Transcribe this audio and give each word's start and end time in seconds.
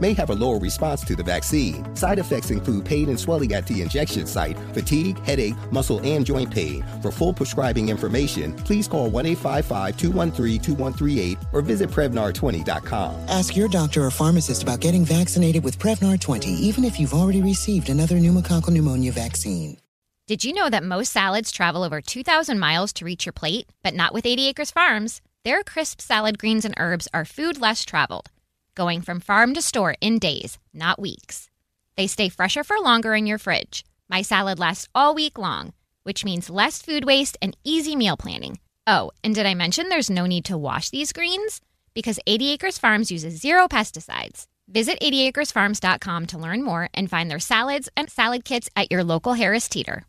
may 0.00 0.12
have 0.14 0.30
a 0.30 0.34
lower 0.34 0.58
response 0.58 1.04
to 1.04 1.16
the 1.16 1.22
vaccine. 1.22 1.94
Side 1.94 2.18
effects 2.18 2.50
include 2.50 2.84
pain 2.84 3.08
and 3.08 3.18
swelling 3.18 3.52
at 3.52 3.66
the 3.66 3.82
injection 3.82 4.26
site, 4.26 4.56
fatigue, 4.72 5.18
headache, 5.20 5.54
muscle, 5.70 6.00
and 6.04 6.24
joint 6.24 6.50
pain. 6.50 6.84
For 7.02 7.10
full 7.10 7.32
prescribing 7.32 7.88
information, 7.88 8.54
please 8.54 8.88
call 8.88 9.10
1 9.10 9.26
855 9.26 9.96
213 9.96 10.60
2138 10.60 11.38
or 11.52 11.60
visit 11.60 11.90
Prevnar20.com. 11.90 13.28
Ask 13.28 13.56
your 13.56 13.68
doctor 13.68 14.04
or 14.04 14.10
pharmacist 14.10 14.62
about 14.62 14.80
getting 14.80 15.04
vaccinated 15.04 15.64
with 15.64 15.78
Prevnar 15.78 16.20
20, 16.20 16.50
even 16.50 16.84
if 16.84 16.98
you've 16.98 17.14
already 17.14 17.42
received 17.42 17.88
another 17.88 18.16
pneumococcal 18.16 18.70
pneumonia 18.70 19.12
vaccine. 19.12 19.78
Did 20.26 20.42
you 20.42 20.54
know 20.54 20.70
that 20.70 20.82
most 20.82 21.12
salads 21.12 21.52
travel 21.52 21.82
over 21.82 22.00
2,000 22.00 22.58
miles 22.58 22.94
to 22.94 23.04
reach 23.04 23.26
your 23.26 23.34
plate? 23.34 23.68
But 23.82 23.92
not 23.92 24.14
with 24.14 24.24
80 24.24 24.48
Acres 24.48 24.70
Farms. 24.70 25.20
Their 25.44 25.62
crisp 25.62 26.00
salad 26.00 26.38
greens 26.38 26.64
and 26.64 26.74
herbs 26.78 27.08
are 27.12 27.26
food 27.26 27.60
less 27.60 27.84
traveled 27.84 28.30
going 28.74 29.00
from 29.00 29.20
farm 29.20 29.54
to 29.54 29.62
store 29.62 29.94
in 30.00 30.18
days, 30.18 30.58
not 30.72 30.98
weeks. 30.98 31.48
They 31.96 32.06
stay 32.06 32.28
fresher 32.28 32.64
for 32.64 32.78
longer 32.78 33.14
in 33.14 33.26
your 33.26 33.38
fridge. 33.38 33.84
My 34.08 34.22
salad 34.22 34.58
lasts 34.58 34.88
all 34.94 35.14
week 35.14 35.38
long, 35.38 35.72
which 36.02 36.24
means 36.24 36.50
less 36.50 36.82
food 36.82 37.04
waste 37.04 37.38
and 37.40 37.56
easy 37.64 37.96
meal 37.96 38.16
planning. 38.16 38.58
Oh, 38.86 39.12
and 39.22 39.34
did 39.34 39.46
I 39.46 39.54
mention 39.54 39.88
there's 39.88 40.10
no 40.10 40.26
need 40.26 40.44
to 40.46 40.58
wash 40.58 40.90
these 40.90 41.12
greens? 41.12 41.60
Because 41.94 42.18
80 42.26 42.50
Acres 42.52 42.78
Farms 42.78 43.10
uses 43.10 43.40
zero 43.40 43.68
pesticides. 43.68 44.46
Visit 44.68 45.00
80acresfarms.com 45.00 46.26
to 46.26 46.38
learn 46.38 46.62
more 46.62 46.88
and 46.94 47.08
find 47.08 47.30
their 47.30 47.38
salads 47.38 47.88
and 47.96 48.10
salad 48.10 48.44
kits 48.44 48.68
at 48.74 48.90
your 48.90 49.04
local 49.04 49.34
Harris 49.34 49.68
Teeter. 49.68 50.04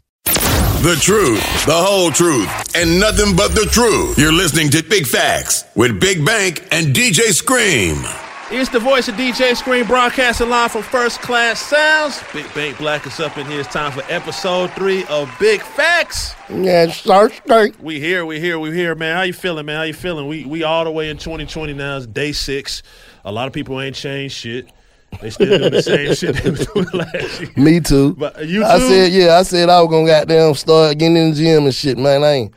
The 0.86 0.98
truth, 1.02 1.66
the 1.66 1.74
whole 1.74 2.12
truth, 2.12 2.76
and 2.76 3.00
nothing 3.00 3.36
but 3.36 3.56
the 3.56 3.68
truth. 3.72 4.18
You're 4.20 4.32
listening 4.32 4.70
to 4.72 4.84
Big 4.84 5.08
Facts 5.08 5.66
with 5.76 6.00
Big 6.00 6.26
Bank 6.26 6.68
and 6.72 6.94
DJ 6.96 7.34
Scream. 7.34 8.25
It's 8.58 8.70
the 8.70 8.80
voice 8.80 9.10
of 9.10 9.16
DJ 9.16 9.54
Scream 9.54 9.86
broadcasting 9.86 10.48
live 10.48 10.72
from 10.72 10.82
First 10.82 11.22
Class 11.22 11.60
Sounds. 11.60 12.24
Big 12.32 12.52
Bank 12.54 12.78
Black 12.78 13.06
is 13.06 13.20
up 13.20 13.38
in 13.38 13.46
here. 13.48 13.60
It's 13.60 13.68
time 13.68 13.92
for 13.92 14.02
episode 14.08 14.72
three 14.72 15.04
of 15.08 15.30
Big 15.42 15.62
Facts. 15.62 16.34
Yeah, 16.50 16.88
start 16.88 17.34
straight. 17.34 17.78
We 17.82 18.00
here, 18.00 18.26
we 18.26 18.40
here, 18.40 18.58
we 18.58 18.74
here, 18.74 18.96
man. 18.96 19.18
How 19.18 19.24
you 19.24 19.34
feeling, 19.34 19.66
man? 19.66 19.76
How 19.76 19.84
you 19.84 19.94
feeling? 19.94 20.30
We 20.30 20.46
we 20.46 20.64
all 20.64 20.86
the 20.86 20.92
way 20.92 21.10
in 21.10 21.18
2020 21.18 21.74
now. 21.74 21.98
It's 21.98 22.08
day 22.08 22.32
six. 22.32 22.82
A 23.26 23.32
lot 23.32 23.48
of 23.48 23.52
people 23.52 23.82
ain't 23.82 23.94
changed 23.94 24.36
shit. 24.36 24.72
They 25.22 25.32
still 25.32 25.58
doing 25.58 25.74
the 25.74 25.84
same 25.84 26.16
shit 26.16 26.38
they 26.38 26.50
was 26.50 26.66
doing 26.66 26.88
last 26.94 27.42
year. 27.42 27.52
Me 27.58 27.82
too. 27.82 28.14
But 28.14 28.46
you 28.48 28.62
too? 28.62 28.66
I 28.66 28.80
said, 28.80 29.12
yeah, 29.12 29.38
I 29.38 29.44
said 29.44 29.68
I 29.68 29.82
was 29.82 29.90
gonna 29.90 30.08
goddamn 30.08 30.54
start 30.54 30.98
getting 30.98 31.18
in 31.18 31.32
the 31.32 31.36
gym 31.36 31.66
and 31.66 31.76
shit, 31.76 31.98
man. 31.98 32.24
I 32.24 32.32
ain't 32.32 32.54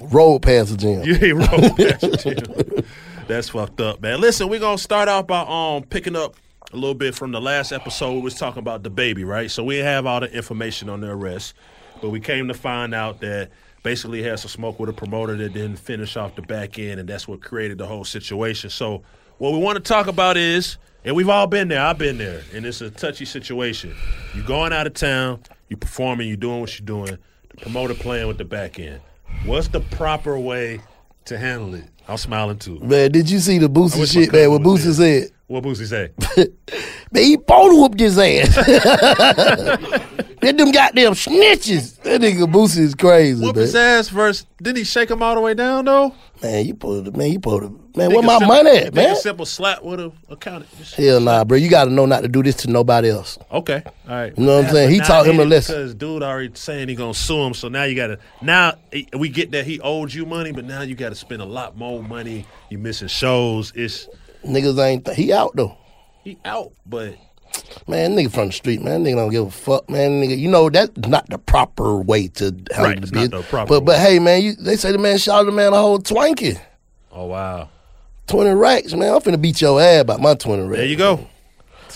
rolled 0.00 0.40
past 0.40 0.70
the 0.70 0.78
gym. 0.78 1.02
You 1.02 1.14
ain't 1.16 1.50
rolled 1.50 1.76
past 1.76 2.00
the 2.00 2.74
gym. 2.74 2.86
That's 3.26 3.48
fucked 3.48 3.80
up, 3.80 4.00
man. 4.00 4.20
Listen, 4.20 4.48
we're 4.48 4.60
gonna 4.60 4.78
start 4.78 5.08
off 5.08 5.26
by 5.26 5.40
um 5.40 5.82
picking 5.82 6.14
up 6.14 6.36
a 6.72 6.76
little 6.76 6.94
bit 6.94 7.14
from 7.14 7.32
the 7.32 7.40
last 7.40 7.72
episode. 7.72 8.12
We 8.12 8.20
was 8.20 8.34
talking 8.34 8.60
about 8.60 8.84
DaBaby, 8.84 9.26
right? 9.26 9.50
So 9.50 9.64
we 9.64 9.78
have 9.78 10.06
all 10.06 10.20
the 10.20 10.32
information 10.32 10.88
on 10.88 11.00
the 11.00 11.10
arrest, 11.10 11.54
but 12.00 12.10
we 12.10 12.20
came 12.20 12.46
to 12.46 12.54
find 12.54 12.94
out 12.94 13.20
that 13.22 13.50
basically 13.82 14.22
had 14.22 14.38
some 14.38 14.48
smoke 14.48 14.78
with 14.78 14.90
a 14.90 14.92
promoter 14.92 15.36
that 15.36 15.52
didn't 15.52 15.76
finish 15.76 16.16
off 16.16 16.36
the 16.36 16.42
back 16.42 16.78
end, 16.78 17.00
and 17.00 17.08
that's 17.08 17.26
what 17.26 17.42
created 17.42 17.78
the 17.78 17.86
whole 17.86 18.04
situation. 18.04 18.70
So 18.70 19.02
what 19.38 19.52
we 19.52 19.58
want 19.58 19.76
to 19.76 19.82
talk 19.82 20.06
about 20.06 20.36
is, 20.36 20.76
and 21.04 21.16
we've 21.16 21.28
all 21.28 21.48
been 21.48 21.66
there. 21.66 21.80
I've 21.80 21.98
been 21.98 22.18
there, 22.18 22.42
and 22.54 22.64
it's 22.64 22.80
a 22.80 22.90
touchy 22.90 23.24
situation. 23.24 23.92
You're 24.34 24.46
going 24.46 24.72
out 24.72 24.86
of 24.86 24.94
town, 24.94 25.40
you 25.68 25.76
performing, 25.76 26.28
you're 26.28 26.36
doing 26.36 26.60
what 26.60 26.78
you're 26.78 26.86
doing. 26.86 27.18
The 27.50 27.56
promoter 27.56 27.94
playing 27.94 28.28
with 28.28 28.38
the 28.38 28.44
back 28.44 28.78
end. 28.78 29.00
What's 29.44 29.66
the 29.66 29.80
proper 29.80 30.38
way 30.38 30.80
to 31.26 31.38
handle 31.38 31.74
it? 31.74 31.84
I'm 32.08 32.16
smiling 32.16 32.58
too. 32.58 32.78
Man, 32.80 33.10
did 33.12 33.28
you 33.28 33.38
see 33.40 33.58
the 33.58 33.68
Boosie 33.68 34.10
shit, 34.10 34.32
man? 34.32 34.50
What 34.50 34.62
Boosie 34.62 34.92
said? 34.92 35.30
What 35.48 35.62
Boosie 35.64 35.86
say? 35.86 36.10
man, 37.12 37.22
he 37.22 37.36
bone 37.36 37.76
whooped 37.80 38.00
his 38.00 38.18
ass. 38.18 38.56
Get 40.40 40.56
them 40.58 40.70
goddamn 40.70 41.12
snitches. 41.12 42.00
That 42.02 42.20
nigga 42.20 42.50
Boosie 42.50 42.80
is 42.80 42.94
crazy, 42.94 43.42
Whoop 43.42 43.56
man. 43.56 43.62
his 43.62 43.74
ass 43.74 44.08
first. 44.08 44.46
Didn't 44.58 44.78
he 44.78 44.84
shake 44.84 45.10
him 45.10 45.22
all 45.22 45.34
the 45.34 45.40
way 45.40 45.54
down 45.54 45.84
though? 45.86 46.14
Man, 46.42 46.66
you 46.66 46.74
put 46.74 47.06
it, 47.06 47.16
man, 47.16 47.32
you 47.32 47.40
put 47.40 47.64
it, 47.64 47.96
man. 47.96 48.12
Where 48.12 48.22
my 48.22 48.44
money 48.44 48.70
at, 48.70 48.94
man? 48.94 49.12
A 49.12 49.16
simple 49.16 49.46
slap 49.46 49.82
would 49.82 49.98
have 49.98 50.12
accounted. 50.28 50.68
Hell 50.94 51.20
nah, 51.20 51.44
bro. 51.44 51.56
You 51.56 51.70
got 51.70 51.84
to 51.84 51.90
know 51.90 52.04
not 52.04 52.20
to 52.20 52.28
do 52.28 52.42
this 52.42 52.56
to 52.56 52.70
nobody 52.70 53.10
else. 53.10 53.38
Okay, 53.50 53.82
all 53.86 54.14
right. 54.14 54.36
You 54.36 54.44
know 54.44 54.56
what 54.56 54.66
I'm 54.66 54.70
saying? 54.70 54.90
He 54.90 55.00
taught 55.00 55.26
him 55.26 55.40
a 55.40 55.44
lesson. 55.44 55.76
Because 55.76 55.94
dude 55.94 56.22
already 56.22 56.50
saying 56.54 56.88
he 56.88 56.94
gonna 56.94 57.14
sue 57.14 57.40
him, 57.42 57.54
so 57.54 57.68
now 57.68 57.84
you 57.84 57.96
gotta. 57.96 58.18
Now 58.42 58.74
we 59.16 59.28
get 59.30 59.52
that 59.52 59.64
he 59.66 59.80
owed 59.80 60.12
you 60.12 60.26
money, 60.26 60.52
but 60.52 60.64
now 60.64 60.82
you 60.82 60.94
got 60.94 61.08
to 61.08 61.14
spend 61.14 61.40
a 61.40 61.46
lot 61.46 61.76
more 61.76 62.02
money. 62.02 62.46
You 62.68 62.78
missing 62.78 63.08
shows. 63.08 63.72
It's 63.74 64.08
niggas 64.44 64.78
ain't. 64.84 65.08
He 65.14 65.32
out 65.32 65.56
though. 65.56 65.76
He 66.22 66.38
out, 66.44 66.72
but 66.84 67.14
Man, 67.88 68.16
nigga 68.16 68.32
from 68.32 68.46
the 68.48 68.52
street, 68.52 68.82
man. 68.82 69.04
Nigga 69.04 69.16
don't 69.16 69.30
give 69.30 69.46
a 69.46 69.50
fuck, 69.50 69.88
man. 69.88 70.20
Nigga, 70.22 70.36
you 70.36 70.48
know 70.48 70.68
that's 70.70 70.96
not 71.08 71.28
the 71.30 71.38
proper 71.38 71.96
way 72.00 72.28
to 72.28 72.44
handle 72.44 72.84
right, 72.84 72.94
the 72.96 73.00
business. 73.02 73.30
not 73.30 73.42
the 73.50 73.64
but 73.66 73.70
way. 73.70 73.80
but 73.86 73.98
hey, 74.00 74.18
man, 74.18 74.42
you, 74.42 74.54
they 74.54 74.76
say 74.76 74.92
the 74.92 74.98
man 74.98 75.18
shot 75.18 75.44
the 75.44 75.52
man 75.52 75.72
a 75.72 75.76
whole 75.76 75.98
twanky, 75.98 76.58
oh 77.12 77.26
wow, 77.26 77.68
twenty 78.26 78.50
racks, 78.50 78.92
man. 78.94 79.14
I'm 79.14 79.20
finna 79.20 79.40
beat 79.40 79.60
your 79.60 79.80
ass 79.80 80.00
about 80.02 80.20
my 80.20 80.34
twenty 80.34 80.62
racks. 80.62 80.76
there 80.78 80.86
you 80.86 80.96
go. 80.96 81.26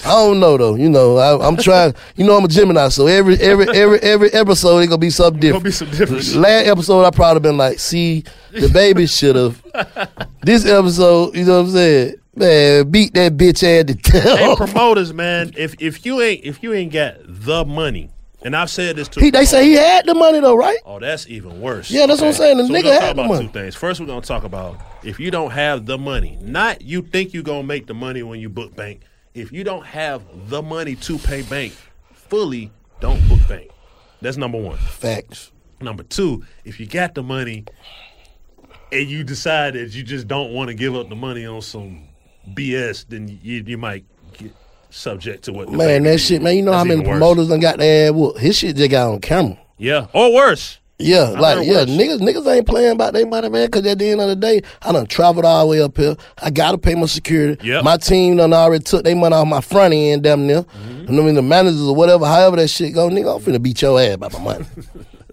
I 0.05 0.11
don't 0.13 0.41
know 0.41 0.57
though. 0.57 0.77
You 0.77 0.89
know, 0.89 1.17
I, 1.19 1.47
I'm 1.47 1.57
trying. 1.57 1.95
You 2.17 2.25
know, 2.27 2.37
I'm 2.37 2.45
a 2.45 2.49
Gemini, 2.49 2.89
so 2.89 3.07
every 3.07 3.37
every 3.39 3.69
every 3.69 3.99
every 4.01 4.33
episode 4.33 4.79
it 4.79 4.87
gonna 4.87 4.99
be 4.99 5.11
something 5.11 5.41
Gonna 5.41 5.63
different. 5.63 5.65
be 5.65 5.71
some 5.73 5.91
different. 6.21 6.35
Last 6.37 6.67
episode 6.69 7.05
I 7.05 7.11
probably 7.11 7.41
been 7.41 7.57
like, 7.57 7.79
see, 7.79 8.25
DaBaby 8.53 9.09
should 9.19 9.37
have. 9.37 9.63
this 10.43 10.65
episode, 10.67 11.35
you 11.35 11.45
know 11.45 11.59
what 11.59 11.67
I'm 11.67 11.73
saying? 11.73 12.15
Man, 12.35 12.91
beat 12.91 13.13
that 13.15 13.37
bitch 13.37 13.63
ass 13.65 13.87
to 13.87 14.11
Hey, 14.13 14.37
death. 14.47 14.57
promoters, 14.57 15.13
man. 15.13 15.53
If 15.57 15.75
if 15.81 16.07
you 16.07 16.21
ain't 16.21 16.45
if 16.45 16.63
you 16.63 16.73
ain't 16.73 16.93
got 16.93 17.17
the 17.27 17.65
money, 17.65 18.11
and 18.43 18.55
I've 18.55 18.71
said 18.71 18.97
this 18.97 19.09
to 19.09 19.21
He, 19.21 19.31
they 19.31 19.45
say 19.45 19.65
he 19.65 19.73
had 19.73 20.07
the 20.07 20.15
money 20.15 20.39
though, 20.41 20.55
right? 20.57 20.79
Oh, 20.87 21.01
that's 21.01 21.27
even 21.29 21.61
worse. 21.61 21.91
Yeah, 21.91 22.07
that's 22.07 22.21
what 22.21 22.29
I'm 22.29 22.33
saying. 22.35 22.59
The 22.59 22.67
so 22.67 22.73
we're 22.73 22.79
nigga 22.81 22.83
gonna 22.85 22.95
had 22.95 23.01
talk 23.01 23.17
the 23.17 23.23
about 23.23 23.35
money. 23.35 23.47
two 23.49 23.53
things. 23.53 23.75
First, 23.75 24.01
we're 24.01 24.07
gonna 24.07 24.21
talk 24.21 24.45
about 24.45 24.79
if 25.03 25.19
you 25.19 25.31
don't 25.33 25.51
have 25.51 25.87
the 25.87 25.99
money, 25.99 26.39
not 26.41 26.83
you 26.83 27.03
think 27.03 27.35
you're 27.35 27.43
gonna 27.43 27.65
make 27.65 27.87
the 27.89 27.95
money 27.95 28.23
when 28.23 28.39
you 28.41 28.49
book 28.49 28.77
bank. 28.77 29.01
If 29.35 29.51
you 29.53 29.65
don't 29.65 29.85
have 29.87 30.23
the 30.49 30.63
money 30.63 30.95
to 30.97 31.19
pay 31.19 31.43
bank 31.43 31.73
fully, 32.13 32.71
don't 33.01 33.27
book 33.29 33.41
bank. 33.49 33.71
That's 34.23 34.37
number 34.37 34.59
one. 34.59 34.77
Facts. 34.77 35.51
Number 35.81 36.03
two, 36.05 36.45
if 36.65 36.79
you 36.79 36.87
got 36.87 37.15
the 37.15 37.23
money 37.23 37.65
and 38.93 39.09
you 39.09 39.25
decide 39.25 39.75
that 39.75 39.95
you 39.95 40.03
just 40.05 40.29
don't 40.29 40.53
want 40.53 40.69
to 40.69 40.75
give 40.75 40.95
up 40.95 41.09
the 41.09 41.17
money 41.17 41.47
on 41.47 41.63
some 41.63 42.03
BS, 42.49 43.07
then 43.09 43.29
you 43.29 43.63
you 43.67 43.79
might 43.79 44.05
get 44.37 44.55
subject 44.91 45.45
to 45.45 45.53
what. 45.53 45.71
Man, 45.71 46.03
that 46.05 46.19
shit, 46.19 46.43
man. 46.43 46.57
You 46.57 46.63
know 46.63 46.73
how 46.73 46.85
many 46.85 47.01
worse. 47.01 47.09
promoters 47.09 47.49
done 47.49 47.61
got 47.61 47.79
their 47.79 48.09
ass 48.09 48.15
whooped. 48.15 48.39
His 48.39 48.57
shit 48.57 48.77
just 48.77 48.91
got 48.91 49.13
on 49.13 49.21
camera. 49.21 49.59
Yeah, 49.79 50.07
or 50.13 50.35
worse. 50.35 50.79
Yeah, 51.01 51.33
I 51.35 51.41
like 51.41 51.67
yeah, 51.67 51.85
niggas 51.85 52.19
niggas 52.19 52.47
ain't 52.55 52.67
playing 52.67 52.93
about 52.93 53.15
their 53.15 53.27
money, 53.27 53.49
man. 53.49 53.71
Cause 53.71 53.87
at 53.87 53.99
the 53.99 54.11
end 54.11 54.21
of 54.21 54.29
the 54.29 54.37
day, 54.37 54.63
I 54.83 54.93
done 54.93 55.07
traveled 55.07 55.45
all 55.45 55.61
the 55.61 55.71
way 55.71 55.83
up 55.83 55.97
here. 55.97 56.17
I 56.43 56.51
gotta 56.51 56.79
pay 56.79 56.95
my 56.95 57.07
security. 57.07 57.67
Yep. 57.67 57.85
My 57.85 57.97
team 57.97 58.37
done 58.37 58.53
already 58.53 58.85
took 58.85 59.05
their 59.05 59.17
money 59.17 59.35
off 59.35 59.47
my 59.47 59.61
front 59.61 59.95
end, 59.95 60.23
damn 60.23 60.47
near. 60.47 60.63
Mm-hmm. 60.63 61.09
And 61.09 61.21
I 61.21 61.23
mean 61.23 61.35
the 61.35 61.43
managers 61.43 61.83
or 61.83 61.95
whatever, 61.95 62.27
however 62.27 62.57
that 62.57 62.69
shit 62.69 62.95
go, 62.95 63.09
nigga, 63.09 63.37
I'm 63.37 63.43
finna 63.43 63.63
beat 63.63 63.83
your 63.83 64.01
ass 64.01 64.15
about 64.15 64.33
my 64.35 64.39
money. 64.41 64.67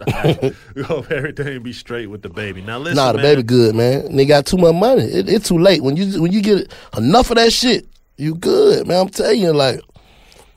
we 0.76 0.84
hope 0.84 1.12
everything 1.12 1.62
be 1.64 1.74
straight 1.74 2.08
with 2.08 2.22
DaBaby. 2.22 2.64
Now 2.64 2.78
listen, 2.78 2.96
nah, 2.96 3.12
the 3.12 3.18
man. 3.18 3.26
baby 3.26 3.44
good, 3.44 3.76
man. 3.76 4.04
Nigga 4.10 4.28
got 4.28 4.46
too 4.46 4.58
much 4.58 4.76
money. 4.76 5.04
It, 5.04 5.28
it's 5.28 5.48
too 5.48 5.58
late. 5.58 5.82
When 5.82 5.98
you 5.98 6.22
when 6.22 6.32
you 6.32 6.42
get 6.42 6.72
enough 6.96 7.32
of 7.32 7.38
that 7.38 7.52
shit, 7.52 7.88
you 8.18 8.36
good, 8.36 8.88
man. 8.88 9.02
I'm 9.02 9.10
telling 9.10 9.42
you, 9.42 9.54
like, 9.54 9.82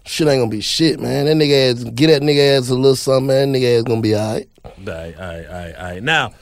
shit 0.04 0.26
ain't 0.28 0.40
gonna 0.40 0.50
be 0.50 0.60
shit, 0.60 1.00
man. 1.00 1.26
That 1.26 1.36
nigga 1.36 1.70
ass 1.72 1.84
get 1.84 2.06
that 2.08 2.22
nigga 2.22 2.58
ass 2.58 2.68
a 2.70 2.74
little 2.74 2.96
something, 2.96 3.26
man. 3.28 3.52
That 3.52 3.58
nigga 3.58 3.78
ass 3.78 3.84
gonna 3.84 4.00
be 4.00 4.14
alright. 4.16 4.48
All 4.64 4.72
right, 4.86 5.14
all 5.16 5.26
right, 5.26 5.46
all 5.46 5.52
right, 5.52 5.74
all 5.76 5.82
right. 5.84 6.02
Now, 6.02 6.32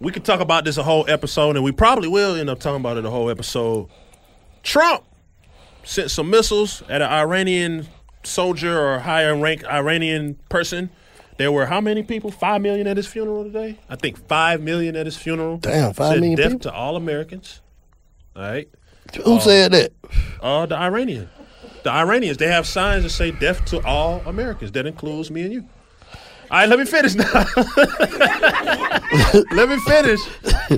we 0.00 0.12
could 0.12 0.24
talk 0.24 0.40
about 0.40 0.64
this 0.64 0.76
a 0.76 0.82
whole 0.82 1.04
episode, 1.08 1.56
and 1.56 1.64
we 1.64 1.72
probably 1.72 2.08
will 2.08 2.34
end 2.36 2.50
up 2.50 2.60
talking 2.60 2.80
about 2.80 2.96
it 2.96 3.04
a 3.04 3.10
whole 3.10 3.30
episode. 3.30 3.88
Trump 4.62 5.04
sent 5.84 6.10
some 6.10 6.28
missiles 6.30 6.82
at 6.88 7.00
an 7.02 7.08
Iranian 7.10 7.86
soldier 8.24 8.78
or 8.78 8.98
higher 8.98 9.36
rank 9.36 9.64
Iranian 9.64 10.34
person. 10.48 10.90
There 11.38 11.52
were 11.52 11.66
how 11.66 11.80
many 11.80 12.02
people? 12.02 12.30
Five 12.30 12.62
million 12.62 12.86
at 12.86 12.96
his 12.96 13.06
funeral 13.06 13.44
today? 13.44 13.78
I 13.88 13.96
think 13.96 14.26
five 14.26 14.60
million 14.62 14.96
at 14.96 15.06
his 15.06 15.16
funeral. 15.16 15.58
Damn, 15.58 15.92
five 15.92 16.12
Said 16.14 16.20
million 16.20 16.36
death 16.36 16.46
people? 16.46 16.60
to 16.60 16.72
all 16.72 16.96
Americans. 16.96 17.60
All 18.34 18.42
right. 18.42 18.68
Who 19.24 19.38
said 19.40 19.72
that? 19.72 19.92
Uh, 20.40 20.66
the 20.66 20.76
Iranian. 20.76 21.28
The 21.86 21.92
Iranians, 21.92 22.36
they 22.36 22.48
have 22.48 22.66
signs 22.66 23.04
that 23.04 23.10
say 23.10 23.30
death 23.30 23.64
to 23.66 23.80
all 23.86 24.20
Americans. 24.26 24.72
That 24.72 24.86
includes 24.86 25.30
me 25.30 25.42
and 25.42 25.52
you. 25.52 25.64
All 26.50 26.58
right, 26.58 26.68
let 26.68 26.80
me 26.80 26.84
finish 26.84 27.14
now. 27.14 27.32
let 29.52 29.68
me 29.68 29.78
finish. 29.78 30.20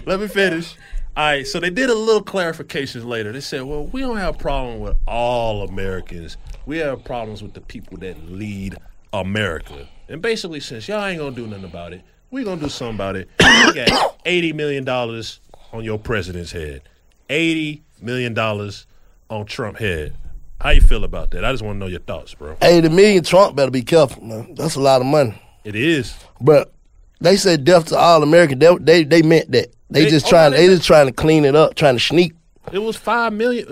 Let 0.04 0.20
me 0.20 0.28
finish. 0.28 0.76
All 1.16 1.24
right, 1.24 1.46
so 1.46 1.60
they 1.60 1.70
did 1.70 1.88
a 1.88 1.94
little 1.94 2.22
clarification 2.22 3.08
later. 3.08 3.32
They 3.32 3.40
said, 3.40 3.62
well, 3.62 3.86
we 3.86 4.02
don't 4.02 4.18
have 4.18 4.34
a 4.34 4.38
problem 4.38 4.80
with 4.80 4.98
all 5.06 5.66
Americans. 5.66 6.36
We 6.66 6.76
have 6.76 7.02
problems 7.04 7.42
with 7.42 7.54
the 7.54 7.62
people 7.62 7.96
that 8.00 8.30
lead 8.30 8.76
America. 9.14 9.88
And 10.10 10.20
basically, 10.20 10.60
since 10.60 10.88
y'all 10.88 11.06
ain't 11.06 11.20
gonna 11.20 11.34
do 11.34 11.46
nothing 11.46 11.64
about 11.64 11.94
it, 11.94 12.02
we 12.30 12.44
gonna 12.44 12.60
do 12.60 12.68
something 12.68 12.96
about 12.96 13.16
it. 13.16 13.30
We 13.40 13.72
got 13.72 14.22
$80 14.26 14.54
million 14.54 14.86
on 14.86 15.84
your 15.84 15.98
president's 15.98 16.52
head. 16.52 16.82
$80 17.30 17.80
million 18.02 18.38
on 18.38 19.46
Trump 19.46 19.78
head. 19.78 20.14
How 20.60 20.70
you 20.70 20.80
feel 20.80 21.04
about 21.04 21.30
that? 21.30 21.44
I 21.44 21.52
just 21.52 21.62
want 21.62 21.76
to 21.76 21.78
know 21.78 21.86
your 21.86 22.00
thoughts, 22.00 22.34
bro. 22.34 22.56
Eighty 22.62 22.88
million 22.88 23.22
Trump 23.22 23.54
better 23.56 23.70
be 23.70 23.82
careful, 23.82 24.22
man. 24.24 24.54
That's 24.54 24.74
a 24.74 24.80
lot 24.80 25.00
of 25.00 25.06
money. 25.06 25.40
It 25.64 25.76
is. 25.76 26.14
But 26.40 26.72
they 27.20 27.36
said 27.36 27.64
death 27.64 27.86
to 27.86 27.96
all 27.96 28.22
American. 28.22 28.58
They 28.58 28.76
they, 28.78 29.04
they 29.04 29.22
meant 29.22 29.52
that. 29.52 29.68
They, 29.90 30.04
They- 30.04 30.10
just 30.10 30.26
oh, 30.26 30.30
trying. 30.30 30.52
They, 30.52 30.66
they 30.66 30.74
just 30.74 30.86
trying 30.86 31.06
to 31.06 31.12
clean 31.12 31.44
it 31.44 31.54
up, 31.54 31.74
trying 31.74 31.94
to 31.96 32.00
sneak. 32.00 32.32
It 32.72 32.80
was 32.80 32.96
five 32.96 33.32
million. 33.32 33.66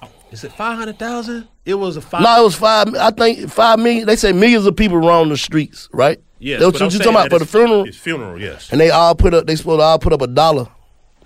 uh, 0.00 0.06
Is 0.30 0.44
it 0.44 0.52
five 0.52 0.78
hundred 0.78 0.98
thousand? 0.98 1.48
It 1.64 1.74
was 1.74 1.96
a 1.96 2.00
five. 2.00 2.22
No, 2.22 2.40
it 2.40 2.44
was 2.44 2.54
five. 2.54 2.94
I 2.94 3.10
think 3.10 3.50
five 3.50 3.78
million. 3.78 4.06
They 4.06 4.16
say 4.16 4.32
millions 4.32 4.64
of 4.66 4.76
people 4.76 4.98
roam 4.98 5.28
the 5.28 5.36
streets, 5.36 5.88
right? 5.92 6.18
Yeah, 6.38 6.58
That's 6.58 6.80
what 6.80 6.92
you 6.92 6.98
talking 7.00 7.12
about 7.14 7.30
for 7.30 7.40
the 7.40 7.46
funeral. 7.46 7.84
His 7.84 7.96
funeral, 7.96 8.40
yes, 8.40 8.70
And 8.70 8.80
they 8.80 8.90
all 8.90 9.16
put 9.16 9.34
up. 9.34 9.46
They 9.48 9.56
supposed 9.56 9.80
to 9.80 9.82
all 9.84 9.98
put 9.98 10.12
up 10.12 10.22
a 10.22 10.28
dollar. 10.28 10.68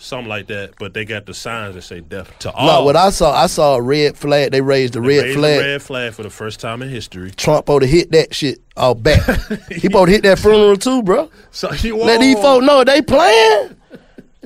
Something 0.03 0.29
like 0.29 0.47
that. 0.49 0.75
But 0.79 0.95
they 0.95 1.05
got 1.05 1.27
the 1.27 1.35
signs 1.35 1.75
that 1.75 1.83
say 1.83 2.01
death 2.01 2.37
to 2.41 2.53
all. 2.53 2.67
No, 2.67 2.85
what 2.85 2.97
I 2.97 3.11
saw, 3.11 3.33
I 3.35 3.47
saw 3.47 3.77
a 3.77 3.83
red 3.83 4.17
flag. 4.17 4.53
They 4.53 4.61
raised 4.61 4.95
the 4.95 5.01
They 5.01 5.07
red 5.09 5.23
raised 5.25 5.39
flag. 5.39 5.59
The 5.61 5.65
red 5.65 5.83
flag 5.83 6.13
for 6.15 6.23
the 6.23 6.31
first 6.31 6.61
time 6.61 6.83
in 6.83 6.89
history. 6.89 7.31
Trump 7.31 7.69
ought 7.71 7.81
to 7.81 7.87
hit 7.87 8.11
that 8.13 8.35
shit 8.35 8.59
all 8.77 8.95
back. 8.95 9.23
he 9.71 9.89
ought 9.89 10.07
to 10.07 10.13
hit 10.13 10.23
that 10.25 10.39
funeral 10.39 10.77
too, 10.77 11.03
bro. 11.03 11.31
So 11.51 11.73
you 11.73 11.97
Let 11.97 12.21
these 12.21 12.39
folks 12.39 12.65
know 12.67 12.85
they 12.85 13.03
playing. 13.03 13.77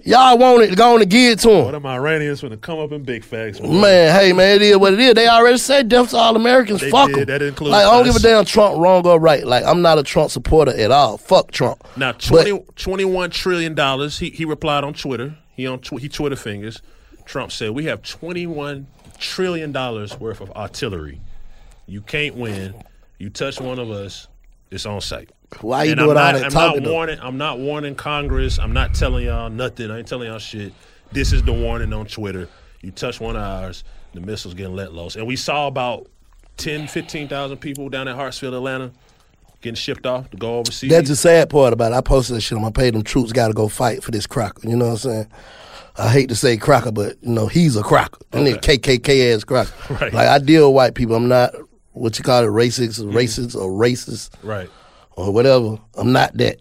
Y'all 0.04 0.38
want 0.38 0.62
it, 0.62 0.76
go 0.76 0.94
on 0.94 1.02
and 1.02 1.10
give 1.10 1.32
it 1.32 1.38
to 1.40 1.48
them. 1.48 1.64
What 1.64 1.72
them 1.72 1.84
Iranians 1.84 2.40
gonna 2.40 2.56
come 2.56 2.78
up 2.78 2.92
in 2.92 3.02
big 3.02 3.24
facts? 3.24 3.60
Man, 3.60 4.14
hey 4.16 4.32
man, 4.32 4.54
it 4.56 4.62
is 4.62 4.76
what 4.76 4.92
it 4.92 5.00
is. 5.00 5.14
They 5.14 5.26
already 5.26 5.58
said 5.58 5.88
death 5.88 6.10
to 6.10 6.16
all 6.16 6.36
Americans. 6.36 6.80
They 6.80 6.90
Fuck 6.92 7.08
did. 7.08 7.18
'em. 7.18 7.24
That 7.26 7.42
includes 7.42 7.72
Like 7.72 7.84
I 7.84 7.90
don't 7.90 8.06
us. 8.06 8.14
give 8.14 8.16
a 8.22 8.24
damn 8.24 8.44
Trump 8.44 8.78
wrong 8.78 9.04
or 9.04 9.18
right. 9.18 9.44
Like 9.44 9.64
I'm 9.64 9.82
not 9.82 9.98
a 9.98 10.04
Trump 10.04 10.30
supporter 10.30 10.70
at 10.70 10.92
all. 10.92 11.18
Fuck 11.18 11.50
Trump. 11.50 11.82
Now, 11.96 12.12
But- 12.30 12.76
21 12.76 13.30
trillion 13.30 13.74
dollars. 13.74 14.20
He 14.20 14.30
he 14.30 14.44
replied 14.44 14.84
on 14.84 14.94
Twitter. 14.94 15.34
He 15.56 15.66
on 15.66 15.80
tw- 15.80 15.98
he 16.00 16.08
Twitter 16.08 16.36
fingers. 16.36 16.80
Trump 17.24 17.50
said 17.50 17.70
we 17.70 17.86
have 17.86 18.02
twenty 18.02 18.46
one 18.46 18.86
trillion 19.18 19.72
dollars 19.72 20.18
worth 20.20 20.40
of 20.40 20.50
artillery. 20.52 21.20
You 21.86 22.00
can't 22.02 22.36
win. 22.36 22.74
You 23.18 23.30
touch 23.30 23.60
one 23.60 23.78
of 23.78 23.90
us, 23.90 24.28
it's 24.70 24.84
on 24.86 25.00
site. 25.00 25.30
Why 25.60 25.78
are 25.78 25.84
you 25.86 25.90
And 25.92 26.00
doing 26.00 26.10
I'm 26.16 26.26
all 26.26 26.32
that 26.34 26.44
I'm 26.44 26.50
talking? 26.50 26.82
not 26.82 26.92
warning. 26.92 27.18
I'm 27.22 27.38
not 27.38 27.58
warning 27.58 27.94
Congress. 27.94 28.58
I'm 28.58 28.72
not 28.72 28.94
telling 28.94 29.24
y'all 29.26 29.48
nothing. 29.48 29.90
I 29.90 29.98
ain't 29.98 30.08
telling 30.08 30.28
y'all 30.28 30.38
shit. 30.38 30.72
This 31.12 31.32
is 31.32 31.42
the 31.44 31.52
warning 31.52 31.92
on 31.92 32.06
Twitter. 32.06 32.48
You 32.82 32.90
touch 32.90 33.20
one 33.20 33.36
of 33.36 33.42
ours, 33.42 33.84
the 34.12 34.20
missiles 34.20 34.54
getting 34.54 34.74
let 34.76 34.92
loose. 34.92 35.16
And 35.16 35.26
we 35.26 35.36
saw 35.36 35.66
about 35.68 36.08
10, 36.58 36.88
15,000 36.88 37.56
people 37.58 37.88
down 37.88 38.08
at 38.08 38.16
Hartsfield, 38.16 38.54
Atlanta, 38.54 38.90
getting 39.66 39.74
shipped 39.76 40.06
off 40.06 40.30
to 40.30 40.36
go 40.36 40.58
overseas. 40.58 40.90
That's 40.90 41.08
the 41.08 41.16
sad 41.16 41.50
part 41.50 41.72
about 41.72 41.92
it. 41.92 41.96
I 41.96 42.00
posted 42.00 42.36
that 42.36 42.40
shit 42.40 42.56
on 42.56 42.62
my 42.62 42.70
page. 42.70 42.92
Them 42.92 43.02
troops 43.02 43.32
got 43.32 43.48
to 43.48 43.54
go 43.54 43.68
fight 43.68 44.02
for 44.02 44.12
this 44.12 44.26
cracker. 44.26 44.68
You 44.68 44.76
know 44.76 44.86
what 44.86 44.92
I'm 44.92 44.98
saying? 44.98 45.26
I 45.98 46.10
hate 46.10 46.28
to 46.28 46.36
say 46.36 46.56
cracker, 46.56 46.92
but 46.92 47.16
you 47.22 47.32
know 47.32 47.46
he's 47.46 47.74
a 47.74 47.82
cracker. 47.82 48.18
That 48.30 48.42
nigga 48.42 48.60
KKK 48.60 49.34
ass 49.34 49.44
cracker. 49.44 49.72
Right. 50.00 50.12
Like 50.12 50.28
I 50.28 50.38
deal 50.38 50.68
with 50.68 50.76
white 50.76 50.94
people. 50.94 51.16
I'm 51.16 51.28
not 51.28 51.54
what 51.92 52.18
you 52.18 52.24
call 52.24 52.44
it 52.44 52.48
racist, 52.48 53.00
or 53.00 53.10
racist 53.10 53.56
or 53.56 53.70
racist 53.70 54.30
right. 54.42 54.68
or 55.12 55.32
whatever. 55.32 55.78
I'm 55.96 56.12
not 56.12 56.36
that. 56.36 56.58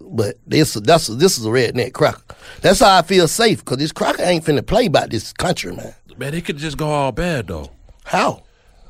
But 0.00 0.36
this 0.46 0.74
that's 0.74 1.08
this 1.08 1.38
is 1.38 1.44
a 1.44 1.50
redneck 1.50 1.92
cracker. 1.92 2.34
That's 2.62 2.80
how 2.80 2.96
I 2.96 3.02
feel 3.02 3.28
safe 3.28 3.58
because 3.58 3.76
this 3.76 3.92
cracker 3.92 4.22
ain't 4.22 4.44
finna 4.44 4.66
play 4.66 4.86
about 4.86 5.10
this 5.10 5.32
country, 5.34 5.76
man. 5.76 5.94
Man, 6.16 6.34
it 6.34 6.46
could 6.46 6.56
just 6.56 6.78
go 6.78 6.88
all 6.88 7.12
bad 7.12 7.48
though. 7.48 7.70
How? 8.04 8.42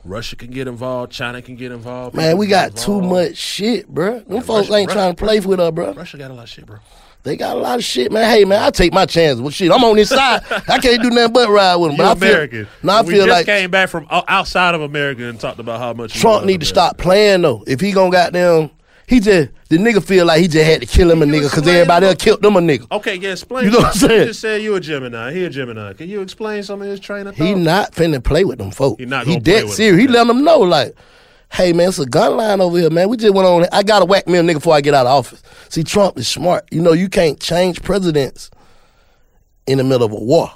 Russia 0.08 0.36
can 0.36 0.50
get 0.50 0.66
involved. 0.68 1.12
China 1.12 1.40
can 1.42 1.54
get 1.56 1.70
involved. 1.72 2.16
Man, 2.16 2.36
we 2.38 2.46
got 2.46 2.74
too 2.76 3.00
much 3.00 3.36
shit, 3.36 3.92
bruh. 3.92 4.26
Them 4.26 4.42
folks 4.42 4.68
Russia- 4.68 4.74
ain't 4.74 4.90
trying 4.90 5.14
to 5.14 5.24
play 5.24 5.40
with 5.40 5.60
us, 5.60 5.70
bruh. 5.70 5.96
Russia 5.96 6.16
got 6.18 6.30
a 6.30 6.34
lot 6.34 6.44
of 6.44 6.48
shit, 6.48 6.66
bro. 6.66 6.78
They 7.24 7.36
got 7.36 7.56
a 7.56 7.60
lot 7.60 7.78
of 7.78 7.84
shit, 7.84 8.10
man. 8.12 8.30
Hey, 8.30 8.44
man, 8.44 8.62
I 8.62 8.70
take 8.70 8.92
my 8.92 9.04
chances 9.04 9.42
with 9.42 9.52
shit. 9.52 9.70
I'm 9.72 9.82
on 9.84 9.96
this 9.96 10.08
side. 10.08 10.40
I 10.68 10.78
can't 10.78 11.02
do 11.02 11.10
nothing 11.10 11.32
but 11.32 11.48
ride 11.50 11.76
with 11.76 11.90
them. 11.90 11.96
But 11.98 12.06
I 12.06 12.14
feel, 12.14 12.28
American. 12.30 12.68
No, 12.82 12.92
I 12.92 13.02
we 13.02 13.12
feel 13.14 13.26
just 13.26 13.36
like 13.36 13.46
came 13.46 13.70
back 13.70 13.88
from 13.90 14.06
outside 14.10 14.74
of 14.74 14.80
America 14.82 15.24
and 15.24 15.38
talked 15.38 15.58
about 15.58 15.80
how 15.80 15.92
much 15.92 16.14
Trump 16.14 16.44
need 16.46 16.52
to 16.60 16.64
America. 16.64 16.66
stop 16.66 16.96
playing 16.96 17.42
though. 17.42 17.64
If 17.66 17.80
he 17.80 17.90
gonna 17.92 18.10
goddamn, 18.12 18.70
he 19.08 19.20
just 19.20 19.50
the 19.70 19.76
nigga 19.78 20.04
feel 20.04 20.26
like 20.26 20.40
he 20.40 20.48
just 20.48 20.64
had 20.66 20.80
to 20.80 20.86
kill 20.86 21.10
him 21.10 21.22
a 21.22 21.24
nigga 21.26 21.44
because 21.50 21.66
everybody 21.66 22.06
else 22.06 22.16
killed 22.22 22.42
them 22.42 22.56
a 22.56 22.60
nigga. 22.60 22.86
Okay, 22.92 23.16
yeah, 23.16 23.30
explain. 23.32 23.64
You 23.64 23.70
know 23.70 23.78
what 23.78 23.86
I'm 23.88 23.92
saying? 23.94 24.20
You 24.20 24.26
just 24.26 24.40
said 24.40 24.62
you 24.62 24.74
a 24.74 24.80
Gemini. 24.80 25.32
He 25.32 25.44
a 25.44 25.50
Gemini. 25.50 25.92
Can 25.94 26.08
you 26.08 26.20
explain 26.20 26.62
some 26.62 26.82
of 26.82 26.88
his 26.88 27.00
train 27.00 27.26
of 27.26 27.34
thought? 27.36 27.44
He 27.44 27.54
not 27.54 27.92
finna 27.92 28.22
play 28.22 28.44
with 28.44 28.58
them 28.58 28.70
folks. 28.70 28.98
He 29.00 29.06
not 29.06 29.26
He 29.26 29.32
gonna 29.34 29.44
play 29.44 29.52
dead 29.54 29.64
with 29.64 29.74
serious. 29.74 29.96
them, 30.04 30.08
He 30.08 30.12
let 30.18 30.26
them 30.26 30.44
know 30.44 30.58
like, 30.60 30.94
hey 31.52 31.72
man, 31.72 31.88
it's 31.88 31.98
a 31.98 32.06
gun 32.06 32.36
line 32.36 32.60
over 32.60 32.78
here, 32.78 32.90
man. 32.90 33.08
We 33.08 33.16
just 33.16 33.34
went 33.34 33.46
on. 33.48 33.66
I 33.72 33.82
gotta 33.82 34.04
whack 34.04 34.26
me 34.28 34.38
a 34.38 34.42
nigga 34.42 34.54
before 34.54 34.74
I 34.74 34.80
get 34.82 34.92
out 34.94 35.06
of 35.06 35.12
office. 35.12 35.42
See, 35.70 35.82
Trump 35.84 36.18
is 36.18 36.28
smart. 36.28 36.66
You 36.70 36.82
know, 36.82 36.92
you 36.92 37.08
can't 37.08 37.40
change 37.40 37.82
presidents 37.82 38.50
in 39.66 39.78
the 39.78 39.84
middle 39.84 40.04
of 40.06 40.12
a 40.12 40.16
war. 40.16 40.50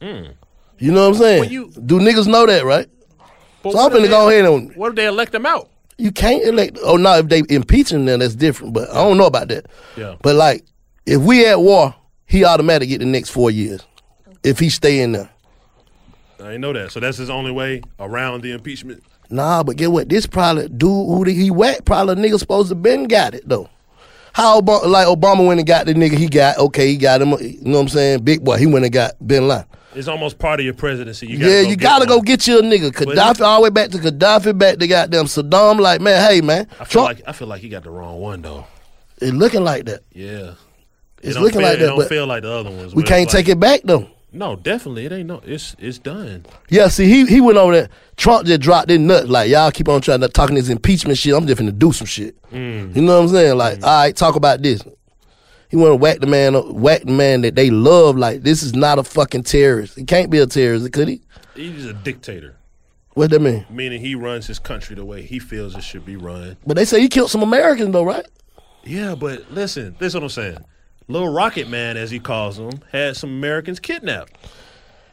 Hmm. 0.00 0.26
You 0.78 0.90
know 0.92 1.08
what 1.08 1.16
I'm 1.16 1.20
saying? 1.22 1.50
You- 1.50 1.70
Do 1.86 1.98
niggas 2.00 2.26
know 2.26 2.46
that, 2.46 2.64
right? 2.64 2.88
So 3.62 3.70
I'm 3.70 3.74
what 3.76 3.94
if 3.96 4.02
finna 4.02 4.10
go 4.10 4.28
ahead 4.28 4.44
and 4.44 4.74
What 4.76 4.88
if 4.90 4.94
they 4.96 5.06
elect 5.06 5.34
him 5.34 5.46
out? 5.46 5.68
You 5.98 6.12
can't 6.12 6.42
elect. 6.44 6.78
Oh 6.82 6.96
no, 6.96 7.18
if 7.18 7.28
they 7.28 7.42
impeach 7.48 7.90
him, 7.90 8.04
then 8.06 8.20
that's 8.20 8.34
different. 8.34 8.74
But 8.74 8.90
I 8.90 8.94
don't 8.94 9.18
know 9.18 9.26
about 9.26 9.48
that. 9.48 9.66
Yeah. 9.96 10.16
But 10.22 10.36
like, 10.36 10.64
if 11.06 11.20
we 11.20 11.46
at 11.46 11.60
war, 11.60 11.94
he 12.26 12.44
automatically 12.44 12.88
get 12.88 12.98
the 12.98 13.06
next 13.06 13.30
four 13.30 13.50
years 13.50 13.82
if 14.42 14.58
he 14.58 14.70
stay 14.70 15.00
in 15.00 15.12
there. 15.12 15.30
I 16.40 16.56
know 16.56 16.72
that. 16.72 16.90
So 16.90 17.00
that's 17.00 17.18
his 17.18 17.30
only 17.30 17.52
way 17.52 17.82
around 18.00 18.42
the 18.42 18.52
impeachment. 18.52 19.02
Nah, 19.30 19.62
but 19.62 19.76
get 19.76 19.92
what? 19.92 20.08
This 20.08 20.26
probably 20.26 20.68
dude 20.68 20.90
who 20.90 21.24
did 21.24 21.34
he 21.34 21.50
whacked 21.50 21.84
probably 21.84 22.16
nigga 22.16 22.38
supposed 22.38 22.68
to 22.68 22.74
been 22.74 23.04
got 23.04 23.34
it 23.34 23.48
though. 23.48 23.68
How 24.34 24.60
Obama, 24.60 24.86
like 24.86 25.06
Obama 25.06 25.46
went 25.46 25.60
and 25.60 25.66
got 25.66 25.86
the 25.86 25.94
nigga 25.94 26.16
he 26.16 26.26
got? 26.26 26.58
Okay, 26.58 26.88
he 26.88 26.96
got 26.96 27.20
him. 27.22 27.30
You 27.40 27.58
know 27.62 27.78
what 27.78 27.82
I'm 27.82 27.88
saying? 27.88 28.24
Big 28.24 28.42
boy, 28.42 28.56
he 28.56 28.66
went 28.66 28.84
and 28.84 28.92
got 28.92 29.14
Bin 29.26 29.46
Laden. 29.46 29.66
It's 29.94 30.08
almost 30.08 30.38
part 30.38 30.60
of 30.60 30.64
your 30.64 30.74
presidency. 30.74 31.26
You 31.26 31.38
yeah, 31.38 31.60
you 31.60 31.76
gotta 31.76 32.06
go 32.06 32.20
get 32.20 32.46
you 32.46 32.58
a 32.58 32.62
nigga. 32.62 32.90
Gaddafi 32.90 33.40
all 33.40 33.58
the 33.58 33.64
way 33.64 33.70
back 33.70 33.90
to 33.90 33.98
Gaddafi, 33.98 34.56
back 34.56 34.78
to 34.78 34.86
goddamn 34.86 35.26
Saddam. 35.26 35.80
Like 35.80 36.00
man, 36.00 36.30
hey 36.30 36.40
man, 36.40 36.66
I 36.80 36.84
feel 36.84 37.02
Trump, 37.04 37.18
like 37.18 37.22
I 37.28 37.32
feel 37.32 37.48
like 37.48 37.60
he 37.60 37.68
got 37.68 37.84
the 37.84 37.90
wrong 37.90 38.20
one 38.20 38.42
though. 38.42 38.66
it 39.20 39.34
looking 39.34 39.64
like 39.64 39.84
that. 39.86 40.02
Yeah. 40.12 40.54
It's 41.22 41.36
it 41.36 41.40
looking 41.40 41.60
feel, 41.60 41.68
like 41.68 41.76
It 41.76 41.80
that, 41.82 41.86
don't 41.86 41.98
but 41.98 42.08
feel 42.08 42.26
like 42.26 42.42
the 42.42 42.52
other 42.52 42.70
ones. 42.70 42.94
We 42.94 43.04
can't 43.04 43.22
it's 43.24 43.32
take 43.32 43.48
it 43.48 43.60
back 43.60 43.82
though. 43.84 44.08
No, 44.34 44.56
definitely. 44.56 45.04
It 45.04 45.12
ain't 45.12 45.26
no. 45.28 45.42
It's 45.44 45.76
it's 45.78 45.98
done. 45.98 46.46
Yeah, 46.70 46.88
see, 46.88 47.04
he 47.06 47.26
he 47.26 47.40
went 47.40 47.58
over 47.58 47.72
there. 47.72 47.88
Trump 48.16 48.46
just 48.46 48.62
dropped 48.62 48.88
his 48.88 48.98
nuts. 48.98 49.28
Like, 49.28 49.50
y'all 49.50 49.70
keep 49.70 49.88
on 49.88 50.00
trying 50.00 50.20
to 50.22 50.28
talking 50.28 50.54
this 50.54 50.70
impeachment 50.70 51.18
shit. 51.18 51.34
I'm 51.34 51.46
just 51.46 51.60
finna 51.60 51.78
do 51.78 51.92
some 51.92 52.06
shit. 52.06 52.40
Mm. 52.50 52.96
You 52.96 53.02
know 53.02 53.16
what 53.18 53.24
I'm 53.24 53.28
saying? 53.28 53.58
Like, 53.58 53.82
all 53.82 53.88
right, 54.04 54.16
talk 54.16 54.34
about 54.36 54.62
this. 54.62 54.82
He 55.72 55.76
want 55.78 55.92
to 55.92 55.96
whack 55.96 56.18
the 56.20 56.26
man, 56.26 56.52
whack 56.74 57.00
the 57.04 57.12
man 57.12 57.40
that 57.40 57.54
they 57.54 57.70
love. 57.70 58.18
Like, 58.18 58.42
this 58.42 58.62
is 58.62 58.74
not 58.74 58.98
a 58.98 59.02
fucking 59.02 59.44
terrorist. 59.44 59.96
He 59.96 60.04
can't 60.04 60.28
be 60.30 60.38
a 60.38 60.46
terrorist, 60.46 60.92
could 60.92 61.08
he? 61.08 61.22
He's 61.54 61.86
a 61.86 61.94
dictator, 61.94 62.56
What 63.14 63.30
does 63.30 63.38
that 63.38 63.42
mean? 63.42 63.64
meaning 63.70 63.98
he 63.98 64.14
runs 64.14 64.46
his 64.46 64.58
country 64.58 64.94
the 64.96 65.04
way 65.06 65.22
he 65.22 65.38
feels 65.38 65.74
it 65.74 65.82
should 65.82 66.04
be 66.04 66.16
run. 66.16 66.58
But 66.66 66.76
they 66.76 66.84
say 66.84 67.00
he 67.00 67.08
killed 67.08 67.30
some 67.30 67.42
Americans 67.42 67.90
though, 67.90 68.04
right? 68.04 68.26
Yeah, 68.84 69.14
but 69.14 69.50
listen, 69.50 69.96
this 69.98 70.08
is 70.08 70.14
what 70.14 70.24
I'm 70.24 70.28
saying. 70.28 70.58
Little 71.08 71.30
Rocket 71.32 71.68
Man, 71.70 71.96
as 71.96 72.10
he 72.10 72.18
calls 72.20 72.58
him, 72.58 72.80
had 72.92 73.16
some 73.16 73.30
Americans 73.30 73.80
kidnapped. 73.80 74.36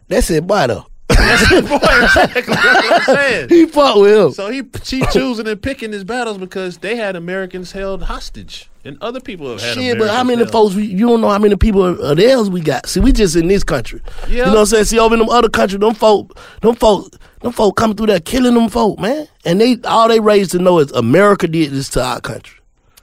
That's 0.09 0.29
it, 0.29 0.45
boy, 0.45 0.67
though. 0.67 0.87
Boy, 1.09 1.15
exactly. 1.15 2.53
That's 2.53 2.89
what 2.89 2.91
I'm 2.93 3.15
saying. 3.15 3.49
He 3.49 3.65
fought 3.65 3.99
with 3.99 4.17
him. 4.17 4.31
So 4.33 4.49
he 4.49 4.63
she 4.83 5.03
choosing 5.11 5.47
and 5.47 5.61
picking 5.61 5.91
his 5.91 6.03
battles 6.03 6.37
because 6.37 6.77
they 6.77 6.95
had 6.95 7.15
Americans 7.15 7.71
held 7.71 8.03
hostage, 8.03 8.69
and 8.85 8.97
other 9.01 9.19
people 9.19 9.49
have 9.49 9.61
had. 9.61 9.73
Shit, 9.73 9.97
but 9.97 10.07
how 10.09 10.21
Americans 10.21 10.27
many 10.27 10.39
held. 10.43 10.51
folks? 10.51 10.75
We, 10.75 10.85
you 10.85 11.07
don't 11.07 11.21
know 11.21 11.29
how 11.29 11.39
many 11.39 11.55
people 11.55 11.83
of 11.99 12.17
theirs 12.17 12.49
we 12.49 12.61
got. 12.61 12.87
See, 12.87 12.99
we 12.99 13.11
just 13.11 13.35
in 13.35 13.47
this 13.47 13.63
country. 13.63 14.01
Yeah. 14.27 14.29
You 14.29 14.37
know 14.45 14.51
what 14.51 14.59
I'm 14.59 14.65
saying? 14.67 14.85
See, 14.85 14.99
over 14.99 15.15
in 15.15 15.19
them 15.19 15.29
other 15.29 15.49
countries, 15.49 15.79
them 15.79 15.95
folk, 15.95 16.37
them 16.61 16.75
folk, 16.75 17.11
them 17.41 17.51
folk 17.51 17.75
coming 17.75 17.97
through 17.97 18.07
there 18.07 18.19
killing 18.19 18.53
them 18.53 18.69
folk, 18.69 18.99
man. 18.99 19.27
And 19.45 19.59
they 19.59 19.77
all 19.85 20.07
they 20.07 20.19
raised 20.19 20.51
to 20.51 20.59
know 20.59 20.79
is 20.79 20.91
America 20.91 21.47
did 21.47 21.71
this 21.71 21.89
to 21.89 22.03
our 22.03 22.21
country. 22.21 22.59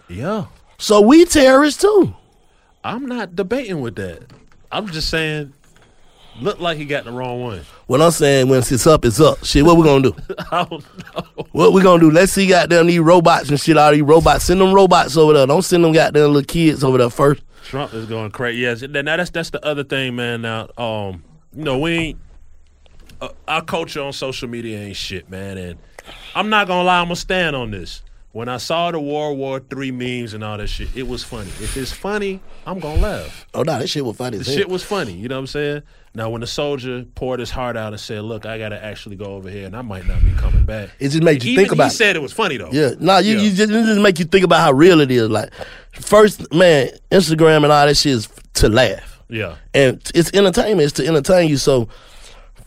Yeah, 0.09 0.47
So 0.79 1.01
we 1.01 1.25
terrorists 1.25 1.83
too. 1.83 2.15
I'm 2.85 3.05
not 3.07 3.35
debating 3.35 3.81
with 3.81 3.97
that. 3.97 4.23
I'm 4.71 4.87
just 4.89 5.09
saying, 5.11 5.53
look 6.41 6.61
like 6.61 6.77
he 6.79 6.85
got 6.85 7.05
the 7.05 7.13
wrong 7.13 7.43
one. 7.43 7.61
What 7.87 8.03
I'm 8.03 8.11
saying, 8.11 8.49
when 8.49 8.59
it's 8.59 8.87
up, 8.87 9.05
it's 9.05 9.21
up. 9.21 9.45
Shit, 9.45 9.65
what 9.65 9.77
we 9.77 9.85
gonna 9.85 10.11
do? 10.11 10.17
I 10.51 10.65
don't 10.65 10.85
know. 11.15 11.47
What 11.53 11.73
we 11.73 11.83
gonna 11.83 12.01
do? 12.01 12.11
Let's 12.11 12.33
see 12.33 12.47
goddamn 12.47 12.87
these 12.87 13.01
robots 13.01 13.49
and 13.49 13.61
shit. 13.61 13.77
All 13.77 13.93
these 13.93 14.03
robots. 14.03 14.45
Send 14.45 14.61
them 14.61 14.73
robots 14.73 15.17
over 15.17 15.33
there. 15.33 15.47
Don't 15.47 15.63
send 15.63 15.85
them 15.85 15.93
goddamn 15.93 16.33
little 16.33 16.43
kids 16.43 16.83
over 16.85 16.99
there 16.99 17.11
first. 17.11 17.43
Trump 17.65 17.93
is 17.95 18.07
going 18.07 18.31
crazy. 18.31 18.61
Yes, 18.61 18.83
now 18.83 19.03
that's 19.03 19.31
that's 19.31 19.51
the 19.51 19.65
other 19.65 19.83
thing, 19.83 20.17
man. 20.17 20.43
Now, 20.43 20.69
um, 20.79 21.25
you 21.55 21.65
know, 21.65 21.79
we 21.79 21.93
ain't 21.93 22.19
uh, 23.21 23.29
our 23.49 23.63
culture 23.63 24.03
on 24.03 24.13
social 24.13 24.49
media 24.49 24.79
ain't 24.79 24.97
shit, 24.97 25.29
man. 25.31 25.59
And 25.59 25.79
I'm 26.35 26.49
not 26.49 26.67
gonna 26.67 26.85
lie, 26.85 27.01
I'm 27.01 27.07
gonna 27.07 27.17
stand 27.17 27.57
on 27.57 27.71
this. 27.71 28.03
When 28.33 28.51
I 28.51 28.59
saw 28.59 28.91
the 28.91 29.01
World 29.01 29.39
War 29.39 29.61
Three 29.61 29.91
memes 29.91 30.35
and 30.35 30.45
all 30.45 30.59
that 30.59 30.67
shit, 30.69 30.95
it 30.95 31.09
was 31.09 31.25
funny. 31.25 31.49
If 31.49 31.77
it's 31.77 31.93
funny, 31.93 32.41
I'm 32.67 32.79
gonna 32.79 33.01
laugh. 33.01 33.47
Oh 33.55 33.63
no, 33.63 33.79
that 33.79 33.89
shit 33.89 34.05
was 34.05 34.17
funny. 34.17 34.39
The 34.39 34.45
shit 34.45 34.69
was 34.69 34.83
funny. 34.85 35.15
You 35.15 35.29
know 35.29 35.37
what 35.37 35.41
I'm 35.41 35.47
saying? 35.47 35.83
Now, 36.17 36.31
when 36.31 36.41
the 36.41 36.47
soldier 36.47 37.05
poured 37.15 37.41
his 37.41 37.51
heart 37.51 37.77
out 37.77 37.93
and 37.93 38.01
said, 38.01 38.23
"Look, 38.23 38.47
I 38.47 38.57
gotta 38.59 38.83
actually 38.83 39.17
go 39.17 39.27
over 39.37 39.51
here, 39.51 39.67
and 39.67 39.77
I 39.77 39.83
might 39.83 40.09
not 40.09 40.25
be 40.25 40.33
coming 40.33 40.65
back," 40.65 40.89
It 40.99 41.11
just 41.11 41.23
made 41.23 41.45
you 41.45 41.53
Even 41.53 41.65
think 41.65 41.73
about 41.73 41.85
He 41.89 41.95
it. 41.95 41.97
said 41.99 42.17
it 42.17 42.23
was 42.23 42.33
funny 42.33 42.57
though. 42.57 42.71
Yeah, 42.73 42.93
nah, 42.99 43.19
you, 43.19 43.37
Yeah. 43.37 43.43
you 43.43 43.51
just, 43.53 43.71
it 43.71 43.85
just 43.85 44.01
make 44.01 44.19
you 44.19 44.25
think 44.25 44.43
about 44.43 44.61
how 44.63 44.73
real 44.73 45.01
it 45.03 45.11
is. 45.11 45.29
Like, 45.29 45.51
first, 45.93 46.51
man, 46.55 46.89
Instagram 47.13 47.65
and 47.65 47.67
all 47.67 47.87
that 47.87 47.97
shit 47.99 48.13
is 48.15 48.29
to 48.55 48.71
laugh, 48.71 49.21
Yeah. 49.29 49.57
and 49.75 50.01
it's 50.15 50.31
entertainment. 50.33 50.85
It's 50.85 50.93
to 50.95 51.07
entertain 51.07 51.51
you. 51.51 51.59
So, 51.59 51.87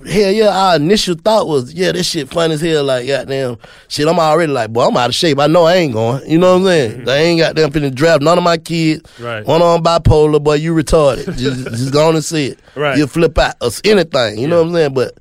hell 0.06 0.32
yeah, 0.32 0.50
our 0.50 0.76
initial 0.76 1.16
thought 1.16 1.48
was, 1.48 1.74
yeah, 1.74 1.92
this 1.92 2.08
shit 2.08 2.30
fun 2.30 2.52
as 2.52 2.62
hell. 2.62 2.84
Like, 2.84 3.08
goddamn, 3.08 3.58
shit, 3.88 4.08
I'm 4.08 4.20
already 4.20 4.52
like, 4.52 4.72
boy, 4.72 4.88
I'm 4.88 4.98
out 4.98 5.10
of 5.10 5.16
shape. 5.16 5.40
I 5.40 5.48
know 5.48 5.66
I 5.66 5.76
ain't 5.76 5.94
going. 5.94 6.30
You 6.30 6.38
know 6.38 6.54
what 6.54 6.60
I'm 6.60 6.66
saying? 6.66 7.10
I 7.10 7.16
ain't 7.18 7.40
got 7.40 7.56
them 7.56 7.72
finna 7.72 7.94
draft 7.94 8.22
none 8.22 8.38
of 8.38 8.44
my 8.44 8.58
kids. 8.58 9.02
Mm-hmm. 9.02 9.24
Right. 9.24 9.46
One 9.46 9.62
on 9.62 9.84
bipolar, 9.84 10.44
boy, 10.44 10.56
you 10.56 10.74
retarded. 10.74 11.26
just, 11.38 11.66
just 11.66 11.94
go 11.94 12.08
on 12.08 12.16
and 12.16 12.24
see 12.24 12.48
it. 12.48 12.60
Right. 12.76 12.98
You'll 12.98 13.08
flip 13.08 13.38
out 13.38 13.56
or 13.62 13.70
anything. 13.84 14.40
You 14.40 14.48
know 14.48 14.62
what 14.62 14.70
I'm 14.70 14.74
saying? 14.74 14.94
But 14.94 15.18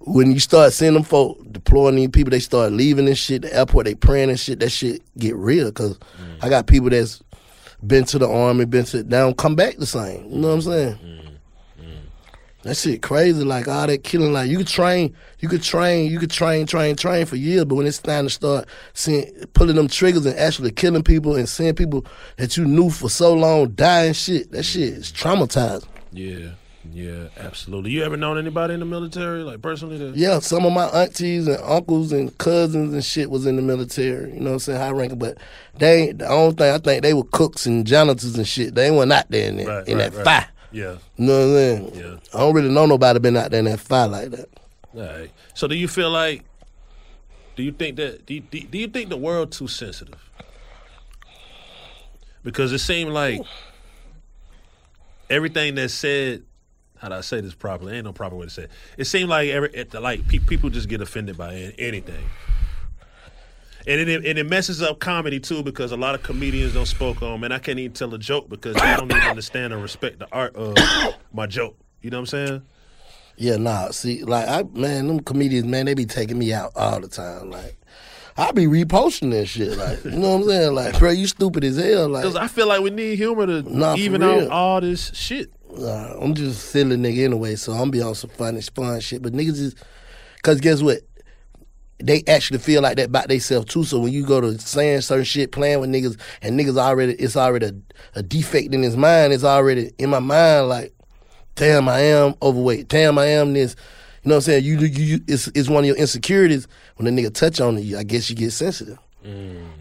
when 0.00 0.32
you 0.32 0.40
start 0.40 0.72
seeing 0.72 0.94
them 0.94 1.02
folk 1.02 1.38
deploying 1.50 1.96
these 1.96 2.08
people, 2.08 2.30
they 2.30 2.40
start 2.40 2.72
leaving 2.72 3.04
this 3.04 3.18
shit. 3.18 3.42
The 3.42 3.54
airport, 3.54 3.86
they 3.86 3.94
praying 3.94 4.30
and 4.30 4.40
shit. 4.40 4.60
That 4.60 4.70
shit 4.70 5.02
get 5.16 5.36
real 5.36 5.66
because 5.66 5.98
I 6.42 6.48
got 6.48 6.66
people 6.66 6.90
that's 6.90 7.22
been 7.86 8.04
to 8.06 8.18
the 8.18 8.28
army, 8.28 8.64
been 8.64 8.84
to 8.86 9.02
they 9.02 9.18
don't 9.18 9.36
come 9.36 9.54
back 9.54 9.76
the 9.76 9.86
same. 9.86 10.30
You 10.30 10.38
know 10.38 10.48
what 10.48 10.54
I'm 10.54 10.62
saying? 10.62 11.27
That 12.68 12.76
shit 12.76 13.00
crazy. 13.00 13.42
Like 13.42 13.66
all 13.66 13.86
that 13.86 14.04
killing. 14.04 14.30
Like 14.34 14.50
you 14.50 14.58
could 14.58 14.66
train, 14.66 15.14
you 15.38 15.48
could 15.48 15.62
train, 15.62 16.10
you 16.10 16.18
could 16.18 16.30
train, 16.30 16.66
train, 16.66 16.96
train 16.96 17.24
for 17.24 17.36
years. 17.36 17.64
But 17.64 17.76
when 17.76 17.86
it's 17.86 17.98
time 17.98 18.24
to 18.26 18.30
start 18.30 18.68
seeing 18.92 19.24
pulling 19.54 19.76
them 19.76 19.88
triggers 19.88 20.26
and 20.26 20.38
actually 20.38 20.72
killing 20.72 21.02
people 21.02 21.34
and 21.34 21.48
seeing 21.48 21.74
people 21.74 22.04
that 22.36 22.58
you 22.58 22.66
knew 22.66 22.90
for 22.90 23.08
so 23.08 23.32
long 23.32 23.70
dying, 23.70 24.12
shit, 24.12 24.52
that 24.52 24.64
shit 24.64 24.92
is 24.92 25.10
traumatizing. 25.10 25.86
Yeah. 26.12 26.50
Yeah. 26.92 27.28
Absolutely. 27.38 27.90
You 27.92 28.02
ever 28.04 28.18
known 28.18 28.36
anybody 28.36 28.74
in 28.74 28.80
the 28.80 28.86
military, 28.86 29.42
like 29.44 29.62
personally? 29.62 29.96
That, 29.96 30.14
Yeah, 30.14 30.38
some 30.40 30.66
of 30.66 30.72
my 30.74 30.88
aunties 30.88 31.48
and 31.48 31.56
uncles 31.62 32.12
and 32.12 32.36
cousins 32.36 32.92
and 32.92 33.02
shit 33.02 33.30
was 33.30 33.46
in 33.46 33.56
the 33.56 33.62
military. 33.62 34.30
You 34.34 34.40
know 34.40 34.50
what 34.50 34.52
I'm 34.52 34.58
saying? 34.58 34.78
High 34.78 34.90
ranking, 34.90 35.18
but 35.18 35.38
they 35.78 36.08
ain't 36.08 36.18
the 36.18 36.28
only 36.28 36.54
thing 36.54 36.74
I 36.74 36.76
think 36.76 37.02
they 37.02 37.14
were 37.14 37.24
cooks 37.24 37.64
and 37.64 37.86
janitors 37.86 38.36
and 38.36 38.46
shit. 38.46 38.74
They 38.74 38.90
were 38.90 39.06
not 39.06 39.30
there 39.30 39.48
in, 39.48 39.56
Right, 39.56 39.88
in 39.88 39.96
right, 39.96 40.10
that 40.12 40.14
right. 40.16 40.24
fire. 40.24 40.48
Yeah. 40.70 40.96
You 41.16 41.26
know 41.26 41.38
what 41.38 41.44
I'm 41.44 41.52
saying? 41.52 41.92
Yeah. 41.94 42.16
I 42.34 42.38
don't 42.40 42.54
really 42.54 42.70
know 42.70 42.86
nobody 42.86 43.18
been 43.18 43.36
out 43.36 43.50
there 43.50 43.60
in 43.60 43.64
that 43.66 43.80
fire 43.80 44.08
like 44.08 44.30
that. 44.30 44.48
All 44.94 45.02
right. 45.02 45.30
So 45.54 45.66
do 45.66 45.74
you 45.74 45.88
feel 45.88 46.10
like? 46.10 46.44
Do 47.56 47.62
you 47.62 47.72
think 47.72 47.96
that? 47.96 48.26
Do 48.26 48.34
you, 48.34 48.40
do 48.40 48.78
you 48.78 48.88
think 48.88 49.08
the 49.08 49.16
world 49.16 49.50
too 49.52 49.66
sensitive? 49.68 50.14
Because 52.44 52.72
it 52.72 52.78
seemed 52.78 53.12
like 53.12 53.40
everything 55.28 55.74
that's 55.74 55.94
said. 55.94 56.42
How 56.98 57.08
do 57.08 57.14
I 57.14 57.20
say 57.20 57.40
this 57.40 57.54
properly? 57.54 57.94
Ain't 57.94 58.06
no 58.06 58.12
proper 58.12 58.34
way 58.34 58.46
to 58.46 58.50
say 58.50 58.62
it. 58.64 58.70
It 58.96 59.04
seemed 59.04 59.30
like 59.30 59.50
every 59.50 59.70
it, 59.70 59.94
like 59.94 60.26
pe- 60.26 60.38
people 60.38 60.68
just 60.68 60.88
get 60.88 61.00
offended 61.00 61.36
by 61.36 61.72
anything. 61.78 62.24
And 63.88 64.08
it, 64.08 64.26
and 64.26 64.38
it 64.38 64.46
messes 64.46 64.82
up 64.82 64.98
comedy 64.98 65.40
too 65.40 65.62
because 65.62 65.92
a 65.92 65.96
lot 65.96 66.14
of 66.14 66.22
comedians 66.22 66.74
don't 66.74 66.84
spoke 66.86 67.22
on. 67.22 67.42
and 67.42 67.54
I 67.54 67.58
can't 67.58 67.78
even 67.78 67.94
tell 67.94 68.12
a 68.14 68.18
joke 68.18 68.50
because 68.50 68.74
they 68.74 68.94
don't 68.96 69.10
even 69.10 69.22
understand 69.22 69.72
or 69.72 69.78
respect 69.78 70.18
the 70.18 70.28
art 70.30 70.54
of 70.56 70.76
my 71.32 71.46
joke. 71.46 71.76
You 72.02 72.10
know 72.10 72.18
what 72.18 72.32
I'm 72.34 72.46
saying? 72.46 72.62
Yeah, 73.36 73.56
nah. 73.56 73.90
See, 73.90 74.24
like 74.24 74.46
I 74.46 74.64
man, 74.74 75.06
them 75.06 75.20
comedians, 75.20 75.66
man, 75.66 75.86
they 75.86 75.94
be 75.94 76.04
taking 76.04 76.38
me 76.38 76.52
out 76.52 76.72
all 76.76 77.00
the 77.00 77.08
time. 77.08 77.50
Like 77.50 77.78
I 78.36 78.52
be 78.52 78.66
reposting 78.66 79.30
that 79.30 79.46
shit. 79.46 79.76
Like, 79.76 80.04
you 80.04 80.12
know 80.12 80.36
what 80.36 80.42
I'm 80.42 80.48
saying? 80.48 80.74
Like, 80.74 80.98
bro, 80.98 81.10
you 81.10 81.26
stupid 81.26 81.64
as 81.64 81.76
hell. 81.76 82.08
Like 82.08 82.24
Because 82.24 82.36
I 82.36 82.46
feel 82.46 82.68
like 82.68 82.82
we 82.82 82.90
need 82.90 83.16
humor 83.16 83.46
to 83.46 83.62
Nah, 83.62 83.96
even 83.96 84.22
out 84.22 84.48
all 84.48 84.80
this 84.80 85.10
shit. 85.14 85.50
I'm 85.70 86.34
just 86.34 86.58
a 86.58 86.60
silly 86.60 86.96
nigga 86.96 87.24
anyway, 87.24 87.56
so 87.56 87.72
I'm 87.72 87.90
be 87.90 88.02
on 88.02 88.14
some 88.14 88.30
funny, 88.30 88.60
fun 88.60 89.00
shit. 89.00 89.22
But 89.22 89.32
niggas 89.32 89.58
is, 89.58 89.74
cause 90.42 90.60
guess 90.60 90.82
what? 90.82 91.00
They 92.00 92.22
actually 92.28 92.60
feel 92.60 92.82
like 92.82 92.96
that 92.96 93.06
about 93.06 93.28
themselves 93.28 93.66
too. 93.66 93.82
So 93.82 93.98
when 93.98 94.12
you 94.12 94.24
go 94.24 94.40
to 94.40 94.58
saying 94.58 95.00
certain 95.00 95.24
shit, 95.24 95.50
playing 95.50 95.80
with 95.80 95.90
niggas, 95.90 96.18
and 96.42 96.58
niggas 96.58 96.78
already, 96.78 97.14
it's 97.14 97.36
already 97.36 97.66
a, 97.66 97.72
a 98.14 98.22
defect 98.22 98.72
in 98.72 98.82
his 98.82 98.96
mind. 98.96 99.32
It's 99.32 99.44
already 99.44 99.90
in 99.98 100.10
my 100.10 100.20
mind. 100.20 100.68
Like, 100.68 100.92
damn, 101.56 101.88
I 101.88 102.00
am 102.00 102.34
overweight. 102.40 102.88
Damn, 102.88 103.18
I 103.18 103.26
am 103.26 103.52
this. 103.52 103.74
You 104.22 104.28
know 104.28 104.36
what 104.36 104.36
I'm 104.36 104.42
saying? 104.42 104.64
You, 104.64 104.78
you, 104.78 104.86
you 104.86 105.20
it's, 105.26 105.48
it's 105.48 105.68
one 105.68 105.84
of 105.84 105.86
your 105.86 105.96
insecurities. 105.96 106.68
When 106.96 107.06
a 107.06 107.10
nigga 107.10 107.34
touch 107.34 107.60
on 107.60 107.82
you, 107.82 107.98
I 107.98 108.04
guess 108.04 108.30
you 108.30 108.36
get 108.36 108.52
sensitive. 108.52 108.98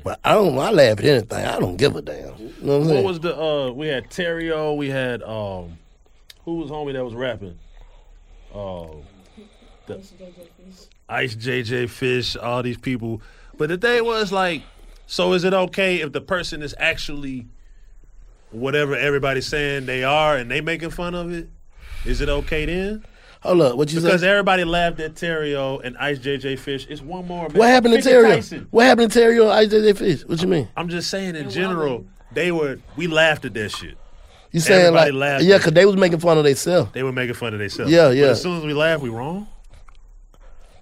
But 0.04 0.20
I 0.24 0.34
don't. 0.34 0.58
I 0.58 0.72
laugh 0.72 1.00
at 1.00 1.06
anything. 1.06 1.46
I 1.46 1.60
don't 1.60 1.78
give 1.78 1.96
a 1.96 2.02
damn. 2.02 2.36
You 2.38 2.54
know 2.62 2.80
what 2.80 2.88
I'm 2.90 2.96
What 2.96 3.04
was 3.04 3.20
the 3.20 3.40
uh 3.40 3.72
we 3.72 3.88
had 3.88 4.10
Terrio, 4.10 4.76
we 4.76 4.90
had 4.90 5.22
um 5.22 5.78
who 6.46 6.56
was 6.56 6.72
homie 6.72 6.94
that 6.94 7.06
was 7.06 7.14
rapping? 7.14 7.58
Oh 8.54 9.04
the 9.88 10.04
Ice 11.10 11.36
JJ 11.36 11.90
Fish, 11.90 12.36
all 12.36 12.62
these 12.64 12.78
people. 12.78 13.22
But 13.58 13.70
the 13.70 13.78
thing 13.78 14.04
was 14.06 14.32
like, 14.32 14.62
so 15.06 15.34
is 15.34 15.44
it 15.44 15.54
okay 15.54 16.02
if 16.02 16.12
the 16.12 16.22
person 16.22 16.62
is 16.62 16.76
actually 16.78 17.48
whatever 18.52 18.96
everybody's 18.96 19.48
saying 19.48 19.86
they 19.86 20.04
are 20.04 20.36
and 20.38 20.50
they 20.50 20.62
making 20.62 20.90
fun 20.92 21.16
of 21.16 21.32
it? 21.32 21.48
Is 22.06 22.22
it 22.22 22.30
okay 22.30 22.66
then? 22.66 23.04
Hold 23.42 23.62
up, 23.62 23.78
what 23.78 23.92
you 23.94 24.02
Because 24.02 24.22
say? 24.22 24.30
everybody 24.30 24.64
laughed 24.64 25.00
at 25.00 25.14
Terrio 25.14 25.80
and 25.84 25.96
Ice 25.98 26.20
JJ 26.20 26.60
Fish. 26.60 26.88
It's 26.90 27.02
one 27.02 27.28
more. 27.28 27.48
Man. 27.50 27.58
What 27.58 27.70
happened 27.70 27.94
to 27.94 28.02
50 28.02 28.10
Terrio? 28.58 28.68
What 28.72 28.86
happened 28.86 29.12
to 29.12 29.20
Terrio? 29.20 29.44
and 29.44 29.52
Ice 29.52 29.68
JJ 29.70 29.98
Fish? 29.98 30.22
What 30.26 30.42
you 30.42 30.48
mean? 30.48 30.68
I'm 30.76 30.90
just 30.90 31.10
saying 31.10 31.36
in 31.36 31.50
general, 31.50 32.06
they 32.34 32.52
were 32.52 32.80
we 32.96 33.08
laughed 33.08 33.46
at 33.46 33.54
that 33.54 33.70
shit. 33.70 33.98
You 34.52 34.60
saying 34.60 34.88
Everybody 34.88 35.12
like 35.12 35.20
laughed 35.20 35.44
yeah, 35.44 35.58
because 35.58 35.74
they 35.74 35.86
was 35.86 35.98
making 35.98 36.20
fun 36.20 36.38
of 36.38 36.44
themselves. 36.46 36.92
They 36.94 37.04
were 37.04 37.12
making 37.12 37.36
fun 37.36 37.54
of 37.54 37.60
themselves. 37.60 37.92
Yeah, 37.92 38.08
But 38.08 38.18
yeah. 38.18 38.26
as 38.28 38.42
soon 38.42 38.58
as 38.58 38.64
we 38.64 38.74
laugh, 38.74 39.02
we 39.02 39.10
wrong. 39.10 39.48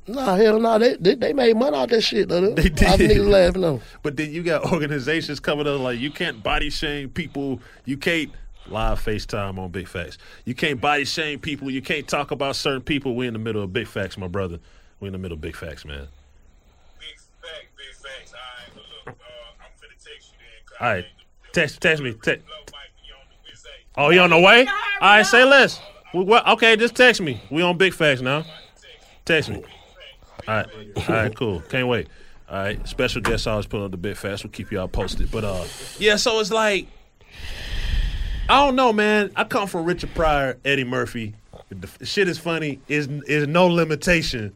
Nah, 0.07 0.35
hell 0.35 0.59
no, 0.59 0.77
they, 0.77 0.95
they 0.97 1.15
they 1.15 1.33
made 1.33 1.55
money 1.57 1.75
out 1.75 1.89
that 1.89 2.01
shit 2.01 2.29
though. 2.29 2.51
They 2.53 2.69
did. 2.69 2.83
All 2.87 2.97
the 2.97 3.07
niggas 3.07 3.27
laughing 3.29 3.61
though. 3.61 3.81
But 4.03 4.17
then 4.17 4.31
you 4.31 4.43
got 4.43 4.71
organizations 4.71 5.39
coming 5.39 5.65
up 5.67 5.79
like 5.79 5.99
you 5.99 6.11
can't 6.11 6.43
body 6.43 6.69
shame 6.69 7.09
people. 7.09 7.59
You 7.85 7.97
can't 7.97 8.31
live 8.67 9.03
FaceTime 9.03 9.57
on 9.57 9.69
Big 9.71 9.87
Facts. 9.87 10.17
You 10.45 10.53
can't 10.53 10.79
body 10.79 11.05
shame 11.05 11.39
people. 11.39 11.71
You 11.71 11.81
can't 11.81 12.07
talk 12.07 12.29
about 12.31 12.55
certain 12.55 12.81
people. 12.81 13.15
We 13.15 13.25
in 13.25 13.33
the 13.33 13.39
middle 13.39 13.63
of 13.63 13.73
Big 13.73 13.87
Facts, 13.87 14.15
my 14.17 14.27
brother. 14.27 14.59
We 14.99 15.07
in 15.07 15.11
the 15.13 15.17
middle 15.19 15.35
of 15.35 15.41
Big 15.41 15.55
Facts, 15.55 15.85
man. 15.85 16.07
Big 16.99 17.17
Facts, 17.41 17.65
big 17.75 17.95
facts. 17.95 18.33
All 18.33 18.39
right, 18.39 18.73
but 18.75 18.83
look, 19.11 19.17
uh, 19.19 19.63
I'm 19.63 19.71
finna 19.79 20.03
text 20.03 20.31
you 20.33 20.37
then. 20.39 20.65
'cause 20.65 20.77
All 20.81 20.87
right, 20.87 21.05
text 21.51 21.81
text 21.81 22.03
me. 22.03 22.13
Te- 22.13 22.29
Love 22.31 22.39
you 23.03 23.13
on 23.15 23.27
the 23.43 24.01
oh, 24.03 24.09
he 24.11 24.19
on 24.19 24.29
the 24.29 24.39
way? 24.39 24.67
All 24.67 24.75
right, 25.01 25.23
say 25.25 25.43
less. 25.43 25.79
We, 26.13 26.23
what, 26.23 26.47
okay, 26.47 26.75
just 26.75 26.95
text 26.95 27.21
me. 27.21 27.41
We 27.49 27.63
on 27.63 27.77
Big 27.77 27.93
Facts 27.93 28.21
now. 28.21 28.45
Text 29.25 29.49
me. 29.49 29.63
All 30.47 30.55
right, 30.55 30.67
all 30.97 31.03
right, 31.15 31.35
cool. 31.35 31.59
Can't 31.69 31.87
wait. 31.87 32.07
All 32.49 32.57
right, 32.57 32.87
special 32.87 33.21
guest 33.21 33.47
always 33.47 33.65
put 33.65 33.81
on 33.81 33.89
the 33.91 33.97
Big 33.97 34.15
Facts. 34.15 34.43
We'll 34.43 34.51
keep 34.51 34.71
y'all 34.71 34.87
posted. 34.87 35.31
But 35.31 35.43
uh, 35.43 35.63
yeah, 35.97 36.15
so 36.17 36.39
it's 36.39 36.51
like 36.51 36.87
I 38.47 38.63
don't 38.63 38.75
know, 38.75 38.93
man. 38.93 39.31
I 39.35 39.43
come 39.43 39.67
from 39.67 39.85
Richard 39.85 40.13
Pryor, 40.13 40.57
Eddie 40.63 40.83
Murphy. 40.83 41.33
The 41.69 42.05
shit 42.05 42.27
is 42.27 42.37
funny. 42.37 42.79
Is 42.87 43.07
is 43.27 43.47
no 43.47 43.65
limitation 43.67 44.53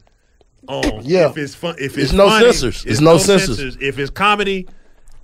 on 0.67 1.01
Yeah. 1.03 1.29
if 1.29 1.37
it's 1.37 1.55
fun. 1.55 1.75
If 1.79 1.93
It's 1.97 2.05
it's 2.05 2.13
no 2.13 2.27
funny, 2.29 2.45
censors. 2.51 2.85
It's 2.85 3.01
no 3.01 3.17
censors. 3.17 3.77
If 3.81 3.97
it's 3.97 4.11
comedy, 4.11 4.67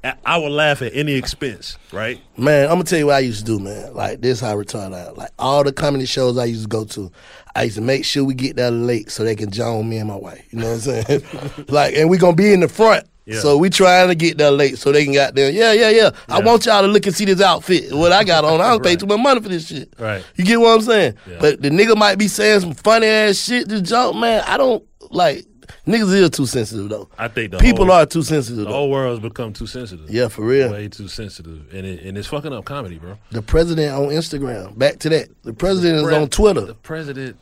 I- 0.05 0.15
I 0.25 0.38
would 0.38 0.51
laugh 0.51 0.81
at 0.81 0.91
any 0.95 1.13
expense, 1.13 1.77
right? 1.91 2.19
Man, 2.38 2.65
I'm 2.65 2.75
gonna 2.75 2.83
tell 2.83 3.00
you 3.00 3.07
what 3.07 3.15
I 3.15 3.19
used 3.19 3.39
to 3.39 3.45
do, 3.45 3.59
man. 3.59 3.93
Like 3.93 4.21
this, 4.21 4.39
how 4.39 4.50
I 4.51 4.53
returned 4.53 4.93
out. 4.93 5.17
Like 5.17 5.31
all 5.39 5.63
the 5.63 5.74
comedy 5.74 6.05
shows 6.05 6.38
I 6.38 6.45
used 6.45 6.63
to 6.63 6.67
go 6.69 6.85
to, 6.85 7.12
I 7.55 7.63
used 7.63 7.75
to 7.77 7.81
make 7.81 8.05
sure 8.05 8.24
we 8.24 8.33
get 8.35 8.55
there 8.55 8.71
late 8.71 9.09
so 9.12 9.24
they 9.24 9.35
can 9.35 9.50
join 9.51 9.88
me 9.89 9.97
and 9.97 10.07
my 10.07 10.15
wife. 10.15 10.45
You 10.51 10.59
know 10.59 10.67
what 10.74 10.88
I'm 10.88 11.03
saying? 11.05 11.24
like, 11.69 11.95
and 11.95 12.09
we 12.09 12.17
gonna 12.17 12.35
be 12.35 12.53
in 12.53 12.59
the 12.59 12.67
front. 12.67 13.05
Yeah. 13.27 13.39
So 13.39 13.57
we 13.57 13.71
trying 13.71 14.09
to 14.09 14.13
get 14.13 14.38
there 14.38 14.51
late 14.51 14.77
so 14.77 14.91
they 14.91 15.03
can 15.03 15.13
get 15.13 15.33
there. 15.33 15.50
Yeah, 15.50 15.71
yeah, 15.74 15.89
yeah. 15.89 16.09
I 16.29 16.41
want 16.41 16.67
y'all 16.67 16.83
to 16.83 16.88
look 16.88 17.07
and 17.07 17.15
see 17.15 17.25
this 17.25 17.41
outfit. 17.41 17.91
What 17.91 18.12
I 18.12 18.24
got 18.24 18.45
on. 18.45 18.62
I 18.62 18.69
don't 18.69 18.83
pay 18.83 18.89
Right. 18.91 19.00
too 19.00 19.07
much 19.07 19.19
money 19.19 19.41
for 19.41 19.50
this 19.50 19.65
shit. 19.67 19.91
Right. 19.97 20.24
You 20.35 20.45
get 20.45 20.59
what 20.59 20.75
I'm 20.75 20.81
saying? 20.81 21.15
Yeah. 21.27 21.38
But 21.41 21.59
the 21.59 21.69
nigga 21.71 21.97
might 21.97 22.19
be 22.19 22.27
saying 22.27 22.59
some 22.59 22.75
funny 22.75 23.07
ass 23.07 23.38
shit 23.38 23.67
to 23.69 23.81
joke, 23.81 24.15
man. 24.15 24.43
I 24.45 24.57
don't 24.57 24.83
like 25.09 25.43
niggas 25.88 26.13
is 26.13 26.29
too 26.31 26.45
sensitive 26.45 26.89
though. 26.89 27.10
I 27.17 27.27
think 27.27 27.51
the 27.51 27.57
People 27.57 27.86
whole, 27.86 27.95
are 27.95 28.05
too 28.05 28.22
sensitive 28.24 28.57
the 28.57 28.63
though. 28.65 28.72
whole 28.72 28.89
world's 28.91 29.22
become 29.22 29.53
too 29.53 29.67
sensitive. 29.67 30.10
Yeah, 30.10 30.27
for 30.27 30.43
real. 30.45 30.72
way 30.72 30.88
too 30.88 31.07
sensitive, 31.07 31.74
and 31.74 31.86
it, 31.86 32.03
and 32.03 32.17
it's 32.17 32.27
fucking 32.27 32.53
up 32.53 32.65
comedy, 32.65 32.98
bro. 32.98 33.17
The 33.31 33.41
president 33.41 33.93
on 33.93 34.10
Instagram. 34.10 34.77
Back 34.77 35.00
to 35.00 35.10
that. 35.10 35.29
The 35.43 35.53
president 35.53 36.03
Pre- 36.05 36.15
is 36.15 36.22
on 36.22 36.29
Twitter. 36.29 36.62
The 36.62 36.74
president. 36.75 37.38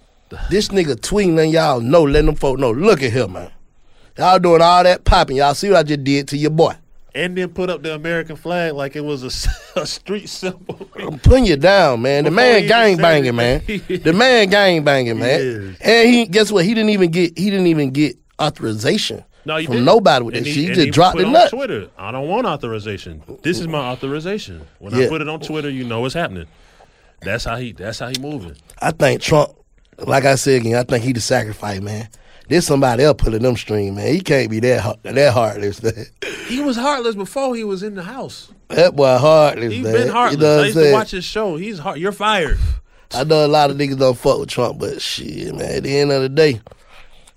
This 0.50 0.70
nigga 0.70 0.96
tweeting 0.96 1.36
letting 1.36 1.51
y'all 1.51 1.80
know, 1.80 2.03
letting 2.03 2.25
them 2.25 2.36
folk 2.36 2.58
know. 2.58 2.72
Look 2.72 3.03
at 3.03 3.12
him, 3.12 3.34
man. 3.34 3.51
Y'all 4.18 4.39
doing 4.39 4.62
all 4.62 4.84
that 4.84 5.03
popping. 5.06 5.38
Y'all 5.38 5.53
see 5.53 5.70
what 5.70 5.77
I 5.77 5.84
just 5.84 6.03
did 6.03 6.27
to 6.30 6.38
your 6.38 6.50
boy. 6.51 6.74
And 7.15 7.38
then 7.38 7.50
put 7.50 7.70
up 7.70 7.84
the 7.84 7.93
American 7.93 8.36
flag 8.36 8.74
like 8.74 8.96
it 8.96 9.01
was 9.05 9.24
a 9.24 9.86
street 9.86 10.29
symbol. 10.29 10.88
I'm 10.96 11.20
putting 11.20 11.46
you 11.46 11.55
down, 11.58 12.01
man. 12.01 12.24
The 12.24 12.32
Before 12.32 12.43
man 12.43 12.67
gang 12.67 12.98
banging, 12.98 13.36
man. 13.36 13.62
the 13.67 14.13
man 14.13 14.50
gang 14.50 14.84
banging, 14.84 15.20
man. 15.20 15.39
is. 15.39 15.77
And 15.82 16.10
he 16.10 16.25
guess 16.25 16.51
what? 16.51 16.65
He 16.65 16.74
didn't 16.74 16.89
even 16.89 17.12
get 17.12 17.38
he 17.38 17.50
didn't 17.50 17.67
even 17.67 17.91
get 17.91 18.17
authorization 18.41 19.24
No, 19.46 19.58
from 19.63 19.74
didn't. 19.74 19.86
nobody 19.86 20.25
with 20.25 20.34
that 20.34 20.38
And 20.39 20.48
shit. 20.48 20.55
he- 20.55 20.62
He 20.63 20.67
just 20.70 20.79
he 20.86 20.89
dropped 20.91 21.17
the 21.17 21.25
on 21.25 21.34
nut. 21.34 21.50
Twitter. 21.50 21.89
I 21.98 22.12
don't 22.12 22.27
want 22.27 22.48
authorization. 22.48 23.22
This 23.43 23.60
is 23.60 23.67
my 23.67 23.79
authorization. 23.79 24.65
When 24.79 24.93
I 24.93 25.08
put 25.08 25.22
it 25.22 25.29
on 25.29 25.39
Twitter, 25.39 25.70
you 25.70 25.84
know 25.84 26.01
what's 26.01 26.13
happening. 26.15 26.48
That's 27.22 27.46
how 27.46 27.55
he. 27.58 27.72
That's 27.72 28.00
how 28.00 28.10
he 28.10 28.20
moving. 28.20 28.55
I 28.82 28.91
think 28.91 29.22
Trump, 29.22 29.51
like 29.98 30.25
I 30.25 30.36
said 30.36 30.62
again, 30.62 30.75
I 30.75 30.84
think 30.84 31.05
he 31.05 31.13
the 31.13 31.22
sacrifice, 31.22 31.79
man. 31.79 32.10
There's 32.53 32.67
somebody 32.67 33.03
else 33.03 33.15
pulling 33.17 33.41
them 33.41 33.57
string, 33.57 33.95
man. 33.95 34.13
He 34.13 34.22
can't 34.22 34.48
be 34.48 34.60
that 34.60 35.01
that 35.01 35.33
heartless. 35.33 35.81
He 36.48 36.62
was 36.62 36.75
heartless 36.77 37.15
before 37.15 37.55
he 37.55 37.63
was 37.63 37.81
in 37.81 37.95
the 37.95 38.03
house. 38.03 38.51
That 38.67 38.95
boy 38.95 39.17
heartless, 39.17 39.74
He's 39.74 39.83
man. 39.83 39.93
been 39.93 40.07
heartless. 40.10 40.39
You 40.39 40.48
know 40.48 40.60
I 40.60 40.63
used 40.65 40.77
to 40.77 40.83
saying? 40.83 40.93
watch 40.93 41.10
his 41.10 41.25
show. 41.25 41.55
He's 41.55 41.79
hard. 41.79 41.98
You're 41.98 42.12
fired. 42.12 42.60
I 43.12 43.24
know 43.24 43.43
a 43.43 43.48
lot 43.48 43.72
of 43.72 43.77
niggas 43.77 43.98
don't 43.98 44.15
fuck 44.15 44.38
with 44.38 44.50
Trump, 44.50 44.77
but 44.77 45.01
shit, 45.01 45.55
man, 45.55 45.77
at 45.77 45.81
the 45.83 45.98
end 45.98 46.12
of 46.12 46.22
the 46.22 46.29
day, 46.29 46.62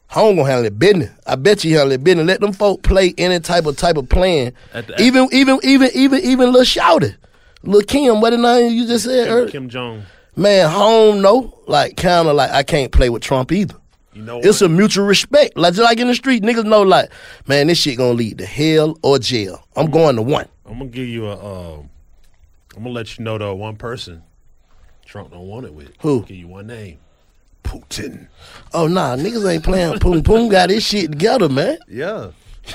Home 0.09 0.37
gonna 0.37 0.51
handle 0.51 0.67
it 0.67 0.79
business. 0.79 1.11
I 1.27 1.37
bet 1.37 1.65
you 1.65 1.75
handle 1.79 1.93
it 1.93 2.05
business. 2.05 2.27
Let 2.27 2.41
them 2.43 2.53
folk 2.53 2.83
play 2.83 3.15
any 3.17 3.41
type 3.41 3.65
of 3.65 3.79
type 3.79 3.97
of 3.97 4.11
plan. 4.11 4.53
The- 4.75 5.01
even 5.01 5.31
even 5.33 5.61
even 5.63 5.89
even 5.95 6.21
even 6.25 6.53
Lil 6.53 6.65
Shouty. 6.65 7.17
Lil 7.63 7.81
Kim, 7.85 8.21
what 8.21 8.31
the 8.31 8.37
name 8.37 8.75
you 8.75 8.87
just 8.87 9.07
said? 9.07 9.29
Kim. 9.29 9.49
Kim 9.63 9.69
Jong. 9.71 10.03
Man, 10.37 10.69
home 10.71 11.23
no. 11.23 11.59
Like 11.67 11.97
kinda 11.97 12.35
like 12.35 12.51
I 12.51 12.63
can't 12.65 12.93
play 12.93 13.09
with 13.09 13.23
Trump 13.23 13.51
either. 13.51 13.77
You 14.17 14.23
know 14.23 14.39
It's 14.43 14.61
what? 14.63 14.67
a 14.67 14.69
mutual 14.71 15.05
respect. 15.05 15.57
Like 15.57 15.75
just 15.75 15.85
like 15.85 15.99
in 16.01 16.09
the 16.09 16.15
street, 16.15 16.43
niggas 16.43 16.65
know 16.65 16.83
like, 16.83 17.11
man, 17.47 17.67
this 17.67 17.79
shit 17.79 17.99
gonna 17.99 18.13
lead 18.15 18.39
to 18.39 18.47
hell 18.47 18.99
or 19.03 19.19
jail. 19.19 19.63
I'm 19.77 19.91
going 19.91 20.17
to 20.17 20.23
one. 20.23 20.49
I'm 20.65 20.79
gonna 20.79 20.87
give 20.91 21.07
you 21.07 21.27
a. 21.27 21.33
Um, 21.79 21.91
I'm 22.77 22.83
gonna 22.83 22.95
let 22.95 23.19
you 23.19 23.25
know 23.25 23.37
though. 23.39 23.55
One 23.55 23.77
person, 23.77 24.23
Trump 25.05 25.31
don't 25.31 25.47
want 25.47 25.67
it 25.67 25.75
with. 25.75 25.93
Who? 26.01 26.23
Give 26.25 26.37
you 26.37 26.49
one 26.49 26.67
name. 26.67 26.99
Putin. 27.63 28.29
Oh 28.73 28.87
nah, 28.87 29.17
niggas 29.17 29.49
ain't 29.51 29.65
playing 29.65 29.99
Poom 29.99 30.23
Poom 30.23 30.49
got 30.51 30.69
this 30.69 30.85
shit 30.87 31.11
together, 31.13 31.49
man. 31.49 31.79
Yeah. 31.89 32.31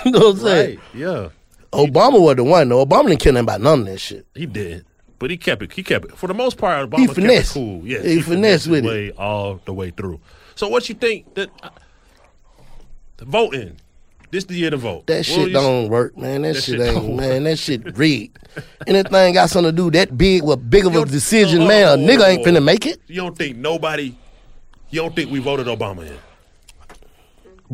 You 0.05 0.12
know 0.12 0.19
what 0.19 0.36
I'm 0.36 0.38
saying? 0.38 0.77
Right. 0.77 0.79
Yeah. 0.95 1.29
Obama 1.74 2.21
was 2.21 2.36
the 2.38 2.43
one 2.43 2.69
though. 2.69 2.86
Obama 2.86 3.07
didn't 3.07 3.19
care 3.21 3.36
about 3.36 3.62
none 3.62 3.81
of 3.81 3.86
that 3.88 4.00
shit. 4.00 4.25
He 4.36 4.45
did. 4.45 4.86
But 5.19 5.31
he 5.31 5.38
kept 5.38 5.62
it. 5.63 5.71
He 5.74 5.83
kept 5.83 6.05
it. 6.05 6.17
For 6.17 6.27
the 6.27 6.33
most 6.33 6.57
part, 6.57 6.89
Obama 6.89 7.00
He 7.00 7.05
kept 7.07 7.17
it 7.17 7.21
finessed. 7.21 7.53
cool. 7.53 7.86
Yeah, 7.86 8.01
He 8.01 8.21
finessed 8.21 8.65
his 8.65 8.71
with 8.71 8.86
it. 8.86 8.88
way 8.88 9.12
all 9.12 9.60
the 9.65 9.74
way 9.74 9.89
through. 9.91 10.19
So 10.62 10.68
what 10.68 10.88
you 10.89 10.94
think 10.94 11.34
that 11.34 11.50
uh, 11.63 11.72
the 13.18 13.25
voting? 13.25 13.77
This 14.30 14.44
the 14.44 14.53
year 14.53 14.70
to 14.70 14.77
vote. 14.77 15.08
That 15.08 15.15
What 15.15 15.25
shit 15.25 15.53
don't 15.53 15.89
work, 15.89 16.15
man. 16.15 16.44
That, 16.44 16.53
That 16.53 16.62
shit, 16.62 16.80
shit 16.80 16.96
ain't, 16.96 17.15
man. 17.15 17.46
That 17.46 17.58
shit 17.58 17.98
rigged. 17.98 18.38
Anything 18.86 19.34
got 19.34 19.50
something 19.50 19.75
to 19.75 19.75
do 19.75 19.89
that 19.89 20.15
big 20.15 20.44
with 20.44 20.70
big 20.70 20.86
of 20.86 20.96
a 20.96 21.03
decision, 21.06 21.64
oh, 21.64 21.68
man. 21.68 21.88
A 21.88 21.92
oh, 21.94 21.98
nigga 21.98 22.29
ain't 22.29 22.48
oh. 22.48 22.51
finna 22.51 22.64
make 22.64 22.85
it, 22.85 23.01
You 23.07 23.22
don't 23.22 23.35
think 23.35 23.57
nobody? 23.57 24.16
You 24.92 25.01
don't 25.01 25.16
think 25.16 25.31
we 25.31 25.40
voted 25.40 25.66
Obama 25.66 26.05
in? 26.05 26.20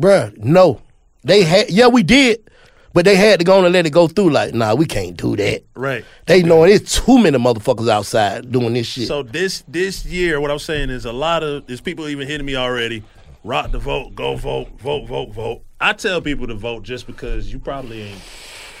Bruh, 0.00 0.34
No, 0.38 0.80
they 1.24 1.42
had. 1.42 1.68
Yeah, 1.68 1.88
we 1.88 2.02
did, 2.02 2.50
but 2.98 3.04
they 3.04 3.14
had 3.14 3.38
to 3.38 3.44
go 3.44 3.56
on 3.56 3.64
and 3.64 3.72
let 3.72 3.86
it 3.86 3.90
go 3.90 4.08
through. 4.08 4.30
Like, 4.30 4.54
nah, 4.54 4.74
we 4.74 4.84
can't 4.84 5.16
do 5.16 5.36
that. 5.36 5.62
Right. 5.76 6.04
They 6.26 6.42
knowing 6.42 6.72
it's 6.72 7.00
too 7.00 7.16
many 7.16 7.38
motherfuckers 7.38 7.88
outside 7.88 8.50
doing 8.50 8.74
this 8.74 8.88
shit. 8.88 9.06
So 9.06 9.22
this 9.22 9.62
this 9.68 10.04
year, 10.04 10.40
what 10.40 10.50
I'm 10.50 10.58
saying 10.58 10.90
is 10.90 11.04
a 11.04 11.12
lot 11.12 11.44
of 11.44 11.64
there's 11.68 11.80
people 11.80 12.08
even 12.08 12.26
hitting 12.26 12.44
me 12.44 12.56
already. 12.56 13.04
Rock 13.44 13.70
the 13.70 13.78
vote, 13.78 14.16
go 14.16 14.34
vote, 14.34 14.80
vote, 14.80 15.06
vote, 15.06 15.30
vote. 15.30 15.62
I 15.80 15.92
tell 15.92 16.20
people 16.20 16.48
to 16.48 16.54
vote 16.54 16.82
just 16.82 17.06
because 17.06 17.52
you 17.52 17.60
probably 17.60 18.02
ain't. 18.02 18.20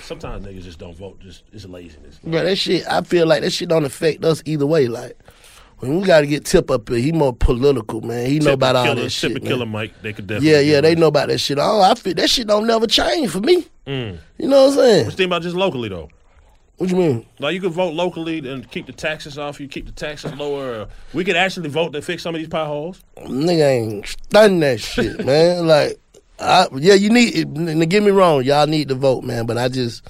Sometimes 0.02 0.44
niggas 0.44 0.64
just 0.64 0.80
don't 0.80 0.96
vote. 0.96 1.20
Just 1.20 1.44
it's 1.52 1.64
laziness. 1.64 2.18
Bro, 2.18 2.42
that 2.42 2.56
shit, 2.56 2.88
I 2.88 3.02
feel 3.02 3.24
like 3.24 3.42
that 3.42 3.50
shit 3.50 3.68
don't 3.68 3.84
affect 3.84 4.24
us 4.24 4.42
either 4.44 4.66
way. 4.66 4.88
Like, 4.88 5.16
when 5.78 6.00
we 6.00 6.06
got 6.06 6.20
to 6.20 6.26
get 6.26 6.44
Tip 6.44 6.70
up 6.70 6.88
here, 6.88 6.98
he 6.98 7.12
more 7.12 7.32
political, 7.32 8.00
man. 8.00 8.26
He 8.26 8.38
know 8.40 8.54
about 8.54 8.76
and 8.76 8.78
all 8.78 8.84
killer, 8.84 8.94
that 8.96 9.02
Tip 9.02 9.12
shit, 9.12 9.30
and 9.32 9.42
man. 9.42 9.52
Killer 9.52 9.66
Mike, 9.66 10.02
they 10.02 10.12
could 10.12 10.26
definitely. 10.26 10.50
Yeah, 10.50 10.60
yeah, 10.60 10.80
they 10.80 10.94
know 10.94 11.06
about 11.06 11.28
that 11.28 11.38
shit. 11.38 11.58
Oh, 11.60 11.80
I 11.80 11.94
feel 11.94 12.14
that 12.14 12.30
shit 12.30 12.46
don't 12.46 12.66
never 12.66 12.86
change 12.86 13.30
for 13.30 13.40
me. 13.40 13.66
Mm. 13.86 14.18
You 14.38 14.48
know 14.48 14.66
what 14.66 14.72
I'm 14.72 14.76
saying? 14.76 15.04
What 15.04 15.12
you 15.12 15.16
think 15.16 15.28
about 15.28 15.42
just 15.42 15.56
locally 15.56 15.88
though? 15.88 16.10
What 16.78 16.90
you 16.90 16.96
mean? 16.96 17.26
Like 17.40 17.54
you 17.54 17.60
could 17.60 17.72
vote 17.72 17.94
locally 17.94 18.38
and 18.48 18.70
keep 18.70 18.86
the 18.86 18.92
taxes 18.92 19.36
off. 19.36 19.58
You 19.58 19.66
keep 19.66 19.86
the 19.86 19.92
taxes 19.92 20.32
lower. 20.34 20.86
We 21.12 21.24
could 21.24 21.34
actually 21.34 21.68
vote 21.70 21.92
to 21.92 22.02
fix 22.02 22.22
some 22.22 22.36
of 22.36 22.40
these 22.40 22.48
potholes. 22.48 23.02
Nigga 23.16 23.68
ain't 23.68 24.06
stunned 24.06 24.62
that 24.62 24.78
shit, 24.78 25.24
man. 25.26 25.66
Like, 25.66 25.98
I, 26.38 26.68
yeah, 26.76 26.94
you 26.94 27.10
need. 27.10 27.34
And 27.34 27.90
get 27.90 28.04
me 28.04 28.12
wrong, 28.12 28.44
y'all 28.44 28.68
need 28.68 28.88
to 28.88 28.94
vote, 28.94 29.24
man. 29.24 29.44
But 29.44 29.58
I 29.58 29.68
just, 29.68 30.08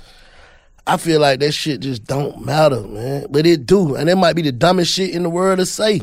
I 0.88 0.96
feel 0.96 1.20
like 1.20 1.40
that 1.40 1.52
shit 1.52 1.80
just 1.80 2.04
don't 2.04 2.44
matter, 2.44 2.80
man. 2.82 3.26
But 3.30 3.46
it 3.46 3.66
do, 3.66 3.94
and 3.94 4.08
it 4.08 4.16
might 4.16 4.34
be 4.36 4.42
the 4.42 4.52
dumbest 4.52 4.92
shit 4.92 5.10
in 5.10 5.22
the 5.22 5.30
world 5.30 5.58
to 5.58 5.66
say. 5.66 6.00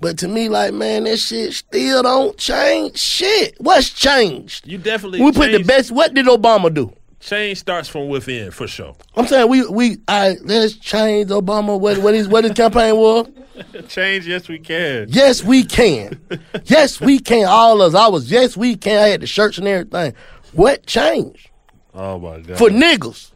But 0.00 0.18
to 0.18 0.28
me, 0.28 0.48
like, 0.48 0.72
man, 0.72 1.04
that 1.04 1.18
shit 1.18 1.52
still 1.52 2.02
don't 2.02 2.36
change 2.38 2.96
shit. 2.98 3.54
What's 3.60 3.90
changed? 3.90 4.66
You 4.66 4.78
definitely. 4.78 5.20
We 5.20 5.32
put 5.32 5.52
the 5.52 5.62
best. 5.62 5.90
What 5.90 6.14
did 6.14 6.26
Obama 6.26 6.72
do? 6.72 6.92
Change 7.20 7.58
starts 7.58 7.86
from 7.88 8.08
within 8.08 8.50
for 8.50 8.66
sure. 8.66 8.96
I'm 9.14 9.26
saying 9.26 9.48
we 9.50 9.66
we 9.68 9.98
I 10.08 10.36
let's 10.42 10.74
change 10.76 11.28
Obama. 11.28 11.78
What 11.78 11.98
what 11.98 12.14
his 12.14 12.26
what 12.28 12.44
his 12.44 12.54
campaign 12.54 12.96
was? 12.96 13.28
Change, 13.88 14.26
yes, 14.26 14.48
we 14.48 14.58
can. 14.58 15.06
Yes, 15.10 15.44
we 15.44 15.64
can. 15.64 16.18
yes, 16.64 16.98
we 16.98 17.18
can. 17.18 17.44
All 17.46 17.82
of 17.82 17.94
us. 17.94 18.00
I 18.00 18.08
was 18.08 18.30
yes, 18.30 18.56
we 18.56 18.74
can. 18.74 18.96
I 19.02 19.08
had 19.08 19.20
the 19.20 19.26
shirts 19.26 19.58
and 19.58 19.68
everything. 19.68 20.14
What 20.52 20.86
changed 20.86 21.50
Oh 21.92 22.18
my 22.18 22.40
god. 22.40 22.56
for 22.56 22.70
niggas? 22.70 23.32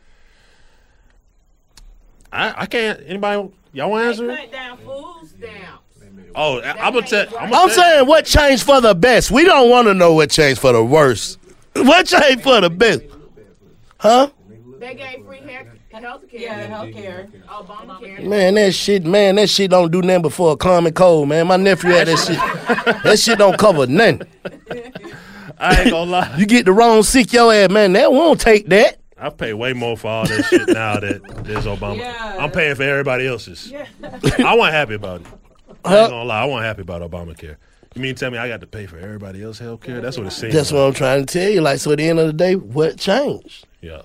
I, 2.34 2.62
I 2.62 2.66
can't. 2.66 3.00
Anybody? 3.06 3.48
Y'all 3.72 3.90
want 3.90 4.02
to 4.04 4.08
answer? 4.08 4.30
it? 4.30 4.36
Cut 4.38 4.52
down 4.52 4.78
food 4.78 5.28
stamps. 5.28 5.80
Oh, 6.34 6.58
I- 6.60 6.70
I'm 6.86 6.92
gonna 6.92 7.06
tell. 7.06 7.26
I'm, 7.38 7.50
gonna 7.50 7.62
I'm 7.62 7.68
tell- 7.68 7.70
saying 7.70 8.06
what 8.06 8.24
changed 8.24 8.64
for 8.64 8.80
the 8.80 8.94
best. 8.94 9.30
We 9.30 9.44
don't 9.44 9.70
want 9.70 9.86
to 9.88 9.94
know 9.94 10.14
what 10.14 10.30
changed 10.30 10.60
for 10.60 10.72
the 10.72 10.84
worst. 10.84 11.38
What 11.74 12.06
changed 12.06 12.42
for 12.42 12.60
the 12.60 12.70
best? 12.70 13.02
Huh? 13.98 14.30
They 14.78 14.94
gave 14.94 15.24
free 15.24 15.38
health 15.92 16.28
care. 16.28 16.40
Yeah, 16.40 16.54
health 16.66 16.92
care. 16.92 17.28
Obamacare. 17.48 18.22
Man, 18.24 18.54
that 18.56 18.74
shit, 18.74 19.04
man, 19.04 19.36
that 19.36 19.48
shit 19.48 19.70
don't 19.70 19.90
do 19.90 20.02
nothing 20.02 20.22
but 20.22 20.32
for 20.32 20.52
a 20.52 20.56
common 20.56 20.92
cold, 20.92 21.28
man. 21.28 21.46
My 21.46 21.56
nephew 21.56 21.90
had 21.90 22.08
that 22.08 22.18
shit. 22.18 23.02
that 23.04 23.18
shit 23.18 23.38
don't 23.38 23.56
cover 23.56 23.86
nothing. 23.86 24.22
I 25.58 25.82
ain't 25.82 25.90
gonna 25.90 26.10
lie. 26.10 26.34
You 26.36 26.46
get 26.46 26.66
the 26.66 26.72
wrong 26.72 27.02
sick 27.04 27.32
your 27.32 27.52
ass, 27.54 27.70
man. 27.70 27.92
That 27.92 28.12
won't 28.12 28.40
take 28.40 28.66
that. 28.68 28.98
I 29.16 29.30
pay 29.30 29.54
way 29.54 29.72
more 29.72 29.96
for 29.96 30.08
all 30.08 30.26
this 30.26 30.46
shit 30.48 30.68
now 30.68 30.98
that 31.00 31.22
there's 31.44 31.66
Obama. 31.66 31.98
Yeah. 31.98 32.36
I'm 32.38 32.50
paying 32.50 32.74
for 32.74 32.82
everybody 32.82 33.26
else's. 33.26 33.72
I 33.72 34.54
wasn't 34.54 34.72
happy 34.74 34.94
about 34.94 35.20
it. 35.22 35.26
I 35.84 35.88
Huh? 35.88 35.96
ain't 36.00 36.10
gonna 36.10 36.24
lie. 36.24 36.42
I 36.42 36.44
wasn't 36.46 36.64
happy 36.66 36.82
about 36.82 37.02
Obamacare. 37.08 37.56
You 37.94 38.02
mean 38.02 38.14
tell 38.16 38.30
me 38.30 38.38
I 38.38 38.48
got 38.48 38.60
to 38.60 38.66
pay 38.66 38.86
for 38.86 38.98
everybody 38.98 39.42
else's 39.42 39.60
health 39.60 39.82
care? 39.82 40.00
That's 40.00 40.18
what 40.18 40.26
it 40.26 40.30
seems. 40.32 40.52
That's 40.52 40.72
like. 40.72 40.78
what 40.80 40.86
I'm 40.88 40.94
trying 40.94 41.26
to 41.26 41.32
tell 41.32 41.48
you. 41.50 41.60
Like, 41.60 41.78
so 41.78 41.92
at 41.92 41.98
the 41.98 42.08
end 42.08 42.18
of 42.18 42.26
the 42.26 42.32
day, 42.32 42.56
what 42.56 42.98
changed? 42.98 43.66
Yeah. 43.80 44.02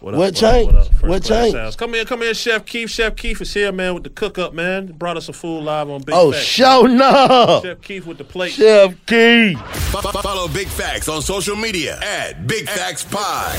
What 0.00 0.34
changed? 0.34 0.72
First 0.74 1.02
What 1.02 1.22
class 1.22 1.28
changed? 1.28 1.52
sounds. 1.56 1.76
Come 1.76 1.94
in, 1.94 2.06
come 2.06 2.22
in, 2.22 2.32
Chef 2.34 2.64
Keith. 2.64 2.88
Chef 2.88 3.14
Keith 3.16 3.40
is 3.42 3.52
here, 3.52 3.70
man, 3.70 3.92
with 3.92 4.04
the 4.04 4.08
cook 4.10 4.38
up, 4.38 4.54
man. 4.54 4.86
Brought 4.92 5.18
us 5.18 5.28
a 5.28 5.32
food 5.34 5.60
live 5.62 5.90
on 5.90 6.00
Big 6.02 6.14
Oh, 6.14 6.32
Facts. 6.32 6.42
Oh, 6.44 6.46
show 6.46 6.86
no. 6.86 7.60
Chef 7.62 7.82
Keith 7.82 8.06
with 8.06 8.16
the 8.16 8.24
plate. 8.24 8.52
Chef 8.52 8.94
Key. 9.04 9.54
Fo- 9.56 10.00
fo- 10.00 10.22
Follow 10.22 10.48
Big 10.48 10.68
Facts 10.68 11.06
on 11.08 11.20
social 11.20 11.54
media 11.54 11.98
at 12.02 12.46
Big 12.46 12.66
Facts 12.66 13.04
Pod. 13.04 13.54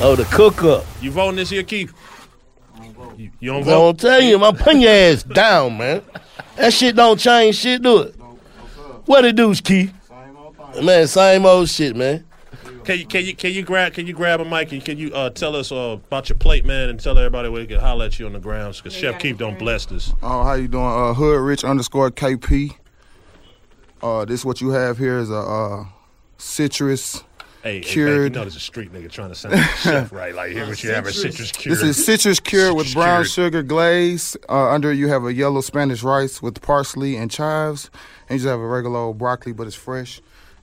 Oh, 0.00 0.14
the 0.16 0.24
cook 0.24 0.64
up. 0.64 0.84
You 1.00 1.12
voting 1.12 1.36
this 1.36 1.52
year, 1.52 1.62
Keith? 1.62 1.92
You, 3.16 3.30
you 3.38 3.52
don't 3.52 3.62
vote? 3.62 3.70
I'm 3.90 3.96
vote? 3.96 3.98
telling 4.00 4.28
you, 4.28 4.42
I'm 4.44 4.56
putting 4.56 4.80
your 4.80 4.90
ass 4.90 5.22
down, 5.22 5.78
man. 5.78 6.02
That 6.56 6.72
shit 6.72 6.96
don't 6.96 7.20
change 7.20 7.54
shit, 7.56 7.80
do 7.82 7.98
it? 8.00 8.14
What 9.06 9.24
it 9.24 9.36
do, 9.36 9.54
Keith? 9.54 9.92
Man, 10.82 11.06
same 11.06 11.46
old 11.46 11.68
shit, 11.68 11.94
man. 11.94 12.24
Can 12.84 12.98
you 12.98 13.06
can 13.06 13.24
you 13.24 13.34
can 13.34 13.52
you 13.52 13.62
grab 13.62 13.92
can 13.92 14.06
you 14.06 14.12
grab 14.12 14.40
a 14.40 14.44
mic 14.44 14.72
and 14.72 14.84
can 14.84 14.98
you 14.98 15.14
uh, 15.14 15.30
tell 15.30 15.54
us 15.54 15.70
uh, 15.70 15.98
about 16.06 16.28
your 16.28 16.38
plate, 16.38 16.64
man, 16.64 16.88
and 16.88 16.98
tell 16.98 17.16
everybody 17.16 17.48
where 17.48 17.62
they 17.62 17.66
can 17.66 17.80
holler 17.80 18.06
at 18.06 18.18
you 18.18 18.26
on 18.26 18.32
the 18.32 18.40
grounds 18.40 18.78
because 18.78 18.92
Chef 18.92 19.18
Keith 19.20 19.38
don't 19.38 19.58
bless 19.58 19.86
this. 19.86 20.12
Oh, 20.22 20.42
how 20.42 20.54
you 20.54 20.68
doing? 20.68 20.84
Uh, 20.84 21.14
Hood 21.14 21.40
Rich 21.40 21.64
underscore 21.64 22.10
KP. 22.10 22.76
Uh, 24.02 24.24
this 24.24 24.44
what 24.44 24.60
you 24.60 24.70
have 24.70 24.98
here 24.98 25.18
is 25.18 25.30
a 25.30 25.36
uh, 25.36 25.84
citrus 26.38 27.22
Hey, 27.62 27.74
hey 27.74 27.80
Bank, 27.80 27.86
you 27.86 27.92
cured. 27.92 28.34
know 28.34 28.40
there's 28.40 28.56
a 28.56 28.60
street 28.60 28.92
nigga 28.92 29.08
trying 29.08 29.28
to 29.28 29.36
sound 29.36 29.54
like 29.54 29.70
chef, 29.76 30.10
right? 30.12 30.34
Like 30.34 30.50
here, 30.50 30.66
what 30.68 30.82
you 30.82 30.90
have 30.90 31.06
a 31.06 31.12
citrus 31.12 31.52
cured. 31.52 31.78
This 31.78 31.84
is 31.84 32.04
citrus 32.04 32.40
cured 32.40 32.74
with 32.74 32.92
brown 32.92 33.18
cured. 33.18 33.30
sugar 33.30 33.62
glaze. 33.62 34.36
Uh, 34.48 34.70
under 34.70 34.92
you 34.92 35.06
have 35.06 35.24
a 35.24 35.32
yellow 35.32 35.60
Spanish 35.60 36.02
rice 36.02 36.42
with 36.42 36.60
parsley 36.60 37.16
and 37.16 37.30
chives, 37.30 37.88
and 38.28 38.30
you 38.30 38.38
just 38.38 38.50
have 38.50 38.58
a 38.58 38.66
regular 38.66 38.98
old 38.98 39.18
broccoli, 39.18 39.52
but 39.52 39.68
it's 39.68 39.76
fresh. 39.76 40.20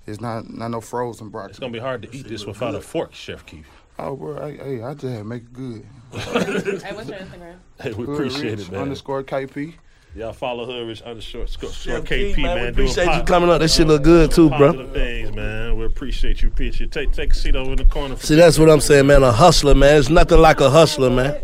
It's 0.10 0.22
not 0.22 0.50
not 0.50 0.70
no 0.72 0.82
frozen 0.82 1.30
broccoli. 1.30 1.52
It's 1.52 1.60
gonna 1.60 1.72
be 1.72 1.80
hard 1.80 2.02
to 2.04 2.16
eat 2.16 2.28
this 2.28 2.46
without 2.46 2.76
a 2.76 2.82
fork, 2.82 3.14
Chef 3.14 3.46
Keith. 3.46 3.66
Oh, 3.98 4.16
bro, 4.16 4.42
I, 4.42 4.52
hey, 4.56 4.82
I 4.82 4.94
just 4.94 5.04
had 5.06 5.18
to 5.20 5.24
make 5.26 5.44
it 5.44 5.54
good. 5.54 5.86
Hey, 6.14 6.94
what's 6.94 7.10
your 7.10 7.18
Instagram? 7.20 7.56
Hey, 7.82 7.92
we 7.94 8.06
Hood 8.06 8.16
appreciate 8.16 8.58
Rich 8.58 8.68
it, 8.68 8.72
man. 8.72 8.82
Underscore 8.84 9.24
KP. 9.24 9.74
Y'all 10.16 10.34
follow 10.34 10.66
Hood 10.66 10.88
Rich 10.88 11.02
underscore 11.04 11.48
score, 11.48 11.70
score 11.70 12.00
KP, 12.00 12.08
Keith, 12.08 12.38
man, 12.38 12.46
man. 12.46 12.56
we 12.56 12.62
doing 12.62 12.72
appreciate 12.72 13.06
you 13.06 13.12
pop- 13.12 13.28
coming 13.28 13.50
up. 13.50 13.60
That 13.60 13.68
shit 13.70 13.88
look 13.88 14.02
good 14.04 14.32
too, 14.32 14.50
bro. 14.50 14.74
Popular 14.74 14.88
things, 14.94 15.36
man. 15.36 15.78
We 15.78 15.86
appreciate 15.86 16.42
you. 16.42 16.48
Appreciate 16.48 16.92
take 16.92 17.12
take 17.12 17.34
a 17.34 17.36
seat 17.36 17.56
over 17.56 17.72
in 17.72 17.78
the 17.78 17.86
corner. 17.86 18.16
For 18.16 18.26
See, 18.26 18.36
that's 18.36 18.58
what 18.58 18.70
I'm 18.70 18.80
saying, 18.82 19.06
man. 19.06 19.22
A 19.22 19.32
hustler, 19.32 19.76
man. 19.76 19.90
There's 19.92 20.10
nothing 20.10 20.40
like 20.40 20.62
a 20.62 20.70
hustler, 20.70 21.10
man. 21.10 21.40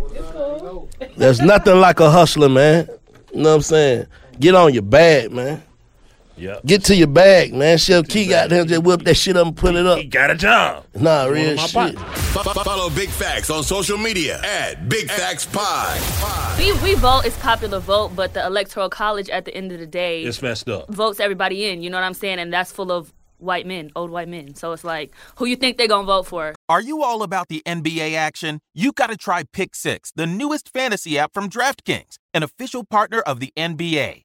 There's 1.17 1.41
nothing 1.41 1.80
like 1.80 1.99
a 1.99 2.10
hustler, 2.10 2.49
man. 2.49 2.88
You 3.34 3.41
know 3.43 3.49
what 3.49 3.56
I'm 3.56 3.62
saying? 3.62 4.08
Get 4.39 4.56
on 4.56 4.73
your 4.73 4.82
bag, 4.84 5.32
man. 5.32 5.62
Yeah. 6.38 6.60
Get 6.65 6.84
to 6.86 6.95
your 6.95 7.08
bag, 7.08 7.54
man. 7.54 7.78
Chef 7.78 8.08
Key 8.08 8.28
got 8.28 8.52
him 8.52 8.67
just 8.67 8.84
whip 8.84 9.02
that 9.04 9.15
shit 9.15 9.38
up 9.38 9.48
and 9.48 9.56
put 9.56 9.76
it 9.76 9.86
up. 9.86 9.98
He 10.00 10.04
got 10.06 10.30
a 10.32 10.36
job. 10.36 10.86
Nah, 10.93 11.24
One 11.26 11.34
real 11.34 11.58
shit. 11.58 11.98
Fo- 12.00 12.43
fo- 12.43 12.63
Follow 12.63 12.89
Big 12.89 13.10
Facts 13.10 13.50
on 13.50 13.63
social 13.63 13.98
media 13.98 14.41
at 14.43 14.89
Big 14.89 15.10
Facts 15.10 15.45
Pod. 15.45 16.58
We, 16.60 16.74
we 16.84 16.95
vote 16.95 17.26
is 17.26 17.38
popular 17.38 17.80
vote, 17.80 18.15
but 18.15 18.34
the 18.34 18.45
electoral 18.45 18.89
college 18.89 19.30
at 19.30 19.45
the 19.45 19.56
end 19.56 19.71
of 19.71 19.80
the 19.80 19.88
day 19.88 20.24
It's 20.24 20.41
messed 20.41 20.67
up. 20.69 20.89
votes 20.89 21.19
everybody 21.19 21.65
in. 21.69 21.82
You 21.82 21.89
know 21.89 21.98
what 21.98 22.04
I'm 22.04 22.13
saying? 22.13 22.39
And 22.39 22.52
that's 22.52 22.71
full 22.71 22.91
of 22.91 23.13
white 23.38 23.65
men, 23.65 23.91
old 23.95 24.10
white 24.12 24.28
men. 24.28 24.56
So 24.56 24.71
it's 24.74 24.84
like, 24.84 25.13
who 25.38 25.45
you 25.45 25.56
think 25.56 25.78
they 25.78 25.88
gonna 25.88 26.06
vote 26.06 26.24
for? 26.28 26.54
Are 26.67 26.82
you 26.82 27.04
all 27.04 27.24
about 27.24 27.48
the 27.48 27.62
NBA 27.65 28.13
action? 28.15 28.60
You 28.74 28.91
got 28.91 29.10
to 29.10 29.17
try 29.17 29.43
Pick 29.54 29.76
Six, 29.76 30.12
the 30.15 30.26
newest 30.26 30.69
fantasy 30.74 31.17
app 31.19 31.34
from 31.34 31.50
DraftKings, 31.50 32.17
an 32.34 32.43
official 32.43 32.84
partner 32.84 33.19
of 33.21 33.39
the 33.39 33.54
NBA. 33.58 34.24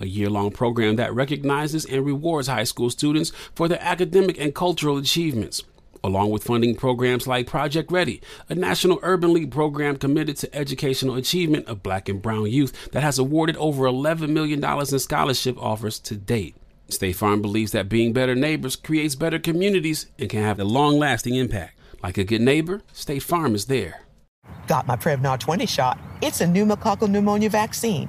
a 0.00 0.06
year 0.06 0.28
long 0.28 0.50
program 0.50 0.96
that 0.96 1.14
recognizes 1.14 1.84
and 1.84 2.04
rewards 2.04 2.48
high 2.48 2.64
school 2.64 2.90
students 2.90 3.32
for 3.54 3.68
their 3.68 3.82
academic 3.82 4.38
and 4.38 4.54
cultural 4.54 4.98
achievements, 4.98 5.62
along 6.04 6.30
with 6.30 6.44
funding 6.44 6.74
programs 6.74 7.26
like 7.26 7.46
Project 7.46 7.90
Ready, 7.90 8.20
a 8.48 8.54
National 8.54 9.00
Urban 9.02 9.32
League 9.32 9.50
program 9.50 9.96
committed 9.96 10.36
to 10.38 10.54
educational 10.54 11.16
achievement 11.16 11.66
of 11.66 11.82
black 11.82 12.08
and 12.08 12.22
brown 12.22 12.50
youth 12.50 12.90
that 12.92 13.02
has 13.02 13.18
awarded 13.18 13.56
over 13.56 13.84
$11 13.84 14.30
million 14.30 14.62
in 14.62 14.98
scholarship 14.98 15.56
offers 15.58 15.98
to 16.00 16.16
date. 16.16 16.54
State 16.88 17.16
Farm 17.16 17.42
believes 17.42 17.72
that 17.72 17.88
being 17.88 18.12
better 18.12 18.34
neighbors 18.34 18.76
creates 18.76 19.16
better 19.16 19.38
communities 19.38 20.06
and 20.18 20.30
can 20.30 20.42
have 20.42 20.60
a 20.60 20.64
long 20.64 20.98
lasting 20.98 21.34
impact. 21.34 21.78
Like 22.02 22.18
a 22.18 22.24
good 22.24 22.42
neighbor, 22.42 22.82
State 22.92 23.22
Farm 23.22 23.54
is 23.54 23.66
there. 23.66 24.02
Got 24.68 24.86
my 24.86 24.96
Prevnar 24.96 25.38
20 25.38 25.66
shot. 25.66 25.98
It's 26.22 26.40
a 26.40 26.44
pneumococcal 26.44 27.08
pneumonia 27.08 27.50
vaccine. 27.50 28.08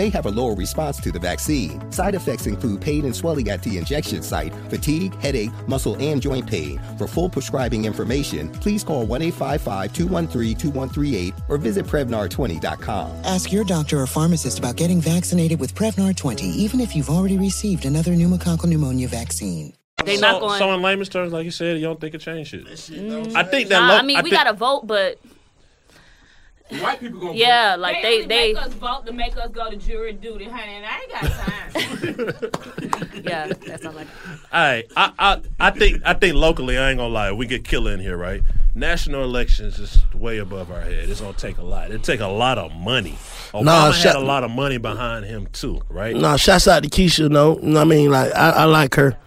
may 0.01 0.09
have 0.09 0.25
a 0.25 0.31
lower 0.31 0.55
response 0.55 0.99
to 0.99 1.11
the 1.11 1.19
vaccine. 1.19 1.79
Side 1.91 2.15
effects 2.15 2.47
include 2.47 2.81
pain 2.81 3.05
and 3.05 3.15
swelling 3.15 3.49
at 3.49 3.61
the 3.61 3.77
injection 3.77 4.23
site, 4.23 4.51
fatigue, 4.67 5.13
headache, 5.21 5.51
muscle, 5.67 5.95
and 5.99 6.19
joint 6.19 6.47
pain. 6.47 6.81
For 6.97 7.05
full 7.07 7.29
prescribing 7.29 7.85
information, 7.85 8.49
please 8.63 8.83
call 8.83 9.05
1 9.05 9.21
855 9.21 9.93
213 9.93 10.57
2138 10.57 11.33
or 11.49 11.57
visit 11.57 11.85
Prevnar20.com. 11.85 13.11
Ask 13.23 13.51
your 13.51 13.63
doctor 13.63 13.99
or 14.01 14.07
pharmacist 14.07 14.57
about 14.57 14.75
getting 14.75 14.99
vaccinated 14.99 15.59
with 15.59 15.75
Prevnar 15.75 16.15
20, 16.15 16.45
even 16.47 16.79
if 16.79 16.95
you've 16.95 17.09
already 17.11 17.37
received 17.37 17.85
another 17.85 18.13
pneumococcal 18.13 18.65
pneumonia 18.65 19.07
vaccine. 19.07 19.71
They 20.03 20.15
so, 20.15 20.21
not 20.21 20.41
going. 20.41 20.57
So 20.57 20.73
in 20.73 20.81
layman's 20.81 21.09
terms, 21.09 21.31
like 21.31 21.45
you 21.45 21.51
said, 21.51 21.77
you 21.77 21.83
don't 21.83 22.01
think 22.01 22.15
it 22.15 22.21
changed 22.21 22.49
shit. 22.49 22.65
Mm, 22.65 23.35
I 23.35 23.43
think 23.43 23.69
that. 23.69 23.79
nah, 23.81 23.89
lo- 23.89 23.97
I 23.97 24.01
mean, 24.01 24.17
we 24.17 24.31
think- 24.31 24.33
gotta 24.33 24.53
vote, 24.53 24.87
but 24.87 25.19
White 26.79 26.99
people 26.99 27.19
gonna 27.19 27.33
Yeah, 27.33 27.75
vote. 27.75 27.81
like 27.81 28.01
they, 28.01 28.21
they- 28.21 28.27
they- 28.27 28.53
make 28.53 28.63
us 28.63 28.73
vote 28.73 29.05
to 29.05 29.11
make 29.13 29.35
us 29.37 29.49
go 29.51 29.69
to 29.69 29.75
jury 29.75 30.13
duty, 30.13 30.45
honey, 30.45 30.73
and 30.75 30.85
I 30.85 30.99
ain't 30.99 31.11
got 31.11 31.31
time. 31.31 33.21
yeah, 33.23 33.47
that's 33.47 33.83
not 33.83 33.95
like. 33.95 34.07
All 34.53 34.61
right, 34.61 34.85
I, 34.95 35.11
I 35.19 35.41
I 35.59 35.71
think 35.71 36.01
I 36.05 36.13
think 36.13 36.35
locally, 36.35 36.77
I 36.77 36.89
ain't 36.91 36.97
gonna 36.97 37.13
lie, 37.13 37.31
we 37.31 37.45
get 37.45 37.63
killer 37.65 37.91
in 37.93 37.99
here, 37.99 38.17
right? 38.17 38.41
National 38.73 39.23
elections 39.23 39.79
is 39.79 40.01
way 40.13 40.37
above 40.37 40.71
our 40.71 40.79
head. 40.81 41.09
It's 41.09 41.19
gonna 41.21 41.33
take 41.33 41.57
a 41.57 41.63
lot. 41.63 41.91
It 41.91 42.03
take 42.03 42.21
a 42.21 42.27
lot 42.27 42.57
of 42.57 42.71
money. 42.73 43.17
Obama 43.53 43.63
Nah, 43.65 43.91
had 43.91 44.15
a 44.15 44.19
lot 44.19 44.43
of 44.45 44.51
money 44.51 44.77
behind 44.77 45.25
him 45.25 45.47
too, 45.51 45.81
right? 45.89 46.15
Nah, 46.15 46.37
shouts 46.37 46.67
out 46.69 46.83
to 46.83 46.89
Keisha, 46.89 47.31
though. 47.31 47.57
You 47.59 47.67
know 47.69 47.81
I 47.81 47.83
mean? 47.83 48.09
Like, 48.11 48.33
I, 48.33 48.49
I 48.51 48.63
like 48.65 48.95
her. 48.95 49.17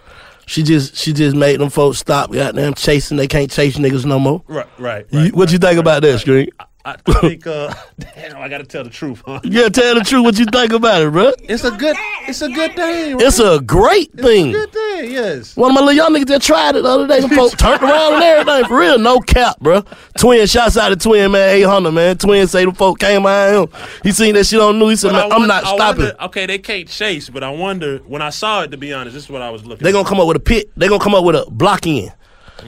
She 0.47 0.63
just 0.63 0.97
she 0.97 1.13
just 1.13 1.37
made 1.37 1.61
them 1.61 1.71
folks 1.71 1.99
stop 1.99 2.31
goddamn 2.33 2.75
chasing. 2.75 3.17
They 3.19 3.27
can't 3.27 3.51
chase 3.51 3.77
niggas 3.77 4.05
no 4.07 4.19
more. 4.19 4.43
Right, 4.47 4.67
right. 4.79 5.07
You- 5.11 5.31
what 5.33 5.53
you 5.53 5.59
think 5.59 5.79
about 5.79 6.03
that, 6.03 6.21
Scream? 6.21 6.49
I 6.87 6.97
think. 7.21 7.47
Uh, 7.47 7.73
damn, 7.99 8.37
I 8.37 8.49
got 8.49 8.59
to 8.59 8.65
tell 8.65 8.85
the 8.85 8.91
truth, 8.91 9.23
huh? 9.25 9.41
Yeah, 9.43 9.69
tell 9.69 9.95
the 9.95 10.03
truth. 10.03 10.25
What 10.25 10.39
you 10.39 10.45
think 10.45 10.73
about 10.73 11.03
it, 11.03 11.11
bro? 11.11 11.33
It's 11.43 11.65
a 11.65 11.71
good. 11.71 11.97
It's 12.29 12.43
a 12.43 12.49
good 12.51 12.75
thing. 12.77 13.17
It's 13.21 13.39
a 13.39 13.61
great 13.61 14.13
thing. 14.13 14.49
It's 14.51 14.57
a 14.57 14.61
good 14.61 14.73
thing. 14.73 15.13
Yes. 15.13 15.57
One 15.57 15.71
of 15.71 15.75
my 15.75 15.81
little 15.81 15.95
young 15.95 16.13
niggas 16.15 16.27
that 16.29 16.43
tried 16.43 16.77
it 16.77 16.83
the 16.83 16.89
other 16.89 17.07
day. 17.07 17.21
Them 17.21 17.31
folks 17.31 17.55
turned 17.55 17.83
around 17.83 18.15
and 18.15 18.23
everything 18.23 18.65
for 18.69 18.79
real. 18.79 18.99
No 18.99 19.19
cap, 19.21 19.59
bro. 19.61 19.83
Twin 20.19 20.47
shots 20.47 20.77
out 20.77 20.93
of 20.93 20.99
twin 21.01 21.31
man, 21.33 21.49
eight 21.57 21.63
hundred 21.63 21.93
man. 21.93 22.17
Twin 22.19 22.47
say 22.47 22.65
the 22.65 22.73
folk 22.73 22.99
came 22.99 23.23
behind 23.23 23.57
him. 23.57 23.81
He 24.03 24.13
seen 24.13 24.35
that 24.35 24.45
shit 24.47 24.61
on 24.61 24.79
news. 24.79 24.91
He 25.03 25.09
said, 25.09 25.13
man, 25.13 25.33
I'm 25.33 25.47
not 25.47 25.65
I 25.65 25.75
stopping. 25.77 26.05
wonder- 26.05 26.23
okay, 26.25 26.47
they 26.47 26.59
can't 26.59 26.89
chase, 26.89 27.29
but 27.31 27.43
I 27.43 27.51
wonder 27.51 27.99
when 28.07 28.23
I 28.23 28.31
saw 28.31 28.63
it. 28.63 28.71
To 28.73 28.77
be 28.77 28.93
honest, 28.93 29.15
this 29.15 29.25
is 29.25 29.31
what 29.31 29.43
I 29.43 29.51
was 29.51 29.65
looking. 29.65 29.85
They're 29.85 29.93
gonna 29.93 30.09
come 30.09 30.21
up 30.21 30.27
with 30.29 30.37
a 30.37 30.41
pit. 30.41 30.71
They're 30.77 30.89
gonna 30.89 31.03
come 31.03 31.15
up 31.15 31.25
with 31.25 31.37
a 31.37 31.47
block 31.51 31.87
in. 31.87 32.11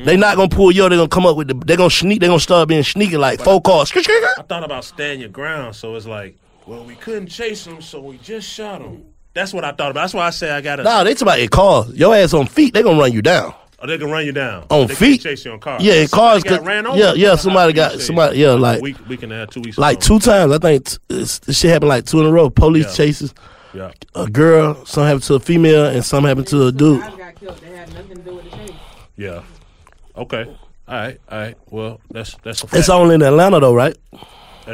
They 0.04 0.16
not 0.16 0.36
gonna 0.36 0.48
pull 0.48 0.72
you. 0.72 0.88
They 0.88 0.96
gonna 0.96 1.08
come 1.08 1.26
up 1.26 1.36
with 1.36 1.48
the. 1.48 1.54
They 1.54 1.76
gonna 1.76 1.90
sneak. 1.90 2.20
They 2.20 2.26
gonna 2.26 2.38
start 2.40 2.68
being 2.68 2.82
sneaky 2.82 3.16
like 3.16 3.40
four 3.42 3.60
cars. 3.60 3.90
I 3.94 4.42
thought 4.48 4.64
about 4.64 4.84
stand 4.84 5.20
your 5.20 5.30
ground, 5.30 5.74
so 5.76 5.94
it's 5.94 6.06
like, 6.06 6.36
well, 6.66 6.84
we 6.84 6.94
couldn't 6.96 7.28
chase 7.28 7.66
him, 7.66 7.80
so 7.80 8.00
we 8.00 8.18
just 8.18 8.48
shot 8.48 8.80
him. 8.82 9.04
That's 9.34 9.52
what 9.52 9.64
I 9.64 9.68
thought 9.72 9.90
about. 9.90 10.02
That's 10.02 10.14
why 10.14 10.26
I 10.26 10.30
say 10.30 10.50
I 10.50 10.60
gotta. 10.60 10.82
Nah, 10.82 11.04
they 11.04 11.14
talk 11.14 11.22
about 11.22 11.40
in 11.40 11.48
cars. 11.48 11.90
Your 11.94 12.14
ass 12.14 12.34
on 12.34 12.46
feet. 12.46 12.74
They 12.74 12.82
gonna 12.82 12.98
run 12.98 13.12
you 13.12 13.22
down. 13.22 13.54
Oh, 13.78 13.86
they 13.86 13.98
can 13.98 14.10
run 14.10 14.24
you 14.24 14.32
down 14.32 14.64
On 14.70 14.86
they 14.86 14.94
feet? 14.94 15.08
Can't 15.08 15.22
chase 15.36 15.44
you 15.44 15.52
on 15.52 15.60
cars. 15.60 15.82
Yeah, 15.82 15.94
in 15.94 16.08
cars, 16.08 16.42
got 16.42 16.58
'cause- 16.60 16.66
ran 16.66 16.86
over. 16.86 16.96
yeah, 16.98 17.12
yeah, 17.12 17.36
somebody 17.36 17.74
got- 17.74 18.00
somebody- 18.00 18.38
yeah, 18.38 18.52
like- 18.52 18.78
a 18.78 18.82
week, 18.82 18.96
week 19.06 19.22
and 19.22 19.30
a 19.34 19.36
half, 19.36 19.50
two 19.50 19.60
weeks. 19.60 19.76
Like 19.76 19.98
ago. 19.98 20.06
two 20.06 20.18
times. 20.18 20.50
I 20.50 20.56
think 20.58 20.84
t- 20.86 20.96
it's, 21.10 21.40
this 21.40 21.58
shit 21.58 21.70
happened 21.70 21.90
like 21.90 22.06
two 22.06 22.20
in 22.20 22.26
a 22.26 22.32
row. 22.32 22.48
Police 22.48 22.86
Yeah. 22.86 22.92
chases. 22.94 23.34
Yeah. 23.74 23.90
A 24.14 24.26
girl. 24.28 24.82
Some 24.86 25.04
happened 25.04 25.24
to 25.24 25.34
a 25.34 25.40
female, 25.40 25.84
and 25.84 26.02
some 26.02 26.24
happened 26.24 26.46
to 26.46 26.68
a 26.68 26.72
dude. 26.72 27.02
Yeah. 29.16 29.42
Okay. 30.16 30.44
All 30.88 30.94
right. 30.94 31.20
All 31.30 31.38
right. 31.38 31.56
Well, 31.70 32.00
that's 32.10 32.36
that's 32.42 32.62
a 32.62 32.66
fact. 32.66 32.78
It's 32.78 32.88
only 32.88 33.16
in 33.16 33.22
Atlanta 33.22 33.60
though, 33.60 33.74
right? 33.74 33.96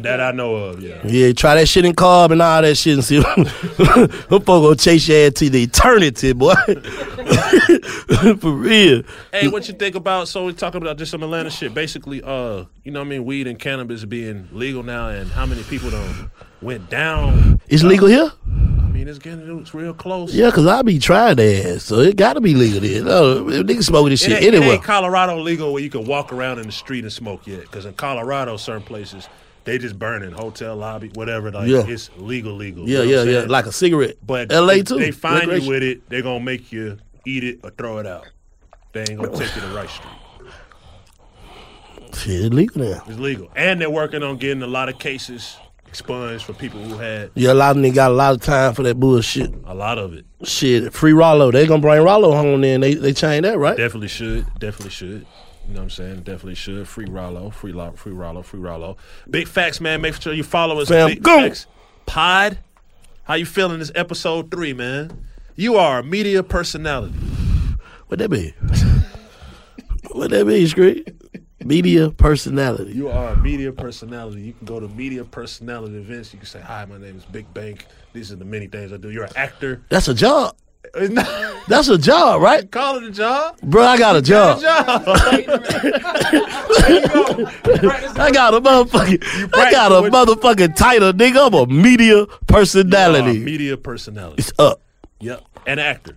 that 0.00 0.20
I 0.20 0.33
know 0.33 0.55
of. 0.55 0.83
Yeah. 0.83 1.07
Yeah, 1.07 1.33
try 1.33 1.55
that 1.57 1.68
shit 1.68 1.85
in 1.85 1.94
Cobb 1.94 2.33
and 2.33 2.40
all 2.40 2.62
that 2.62 2.76
shit 2.76 2.94
and 2.94 3.05
see. 3.05 3.18
Them 3.20 3.44
folk 4.28 4.44
gonna 4.46 4.76
chase 4.76 5.07
your 5.09 5.26
ass 5.26 5.35
to 5.35 5.50
the 5.50 5.64
eternity, 5.64 6.33
boy. 6.33 6.55
For 8.38 8.52
real. 8.52 9.02
Hey, 9.33 9.48
what 9.48 9.68
you 9.68 9.74
think 9.74 9.94
about? 9.94 10.28
So 10.28 10.46
we're 10.46 10.52
talking 10.52 10.81
about 10.81 10.96
just 10.96 11.11
some 11.11 11.22
Atlanta 11.22 11.50
shit. 11.50 11.74
Basically, 11.74 12.22
uh, 12.22 12.64
you 12.85 12.92
know, 12.92 13.00
what 13.00 13.07
I 13.07 13.11
mean, 13.11 13.24
weed 13.24 13.46
and 13.46 13.59
cannabis 13.59 14.05
being 14.05 14.48
legal 14.52 14.83
now, 14.83 15.09
and 15.09 15.31
how 15.31 15.44
many 15.46 15.62
people 15.64 15.90
done 15.90 16.31
went 16.62 16.88
down. 16.88 17.61
It's 17.68 17.83
legal 17.83 18.09
here? 18.09 18.33
I 18.92 18.94
mean, 18.94 19.09
it's 19.09 19.18
getting 19.18 19.59
it's 19.61 19.72
real 19.72 19.94
close. 19.94 20.35
Yeah, 20.35 20.50
cause 20.50 20.66
I 20.66 20.83
be 20.83 20.98
trying 20.98 21.37
that 21.37 21.81
so 21.81 22.00
it 22.00 22.14
gotta 22.16 22.42
be 22.42 22.55
legal 22.55 22.81
there. 22.81 23.02
No, 23.02 23.42
niggas 23.42 23.85
smoking 23.85 24.11
this 24.11 24.22
It 24.22 24.28
shit 24.33 24.42
ain't, 24.42 24.55
it 24.55 24.62
ain't 24.62 24.83
Colorado 24.83 25.38
legal 25.38 25.72
where 25.72 25.83
you 25.83 25.88
can 25.88 26.05
walk 26.05 26.31
around 26.31 26.59
in 26.59 26.66
the 26.66 26.72
street 26.72 27.02
and 27.02 27.11
smoke 27.11 27.46
yet. 27.46 27.62
Because 27.62 27.87
in 27.87 27.94
Colorado, 27.94 28.59
certain 28.59 28.83
places 28.83 29.31
they 29.64 29.78
just 29.78 29.98
burning 29.98 30.33
hotel 30.33 30.76
lobby, 30.76 31.11
whatever. 31.14 31.50
Like 31.50 31.68
Yeah. 31.68 31.87
it's 31.87 32.11
legal, 32.18 32.52
legal. 32.52 32.87
Yeah, 32.87 33.02
You 33.02 33.16
know 33.16 33.22
yeah, 33.22 33.40
yeah. 33.40 33.46
Like 33.48 33.64
a 33.64 33.72
cigarette. 33.72 34.16
But 34.26 34.52
LA 34.52 34.66
they, 34.74 34.83
too. 34.83 34.98
They 34.98 35.11
find 35.11 35.50
you 35.50 35.66
with 35.70 35.83
it, 35.83 36.07
they're 36.11 36.20
gonna 36.20 36.44
make 36.44 36.70
you 36.70 36.98
eat 37.24 37.44
it 37.44 37.61
or 37.64 37.70
throw 37.70 37.96
it 37.96 38.07
out. 38.07 38.28
They 38.92 39.07
ain't 39.09 39.16
gonna 39.16 39.35
take 39.35 39.55
you 39.57 39.62
to 39.62 39.68
right 39.68 39.88
street. 39.88 40.12
Shit, 42.14 42.44
it's 42.44 42.55
legal 42.55 42.83
now. 42.83 43.02
It's 43.07 43.18
legal, 43.18 43.50
and 43.57 43.81
they're 43.81 43.88
working 43.88 44.22
on 44.22 44.37
getting 44.37 44.62
a 44.62 44.66
lot 44.66 44.90
of 44.90 44.98
cases 44.98 45.57
expunged 45.92 46.42
for 46.42 46.55
people 46.55 46.81
who 46.81 46.96
had 46.96 47.31
Yeah, 47.35 47.52
a 47.52 47.55
lot 47.55 47.76
of 47.76 47.83
them 47.83 47.92
got 47.92 48.11
a 48.11 48.14
lot 48.14 48.33
of 48.35 48.40
time 48.40 48.72
for 48.72 48.83
that 48.83 48.98
bullshit. 48.98 49.52
a 49.66 49.74
lot 49.74 49.98
of 49.98 50.14
it. 50.14 50.24
Shit, 50.42 50.90
free 50.94 51.12
Ralo. 51.12 51.52
They 51.52 51.66
gonna 51.66 51.83
bring 51.83 52.00
Ralo 52.00 52.33
home 52.35 52.62
then. 52.62 52.81
They 52.81 52.94
they 52.94 53.12
change 53.12 53.42
that, 53.42 53.59
right? 53.59 53.76
Definitely 53.76 54.09
should. 54.09 54.46
Definitely 54.59 54.88
should. 54.90 55.26
You 55.68 55.74
know 55.74 55.81
what 55.81 55.83
I'm 55.83 55.90
saying? 55.90 56.16
Definitely 56.20 56.55
should. 56.55 56.88
Free 56.88 57.05
Ralo, 57.05 57.52
free 57.52 57.72
Ralo, 57.74 57.94
free 57.94 58.12
Ralo, 58.14 58.42
free 58.42 58.59
Ralo. 58.59 58.96
Big 59.28 59.46
facts, 59.46 59.81
man. 59.83 60.00
Make 60.00 60.20
sure 60.20 60.33
you 60.33 60.42
follow 60.42 60.81
us. 60.81 60.88
Fam, 60.88 61.09
Big 61.11 61.22
go. 61.22 61.40
Facts 61.42 61.66
Pod. 62.07 62.59
How 63.24 63.35
you 63.35 63.44
feeling 63.44 63.78
this 63.78 63.92
episode 63.94 64.50
three, 64.50 64.72
man? 64.72 65.26
You 65.55 65.76
are 65.76 65.98
a 65.98 66.02
media 66.02 66.42
personality. 66.42 67.14
What 68.09 68.18
that 68.18 68.31
be? 68.31 68.55
what 70.12 70.31
that 70.31 70.46
be, 70.46 70.66
Scream? 70.66 71.05
Media 71.64 72.11
personality. 72.11 72.92
You 72.92 73.09
are 73.09 73.29
a 73.33 73.37
media 73.37 73.72
personality. 73.72 74.42
You 74.42 74.53
can 74.53 74.66
go 74.66 74.81
to 74.81 74.88
media 74.88 75.25
personality 75.25 75.96
events. 75.96 76.33
You 76.33 76.38
can 76.38 76.46
say, 76.46 76.61
"Hi, 76.61 76.85
my 76.85 76.98
name 76.98 77.16
is 77.16 77.25
Big 77.25 77.53
Bank. 77.55 77.87
These 78.12 78.33
are 78.33 78.37
the 78.37 78.44
many 78.44 78.66
things 78.66 78.92
I 78.92 78.96
do." 78.96 79.11
You're 79.11 79.25
an 79.25 79.33
actor. 79.37 79.83
That's 79.88 80.09
a 80.09 80.14
job. 80.14 80.57
That's 81.68 81.88
a 81.88 81.96
job, 81.96 82.42
right? 82.42 82.68
call 82.70 82.96
it 82.96 83.05
a 83.05 83.11
job. 83.11 83.59
Bro, 83.62 83.85
I 83.85 83.96
got 83.96 84.16
a 84.16 84.22
job. 84.22 84.61
Job. 84.61 85.03
I 88.18 88.31
got 88.33 88.53
a 88.55 88.61
motherfucking, 88.61 89.51
I 89.55 89.70
got 89.70 89.92
a 89.92 90.11
motherfucking 90.11 90.75
title, 90.77 91.12
nigga. 91.12 91.46
I'm 91.46 91.55
a 91.55 91.66
media 91.66 92.14
You 92.16 92.22
are 92.22 92.25
a 92.25 92.44
personality. 92.46 93.38
media 93.38 93.77
personality. 93.77 94.37
It's 94.42 94.53
up. 94.59 94.83
Yep. 95.20 95.42
An 95.66 95.79
actor. 95.79 96.16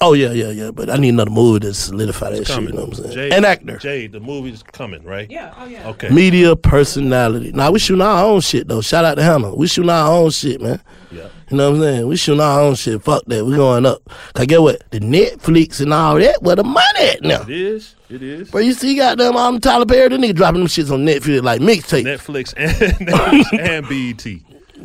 Oh 0.00 0.12
yeah, 0.12 0.32
yeah, 0.32 0.50
yeah. 0.50 0.70
But 0.70 0.90
I 0.90 0.96
need 0.96 1.10
another 1.10 1.30
movie 1.30 1.60
to 1.60 1.74
solidify 1.74 2.30
that 2.30 2.46
shit. 2.46 2.62
You 2.62 2.68
know 2.72 2.86
what 2.86 2.98
I'm 2.98 3.04
saying? 3.04 3.12
Jay, 3.12 3.30
An 3.36 3.44
actor, 3.44 3.78
Jay, 3.78 4.06
the 4.06 4.20
movie's 4.20 4.62
coming, 4.62 5.02
right? 5.04 5.30
Yeah, 5.30 5.54
oh 5.56 5.66
yeah. 5.66 5.88
Okay. 5.90 6.08
media 6.10 6.56
personality. 6.56 7.52
Now 7.52 7.70
we 7.70 7.78
shooting 7.78 8.02
our 8.02 8.24
own 8.24 8.40
shit 8.40 8.68
though. 8.68 8.80
Shout 8.80 9.04
out 9.04 9.14
to 9.16 9.22
Hannah. 9.22 9.54
We 9.54 9.66
shooting 9.66 9.90
our 9.90 10.10
own 10.12 10.30
shit, 10.30 10.60
man. 10.60 10.80
Yeah. 11.10 11.28
You 11.50 11.56
know 11.58 11.70
what 11.70 11.76
I'm 11.76 11.82
saying? 11.82 12.06
We 12.08 12.16
shooting 12.16 12.40
our 12.40 12.60
own 12.60 12.74
shit. 12.74 13.02
Fuck 13.02 13.24
that. 13.26 13.44
We 13.44 13.54
going 13.54 13.86
up. 13.86 14.02
Cause 14.34 14.46
get 14.46 14.62
what? 14.62 14.82
The 14.90 15.00
Netflix 15.00 15.80
and 15.80 15.92
all 15.92 16.18
that. 16.18 16.42
Where 16.42 16.56
the 16.56 16.64
money 16.64 17.00
at 17.00 17.22
now? 17.22 17.42
It 17.42 17.50
is. 17.50 17.94
It 18.08 18.22
is. 18.22 18.50
But 18.50 18.64
you 18.64 18.72
see, 18.74 18.96
goddamn, 18.96 19.36
all 19.36 19.46
them 19.46 19.54
um, 19.56 19.60
Tyler 19.60 19.86
Perry, 19.86 20.08
the 20.08 20.16
nigga 20.16 20.34
dropping 20.34 20.60
them 20.60 20.68
shits 20.68 20.90
on 20.92 21.04
Netflix 21.04 21.42
like 21.42 21.60
mixtape. 21.60 22.04
Netflix 22.04 22.54
and 22.56 22.70
Netflix 23.08 23.58
and 23.58 23.88
BET. 23.88 24.26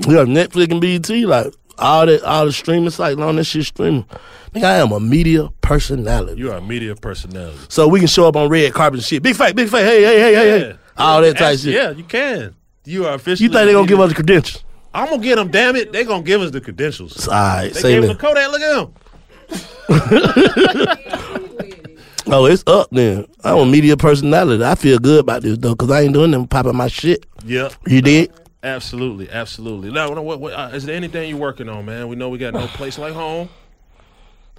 Yeah, 0.08 0.24
Netflix 0.26 0.72
and 0.72 0.82
BET, 0.82 1.10
like 1.28 1.54
all 1.80 2.06
that, 2.06 2.24
all 2.24 2.46
the 2.46 2.52
streaming 2.52 2.90
sites, 2.90 3.18
long 3.18 3.36
that 3.38 3.44
shit 3.46 3.66
streaming. 3.66 4.06
Nigga, 4.54 4.64
I 4.64 4.78
am 4.78 4.92
a 4.92 5.00
media 5.00 5.50
personality. 5.62 6.40
You 6.40 6.52
are 6.52 6.58
a 6.58 6.62
media 6.62 6.96
personality. 6.96 7.58
So 7.70 7.88
we 7.88 8.00
can 8.00 8.08
show 8.08 8.28
up 8.28 8.36
on 8.36 8.50
red 8.50 8.74
carpet 8.74 9.00
and 9.00 9.06
shit. 9.06 9.22
Big 9.24 9.36
fight, 9.36 9.56
big 9.56 9.70
fight. 9.70 9.84
Hey, 9.86 10.02
hey, 10.04 10.20
hey, 10.20 10.34
hey, 10.34 10.60
hey. 10.60 10.76
All 10.98 11.22
that 11.22 11.38
type 11.38 11.60
shit. 11.60 11.74
Yeah, 11.74 11.92
you 11.92 12.04
can. 12.04 12.56
You 12.86 13.06
are 13.06 13.14
officially. 13.16 13.48
You 13.48 13.54
think 13.54 13.68
they 13.68 13.74
gonna 13.74 13.88
give 13.88 14.00
us 14.00 14.10
the 14.10 14.16
credentials? 14.16 14.64
I'm 14.94 15.08
gonna 15.10 15.22
get 15.22 15.36
them. 15.36 15.50
Damn 15.52 15.76
it, 15.76 15.92
they 15.92 16.04
gonna 16.04 16.24
give 16.24 16.42
us 16.42 16.50
the 16.52 16.62
credentials. 16.62 17.28
All 17.28 17.34
right, 17.34 17.72
They 17.74 17.82
gave 17.82 18.02
them 18.02 18.10
the 18.10 18.16
Kodak. 18.16 18.52
Look 18.52 18.62
at 18.62 18.76
them. 18.76 18.94
Oh, 22.32 22.46
it's 22.46 22.64
up 22.68 22.90
then. 22.92 23.26
I'm 23.44 23.58
a 23.58 23.66
media 23.66 23.98
personality. 23.98 24.64
I 24.64 24.76
feel 24.76 25.00
good 25.00 25.22
about 25.22 25.42
this 25.42 25.58
though, 25.58 25.76
cause 25.76 25.90
I 25.90 26.02
ain't 26.02 26.14
doing 26.14 26.30
them 26.30 26.48
popping 26.48 26.76
my 26.76 26.88
shit. 26.88 27.26
Yeah, 27.44 27.70
You 27.88 28.04
did? 28.04 28.32
Absolutely, 28.62 29.30
absolutely. 29.30 29.90
Now, 29.92 30.12
what, 30.12 30.40
what, 30.40 30.54
uh, 30.54 30.70
is 30.74 30.86
there 30.86 30.96
anything 30.96 31.30
you're 31.30 31.38
working 31.38 31.70
on, 31.70 31.86
man? 31.86 32.08
We 32.10 32.16
know 32.18 32.30
we 32.30 32.38
got 32.38 32.54
no 32.54 32.68
place 32.68 32.98
like 32.98 33.14
home. 33.14 33.50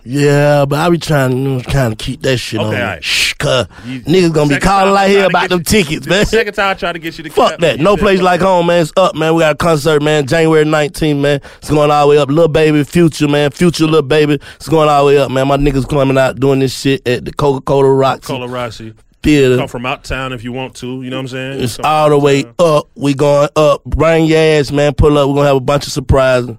Yeah, 0.03 0.65
but 0.65 0.79
I 0.79 0.89
be 0.89 0.97
trying 0.97 1.33
to 1.33 1.37
you 1.37 1.43
know, 1.57 1.61
kind 1.61 1.93
of 1.93 1.99
keep 1.99 2.23
that 2.23 2.39
shit 2.39 2.59
on. 2.59 2.69
Okay, 2.69 2.81
all 2.81 2.87
right. 2.89 3.05
Shh, 3.05 3.35
cause 3.35 3.67
You- 3.85 4.01
niggas 4.01 4.33
gonna 4.33 4.49
be 4.55 4.59
calling 4.59 4.97
out 4.97 5.09
here 5.09 5.27
about 5.27 5.51
them 5.51 5.59
you- 5.59 5.65
tickets, 5.65 6.07
man. 6.07 6.25
Second 6.25 6.55
time 6.55 6.71
I 6.71 6.75
tried 6.75 6.93
to 6.93 6.99
get 6.99 7.19
you 7.19 7.25
to 7.25 7.31
Fuck 7.35 7.51
cap, 7.51 7.61
that. 7.61 7.81
No 7.81 7.99
place 7.99 8.23
like 8.23 8.41
home, 8.41 8.69
man. 8.69 8.81
It's 8.81 8.95
up, 8.97 9.15
man. 9.15 9.35
We 9.35 9.41
got 9.41 9.53
a 9.53 9.59
concert, 9.59 10.01
man. 10.03 10.27
January 10.27 10.65
19th, 10.65 11.21
man. 11.21 11.41
It's 11.59 11.69
going 11.69 11.91
all 11.91 12.07
the 12.07 12.11
way 12.13 12.17
up. 12.17 12.31
Lil 12.31 12.49
Baby, 12.49 12.83
future, 12.85 13.29
man. 13.29 13.51
Future, 13.51 13.85
Lil 13.87 14.01
Baby. 14.01 14.39
It's 14.57 14.71
going 14.71 14.89
all 14.89 15.05
the 15.05 15.09
way 15.09 15.19
up, 15.19 15.31
man. 15.31 15.47
My 15.47 15.59
niggas 15.59 15.87
coming 15.87 16.17
out 16.17 16.41
doing 16.41 16.61
this 16.61 16.81
shit 16.81 17.07
at 17.07 17.27
the 17.27 17.33
Coca 17.35 17.61
Cola 17.61 17.93
Roxy 17.93 18.27
Cola 18.29 18.49
Rossi. 18.49 18.95
Theater. 19.23 19.57
Come 19.59 19.69
from 19.69 19.85
out 19.87 20.03
town 20.05 20.33
if 20.33 20.43
you 20.43 20.53
want 20.53 20.75
to. 20.77 21.03
You 21.03 21.11
know 21.11 21.17
what 21.17 21.21
I'm 21.23 21.29
saying? 21.29 21.61
It's 21.63 21.77
Come 21.77 21.85
all 21.87 22.09
the 22.11 22.19
way 22.19 22.43
town. 22.45 22.55
up. 22.59 22.89
We 22.95 23.13
going 23.15 23.49
up. 23.55 23.85
Bring 23.85 24.25
your 24.25 24.39
ass, 24.39 24.73
man. 24.73 24.95
Pull 24.95 25.19
up. 25.19 25.29
We're 25.29 25.35
gonna 25.35 25.49
have 25.49 25.57
a 25.57 25.61
bunch 25.61 25.87
of 25.87 25.93
surprises. 25.93 26.57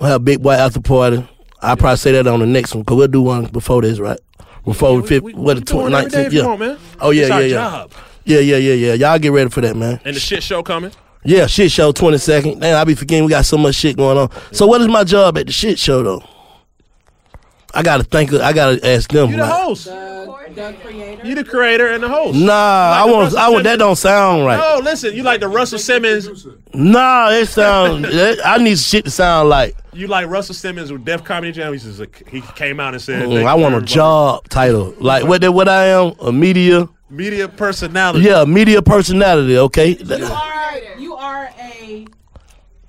We'll 0.00 0.10
have 0.10 0.20
a 0.20 0.24
big 0.24 0.42
boy 0.42 0.52
after 0.52 0.80
party. 0.80 1.28
I'll 1.62 1.76
probably 1.76 1.96
say 1.98 2.12
that 2.12 2.26
on 2.26 2.40
the 2.40 2.46
next 2.46 2.74
one, 2.74 2.82
because 2.84 2.96
we'll 2.96 3.08
do 3.08 3.20
one 3.22 3.44
before 3.46 3.82
this, 3.82 3.98
right? 3.98 4.18
Before 4.64 5.00
the 5.00 5.06
fifth, 5.06 5.22
what 5.22 5.54
the 5.56 5.60
we 5.60 5.64
doing 5.82 5.94
every 5.94 6.10
day 6.10 6.16
19th? 6.18 6.26
if 6.26 6.32
you 6.32 6.38
Yeah. 6.40 6.46
want, 6.46 6.60
man. 6.60 6.78
Oh 7.00 7.10
yeah, 7.10 7.22
It's 7.22 7.28
yeah, 7.28 7.34
our 7.34 7.42
yeah. 7.42 7.48
job. 7.48 7.92
Yeah, 8.24 8.38
yeah, 8.40 8.56
yeah, 8.56 8.74
yeah. 8.74 8.92
Y'all 8.94 9.18
get 9.18 9.32
ready 9.32 9.50
for 9.50 9.60
that, 9.62 9.76
man. 9.76 10.00
And 10.04 10.14
the 10.14 10.20
shit 10.20 10.42
show 10.42 10.62
coming. 10.62 10.92
Yeah, 11.24 11.46
shit 11.46 11.70
show 11.70 11.92
twenty 11.92 12.18
second. 12.18 12.60
Damn, 12.60 12.78
I 12.80 12.84
be 12.84 12.94
forgetting 12.94 13.24
we 13.24 13.30
got 13.30 13.44
so 13.44 13.58
much 13.58 13.74
shit 13.74 13.96
going 13.96 14.16
on. 14.16 14.30
So 14.52 14.66
what 14.66 14.80
is 14.80 14.88
my 14.88 15.02
job 15.04 15.36
at 15.36 15.46
the 15.46 15.52
shit 15.52 15.78
show 15.78 16.02
though? 16.02 16.22
I 17.74 17.82
gotta 17.82 18.04
think. 18.04 18.32
I 18.32 18.52
gotta 18.52 18.86
ask 18.86 19.10
them. 19.10 19.30
You 19.30 19.36
the 19.36 19.42
like- 19.42 19.52
host. 19.52 19.88
You 20.56 21.34
the 21.34 21.44
creator 21.44 21.88
and 21.88 22.02
the 22.02 22.08
host. 22.08 22.38
Nah, 22.38 22.52
I 22.52 23.04
want. 23.06 23.24
Russell 23.24 23.38
I 23.38 23.48
want. 23.50 23.64
That 23.64 23.78
don't 23.78 23.96
sound 23.96 24.44
right. 24.46 24.56
No, 24.58 24.80
listen. 24.82 25.14
You 25.14 25.22
like 25.22 25.40
the 25.40 25.48
Russell 25.48 25.78
Simmons. 25.78 26.46
Nah, 26.74 27.30
it 27.30 27.46
sounds. 27.46 28.06
I 28.44 28.58
need 28.58 28.78
shit 28.78 29.04
to 29.04 29.10
sound 29.10 29.48
like. 29.48 29.76
You 29.92 30.06
like 30.06 30.28
Russell 30.28 30.54
Simmons 30.54 30.92
with 30.92 31.04
Def 31.04 31.24
Comedy 31.24 31.52
Jam. 31.52 31.72
He's 31.72 31.84
just 31.84 31.98
like, 32.00 32.28
he 32.28 32.40
came 32.40 32.78
out 32.80 32.94
and 32.94 33.02
said, 33.02 33.22
Mm, 33.28 33.44
I 33.44 33.54
want 33.54 33.74
a 33.74 33.76
everybody." 33.78 33.86
job 33.86 34.48
title. 34.48 34.94
Like 34.98 35.24
what? 35.24 35.40
That 35.40 35.52
what 35.52 35.68
I 35.68 35.86
am? 35.86 36.14
A 36.20 36.32
media. 36.32 36.88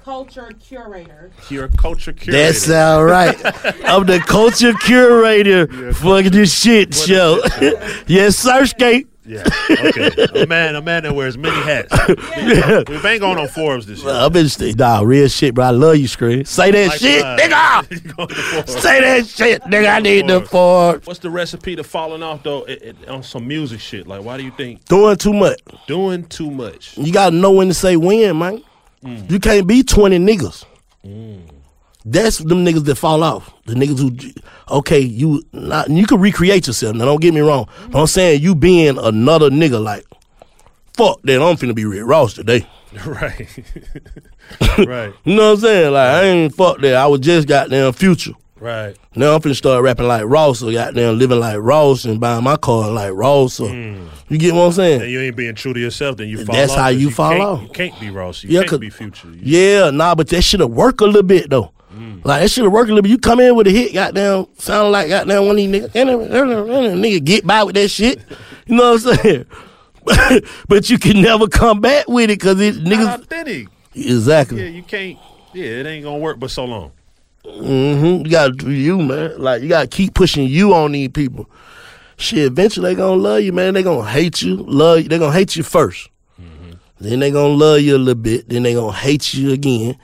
Culture 0.03 0.49
curator. 0.59 1.31
You're 1.49 1.65
a 1.65 1.69
culture 1.69 2.11
curator. 2.11 2.43
That's 2.45 2.69
all 2.69 3.03
right. 3.05 3.35
I'm 3.85 4.05
the 4.07 4.19
culture 4.19 4.73
curator 4.73 5.93
for 5.93 6.23
this 6.23 6.59
shit 6.59 6.95
show. 6.95 7.39
yes, 8.07 8.37
sir, 8.37 8.65
skate. 8.65 9.07
Yeah. 9.23 9.43
Okay. 9.69 10.41
a 10.41 10.47
man, 10.47 10.75
a 10.75 10.81
man 10.81 11.03
that 11.03 11.13
wears 11.13 11.37
many 11.37 11.55
hats. 11.61 11.93
Yeah. 12.35 12.81
We 12.89 12.95
ain't 13.07 13.21
going 13.21 13.37
on 13.37 13.47
Forbes 13.49 13.85
this 13.85 14.01
year. 14.03 14.11
I've 14.11 14.33
been 14.33 14.49
st- 14.49 14.75
nah, 14.79 15.01
real 15.01 15.27
shit, 15.27 15.53
bro. 15.53 15.65
I 15.65 15.69
love 15.69 15.97
you, 15.97 16.07
Scream. 16.07 16.43
Say 16.45 16.71
that 16.71 16.93
shit, 16.99 17.21
Likewise. 17.21 17.87
nigga. 17.87 18.69
Say 18.81 19.01
that 19.01 19.27
shit, 19.27 19.61
nigga. 19.63 19.93
I 19.93 19.99
need 19.99 20.27
the 20.27 20.41
Forbes. 20.41 21.05
What's 21.05 21.19
the 21.19 21.29
recipe 21.29 21.75
to 21.75 21.83
falling 21.83 22.23
off 22.23 22.41
though 22.41 22.63
it, 22.63 22.81
it- 22.81 23.07
on 23.07 23.21
some 23.21 23.47
music 23.47 23.79
shit? 23.79 24.07
Like, 24.07 24.23
why 24.23 24.37
do 24.37 24.43
you 24.43 24.51
think 24.51 24.83
Doing 24.85 25.15
too 25.17 25.33
much. 25.33 25.59
doing 25.87 26.25
too 26.25 26.49
much? 26.49 26.97
You 26.97 27.13
gotta 27.13 27.35
know 27.35 27.51
when 27.51 27.67
to 27.67 27.75
say 27.75 27.97
when, 27.97 28.39
man. 28.39 28.63
Mm. 29.03 29.31
You 29.31 29.39
can't 29.39 29.67
be 29.67 29.83
20 29.83 30.19
niggas. 30.19 30.65
That's 32.03 32.39
them 32.39 32.65
niggas 32.65 32.85
that 32.85 32.95
fall 32.95 33.23
off. 33.23 33.53
The 33.65 33.75
niggas 33.75 33.99
who, 33.99 34.31
okay, 34.77 34.99
you 34.99 35.43
not, 35.53 35.89
you 35.89 36.07
can 36.07 36.19
recreate 36.19 36.67
yourself. 36.67 36.95
Now, 36.95 37.05
don't 37.05 37.21
get 37.21 37.33
me 37.33 37.41
wrong. 37.41 37.67
But 37.89 38.01
I'm 38.01 38.07
saying 38.07 38.41
you 38.41 38.55
being 38.55 38.97
another 38.97 39.49
nigga, 39.49 39.81
like, 39.81 40.05
fuck 40.95 41.21
that. 41.23 41.41
I'm 41.41 41.55
finna 41.57 41.75
be 41.75 41.85
Rick 41.85 42.05
Ross 42.05 42.33
today. 42.33 42.67
right. 43.05 43.47
right. 44.79 45.13
You 45.23 45.35
know 45.35 45.49
what 45.49 45.53
I'm 45.53 45.57
saying? 45.57 45.93
Like, 45.93 46.07
I 46.07 46.23
ain't 46.23 46.55
fuck 46.55 46.79
that. 46.79 46.95
I 46.95 47.05
was 47.07 47.21
just 47.21 47.47
goddamn 47.47 47.93
future. 47.93 48.33
Right. 48.61 48.95
Now 49.15 49.33
I'm 49.35 49.41
finna 49.41 49.55
start 49.55 49.83
rapping 49.83 50.07
like 50.07 50.23
Ross 50.25 50.61
or 50.61 50.71
goddamn 50.71 51.17
living 51.17 51.39
like 51.39 51.57
Ross 51.59 52.05
and 52.05 52.19
buying 52.19 52.43
my 52.43 52.57
car 52.57 52.91
like 52.91 53.11
Ross. 53.13 53.59
Or, 53.59 53.69
hmm. 53.69 54.05
You 54.29 54.37
get 54.37 54.53
what 54.53 54.61
I'm 54.67 54.71
saying? 54.71 55.01
And 55.01 55.09
you 55.11 55.19
ain't 55.19 55.35
being 55.35 55.55
true 55.55 55.73
to 55.73 55.79
yourself, 55.79 56.17
then 56.17 56.29
you 56.29 56.45
fall 56.45 56.55
That's 56.55 56.73
how 56.75 56.89
'cause 56.91 56.97
you 57.01 57.09
fall 57.09 57.31
can't- 57.31 57.41
off. 57.43 57.61
You 57.63 57.69
can't 57.69 57.99
be 57.99 58.09
Ross. 58.11 58.43
You 58.43 58.51
Yeah, 58.59 58.63
can't 58.67 58.79
be 58.79 58.91
Future. 58.91 59.29
You- 59.29 59.39
Yeah, 59.41 59.89
nah, 59.89 60.13
but 60.13 60.27
that 60.29 60.43
should 60.43 60.59
have 60.59 60.69
worked 60.69 61.01
a 61.01 61.05
little 61.05 61.23
bit 61.23 61.49
though. 61.49 61.71
Hmm. 61.91 62.19
Like 62.23 62.41
that 62.43 62.51
should 62.51 62.63
have 62.63 62.71
worked 62.71 62.89
a 62.89 62.93
little 62.93 63.01
bit. 63.01 63.09
You 63.09 63.17
come 63.17 63.39
in 63.39 63.55
with 63.55 63.65
a 63.65 63.71
hit, 63.71 63.93
goddamn, 63.95 64.45
sound 64.59 64.91
like 64.91 65.09
goddamn 65.09 65.41
one 65.47 65.51
of 65.51 65.57
these 65.57 65.69
niggas. 65.69 65.91
Nigga 65.93 67.23
get 67.23 67.47
by 67.47 67.63
with 67.63 67.75
that 67.75 67.89
shit. 67.89 68.19
You 68.67 68.75
know 68.75 68.91
what 68.93 69.05
I'm 69.07 69.17
saying? 69.17 69.45
but 70.67 70.89
you 70.89 70.97
can 70.99 71.19
never 71.21 71.47
come 71.47 71.81
back 71.81 72.07
with 72.07 72.25
it 72.29 72.39
because 72.39 72.59
it 72.61 72.75
Not 72.77 72.85
niggas. 72.93 73.13
authentic. 73.23 73.67
Exactly. 73.95 74.61
Yeah, 74.63 74.69
you 74.69 74.83
can't. 74.83 75.17
Yeah, 75.53 75.65
it 75.65 75.85
ain't 75.87 76.03
gonna 76.05 76.19
work, 76.19 76.39
but 76.39 76.49
so 76.51 76.63
long. 76.65 76.91
Hmm 77.43 78.23
You 78.23 78.29
gotta 78.29 78.53
do 78.53 78.71
you, 78.71 78.97
man. 78.97 79.41
Like 79.41 79.61
you 79.61 79.69
gotta 79.69 79.87
keep 79.87 80.13
pushing 80.13 80.47
you 80.47 80.73
on 80.73 80.91
these 80.91 81.09
people. 81.09 81.49
Shit, 82.17 82.45
eventually 82.45 82.89
they 82.89 82.95
gonna 82.95 83.21
love 83.21 83.41
you, 83.41 83.51
man. 83.51 83.73
They 83.73 83.83
gonna 83.83 84.07
hate 84.07 84.41
you. 84.41 84.57
Love 84.57 85.01
you. 85.01 85.09
They 85.09 85.17
gonna 85.17 85.33
hate 85.33 85.55
you 85.55 85.63
1st 85.63 86.07
mm-hmm. 86.39 86.71
Then 86.99 87.19
they 87.19 87.31
gonna 87.31 87.53
love 87.53 87.81
you 87.81 87.95
a 87.95 87.97
little 87.97 88.21
bit. 88.21 88.47
Then 88.47 88.63
they 88.63 88.75
gonna 88.75 88.93
hate 88.93 89.33
you 89.33 89.51
again. 89.51 89.97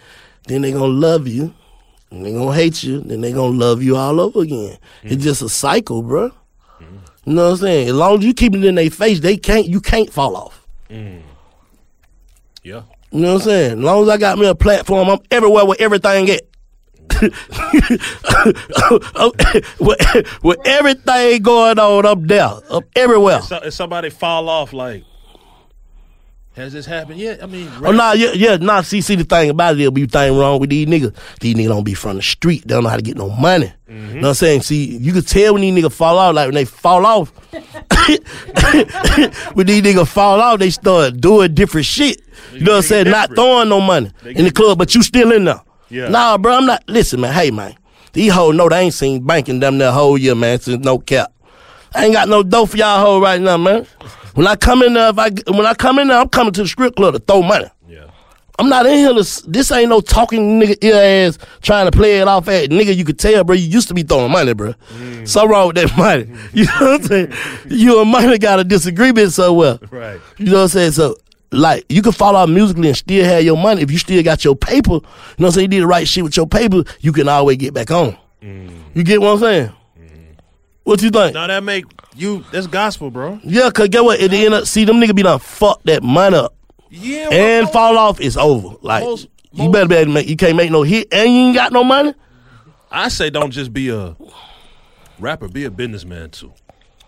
Then 0.48 0.64
they 0.64 0.72
gonna 0.72 0.86
love 0.88 1.28
you. 1.28 1.54
And 2.10 2.26
they 2.26 2.34
gonna 2.34 2.54
hate 2.54 2.82
you. 2.84 3.02
Then 3.02 3.22
they 3.22 3.32
gonna 3.32 3.56
love 3.56 3.84
you 3.84 3.98
all 3.98 4.20
over 4.20 4.42
again. 4.42 4.78
It's 5.04 5.14
mm-hmm. 5.14 5.22
just 5.22 5.42
a 5.42 5.50
cycle, 5.50 6.02
bro. 6.02 6.30
Mm-hmm. 6.30 6.96
You 7.26 7.34
know 7.34 7.46
what 7.46 7.52
I'm 7.52 7.58
saying? 7.58 7.90
As 7.90 7.94
long 7.94 8.18
as 8.20 8.26
you 8.26 8.34
keep 8.34 8.56
it 8.56 8.64
in 8.64 8.76
their 8.76 8.90
face, 8.90 9.20
they 9.20 9.38
can't. 9.38 9.68
You 9.68 9.82
can't 9.82 10.12
fall 10.12 10.36
off. 10.36 10.66
Mm. 10.90 11.22
Yeah. 12.64 12.84
You 13.12 13.22
know 13.22 13.34
what 13.34 13.42
I'm 13.42 13.48
saying? 13.48 13.78
As 13.78 13.84
long 13.84 14.04
as 14.04 14.10
I 14.10 14.18
got 14.18 14.40
me 14.40 14.48
a 14.48 14.56
platform, 14.56 15.10
I'm 15.10 15.20
everywhere 15.30 15.66
with 15.66 15.80
everything 15.80 16.30
at. 16.30 16.42
With, 19.80 20.44
with 20.44 20.60
everything 20.66 21.42
going 21.42 21.80
on 21.80 22.06
up 22.06 22.20
there, 22.22 22.52
up 22.70 22.84
everywhere. 22.96 23.42
So, 23.42 23.58
if 23.58 23.74
somebody 23.74 24.10
fall 24.10 24.50
off, 24.50 24.74
like, 24.74 25.04
has 26.58 26.74
this 26.74 26.86
happened 26.88 27.20
yet? 27.20 27.44
I 27.44 27.46
mean, 27.46 27.70
Oh 27.84 27.92
nah, 27.92 28.14
yeah, 28.14 28.32
yeah, 28.34 28.58
nah. 28.58 28.82
See, 28.82 29.02
see 29.02 29.14
the 29.14 29.24
thing 29.24 29.52
about 29.52 29.76
it, 29.76 29.78
there'll 29.78 29.92
be 29.92 30.08
thing 30.08 30.36
wrong 30.36 30.60
with 30.60 30.72
these 30.72 30.88
niggas. 30.88 31.16
These 31.40 31.54
niggas 31.54 31.68
don't 31.68 31.84
be 31.84 31.94
from 31.94 32.16
the 32.16 32.24
street. 32.24 32.68
They 32.68 32.74
don't 32.74 32.84
know 32.84 32.90
how 32.90 32.96
to 32.96 33.04
get 33.04 33.16
no 33.16 33.30
money. 33.30 33.72
Mm-hmm. 33.88 34.08
You 34.08 34.16
know 34.16 34.22
what 34.22 34.28
I'm 34.30 34.34
saying? 34.34 34.62
See, 34.64 34.98
you 34.98 35.14
can 35.14 35.22
tell 35.22 35.54
when 35.54 35.62
these 35.62 35.72
niggas 35.72 35.94
fall 35.94 36.18
off. 36.18 36.34
Like 36.34 36.48
when 36.48 36.56
they 36.56 36.66
fall 36.66 37.06
off, 37.06 37.30
when 39.54 39.68
these 39.68 39.84
niggas 39.84 40.08
fall 40.08 40.42
off, 40.42 40.58
they 40.58 40.72
start 40.72 41.22
doing 41.22 41.54
different 41.54 41.86
shit. 41.86 42.24
You 42.52 42.62
know 42.62 42.72
what 42.72 42.78
I'm 42.78 42.84
saying? 42.84 43.12
Not 43.12 43.36
throwing 43.36 43.70
no 43.70 43.80
money 43.80 44.10
in 44.26 44.46
the 44.46 44.52
club, 44.52 44.80
but 44.80 44.96
you 44.96 45.04
still 45.04 45.32
in 45.34 45.46
there. 45.46 45.62
Yeah. 45.90 46.10
Nah, 46.10 46.38
bro, 46.38 46.58
I'm 46.58 46.66
not. 46.66 46.84
Listen, 46.88 47.22
man. 47.22 47.34
Hey, 47.34 47.52
man. 47.52 47.76
These 48.14 48.34
hoes 48.34 48.56
know 48.56 48.68
they 48.70 48.80
ain't 48.80 48.94
seen 48.94 49.26
banking 49.26 49.60
them 49.60 49.78
the 49.78 49.92
whole 49.92 50.18
year, 50.18 50.36
man. 50.36 50.60
Since 50.60 50.84
no 50.84 50.98
cap. 51.00 51.34
I 51.94 52.06
ain't 52.06 52.14
got 52.14 52.30
no 52.30 52.44
dough 52.44 52.66
for 52.66 52.78
y'all 52.78 53.00
hoe 53.00 53.22
right 53.22 53.40
now, 53.40 53.58
man. 53.58 53.86
When 54.34 54.46
I 54.48 54.56
come 54.56 54.84
in 54.84 54.94
there, 54.94 55.10
if 55.10 55.18
I 55.18 55.30
when 55.52 55.66
I 55.66 55.74
come 55.74 56.00
in 56.00 56.10
there, 56.10 56.18
I'm 56.18 56.30
coming 56.30 56.54
to 56.54 56.62
the 56.64 56.68
strip 56.68 56.96
club 56.96 57.14
to 57.14 57.20
throw 57.20 57.42
money. 57.42 57.68
Yeah. 57.88 58.10
I'm 58.60 58.70
not 58.70 58.86
in 58.86 58.94
here 58.96 59.14
to. 59.14 59.50
This 59.50 59.72
ain't 59.72 59.90
no 59.90 60.02
talking 60.02 60.60
nigga 60.60 60.84
ear 60.84 61.28
ass 61.28 61.40
trying 61.62 61.90
to 61.90 61.96
play 61.96 62.20
it 62.20 62.28
off 62.28 62.48
at 62.48 62.70
nigga. 62.70 62.96
You 62.96 63.06
could 63.06 63.20
tell, 63.20 63.44
bro. 63.44 63.56
You 63.56 63.68
used 63.68 63.88
to 63.88 63.94
be 63.94 64.04
throwing 64.04 64.32
money, 64.32 64.54
bro. 64.54 64.74
Mm. 64.96 65.28
Something 65.28 65.50
wrong 65.52 65.68
with 65.68 65.76
that 65.78 65.98
money. 65.98 66.28
You 66.54 66.66
know 66.66 66.72
what 66.80 67.02
I'm 67.02 67.04
saying? 67.04 67.34
You 67.70 68.02
and 68.02 68.12
money 68.12 68.38
got 68.38 68.60
a 68.60 68.64
disagreement 68.64 69.32
somewhere. 69.32 69.80
Right. 69.90 70.20
You 70.38 70.48
know 70.48 70.54
what 70.58 70.62
I'm 70.64 70.68
saying? 70.70 70.92
So, 70.92 71.18
like, 71.52 71.86
you 71.90 72.02
can 72.02 72.12
fall 72.12 72.36
out 72.36 72.50
musically 72.50 72.88
and 72.90 72.98
still 72.98 73.24
have 73.26 73.44
your 73.44 73.58
money 73.58 73.82
if 73.82 73.92
you 73.92 73.98
still 73.98 74.22
got 74.24 74.44
your 74.44 74.56
paper. 74.56 74.94
You 74.94 75.00
know 75.00 75.02
what 75.38 75.46
I'm 75.48 75.52
saying? 75.52 75.64
You 75.66 75.68
did 75.70 75.84
the 75.84 75.88
right 75.88 76.08
shit 76.08 76.24
with 76.24 76.36
your 76.38 76.48
paper. 76.48 76.84
You 77.00 77.14
can 77.14 77.28
always 77.28 77.58
get 77.58 77.74
back 77.74 77.92
on. 77.92 78.18
Mm. 78.42 78.72
You 78.94 79.04
get 79.04 79.22
what 79.22 79.34
I'm 79.34 79.40
saying? 79.40 79.72
Mm. 80.00 80.36
What 80.84 81.02
you 81.02 81.10
think? 81.10 81.34
Now 81.34 81.48
that 81.48 81.64
make 81.64 81.86
you 82.16 82.44
that's 82.52 82.68
gospel, 82.68 83.10
bro. 83.12 83.40
Yeah, 83.44 83.70
cause 83.70 83.88
get 83.90 84.04
what? 84.04 84.20
At 84.20 84.32
the 84.32 84.46
end 84.46 84.54
of 84.54 84.68
see 84.68 84.86
them 84.86 84.98
nigga 84.98 85.16
be 85.16 85.24
done 85.24 85.40
fuck 85.40 85.82
that 85.84 86.04
money 86.04 86.38
up. 86.38 86.56
Yeah, 86.90 87.30
and 87.32 87.70
fall 87.70 87.98
off, 87.98 88.22
it's 88.22 88.38
over. 88.38 88.76
Like 88.82 89.04
most- 89.04 89.28
you 89.52 89.70
better 89.72 89.88
be 89.88 89.96
able 89.96 90.06
to 90.12 90.14
make. 90.14 90.30
You 90.30 90.36
can't 90.38 90.56
make 90.56 90.72
no 90.72 90.84
hit, 90.84 91.08
and 91.12 91.30
you 91.30 91.40
ain't 91.48 91.56
got 91.56 91.72
no 91.72 91.84
money. 91.84 92.14
I 92.92 93.10
say 93.10 93.30
don't 93.30 93.52
just 93.52 93.74
be 93.74 93.90
a 93.90 94.16
rapper, 95.20 95.48
be 95.48 95.66
a 95.66 95.72
businessman 95.72 96.30
too. 96.30 96.54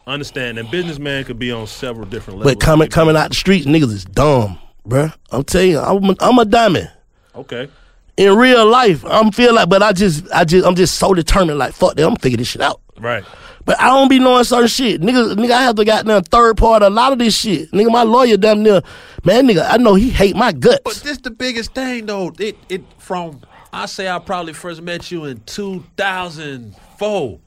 Understand 0.09 0.57
that 0.57 0.71
businessman 0.71 1.23
could 1.23 1.37
be 1.37 1.51
on 1.51 1.67
several 1.67 2.07
different 2.07 2.39
levels. 2.39 2.55
But 2.55 2.65
coming 2.65 2.89
coming 2.89 3.15
out 3.15 3.29
the 3.29 3.35
streets, 3.35 3.67
niggas 3.67 3.93
is 3.93 4.05
dumb, 4.05 4.57
bruh. 4.87 5.13
I'm 5.31 5.43
telling 5.43 5.69
you, 5.69 5.79
I'm 5.79 6.03
a, 6.03 6.15
I'm 6.19 6.39
a 6.39 6.45
diamond. 6.45 6.91
Okay. 7.35 7.69
In 8.17 8.35
real 8.35 8.67
life, 8.67 9.05
I'm 9.05 9.31
feel 9.31 9.53
like, 9.53 9.69
but 9.69 9.83
I 9.83 9.93
just, 9.93 10.25
I 10.33 10.45
just, 10.45 10.65
I'm 10.65 10.73
just 10.73 10.95
so 10.95 11.13
determined. 11.13 11.59
Like, 11.59 11.73
fuck 11.73 11.95
that, 11.95 12.07
I'm 12.07 12.15
figuring 12.15 12.39
this 12.39 12.47
shit 12.47 12.61
out. 12.61 12.81
Right. 12.99 13.23
But 13.65 13.79
I 13.79 13.87
don't 13.87 14.09
be 14.09 14.17
knowing 14.17 14.43
certain 14.45 14.67
shit. 14.67 14.99
Nigga, 14.99 15.35
nigga, 15.35 15.51
I 15.51 15.61
have 15.61 15.75
to 15.75 15.85
got 15.85 16.05
goddamn 16.05 16.23
third 16.23 16.57
part 16.57 16.81
a 16.81 16.89
lot 16.89 17.13
of 17.13 17.19
this 17.19 17.37
shit. 17.37 17.71
Nigga, 17.71 17.91
my 17.91 18.01
lawyer 18.01 18.35
damn 18.35 18.63
near, 18.63 18.81
man, 19.23 19.47
nigga, 19.47 19.69
I 19.69 19.77
know 19.77 19.93
he 19.93 20.09
hate 20.09 20.35
my 20.35 20.51
guts. 20.51 20.81
But 20.85 20.95
this 20.95 21.19
the 21.19 21.29
biggest 21.29 21.75
thing 21.75 22.07
though. 22.07 22.33
It 22.39 22.57
it 22.67 22.81
from 22.97 23.41
I 23.71 23.85
say 23.85 24.09
I 24.09 24.17
probably 24.17 24.53
first 24.53 24.81
met 24.81 25.11
you 25.11 25.25
in 25.25 25.41
two 25.41 25.85
thousand 25.95 26.75
four 26.97 27.39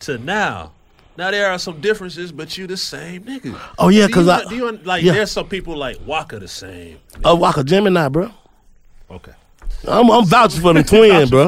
to 0.00 0.18
now. 0.18 0.70
Now 1.16 1.30
there 1.30 1.50
are 1.50 1.58
some 1.58 1.80
differences, 1.80 2.32
but 2.32 2.56
you 2.56 2.66
the 2.66 2.76
same 2.76 3.24
nigga. 3.24 3.58
Oh, 3.78 3.88
yeah, 3.88 4.06
Do 4.06 4.12
'cause 4.14 4.26
you- 4.26 4.32
I- 4.32 4.44
do 4.44 4.54
you, 4.56 4.72
like 4.84 5.02
yeah. 5.02 5.12
there's 5.12 5.30
some 5.30 5.48
people 5.48 5.76
like 5.76 5.98
Waka 6.06 6.38
the 6.38 6.48
same. 6.48 6.98
Oh, 7.24 7.34
Waka 7.34 7.62
Gemini, 7.64 8.08
bro. 8.08 8.30
Okay. 9.10 9.32
I'm, 9.88 10.10
I'm 10.10 10.24
vouching 10.26 10.60
for 10.60 10.74
them 10.74 10.84
twins, 10.84 11.30
bro. 11.30 11.46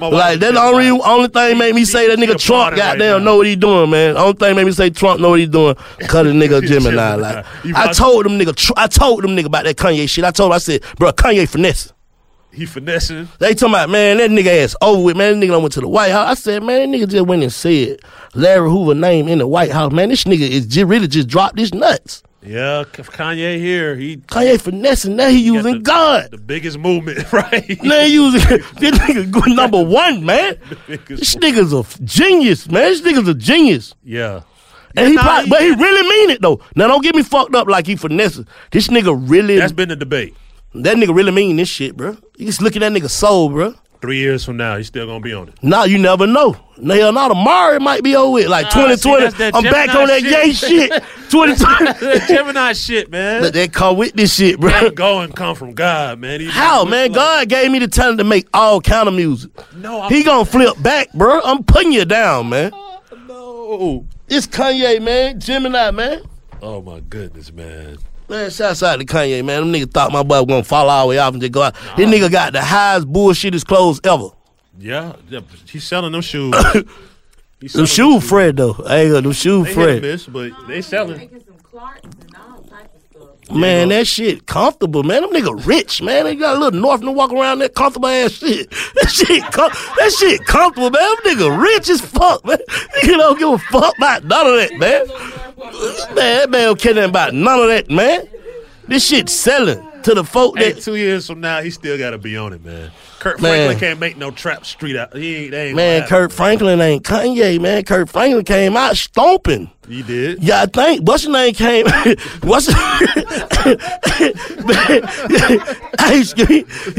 Like 0.00 0.40
that 0.40 0.52
the 0.54 0.60
only 0.60 0.88
only 0.90 1.28
thing 1.28 1.56
made 1.58 1.74
me 1.74 1.84
say 1.84 2.08
that 2.08 2.18
nigga 2.18 2.38
Trump 2.38 2.76
goddamn 2.76 3.24
know 3.24 3.36
what 3.36 3.46
he 3.46 3.56
doing, 3.56 3.90
man. 3.90 4.16
Only 4.18 4.34
thing 4.34 4.56
made 4.56 4.64
me 4.66 4.72
say 4.72 4.90
Trump 4.90 5.20
know 5.20 5.30
what 5.30 5.38
he 5.40 5.46
doing. 5.46 5.74
Cut 6.00 6.26
a 6.26 6.30
nigga 6.30 6.66
Gemini. 6.66 7.14
Like 7.14 7.46
I 7.74 7.92
told 7.92 8.26
them 8.26 8.38
nigga, 8.38 8.54
Tr- 8.54 8.72
I 8.76 8.86
told 8.86 9.22
them 9.24 9.30
nigga 9.30 9.46
about 9.46 9.64
that 9.64 9.76
Kanye 9.76 10.08
shit. 10.08 10.24
I 10.24 10.30
told 10.30 10.50
him 10.50 10.56
I 10.56 10.58
said, 10.58 10.82
bro, 10.96 11.10
Kanye 11.12 11.48
finesse. 11.48 11.92
He 12.52 12.66
finessing. 12.66 13.28
They 13.38 13.54
talking 13.54 13.74
about 13.74 13.90
man, 13.90 14.16
that 14.18 14.30
nigga 14.30 14.64
ass 14.64 14.74
over 14.82 15.02
with, 15.02 15.16
man. 15.16 15.38
That 15.38 15.46
nigga 15.46 15.50
done 15.52 15.62
went 15.62 15.72
to 15.74 15.80
the 15.80 15.88
White 15.88 16.10
House. 16.10 16.28
I 16.28 16.34
said, 16.34 16.62
man, 16.62 16.90
that 16.90 16.98
nigga 16.98 17.08
just 17.08 17.26
went 17.26 17.42
and 17.42 17.52
said 17.52 18.00
Larry 18.34 18.68
Hoover 18.68 18.94
name 18.94 19.28
in 19.28 19.38
the 19.38 19.46
White 19.46 19.70
House. 19.70 19.92
Man, 19.92 20.08
this 20.08 20.24
nigga 20.24 20.48
is 20.48 20.66
just 20.66 20.86
really 20.86 21.06
just 21.06 21.28
dropped 21.28 21.58
his 21.58 21.72
nuts. 21.72 22.22
Yeah, 22.42 22.84
Kanye 22.90 23.58
here. 23.58 23.94
He 23.96 24.16
Kanye 24.16 24.58
finessing. 24.60 25.14
Now 25.14 25.28
he 25.28 25.40
using 25.44 25.82
God. 25.82 26.30
the 26.30 26.38
biggest 26.38 26.78
movement, 26.78 27.30
right? 27.32 27.78
Now 27.82 28.00
he 28.04 28.14
using 28.14 28.40
this 28.78 28.98
nigga 28.98 29.54
number 29.54 29.82
one, 29.84 30.24
man. 30.24 30.56
This 31.06 31.34
nigga's 31.36 31.72
a 31.72 31.84
genius, 32.04 32.68
man. 32.70 32.90
This 32.90 33.02
nigga's 33.02 33.28
a 33.28 33.34
genius. 33.34 33.94
Yeah. 34.02 34.42
And 34.96 35.08
he 35.08 35.14
nah, 35.14 35.22
probably, 35.22 35.44
he- 35.44 35.50
but 35.50 35.60
he 35.62 35.70
really 35.84 36.08
mean 36.08 36.30
it 36.30 36.40
though. 36.42 36.60
Now 36.74 36.86
don't 36.88 37.02
get 37.02 37.14
me 37.14 37.22
fucked 37.22 37.54
up 37.54 37.68
like 37.68 37.86
he 37.86 37.94
finessing. 37.94 38.46
This 38.72 38.88
nigga 38.88 39.14
really. 39.30 39.56
That's 39.58 39.72
been 39.72 39.90
the 39.90 39.96
debate. 39.96 40.34
That 40.74 40.96
nigga 40.96 41.14
really 41.14 41.32
mean 41.32 41.56
this 41.56 41.68
shit, 41.68 41.96
bro. 41.96 42.16
You 42.36 42.46
just 42.46 42.62
look 42.62 42.76
at 42.76 42.80
that 42.80 42.92
nigga 42.92 43.10
soul, 43.10 43.48
bro. 43.48 43.74
Three 44.00 44.18
years 44.18 44.44
from 44.44 44.56
now, 44.56 44.78
he's 44.78 44.86
still 44.86 45.06
gonna 45.06 45.20
be 45.20 45.34
on 45.34 45.48
it. 45.48 45.62
Nah, 45.62 45.84
you 45.84 45.98
never 45.98 46.26
know. 46.26 46.56
Now 46.78 46.94
hell, 46.94 47.12
now 47.12 47.28
tomorrow 47.28 47.74
it 47.76 47.82
might 47.82 48.02
be 48.02 48.16
over 48.16 48.30
with. 48.32 48.48
Like 48.48 48.64
Nah, 48.74 48.94
see, 48.96 49.10
2020, 49.10 49.20
that's 49.24 49.36
that 49.36 49.54
I'm 49.54 49.62
back 49.64 49.88
Gemini 49.88 50.00
on 50.00 50.08
that 50.08 50.22
gay 50.22 50.52
shit. 50.52 50.90
2020. 51.28 51.84
that 52.00 52.28
Gemini 52.28 52.72
shit, 52.72 53.10
man. 53.10 53.42
But 53.42 53.52
that 53.52 53.72
come 53.74 53.98
with 53.98 54.14
this 54.14 54.34
shit, 54.34 54.58
bro. 54.58 54.70
Can't 54.70 54.94
go 54.94 55.20
and 55.20 55.36
come 55.36 55.54
from 55.54 55.74
God, 55.74 56.18
man. 56.18 56.40
He 56.40 56.46
How, 56.46 56.84
man? 56.86 57.12
God 57.12 57.48
gave 57.50 57.70
me 57.70 57.78
the 57.80 57.88
talent 57.88 58.18
to 58.18 58.24
make 58.24 58.46
all 58.54 58.80
kind 58.80 59.06
of 59.06 59.12
music. 59.14 59.50
No, 59.76 60.00
I'm- 60.00 60.10
he 60.10 60.22
gonna 60.22 60.46
flip 60.46 60.80
back, 60.82 61.12
bro. 61.12 61.40
I'm 61.42 61.62
putting 61.62 61.92
you 61.92 62.06
down, 62.06 62.48
man. 62.48 62.72
No. 63.28 64.06
It's 64.28 64.46
Kanye, 64.46 65.02
man. 65.02 65.40
Gemini, 65.40 65.90
man. 65.90 66.22
Oh 66.62 66.80
my 66.80 67.00
goodness, 67.00 67.52
man. 67.52 67.98
Man, 68.30 68.48
shouts 68.50 68.82
out 68.84 69.00
to 69.00 69.04
Kanye, 69.04 69.44
man. 69.44 69.60
Them 69.62 69.72
niggas 69.72 69.90
thought 69.92 70.12
my 70.12 70.22
boy 70.22 70.36
was 70.38 70.46
gonna 70.46 70.62
fall 70.62 70.88
all 70.88 71.06
the 71.06 71.10
way 71.10 71.18
off 71.18 71.32
and 71.32 71.42
just 71.42 71.52
go 71.52 71.62
out. 71.62 71.74
This 71.96 72.08
nigga 72.08 72.30
got 72.30 72.52
the 72.52 72.62
highest 72.62 73.12
bullshittest 73.12 73.66
clothes 73.66 74.00
ever. 74.04 74.28
Yeah, 74.78 75.16
yeah, 75.28 75.40
he's 75.66 75.82
selling 75.84 76.12
them 76.12 76.20
shoes. 76.22 76.54
He's 77.60 77.74
Them 77.74 77.86
selling 77.86 78.20
shoes 78.20 78.28
Fred 78.30 78.56
though. 78.56 78.74
I 78.86 79.00
ain't 79.00 79.12
got 79.12 79.22
them 79.24 79.32
shoes 79.32 79.66
They 79.66 79.74
Fred. 79.74 80.00
miss, 80.00 80.26
but 80.26 80.52
they 80.66 80.80
selling. 80.80 81.28
Man, 83.52 83.88
that 83.88 84.06
shit 84.06 84.46
comfortable, 84.46 85.02
man. 85.02 85.22
Them 85.22 85.30
nigga 85.32 85.66
rich, 85.66 86.02
man. 86.02 86.24
They 86.24 86.36
got 86.36 86.56
a 86.56 86.58
little 86.60 86.80
North 86.80 87.02
and 87.02 87.14
walk 87.14 87.32
around 87.32 87.58
that 87.60 87.74
comfortable 87.74 88.08
ass 88.08 88.32
shit. 88.32 88.72
That 88.94 89.10
shit, 89.10 89.42
com- 89.52 89.70
that 89.70 90.12
shit 90.18 90.44
comfortable, 90.46 90.90
man. 90.90 91.08
Them 91.24 91.36
nigga 91.36 91.62
rich 91.62 91.88
as 91.88 92.00
fuck, 92.00 92.44
man. 92.44 92.58
Nigga 92.68 93.16
don't 93.16 93.38
give 93.38 93.48
a 93.48 93.58
fuck 93.58 93.96
about 93.96 94.24
none 94.24 94.46
of 94.46 94.56
that, 94.56 94.72
man. 94.78 95.06
Man, 96.14 96.14
that 96.14 96.50
man 96.50 96.66
don't 96.66 96.78
care 96.80 96.94
nothing 96.94 97.10
about 97.10 97.34
none 97.34 97.60
of 97.60 97.68
that, 97.68 97.90
man. 97.90 98.28
This 98.88 99.06
shit 99.06 99.28
selling 99.28 99.86
to 100.02 100.14
the 100.14 100.24
folk 100.24 100.58
Hey, 100.58 100.72
that 100.72 100.82
two 100.82 100.96
years 100.96 101.26
from 101.26 101.40
now, 101.40 101.60
he 101.62 101.70
still 101.70 101.98
got 101.98 102.10
to 102.10 102.18
be 102.18 102.36
on 102.36 102.52
it, 102.52 102.64
man. 102.64 102.90
Kirk 103.20 103.40
Man. 103.40 103.52
Franklin 103.52 103.78
can't 103.78 104.00
make 104.00 104.16
no 104.16 104.30
trap 104.30 104.64
street 104.64 104.96
out. 104.96 105.14
He 105.14 105.44
ain't. 105.44 105.54
Ain't 105.54 105.76
man. 105.76 106.06
Kirk 106.08 106.32
Franklin 106.32 106.80
ain't 106.80 107.04
Kanye, 107.04 107.60
man. 107.60 107.84
Kirk 107.84 108.08
Franklin 108.08 108.44
came 108.44 108.76
out 108.78 108.96
stomping. 108.96 109.70
He 109.86 110.02
did. 110.02 110.42
Yeah, 110.42 110.62
I 110.62 110.66
think 110.66 111.06
what's 111.06 111.24
your 111.24 111.32
name 111.32 111.52
came. 111.52 111.86
what's 112.42 112.66
you 112.68 112.74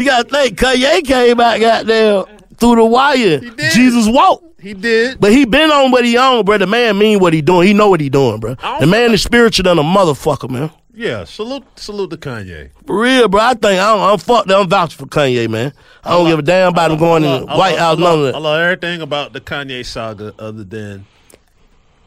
gotta 0.05 0.29
think 0.29 0.59
Kanye 0.59 1.03
came 1.03 1.39
out 1.39 1.59
goddamn 1.59 2.25
through 2.57 2.75
the 2.75 2.85
wire. 2.85 3.39
Jesus 3.71 4.07
walk. 4.07 4.43
He 4.59 4.75
did. 4.75 5.19
But 5.19 5.31
he 5.31 5.45
been 5.45 5.71
on 5.71 5.89
what 5.89 6.05
he 6.05 6.17
on, 6.17 6.45
bro. 6.45 6.59
The 6.59 6.67
man 6.67 6.99
mean 6.99 7.19
what 7.19 7.33
he 7.33 7.41
doing. 7.41 7.67
He 7.67 7.73
know 7.73 7.89
what 7.89 7.99
he 7.99 8.09
doing, 8.09 8.39
bro. 8.39 8.55
The 8.79 8.85
man 8.85 9.11
is 9.11 9.23
spiritual 9.23 9.63
than 9.63 9.79
a 9.79 9.83
motherfucker, 9.83 10.49
man. 10.51 10.69
Yeah, 10.93 11.23
salute, 11.23 11.63
salute 11.77 12.09
to 12.09 12.17
Kanye. 12.17 12.71
For 12.85 12.99
real, 12.99 13.29
bro. 13.29 13.39
I 13.41 13.53
think 13.53 13.65
I 13.79 13.95
don't, 13.95 14.01
I'm 14.11 14.17
fucked. 14.19 14.51
I'm 14.51 14.69
vouching 14.69 14.97
for 14.97 15.05
Kanye, 15.05 15.49
man. 15.49 15.71
I 16.03 16.09
don't 16.11 16.27
give 16.27 16.39
a 16.39 16.41
damn 16.41 16.69
about 16.73 16.91
him 16.91 16.99
going 16.99 17.23
in 17.23 17.41
the 17.41 17.45
White 17.45 17.77
love- 17.77 17.79
House. 17.79 17.97
I 17.97 18.01
None 18.01 18.21
love, 18.23 18.35
I 18.35 18.37
love 18.39 18.59
everything 18.61 19.01
about 19.01 19.31
the 19.33 19.39
Kanye 19.41 19.85
saga, 19.85 20.33
other 20.37 20.63
than, 20.65 21.05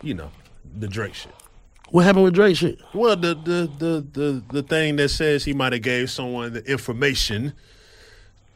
you 0.03 0.13
know, 0.15 0.31
the 0.79 0.87
Drake 0.87 1.15
shit. 1.15 1.33
What 1.91 2.05
happened 2.05 2.25
with 2.25 2.35
Drake 2.35 2.57
shit? 2.57 2.79
Well, 2.93 3.17
the 3.17 3.35
the 3.35 3.71
the 3.79 4.07
the, 4.13 4.43
the 4.53 4.63
thing 4.63 4.97
that 4.97 5.09
says 5.11 5.45
he 5.45 5.53
might 5.55 5.73
have 5.73 5.83
gave 5.83 6.11
someone 6.11 6.53
the 6.53 6.65
information 6.71 7.53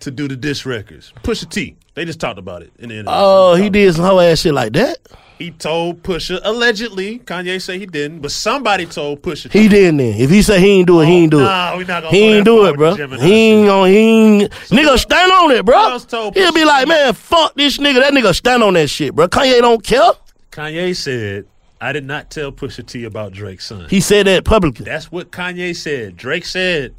to 0.00 0.10
do 0.10 0.28
the 0.28 0.36
diss 0.36 0.66
records. 0.66 1.12
Pusha 1.22 1.48
T. 1.48 1.76
They 1.94 2.04
just 2.04 2.20
talked 2.20 2.38
about 2.38 2.62
it 2.62 2.72
in 2.78 2.90
the 2.90 2.96
interview. 2.96 3.12
Oh, 3.16 3.54
he 3.54 3.70
did 3.70 3.94
some 3.94 4.04
whole 4.04 4.20
ass 4.20 4.40
shit 4.40 4.54
like 4.54 4.72
that. 4.74 4.98
He 5.38 5.52
told 5.52 6.02
Pusha 6.02 6.40
allegedly. 6.42 7.20
Kanye 7.20 7.62
say 7.62 7.78
he 7.78 7.86
didn't, 7.86 8.20
but 8.20 8.32
somebody 8.32 8.86
told 8.86 9.22
Pusha. 9.22 9.52
He 9.52 9.68
didn't. 9.68 9.98
Then. 9.98 10.20
If 10.20 10.30
he 10.30 10.42
said 10.42 10.60
he 10.60 10.80
ain't 10.80 10.88
do 10.88 11.00
it, 11.00 11.06
he 11.06 11.12
ain't 11.12 11.30
do 11.30 11.38
it. 11.38 11.42
Oh, 11.42 11.46
nah, 11.46 11.76
we 11.76 11.84
not 11.84 12.02
gonna 12.02 12.16
he 12.16 12.22
ain't 12.24 12.44
do 12.44 12.66
it, 12.66 12.76
bro. 12.76 12.94
He 12.94 13.02
ain't 13.02 13.66
gonna. 13.68 13.88
He 13.88 13.96
ain't. 13.96 14.52
nigga 14.52 14.98
stand 14.98 15.30
on 15.30 15.52
it, 15.52 15.64
bro. 15.64 15.98
He'll 16.34 16.52
be 16.52 16.64
like, 16.64 16.88
man, 16.88 17.14
fuck 17.14 17.54
this 17.54 17.78
nigga. 17.78 18.00
That 18.00 18.12
nigga 18.12 18.34
stand 18.34 18.64
on 18.64 18.74
that 18.74 18.90
shit, 18.90 19.14
bro. 19.14 19.28
Kanye 19.28 19.60
don't 19.60 19.82
care. 19.82 20.10
Kanye 20.50 20.96
said, 20.96 21.46
"I 21.80 21.92
did 21.92 22.04
not 22.04 22.30
tell 22.30 22.50
Pusha 22.50 22.84
T 22.84 23.04
about 23.04 23.32
Drake's 23.32 23.66
son." 23.66 23.88
He 23.88 24.00
said 24.00 24.26
that 24.26 24.44
publicly. 24.44 24.84
That's 24.84 25.12
what 25.12 25.30
Kanye 25.30 25.76
said. 25.76 26.16
Drake 26.16 26.46
said, 26.46 26.94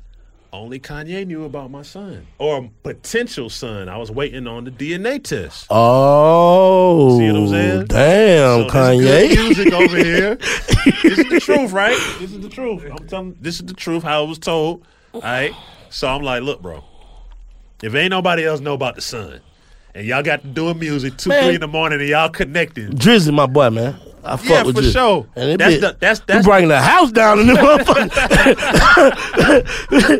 only 0.51 0.79
Kanye 0.79 1.27
knew 1.27 1.43
about 1.43 1.69
my 1.69 1.83
son 1.83 2.25
or 2.39 2.69
potential 2.81 3.49
son. 3.49 3.87
I 3.87 3.97
was 3.97 4.09
waiting 4.09 4.47
on 4.47 4.63
the 4.63 4.71
DNA 4.71 5.23
test. 5.23 5.67
Oh, 5.69 6.78
Kanye. 8.69 9.29
good 9.35 9.39
music 9.39 9.73
over 9.73 9.97
here. 9.97 10.35
this 10.35 11.19
is 11.19 11.29
the 11.29 11.39
truth, 11.39 11.71
right? 11.71 11.97
This 12.19 12.31
is 12.31 12.39
the 12.39 12.49
truth. 12.49 12.83
I'm 12.89 13.07
telling. 13.07 13.37
This 13.39 13.55
is 13.59 13.65
the 13.65 13.73
truth. 13.73 14.03
How 14.03 14.23
it 14.23 14.27
was 14.27 14.39
told. 14.39 14.85
All 15.13 15.21
right. 15.21 15.53
So 15.89 16.07
I'm 16.07 16.21
like, 16.21 16.43
look, 16.43 16.61
bro. 16.61 16.83
If 17.81 17.95
ain't 17.95 18.09
nobody 18.11 18.45
else 18.45 18.59
know 18.59 18.73
about 18.73 18.95
the 18.95 19.01
sun, 19.01 19.41
and 19.95 20.05
y'all 20.05 20.21
got 20.21 20.41
to 20.41 20.47
doing 20.47 20.79
music 20.79 21.17
two, 21.17 21.29
Man. 21.29 21.43
three 21.45 21.55
in 21.55 21.61
the 21.61 21.67
morning, 21.67 21.99
and 21.99 22.09
y'all 22.09 22.29
connecting. 22.29 22.91
Drizzy, 22.91 23.33
my 23.33 23.45
boy, 23.45 23.69
man. 23.69 23.99
I 24.23 24.35
fuck 24.37 24.45
Yeah, 24.49 24.63
with 24.63 24.75
for 24.75 24.83
sure. 24.83 25.25
And 25.35 25.59
That's 25.59 25.75
bit- 25.75 25.81
the- 25.81 25.97
that's- 25.99 26.19
that's- 26.27 26.45
bringing 26.45 26.69
the 26.69 26.81
house 26.81 27.11
down 27.11 27.39
in 27.39 27.47
this 27.47 27.57
motherfucker. 27.65 28.09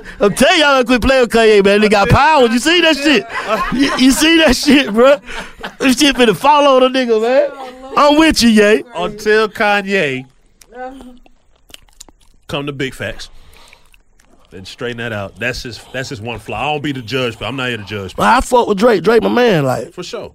I'm 0.22 0.34
telling 0.36 0.60
y'all, 0.60 0.76
I 0.80 0.84
quit 0.86 1.02
playing 1.02 1.22
with 1.22 1.32
Kanye, 1.32 1.64
man. 1.64 1.82
They 1.82 1.89
got 1.89 2.10
power. 2.20 2.47
You 2.47 2.60
see 2.60 2.82
that 2.82 2.95
shit? 2.95 3.26
You, 3.74 4.06
you 4.06 4.12
see 4.12 4.38
that 4.38 4.56
shit, 4.56 4.93
bro? 4.93 5.18
This 5.80 6.00
shit 6.00 6.16
finna 6.16 6.36
follow 6.36 6.80
the 6.80 6.88
nigga, 6.88 7.22
man. 7.22 7.52
I'm 7.97 8.18
with 8.18 8.41
you, 8.41 8.50
yay. 8.50 8.84
Until 8.95 9.50
Kanye 9.50 10.26
come 12.47 12.66
to 12.66 12.72
big 12.74 12.93
facts. 12.93 13.30
Then 14.50 14.66
straighten 14.66 14.97
that 14.97 15.14
out. 15.14 15.36
That's 15.36 15.62
just 15.62 15.91
that's 15.93 16.10
just 16.10 16.24
one 16.24 16.39
flaw. 16.39 16.58
I 16.70 16.74
don't 16.74 16.82
be 16.84 16.91
the 16.91 17.02
judge, 17.04 17.38
but 17.38 17.45
I'm 17.47 17.56
not 17.56 17.68
here 17.70 17.78
to 17.78 17.84
judge. 17.84 18.16
But 18.16 18.26
I 18.26 18.41
fuck 18.41 18.68
with 18.68 18.80
Drake. 18.80 19.04
Drake, 19.04 19.22
my 19.22 19.30
man. 19.30 19.64
Like 19.66 19.93
For 19.93 20.02
sure. 20.04 20.34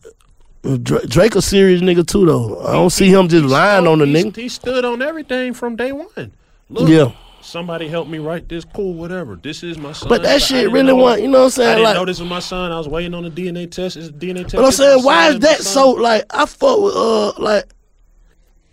Drake, 0.82 1.08
Drake 1.08 1.34
a 1.36 1.42
serious 1.42 1.82
nigga 1.82 2.06
too, 2.06 2.24
though. 2.24 2.60
I 2.66 2.72
don't 2.72 2.90
see 2.90 3.08
him 3.08 3.28
just 3.28 3.44
lying 3.44 3.86
on 3.86 3.98
the 3.98 4.06
nigga. 4.06 4.34
He 4.34 4.48
stood 4.48 4.84
on 4.84 5.02
everything 5.02 5.52
from 5.52 5.76
day 5.76 5.92
one. 5.92 6.32
Look, 6.70 6.88
Yeah. 6.88 7.12
Somebody 7.42 7.88
help 7.88 8.08
me 8.08 8.16
write 8.18 8.48
this. 8.48 8.64
Cool, 8.64 8.94
whatever. 8.94 9.36
This 9.36 9.62
is 9.62 9.76
my 9.76 9.92
son. 9.92 10.08
But 10.08 10.22
that 10.22 10.40
shit 10.40 10.70
really 10.70 10.94
want- 10.94 11.20
you 11.20 11.28
know 11.28 11.40
what 11.40 11.44
I'm 11.44 11.50
saying, 11.50 11.68
I 11.68 11.74
didn't 11.74 11.84
like- 11.84 11.94
know 11.96 12.04
this 12.06 12.18
was 12.18 12.28
my 12.30 12.38
son. 12.38 12.72
I 12.72 12.78
was 12.78 12.88
waiting 12.88 13.12
on 13.12 13.22
the 13.24 13.28
DNA 13.30 13.66
test. 13.66 13.98
It's 13.98 14.08
a 14.08 14.12
DNA 14.12 14.44
test. 14.44 14.56
But 14.56 14.64
I'm 14.64 14.72
saying, 14.72 15.04
why 15.04 15.28
is 15.28 15.40
that 15.40 15.60
so? 15.62 15.90
Like, 15.90 16.24
I 16.30 16.46
fuck 16.46 16.80
with 16.80 16.94
uh, 16.96 17.32
like 17.38 17.64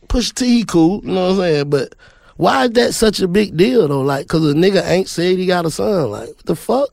Pusha 0.07 0.33
T. 0.33 0.63
Cool. 0.63 1.01
You 1.03 1.11
know 1.11 1.23
what 1.25 1.31
I'm 1.31 1.37
saying? 1.39 1.69
But 1.69 1.95
why 2.37 2.63
is 2.65 2.71
that 2.71 2.93
such 2.93 3.19
a 3.19 3.27
big 3.27 3.57
deal 3.57 3.89
though? 3.89 4.01
Like, 4.01 4.27
cause 4.29 4.41
a 4.49 4.53
nigga 4.53 4.87
ain't 4.87 5.09
said 5.09 5.37
he 5.37 5.45
got 5.45 5.65
a 5.65 5.71
son. 5.71 6.09
Like, 6.09 6.27
what 6.29 6.45
the 6.45 6.55
fuck? 6.55 6.89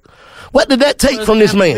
What 0.53 0.69
did 0.69 0.81
that 0.81 0.99
take 0.99 1.23
from 1.23 1.41
it's 1.41 1.53
this 1.53 1.55
man? 1.55 1.77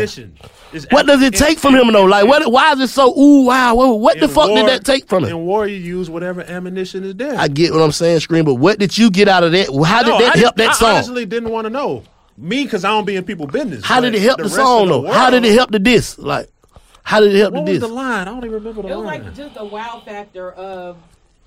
It's 0.73 0.85
What 0.89 1.05
does 1.05 1.21
it 1.21 1.33
take 1.35 1.59
from 1.59 1.75
him 1.75 1.91
though? 1.91 2.05
Like, 2.05 2.25
what? 2.25 2.49
Why 2.51 2.71
is 2.73 2.79
it 2.79 2.87
so? 2.89 3.13
Ooh, 3.17 3.45
wow. 3.45 3.75
What, 3.75 3.99
what 3.99 4.19
the 4.19 4.27
fuck 4.29 4.47
war- 4.49 4.57
did 4.59 4.67
that 4.67 4.85
take 4.85 5.07
from 5.07 5.25
him? 5.25 5.31
In 5.31 5.45
war, 5.45 5.67
you 5.67 5.75
use 5.75 6.09
whatever 6.09 6.41
ammunition 6.43 7.03
is 7.03 7.15
there. 7.15 7.37
I 7.37 7.49
get 7.49 7.73
what 7.73 7.81
I'm 7.81 7.91
saying, 7.91 8.21
Scream. 8.21 8.45
But 8.45 8.55
what 8.55 8.79
did 8.79 8.97
you 8.97 9.11
get 9.11 9.27
out 9.27 9.43
of 9.43 9.51
that? 9.51 9.67
How 9.85 10.01
did 10.03 10.09
No, 10.11 10.19
that 10.19 10.35
I 10.35 10.39
help 10.39 10.55
didn't- 10.55 10.57
that 10.57 10.69
I 10.69 10.73
song? 10.73 10.89
honestly 10.91 11.25
didn't 11.25 11.49
want 11.49 11.65
to 11.65 11.69
know. 11.69 12.03
Me, 12.37 12.63
because 12.63 12.85
I 12.85 12.89
don't 12.89 13.05
be 13.05 13.17
in 13.17 13.25
people 13.25 13.45
business. 13.47 13.83
How 13.83 13.99
did 13.99 14.15
it 14.15 14.21
help 14.21 14.37
the, 14.37 14.43
rest 14.43 14.55
song 14.55 14.83
of 14.83 14.87
though? 14.89 15.01
the 15.03 15.13
How 15.13 15.29
did 15.29 15.43
it 15.43 15.53
help 15.53 15.69
the 15.71 15.79
diss? 15.79 16.17
Like, 16.17 16.49
how 17.03 17.19
did 17.19 17.35
it 17.35 17.39
help 17.39 17.53
What 17.53 17.65
the 17.65 17.71
was 17.73 17.81
the 17.81 17.87
line? 17.89 18.21
I 18.21 18.25
don't 18.25 18.37
even 18.37 18.51
remember 18.53 18.81
the 18.83 18.87
line. 18.87 18.93
It 18.93 18.97
was 18.97 19.05
line. 19.05 19.23
like 19.25 19.35
just 19.35 19.55
a 19.57 19.65
wow 19.65 20.01
factor 20.05 20.51
of 20.53 20.95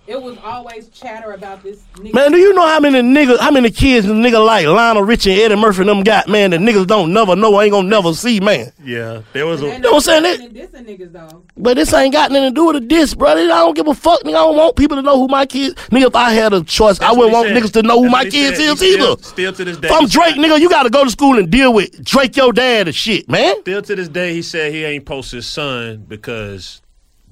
it 0.06 0.20
was 0.20 0.36
always 0.44 0.88
chatter 0.88 1.32
about 1.32 1.62
this 1.62 1.82
nigga. 1.94 2.12
Man, 2.14 2.32
do 2.32 2.38
you 2.38 2.52
know 2.52 2.66
how 2.66 2.78
many 2.80 3.00
niggas, 3.00 3.38
how 3.38 3.50
many 3.50 3.70
kids 3.70 4.06
the 4.06 4.12
nigga 4.12 4.44
like 4.44 4.66
Lionel 4.66 5.02
Richie 5.02 5.32
and 5.32 5.40
Eddie 5.40 5.56
Murphy 5.56 5.80
and 5.80 5.88
them 5.88 6.02
got, 6.02 6.28
man, 6.28 6.50
the 6.50 6.58
niggas 6.58 6.86
don't 6.86 7.12
never 7.12 7.34
know, 7.36 7.60
ain't 7.60 7.72
gonna 7.72 7.88
never 7.88 8.12
see, 8.12 8.38
man. 8.40 8.70
yeah, 8.84 9.22
there 9.32 9.46
was 9.46 9.62
a. 9.62 9.66
You 9.66 9.78
know 9.78 9.92
what 9.92 9.94
I'm 10.08 10.22
saying? 10.22 10.22
That, 10.22 10.54
Dissing 10.72 10.86
niggas 10.86 11.12
though. 11.12 11.42
but 11.56 11.74
this 11.76 11.92
ain't 11.94 12.12
got 12.12 12.30
nothing 12.30 12.50
to 12.50 12.54
do 12.54 12.66
with 12.66 12.76
a 12.76 12.80
diss, 12.80 13.14
brother. 13.14 13.40
I 13.42 13.46
don't 13.46 13.74
give 13.74 13.88
a 13.88 13.94
fuck, 13.94 14.20
nigga. 14.22 14.28
I 14.30 14.32
don't 14.32 14.56
want 14.56 14.76
people 14.76 14.96
to 14.96 15.02
know 15.02 15.18
who 15.18 15.26
my 15.28 15.46
kids. 15.46 15.74
Nigga, 15.90 16.08
if 16.08 16.16
I 16.16 16.32
had 16.32 16.52
a 16.52 16.62
choice, 16.62 17.00
I 17.00 17.12
wouldn't 17.12 17.32
want 17.32 17.48
he 17.48 17.54
niggas 17.54 17.72
to 17.72 17.82
know 17.82 17.96
who 18.02 18.10
That's 18.10 18.12
my 18.12 18.24
kids 18.24 18.58
said. 18.58 18.72
is 18.74 18.80
He 18.80 18.92
still- 18.92 19.12
either. 19.12 19.22
Still 19.22 19.52
to 19.54 19.64
this 19.64 19.76
day. 19.78 19.88
If 19.88 19.94
I'm 19.94 20.06
Drake, 20.06 20.34
nigga, 20.36 20.60
you 20.60 20.68
gotta 20.68 20.90
go 20.90 21.04
to 21.04 21.10
school 21.10 21.38
and 21.38 21.50
deal 21.50 21.72
with 21.72 22.04
Drake, 22.04 22.36
your 22.36 22.52
dad 22.52 22.88
and 22.88 22.94
shit, 22.94 23.28
man. 23.28 23.60
Still 23.62 23.82
to 23.82 23.96
this 23.96 24.08
day, 24.08 24.34
he 24.34 24.42
said 24.42 24.72
he 24.72 24.84
ain't 24.84 25.04
post 25.06 25.32
his 25.32 25.46
son 25.46 26.04
because 26.06 26.82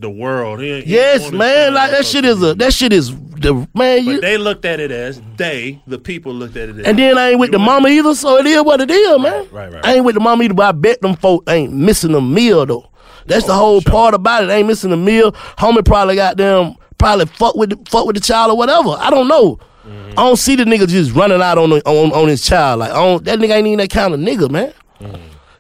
the 0.03 0.11
world. 0.11 0.61
Yes, 0.61 1.31
man. 1.33 1.75
Like 1.75 1.91
that 1.93 2.05
shit 2.05 2.25
is 2.25 2.43
a 2.43 2.55
that 2.55 2.75
shit 2.75 2.93
is 2.93 3.11
the 3.15 3.55
man. 3.75 4.05
But 4.05 4.13
You, 4.13 4.21
they 4.21 4.37
looked 4.39 4.65
at 4.65 4.79
it 4.81 4.91
as 4.91 5.21
they, 5.37 5.81
the 5.87 5.99
people, 5.99 6.33
looked 6.35 6.57
at 6.57 6.69
it 6.69 6.79
as. 6.81 6.87
and 6.87 6.99
then 6.99 7.17
I 7.19 7.31
ain't 7.31 7.41
with 7.41 7.51
the 7.53 7.59
mama 7.59 7.89
either, 7.89 8.15
so 8.15 8.37
it 8.39 8.47
is 8.47 8.63
what 8.63 8.81
it 8.81 8.91
is, 8.91 9.19
man. 9.21 9.49
right, 9.51 9.73
right. 9.73 9.85
I 9.87 9.95
ain't 9.95 10.05
with 10.05 10.15
the 10.15 10.21
mama 10.21 10.45
either, 10.45 10.55
but 10.55 10.67
I 10.67 10.73
bet 10.73 11.01
them 11.01 11.17
folk 11.17 11.45
ain't 11.49 11.73
missing 11.73 12.15
a 12.15 12.21
meal 12.21 12.67
though. 12.67 12.89
That's 13.27 13.45
Oh, 13.45 13.49
the 13.49 13.55
whole 13.55 13.81
part 13.83 14.15
about 14.15 14.45
it. 14.45 14.51
Ain't 14.51 14.67
missing 14.69 14.93
a 14.93 14.97
meal. 14.97 15.33
Homie 15.33 15.85
probably 15.85 16.17
got 16.17 16.37
them 16.37 16.77
probably 16.99 17.27
fuck 17.27 17.55
with 17.57 17.71
the, 17.71 17.91
fuck 17.91 18.07
with 18.07 18.15
the 18.17 18.21
child 18.23 18.51
or 18.53 18.57
whatever. 18.57 18.91
I 18.91 19.11
don't 19.11 19.27
know. 19.29 19.59
Mm-hmm. 19.87 20.11
I 20.11 20.23
don't 20.23 20.37
see 20.37 20.55
the 20.55 20.63
nigga 20.65 20.87
just 20.87 21.13
running 21.13 21.43
out 21.43 21.59
on 21.59 21.71
the, 21.71 21.83
on 21.89 22.13
on 22.13 22.29
his 22.29 22.43
child. 22.45 22.81
Like 22.81 22.91
I 22.93 22.95
don't, 22.95 23.25
that 23.25 23.39
nigga 23.41 23.51
ain't 23.57 23.67
even 23.67 23.79
that 23.79 23.91
kind 23.91 24.15
of 24.15 24.21
nigga, 24.21 24.49
man. 24.51 24.73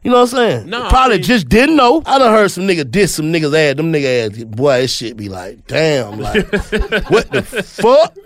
You 0.04 0.10
know 0.10 0.16
what 0.16 0.32
I'm 0.32 0.36
saying? 0.36 0.68
No, 0.68 0.82
I 0.84 0.88
probably 0.88 1.16
mean- 1.18 1.24
just 1.24 1.48
didn't 1.48 1.76
know. 1.76 2.02
I 2.04 2.18
done 2.18 2.32
heard 2.32 2.50
some 2.50 2.64
nigga 2.66 2.90
diss 2.90 3.14
some 3.14 3.32
niggas 3.32 3.54
ass. 3.56 3.76
Them 3.76 3.92
nigga 3.92 4.32
ass, 4.36 4.44
boy, 4.44 4.80
this 4.80 4.92
shit 4.96 5.16
be 5.16 5.28
like, 5.28 5.66
damn, 5.68 6.18
like, 6.18 6.50
what 7.10 7.30
the 7.30 7.42
fuck? 7.42 8.16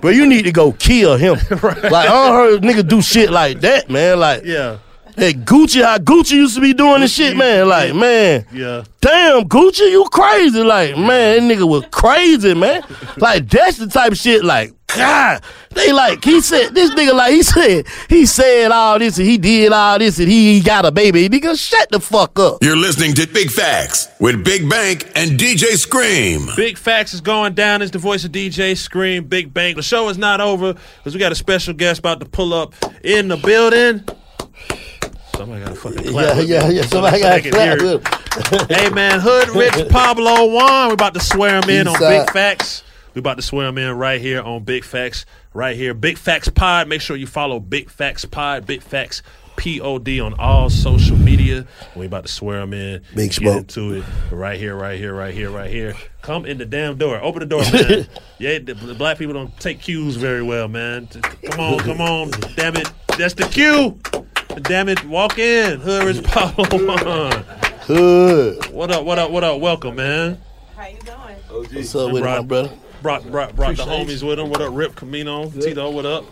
But 0.00 0.14
you 0.14 0.24
need 0.26 0.42
to 0.42 0.52
go 0.52 0.72
kill 0.72 1.16
him. 1.16 1.36
Like, 1.50 1.92
I 1.94 2.04
don't 2.04 2.34
heard 2.34 2.62
nigga 2.62 2.86
do 2.88 3.02
shit 3.02 3.30
like 3.30 3.60
that, 3.62 3.90
man. 3.90 4.20
Like, 4.20 4.44
Yeah. 4.44 4.78
Hey, 5.16 5.32
Gucci, 5.34 5.82
how 5.82 5.98
Gucci 5.98 6.32
used 6.34 6.54
to 6.54 6.60
be 6.60 6.72
doing 6.72 7.00
this 7.00 7.12
shit, 7.12 7.36
man. 7.36 7.68
Like, 7.68 7.94
man, 7.94 8.46
Yeah. 8.52 8.84
damn, 9.00 9.42
Gucci, 9.48 9.90
you 9.90 10.06
crazy. 10.10 10.62
Like, 10.62 10.96
man, 10.96 11.48
that 11.48 11.54
nigga 11.58 11.68
was 11.68 11.84
crazy, 11.90 12.54
man. 12.54 12.82
Like, 13.16 13.48
that's 13.50 13.76
the 13.78 13.88
type 13.88 14.12
of 14.12 14.18
shit, 14.18 14.44
like, 14.44 14.72
God. 14.96 15.42
They 15.70 15.92
like, 15.92 16.24
he 16.24 16.40
said, 16.40 16.74
this 16.74 16.90
nigga, 16.90 17.14
like, 17.14 17.32
he 17.32 17.42
said, 17.42 17.86
he 18.08 18.26
said 18.26 18.70
all 18.72 18.98
this 18.98 19.18
and 19.18 19.26
he 19.26 19.38
did 19.38 19.72
all 19.72 19.98
this 19.98 20.18
and 20.18 20.28
he 20.28 20.60
got 20.60 20.84
a 20.84 20.90
baby. 20.90 21.28
Nigga, 21.28 21.58
shut 21.58 21.90
the 21.90 22.00
fuck 22.00 22.38
up. 22.38 22.58
You're 22.62 22.76
listening 22.76 23.14
to 23.14 23.26
Big 23.28 23.50
Facts 23.50 24.08
with 24.18 24.44
Big 24.44 24.68
Bank 24.68 25.10
and 25.14 25.38
DJ 25.38 25.76
Scream. 25.76 26.48
Big 26.56 26.76
Facts 26.76 27.14
is 27.14 27.20
going 27.20 27.54
down. 27.54 27.82
It's 27.82 27.92
the 27.92 27.98
voice 27.98 28.24
of 28.24 28.32
DJ 28.32 28.76
Scream, 28.76 29.24
Big 29.24 29.54
Bank. 29.54 29.76
The 29.76 29.82
show 29.82 30.08
is 30.08 30.18
not 30.18 30.40
over 30.40 30.74
because 30.74 31.14
we 31.14 31.20
got 31.20 31.32
a 31.32 31.36
special 31.36 31.74
guest 31.74 32.00
about 32.00 32.20
to 32.20 32.26
pull 32.26 32.52
up 32.52 32.74
in 33.04 33.28
the 33.28 33.36
building. 33.36 34.04
Somebody 35.36 35.64
got 35.64 35.70
to 35.70 35.74
fucking 35.76 36.04
clap. 36.10 36.36
Yeah, 36.36 36.42
yeah, 36.42 36.68
yeah. 36.68 36.82
so 36.82 36.88
Somebody 36.88 37.20
got 37.20 37.42
can 37.42 37.52
to 37.52 38.00
clap 38.00 38.20
hey 38.68 38.90
man, 38.90 39.20
Hood 39.20 39.48
Rich 39.50 39.88
Pablo 39.88 40.46
Juan. 40.46 40.88
We're 40.88 40.94
about 40.94 41.14
to 41.14 41.20
swear 41.20 41.60
him 41.62 41.70
in 41.70 41.88
on 41.88 41.94
Eastside. 41.94 42.26
Big 42.26 42.32
Facts. 42.32 42.82
We're 43.14 43.20
about 43.20 43.36
to 43.36 43.42
swear 43.42 43.66
him 43.66 43.78
in 43.78 43.90
right 43.96 44.20
here 44.20 44.40
on 44.40 44.62
Big 44.64 44.84
Facts, 44.84 45.26
right 45.52 45.76
here. 45.76 45.94
Big 45.94 46.16
Facts 46.16 46.48
Pod. 46.48 46.88
Make 46.88 47.00
sure 47.00 47.16
you 47.16 47.26
follow 47.26 47.58
Big 47.58 47.90
Facts 47.90 48.24
Pod, 48.24 48.66
Big 48.66 48.82
Facts 48.82 49.22
Pod 49.56 50.08
on 50.20 50.34
all 50.38 50.70
social 50.70 51.16
media. 51.16 51.66
We 51.96 52.06
about 52.06 52.26
to 52.26 52.32
swear 52.32 52.60
him 52.60 52.72
in. 52.72 53.02
Big 53.14 53.30
Get 53.30 53.34
smoke. 53.34 53.56
into 53.58 53.94
it 53.94 54.04
right 54.30 54.58
here, 54.58 54.74
right 54.76 54.96
here, 54.98 55.12
right 55.14 55.34
here, 55.34 55.50
right 55.50 55.70
here. 55.70 55.94
Come 56.22 56.46
in 56.46 56.56
the 56.58 56.64
damn 56.64 56.96
door. 56.98 57.20
Open 57.20 57.40
the 57.40 57.46
door, 57.46 57.62
man. 57.72 58.06
yeah, 58.38 58.58
the, 58.58 58.74
the 58.74 58.94
black 58.94 59.18
people 59.18 59.34
don't 59.34 59.54
take 59.58 59.80
cues 59.80 60.16
very 60.16 60.42
well, 60.42 60.68
man. 60.68 61.08
Just- 61.10 61.42
Come 61.42 61.60
on, 61.60 61.78
come 61.80 62.00
on. 62.00 62.30
Damn 62.56 62.76
it. 62.76 62.90
That's 63.18 63.34
the 63.34 63.42
cue. 63.44 63.98
Damn 64.62 64.88
it. 64.88 65.04
Walk 65.04 65.38
in. 65.38 65.80
Hood 65.80 66.04
Rich 66.04 66.22
Pablo 66.24 66.64
Juan. 66.78 67.42
Hood. 67.82 68.66
What 68.72 68.90
up, 68.92 69.04
what 69.04 69.18
up, 69.18 69.30
what 69.30 69.42
up? 69.44 69.60
Welcome, 69.60 69.96
man. 69.96 70.40
How 70.76 70.86
you 70.86 70.98
doing? 71.00 71.36
OG. 71.66 71.74
What's 71.74 71.94
up 71.96 72.12
with 72.12 72.22
it, 72.22 72.26
my 72.26 72.40
brother? 72.42 72.70
Brought 73.02 73.30
brought 73.30 73.56
brought 73.56 73.76
the 73.76 73.84
homies 73.84 74.22
with 74.26 74.38
him. 74.38 74.50
What 74.50 74.60
up, 74.60 74.74
Rip 74.74 74.94
Camino, 74.94 75.48
Tito? 75.50 75.90
What 75.90 76.04
up? 76.04 76.24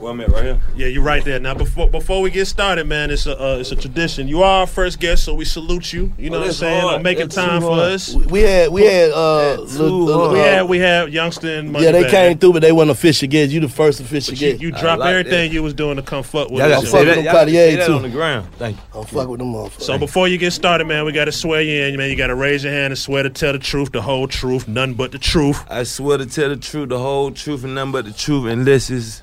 Where 0.00 0.12
I'm 0.12 0.20
at 0.22 0.30
right 0.30 0.42
here. 0.44 0.60
Yeah, 0.74 0.86
you're 0.86 1.02
right 1.02 1.22
there. 1.22 1.38
Now, 1.38 1.52
before 1.52 1.86
before 1.88 2.22
we 2.22 2.30
get 2.30 2.46
started, 2.46 2.86
man, 2.86 3.10
it's 3.10 3.26
a 3.26 3.38
uh, 3.38 3.56
it's 3.58 3.70
a 3.70 3.76
tradition. 3.76 4.28
You 4.28 4.42
are 4.42 4.60
our 4.60 4.66
first 4.66 4.98
guest, 4.98 5.24
so 5.24 5.34
we 5.34 5.44
salute 5.44 5.92
you. 5.92 6.10
You 6.16 6.30
know 6.30 6.38
Oh, 6.38 6.40
what 6.40 6.46
I'm 6.48 6.52
saying? 6.54 6.80
hard. 6.80 6.94
On 6.94 7.02
making 7.02 7.24
That's 7.24 7.34
time 7.34 7.60
for 7.60 7.78
us. 7.78 8.14
We 8.14 8.40
had, 8.40 8.70
we 8.70 8.82
had, 8.86 9.10
uh, 9.10 9.56
the- 9.56 9.66
the- 9.66 10.28
we 10.32 10.40
uh, 10.40 10.44
had 10.44 10.62
we 10.68 10.78
had 10.78 11.12
youngster 11.12 11.48
and 11.58 11.70
Money 11.72 11.84
yeah, 11.84 11.92
they 11.92 12.02
Bag. 12.04 12.10
came 12.10 12.38
through, 12.38 12.54
but 12.54 12.62
they 12.62 12.72
wasn't 12.72 12.92
official 12.92 13.28
guests. 13.28 13.52
You 13.52 13.60
the 13.60 13.68
first 13.68 14.00
official 14.00 14.32
But 14.32 14.40
you, 14.40 14.50
guest. 14.52 14.62
you 14.62 14.70
dropped 14.72 15.02
everything 15.02 15.52
you 15.52 15.62
was 15.62 15.74
doing 15.74 15.96
to 15.96 16.02
come 16.02 16.22
fuck 16.22 16.48
with 16.50 16.60
Y'all 16.60 16.72
us. 16.72 16.76
got 16.76 16.80
to 16.80 16.86
yo. 16.86 16.92
say 16.92 17.04
that, 17.04 17.14
them 17.16 17.24
y'all 17.26 17.32
got 17.34 17.44
to 17.44 17.52
Cartier, 17.52 17.86
too. 17.86 17.92
on 17.92 18.02
the 18.02 18.08
ground. 18.08 18.48
Thank 18.58 18.76
you. 18.78 19.00
I'm 19.00 19.04
fuck 19.06 19.28
with 19.28 19.38
them 19.40 19.52
motherfuckers. 19.52 19.82
So 19.82 19.98
before 19.98 20.28
you 20.28 20.38
get 20.38 20.52
started, 20.52 20.86
man, 20.86 21.04
we 21.04 21.12
got 21.12 21.26
to 21.26 21.32
swear 21.32 21.60
you 21.60 21.82
in, 21.84 21.96
man. 21.98 22.08
You 22.08 22.16
got 22.16 22.28
to 22.28 22.34
raise 22.34 22.64
your 22.64 22.72
hand 22.72 22.86
and 22.92 22.98
swear 22.98 23.22
to 23.22 23.28
tell 23.30 23.52
the 23.52 23.58
truth, 23.58 23.92
the 23.92 24.00
whole 24.00 24.26
truth, 24.28 24.66
none 24.66 24.94
but 24.94 25.12
the 25.12 25.18
truth. 25.18 25.62
I 25.68 25.82
swear 25.82 26.16
to 26.16 26.24
tell 26.24 26.48
the 26.48 26.56
truth, 26.56 26.88
the 26.88 26.98
whole 26.98 27.30
truth, 27.32 27.64
and 27.64 27.74
nothing 27.74 27.92
but 27.92 28.06
the 28.06 28.12
truth, 28.14 28.46
and 28.50 28.64
this 28.66 28.88
it's. 28.88 29.20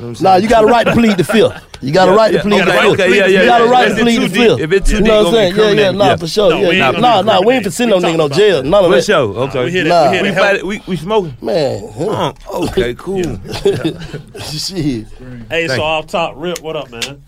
You 0.00 0.06
know 0.06 0.14
Nah, 0.20 0.36
you 0.36 0.48
got 0.48 0.64
a 0.64 0.66
right 0.66 0.84
to 0.86 0.92
plead 0.92 1.16
the 1.18 1.24
fifth. 1.24 1.66
You 1.82 1.92
got 1.92 2.08
a 2.08 2.12
Yeah, 2.12 2.16
right 2.16 2.32
yeah. 2.32 2.38
to 2.42 2.48
plead 2.48 2.60
Okay, 2.62 2.64
the 2.64 2.72
fifth. 2.80 2.92
okay, 3.00 3.08
yeah, 3.10 3.26
yeah, 3.26 3.40
You 3.40 3.46
got 3.46 3.60
a 3.60 3.64
yeah. 3.64 3.70
right 3.70 3.88
If 3.88 3.94
to 3.96 4.00
it's 4.00 4.02
plead 4.02 4.22
the 4.22 4.28
fifth. 4.34 4.60
if 4.60 4.72
it's 4.72 4.90
too 4.90 4.96
you 4.96 5.02
know 5.02 5.18
what 5.18 5.26
I'm 5.28 5.32
saying? 5.34 5.52
be 5.54 5.58
Yeah, 5.60 5.64
yeah, 5.64 5.68
criminated. 5.70 5.98
nah, 5.98 6.06
Yeah. 6.06 6.16
for 6.16 6.26
sure. 6.26 6.50
No, 6.50 6.56
yeah, 6.56 6.66
ain't 6.68 6.76
yeah. 6.76 6.92
gonna 6.92 7.00
Nah, 7.00 7.22
nah, 7.22 7.22
we 7.22 7.32
ain't 7.32 7.44
criminated. 7.44 7.64
for 7.64 7.70
send 7.70 7.90
no 7.90 7.98
nigga 7.98 8.16
no 8.16 8.28
jail. 8.28 8.62
None 8.62 8.84
of 8.84 8.90
that. 8.90 8.96
For 8.96 9.02
sure. 9.02 9.34
Okay. 9.48 9.64
We 9.64 9.70
hit 9.70 9.86
it. 9.86 9.88
Nah. 9.90 10.10
we 10.12 10.22
We, 10.22 10.34
fight, 10.34 10.66
we, 10.66 10.82
we 10.86 10.96
smoking. 10.96 11.36
Man, 11.42 11.92
huh. 11.96 12.32
Uh, 12.52 12.58
okay, 12.68 12.94
cool. 12.98 13.22
shit. 14.42 15.06
Hey, 15.48 15.68
so 15.68 15.74
you. 15.76 15.82
off 15.82 16.06
top, 16.06 16.34
Rip, 16.36 16.60
what 16.60 16.76
up, 16.76 16.90
man? 16.90 17.22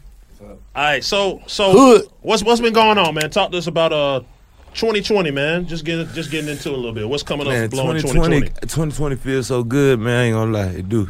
All 0.75 0.83
right, 0.83 1.05
so 1.05 1.43
so 1.47 1.71
Hood. 1.73 2.09
what's 2.23 2.43
what's 2.43 2.61
been 2.61 2.73
going 2.73 2.97
on, 2.99 3.15
man? 3.15 3.29
Talk 3.31 3.51
to 3.53 3.59
us 3.59 3.67
about 3.67 3.93
uh 3.93 4.21
2020, 4.75 5.31
man. 5.31 5.67
Just 5.67 5.85
getting 5.85 6.07
just 6.15 6.31
getting 6.31 6.49
into 6.49 6.71
it 6.71 6.73
a 6.73 6.77
little 6.77 6.93
bit. 6.93 7.07
What's 7.09 7.23
coming 7.23 7.47
up 7.47 7.53
Man, 7.53 7.65
for 7.69 7.77
blowing 7.77 7.97
2020, 8.01 8.41
2020? 8.41 8.67
2020 8.67 9.17
feels 9.17 9.47
so 9.49 9.63
good, 9.63 10.01
man. 10.01 10.19
I 10.19 10.23
ain't 10.25 10.35
gonna 10.35 10.51
lie, 10.53 10.67
it 10.79 10.89
do. 10.89 11.09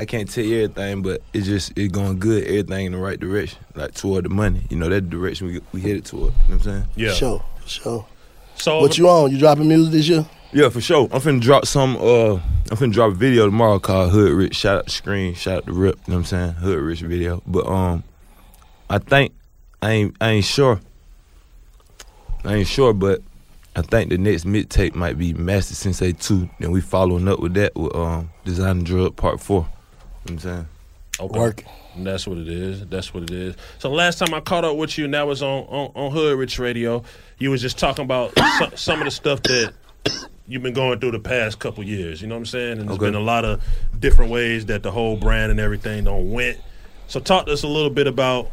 I 0.00 0.06
can't 0.06 0.30
tell 0.30 0.42
you 0.42 0.64
everything, 0.64 1.02
but 1.02 1.20
it's 1.34 1.46
just 1.46 1.76
it's 1.76 1.92
going 1.92 2.18
good. 2.18 2.44
Everything 2.44 2.86
in 2.86 2.92
the 2.92 2.98
right 2.98 3.20
direction, 3.20 3.58
like 3.74 3.92
toward 3.92 4.24
the 4.24 4.30
money. 4.30 4.62
You 4.70 4.78
know 4.78 4.88
that 4.88 5.10
direction 5.10 5.48
we 5.48 5.60
we 5.72 5.82
headed 5.82 6.06
toward. 6.06 6.32
You 6.32 6.38
know 6.38 6.38
what 6.46 6.54
I'm 6.54 6.60
saying? 6.62 6.84
Yeah. 6.96 7.12
Sure, 7.12 7.44
sure. 7.66 8.06
So 8.54 8.80
What 8.80 8.96
you 8.96 9.10
on? 9.10 9.30
You 9.30 9.38
dropping 9.38 9.68
music 9.68 9.92
this 9.92 10.08
year? 10.08 10.24
Yeah, 10.54 10.70
for 10.70 10.80
sure. 10.80 11.06
I'm 11.12 11.20
finna 11.20 11.42
drop 11.42 11.66
some. 11.66 11.96
Uh, 11.96 12.36
I'm 12.36 12.78
finna 12.78 12.94
drop 12.94 13.12
a 13.12 13.14
video 13.14 13.44
tomorrow 13.44 13.78
called 13.78 14.10
Hood 14.12 14.32
Rich. 14.32 14.56
Shout 14.56 14.78
out 14.78 14.84
to 14.86 14.90
Scream. 14.90 15.34
Shout 15.34 15.58
out 15.58 15.66
to 15.66 15.72
Rip. 15.74 15.96
You 16.06 16.12
know 16.12 16.16
what 16.16 16.20
I'm 16.20 16.24
saying? 16.24 16.52
Hood 16.54 16.78
Rich 16.78 17.02
video. 17.02 17.42
But 17.46 17.66
um, 17.66 18.02
I 18.88 18.96
think 18.96 19.34
I 19.82 19.90
ain't 19.90 20.16
I 20.18 20.30
ain't 20.30 20.46
sure. 20.46 20.80
I 22.42 22.54
ain't 22.54 22.68
sure, 22.68 22.94
but 22.94 23.20
I 23.76 23.82
think 23.82 24.08
the 24.08 24.16
next 24.16 24.46
mixtape 24.46 24.94
might 24.94 25.18
be 25.18 25.34
Master 25.34 25.74
Sensei 25.74 26.12
Two. 26.12 26.48
Then 26.58 26.70
we 26.70 26.80
following 26.80 27.28
up 27.28 27.40
with 27.40 27.52
that 27.52 27.76
with 27.76 27.94
um 27.94 28.30
Design 28.46 28.82
Drug 28.82 29.14
Part 29.14 29.40
Four. 29.40 29.68
You 30.24 30.32
know 30.32 30.34
I'm 30.34 30.38
saying? 30.38 30.68
Okay. 31.20 31.38
Work. 31.38 31.64
And 31.96 32.06
That's 32.06 32.26
what 32.26 32.38
it 32.38 32.48
is. 32.48 32.86
That's 32.86 33.12
what 33.12 33.24
it 33.24 33.30
is. 33.30 33.56
So 33.78 33.90
last 33.90 34.18
time 34.18 34.32
I 34.32 34.40
caught 34.40 34.64
up 34.64 34.76
with 34.76 34.96
you, 34.96 35.04
and 35.06 35.14
that 35.14 35.26
was 35.26 35.42
on 35.42 35.64
on, 35.64 35.90
on 35.94 36.12
Hood 36.12 36.38
Rich 36.38 36.58
Radio. 36.58 37.02
You 37.38 37.50
was 37.50 37.60
just 37.60 37.78
talking 37.78 38.04
about 38.04 38.32
some, 38.58 38.76
some 38.76 38.98
of 39.00 39.04
the 39.06 39.10
stuff 39.10 39.42
that 39.42 39.72
you've 40.46 40.62
been 40.62 40.74
going 40.74 40.98
through 41.00 41.12
the 41.12 41.18
past 41.20 41.58
couple 41.58 41.84
years. 41.84 42.20
You 42.22 42.28
know 42.28 42.34
what 42.34 42.40
I'm 42.40 42.46
saying? 42.46 42.78
And 42.78 42.88
there's 42.88 42.96
Okay. 42.98 43.06
been 43.06 43.14
a 43.14 43.20
lot 43.20 43.44
of 43.44 43.62
different 43.98 44.30
ways 44.30 44.66
that 44.66 44.82
the 44.82 44.90
whole 44.90 45.16
brand 45.16 45.50
and 45.50 45.60
everything 45.60 46.04
don't 46.04 46.30
went. 46.30 46.58
So 47.06 47.20
talk 47.20 47.46
to 47.46 47.52
us 47.52 47.62
a 47.62 47.68
little 47.68 47.90
bit 47.90 48.06
about 48.06 48.50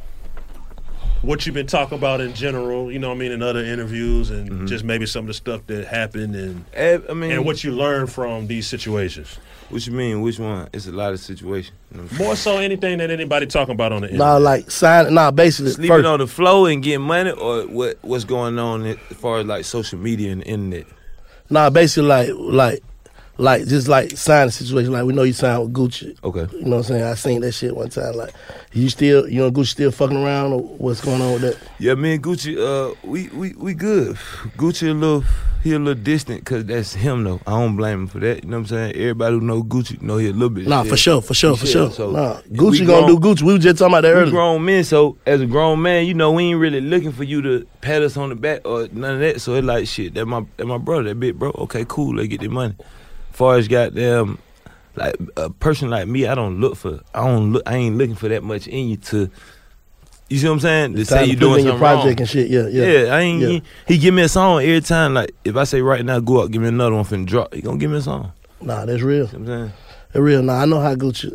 what 1.22 1.45
you've 1.45 1.55
been 1.55 1.68
talking 1.68 1.97
about 1.97 2.22
in 2.22 2.34
general. 2.34 2.91
You 2.91 2.99
know 2.99 3.09
what 3.09 3.15
I 3.15 3.18
mean 3.18 3.32
in 3.32 3.41
other 3.41 3.63
interviews 3.63 4.30
and 4.30 4.68
just 4.68 4.84
maybe 4.84 5.05
some 5.05 5.22
of 5.22 5.28
the 5.28 5.34
stuff 5.34 5.65
that 5.68 5.88
happened 5.88 6.36
and 6.36 6.65
Eh, 6.74 6.99
I 7.09 7.13
mean, 7.13 7.32
and 7.32 7.45
what 7.45 7.63
you 7.63 7.72
learned 7.72 8.11
from 8.11 8.47
these 8.47 8.68
situations. 8.68 9.38
What 9.70 9.86
you 9.86 9.91
mean? 9.93 10.22
Which 10.22 10.39
one? 10.39 10.70
It's 10.72 10.88
a 10.88 10.91
lot 10.91 11.11
of 11.11 11.20
situations. 11.20 11.76
You 11.91 11.97
know 11.97 12.03
what 12.03 12.11
I'm 12.11 12.18
saying? 12.18 12.28
More 12.28 12.36
so 12.38 12.57
anything 12.57 12.99
that 12.99 13.11
anybody 13.11 13.47
talking 13.47 13.74
about 13.74 13.91
on 13.91 14.01
the 14.01 14.07
internet. 14.07 14.28
Nah, 14.28 14.38
like 14.38 14.72
sign. 14.72 15.13
Nah, 15.13 15.32
basically 15.32 15.72
sleeping 15.72 15.97
first. 15.97 16.05
on 16.05 16.20
the 16.20 16.28
floor 16.28 16.70
and 16.70 16.82
getting 16.82 17.01
money, 17.05 17.32
or 17.32 17.63
what? 17.63 17.97
What's 18.01 18.24
going 18.24 18.57
on 18.59 18.86
as 18.86 18.97
far 19.18 19.39
as 19.39 19.45
like 19.45 19.65
social 19.65 19.99
media 19.99 20.32
and 20.32 20.41
the 20.41 20.47
internet? 20.47 20.86
Nah, 21.49 21.70
basically 21.70 22.07
like 22.07 22.30
like 22.34 22.84
like 23.38 23.65
just 23.67 23.88
like 23.88 24.11
sign 24.17 24.47
a 24.47 24.51
situation. 24.51 24.91
Like 24.91 25.05
we 25.05 25.13
know 25.13 25.23
you 25.23 25.33
signed 25.33 25.61
with 25.63 25.73
Gucci. 25.73 26.17
Okay. 26.23 26.47
You 26.57 26.65
know 26.65 26.71
what 26.71 26.77
I'm 26.77 26.83
saying? 26.83 27.03
I 27.03 27.13
seen 27.15 27.41
that 27.41 27.51
shit 27.51 27.75
one 27.75 27.89
time. 27.89 28.15
Like 28.15 28.33
you 28.73 28.89
still 28.89 29.27
you 29.29 29.39
know 29.41 29.51
Gucci 29.51 29.67
still 29.67 29.91
fucking 29.91 30.17
around 30.17 30.53
or 30.53 30.61
what's 30.61 31.01
going 31.01 31.21
on 31.21 31.33
with 31.33 31.41
that? 31.43 31.57
Yeah, 31.79 31.93
me 31.95 32.15
and 32.15 32.23
Gucci, 32.23 32.57
uh, 32.57 32.95
we 33.03 33.27
we 33.29 33.53
we 33.53 33.73
good. 33.73 34.15
Gucci 34.57 34.89
a 34.89 34.93
little, 34.93 35.23
he 35.63 35.73
a 35.73 35.79
little 35.79 36.01
distant 36.01 36.41
because 36.41 36.65
that's 36.65 36.93
him 36.93 37.23
though. 37.23 37.39
I 37.45 37.51
don't 37.51 37.75
blame 37.75 38.01
him 38.01 38.07
for 38.07 38.19
that. 38.19 38.43
You 38.43 38.49
know 38.49 38.57
what 38.57 38.61
I'm 38.61 38.67
saying? 38.67 38.95
Everybody 38.95 39.35
who 39.35 39.41
know 39.41 39.63
Gucci 39.63 40.01
know 40.01 40.17
he 40.17 40.27
a 40.29 40.33
little 40.33 40.49
bit. 40.49 40.67
Nah, 40.67 40.83
for 40.83 40.97
sure, 40.97 41.21
for 41.21 41.33
sure, 41.33 41.55
for 41.55 41.67
sure. 41.67 41.91
So 41.91 42.11
Nah, 42.11 42.41
Gucci 42.41 42.85
gonna 42.88 43.07
do 43.07 43.19
Gucci. 43.19 43.43
We 43.43 43.53
was 43.53 43.63
just 43.63 43.77
talking 43.77 43.93
about 43.93 44.01
that 44.01 44.15
we 44.15 44.21
earlier. 44.21 44.31
grown 44.31 44.65
men, 44.65 44.83
so 44.83 45.17
as 45.25 45.41
a 45.41 45.45
grown 45.45 45.81
man, 45.81 46.05
you 46.07 46.13
know, 46.15 46.31
we 46.31 46.45
ain't 46.45 46.59
really 46.59 46.81
looking 46.81 47.11
for 47.11 47.23
you 47.23 47.41
to 47.43 47.67
pat 47.81 48.01
us 48.01 48.17
on 48.17 48.29
the 48.29 48.35
back 48.35 48.61
or 48.65 48.88
none 48.91 49.15
of 49.15 49.19
that. 49.19 49.41
So 49.41 49.53
it 49.55 49.63
like 49.63 49.88
shit. 49.88 50.15
That 50.15 50.25
my 50.25 50.43
that 50.57 50.65
my 50.65 50.77
brother, 50.79 51.03
that 51.09 51.19
big 51.19 51.38
bro. 51.38 51.51
Okay, 51.51 51.85
cool. 51.88 52.15
Let's 52.15 52.29
get 52.29 52.41
the 52.41 52.47
money. 52.47 52.75
Far 53.38 53.57
as 53.57 53.67
goddamn, 53.67 54.39
like 54.95 55.15
a 55.35 55.51
person 55.51 55.91
like 55.91 56.07
me, 56.07 56.25
I 56.25 56.33
don't 56.33 56.59
look 56.59 56.75
for. 56.75 57.01
I 57.13 57.23
don't 57.27 57.53
look. 57.53 57.61
I 57.67 57.75
ain't 57.75 57.95
looking 57.99 58.15
for 58.15 58.27
that 58.29 58.41
much 58.41 58.65
in 58.65 58.89
you 58.89 58.97
to. 58.97 59.29
You 60.27 60.39
see 60.39 60.47
what 60.47 60.53
I'm 60.53 60.59
saying? 60.59 60.95
To 60.95 61.01
It's 61.01 61.11
say 61.11 61.25
you 61.25 61.35
doing 61.35 61.59
in 61.59 61.65
your 61.65 61.73
something 61.73 61.81
wrong. 61.83 62.01
project 62.01 62.19
and 62.21 62.27
shit. 62.29 62.49
Yeah, 62.49 62.67
yeah. 62.67 62.83
Yeah, 63.03 63.13
I 63.15 63.19
ain't. 63.19 63.41
Yeah. 63.41 63.47
He, 63.49 63.63
he 63.89 63.97
give 63.99 64.15
me 64.15 64.23
a 64.23 64.27
song 64.27 64.63
every 64.63 64.81
time. 64.81 65.13
Like 65.13 65.35
if 65.45 65.55
I 65.55 65.65
say 65.65 65.83
right 65.83 66.03
now, 66.03 66.19
go 66.19 66.41
out, 66.41 66.49
give 66.49 66.63
me 66.63 66.67
another 66.69 66.95
one 66.95 67.05
finna 67.05 67.27
drop. 67.27 67.53
He 67.53 67.61
gonna 67.61 67.77
give 67.77 67.91
me 67.91 67.97
a 67.97 68.01
song. 68.01 68.31
Nah, 68.59 68.85
that's 68.85 69.03
real. 69.03 69.27
You 69.27 69.38
know 69.38 69.38
I'm 69.38 69.45
saying 69.45 69.71
That's 70.18 70.24
real. 70.26 70.41
now. 70.41 70.55
I 70.55 70.65
know 70.65 70.80
how 70.80 70.95
Gucci 70.95 71.30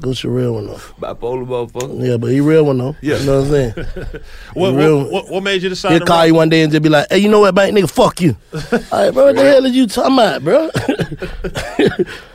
Gucci 0.00 0.24
real 0.34 0.54
one 0.54 0.66
though. 0.66 0.76
bipolar 1.00 1.46
motherfucker. 1.46 2.08
Yeah, 2.08 2.16
but 2.16 2.28
he 2.30 2.40
real 2.40 2.64
one 2.64 2.78
though. 2.78 2.96
Yeah. 3.02 3.18
You 3.18 3.26
know 3.26 3.40
what 3.42 3.44
I'm 3.46 3.50
saying? 3.50 3.74
What, 4.54 4.74
real- 4.74 4.98
what, 5.04 5.12
what, 5.12 5.28
what 5.30 5.42
made 5.42 5.62
you 5.62 5.68
decide 5.68 5.90
He'll 5.92 6.00
to 6.00 6.06
call 6.06 6.18
rock- 6.18 6.26
you 6.28 6.34
one 6.34 6.48
day 6.48 6.62
and 6.62 6.70
just 6.72 6.82
be 6.82 6.88
like, 6.88 7.06
"Hey, 7.10 7.18
you 7.18 7.28
know 7.28 7.40
what, 7.40 7.54
bank 7.54 7.76
nigga? 7.76 7.90
Fuck 7.90 8.20
you." 8.20 8.36
All 8.54 8.58
right, 9.04 9.10
bro. 9.12 9.26
What 9.26 9.36
the 9.36 9.42
hell 9.42 9.64
are 9.64 9.68
you 9.68 9.86
talking 9.86 10.12
about, 10.14 10.42
bro? 10.44 10.70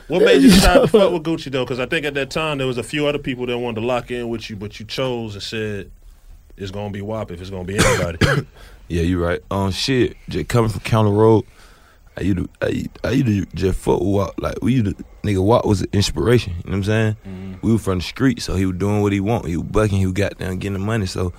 What 0.08 0.22
made 0.22 0.40
you 0.40 0.48
decide 0.50 0.80
to 0.80 0.88
fuck 0.88 1.12
with 1.12 1.22
Gucci 1.22 1.50
though? 1.52 1.64
Because 1.64 1.78
I 1.80 1.84
think 1.86 2.06
at 2.06 2.14
that 2.14 2.30
time 2.30 2.56
there 2.58 2.66
was 2.66 2.78
a 2.78 2.82
few 2.82 3.06
other 3.06 3.18
people 3.18 3.44
that 3.46 3.58
wanted 3.58 3.80
to 3.82 3.86
lock 3.86 4.10
in 4.10 4.28
with 4.30 4.48
you, 4.48 4.56
but 4.56 4.80
you 4.80 4.86
chose 4.86 5.34
and 5.34 5.42
said 5.42 5.90
it's 6.56 6.70
gonna 6.70 6.90
be 6.90 7.02
WAP 7.02 7.30
if 7.30 7.40
it's 7.40 7.50
gonna 7.50 7.64
be 7.64 7.76
anybody. 7.78 8.46
Yeah, 8.90 9.02
you're 9.02 9.20
right. 9.20 9.40
Um, 9.50 9.70
shit, 9.70 10.16
just 10.30 10.48
coming 10.48 10.70
from 10.70 10.80
Candler 10.80 11.12
Road, 11.12 11.44
I 12.18 12.22
used 12.22 12.38
to, 12.38 12.48
I, 12.60 12.68
used- 12.68 12.98
I 13.04 13.10
used 13.10 13.26
to 13.26 13.56
just 13.56 13.78
fuck 13.78 14.00
with 14.00 14.08
Walt. 14.08 14.34
Like 14.38 14.56
we 14.62 14.74
used 14.74 14.86
to, 14.86 15.04
nigga, 15.22 15.42
Walt 15.42 15.64
was 15.64 15.82
an 15.82 15.88
inspiration. 15.92 16.54
You 16.64 16.70
know 16.70 16.70
what 16.70 16.74
I'm 16.74 16.84
saying? 16.84 17.16
Mm-hmm. 17.26 17.66
We 17.66 17.72
were 17.72 17.78
from 17.78 17.98
the 17.98 18.04
street, 18.04 18.42
so 18.42 18.56
he 18.56 18.66
was 18.66 18.76
doing 18.76 19.02
what 19.02 19.12
he 19.12 19.20
want. 19.20 19.46
He 19.46 19.56
was 19.56 19.66
bucking. 19.66 19.98
He 19.98 20.06
was 20.06 20.14
goddamn 20.14 20.58
getting 20.58 20.74
the 20.74 20.78
money. 20.80 21.06
So, 21.06 21.32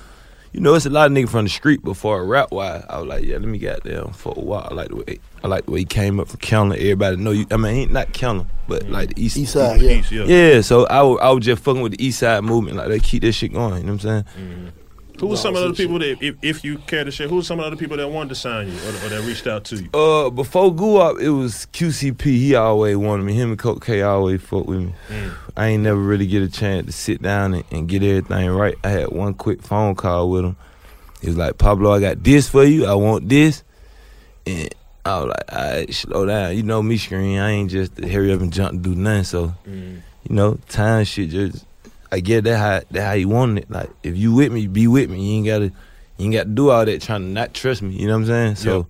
you 0.52 0.60
know, 0.60 0.74
it's 0.74 0.86
a 0.86 0.90
lot 0.90 1.08
of 1.08 1.12
niggas 1.16 1.30
from 1.30 1.46
the 1.46 1.50
street 1.50 1.84
before 1.84 2.26
rap 2.26 2.52
wise. 2.52 2.84
I 2.90 3.00
was 3.00 3.08
like, 3.08 3.24
yeah, 3.24 3.38
let 3.38 3.48
me 3.48 3.58
get 3.58 3.84
down 3.84 4.14
for 4.14 4.34
a 4.36 4.40
while. 4.40 4.68
I 4.72 4.74
like 4.74 4.90
the 4.90 4.96
way 4.96 5.20
I 5.44 5.48
like 5.48 5.66
the 5.66 5.72
way 5.72 5.80
he 5.80 5.86
came 5.86 6.20
up 6.20 6.28
from 6.28 6.40
Candler. 6.40 6.76
Everybody 6.76 7.18
know 7.18 7.32
you. 7.32 7.46
I 7.52 7.58
mean, 7.58 7.76
he 7.76 7.82
ain't 7.82 7.92
not 7.92 8.14
Candler, 8.14 8.48
but 8.68 8.84
mm-hmm. 8.84 8.94
like 8.94 9.16
the 9.16 9.24
East, 9.24 9.38
East 9.38 9.54
side, 9.54 9.82
yeah. 9.82 9.92
East, 9.92 10.12
yeah. 10.12 10.24
yeah. 10.26 10.62
So 10.62 10.88
I 10.88 11.02
was, 11.02 11.20
I 11.22 11.30
was 11.32 11.46
just 11.46 11.62
fucking 11.64 11.82
with 11.82 11.98
the 11.98 12.06
East 12.06 12.20
Side 12.20 12.44
movement. 12.44 12.78
Like 12.78 12.88
they 12.88 13.00
keep 13.00 13.22
this 13.22 13.36
shit 13.36 13.54
going. 13.54 13.78
You 13.78 13.84
know 13.84 13.94
what 13.94 14.06
I'm 14.06 14.24
saying? 14.24 14.24
Mm-hmm. 14.38 14.68
Who 15.20 15.28
was 15.28 15.42
some 15.42 15.56
of 15.56 15.62
the 15.62 15.68
other 15.68 15.76
people 15.76 16.00
that, 16.00 16.22
if, 16.22 16.36
if 16.42 16.64
you 16.64 16.78
care 16.80 17.04
to 17.04 17.12
share, 17.12 17.28
who 17.28 17.38
was 17.38 17.48
some 17.48 17.60
of 17.60 17.64
the 17.64 17.68
other 17.68 17.76
people 17.76 17.98
that 17.98 18.08
wanted 18.10 18.30
to 18.30 18.36
sign 18.36 18.68
you 18.68 18.74
or, 18.74 18.90
or 19.06 19.10
that 19.10 19.24
reached 19.26 19.48
out 19.48 19.64
to 19.66 19.76
you? 19.76 19.90
Uh, 19.94 20.30
before 20.30 20.74
Guap, 20.74 21.20
it 21.20 21.30
was 21.30 21.68
QCP. 21.74 22.22
He 22.24 22.56
always 22.56 22.96
wanted 22.98 23.24
me. 23.24 23.34
Him 23.34 23.50
and 23.52 23.60
Coach 23.60 23.82
K 23.82 24.02
always 24.02 24.42
fuck 24.42 24.66
with 24.68 24.80
me. 24.80 24.94
Mm. 25.10 25.34
I 25.58 25.68
ain't 25.68 25.84
never 25.84 26.00
really 26.00 26.28
get 26.28 26.42
a 26.42 26.50
chance 26.50 26.86
to 26.86 26.92
sit 26.92 27.22
down 27.22 27.54
and, 27.54 27.64
and 27.72 27.88
get 27.90 28.02
everything 28.04 28.50
right. 28.50 28.76
I 28.84 28.90
had 28.90 29.10
one 29.10 29.34
quick 29.34 29.62
phone 29.62 29.96
call 29.96 30.30
with 30.30 30.46
him. 30.46 30.56
He 31.22 31.28
was 31.28 31.38
like, 31.38 31.58
Pablo, 31.58 31.92
I 31.94 32.00
got 32.00 32.24
this 32.24 32.48
for 32.48 32.64
you. 32.64 32.86
I 32.86 32.94
want 32.94 33.28
this. 33.28 33.64
And 34.48 34.74
I 35.06 35.20
was 35.20 35.28
like, 35.28 35.52
all 35.54 35.72
right, 35.74 35.94
slow 35.94 36.26
down. 36.26 36.56
You 36.56 36.64
know 36.64 36.82
me, 36.82 36.98
Scream. 36.98 37.40
I 37.40 37.50
ain't 37.52 37.70
just 37.72 37.98
hurry 37.98 38.32
up 38.32 38.40
and 38.42 38.54
jump 38.54 38.72
and 38.72 38.82
do 38.82 38.96
nothing. 38.96 39.24
So, 39.26 39.54
Mm. 39.68 40.02
you 40.30 40.36
know, 40.36 40.58
time 40.70 41.04
shit 41.04 41.30
just, 41.30 41.66
I 42.12 42.20
get 42.22 42.44
that 42.46 42.58
how, 42.58 42.82
that 42.92 43.06
how 43.06 43.14
you 43.14 43.30
want 43.30 43.60
it. 43.60 43.70
Like, 43.70 43.90
if 44.04 44.18
you 44.18 44.34
with 44.34 44.52
me, 44.52 44.68
be 44.68 44.88
with 44.88 45.10
me. 45.10 45.22
You 45.22 45.38
ain't 45.38 45.46
got 45.46 45.60
to, 45.60 45.66
you 45.66 46.26
ain't 46.26 46.34
got 46.34 46.44
to 46.44 46.50
do 46.50 46.72
all 46.72 46.86
that 46.86 47.02
trying 47.02 47.22
to 47.22 47.28
not 47.28 47.54
trust 47.54 47.82
me. 47.82 47.96
You 47.96 48.08
know 48.08 48.14
what 48.14 48.22
I'm 48.22 48.26
saying? 48.28 48.56
So, 48.56 48.88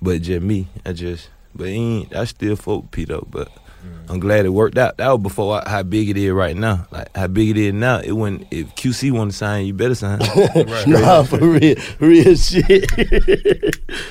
but 0.00 0.22
just 0.22 0.42
me, 0.42 0.68
I 0.84 0.92
just, 0.92 1.28
but 1.54 1.68
ain't, 1.68 2.14
I 2.14 2.24
still 2.24 2.56
fuck 2.56 2.82
with 2.82 2.90
P 2.90 3.04
though. 3.04 3.26
But 3.30 3.48
mm. 3.48 4.10
I'm 4.10 4.20
glad 4.20 4.46
it 4.46 4.50
worked 4.50 4.78
out. 4.78 4.96
That 4.96 5.08
was 5.08 5.20
before 5.20 5.60
I, 5.60 5.68
how 5.68 5.82
big 5.82 6.08
it 6.08 6.16
is 6.16 6.32
right 6.32 6.56
now. 6.56 6.86
Like 6.90 7.14
how 7.14 7.26
big 7.26 7.50
it 7.50 7.56
is 7.56 7.74
now. 7.74 8.00
It 8.00 8.12
when 8.12 8.46
if 8.50 8.74
QC 8.74 9.10
want 9.12 9.32
to 9.32 9.36
sign, 9.36 9.66
you 9.66 9.74
better 9.74 9.94
sign. 9.94 10.18
nah, 10.86 11.22
for 11.24 11.38
real, 11.38 11.76
real 12.00 12.36
shit. 12.36 12.90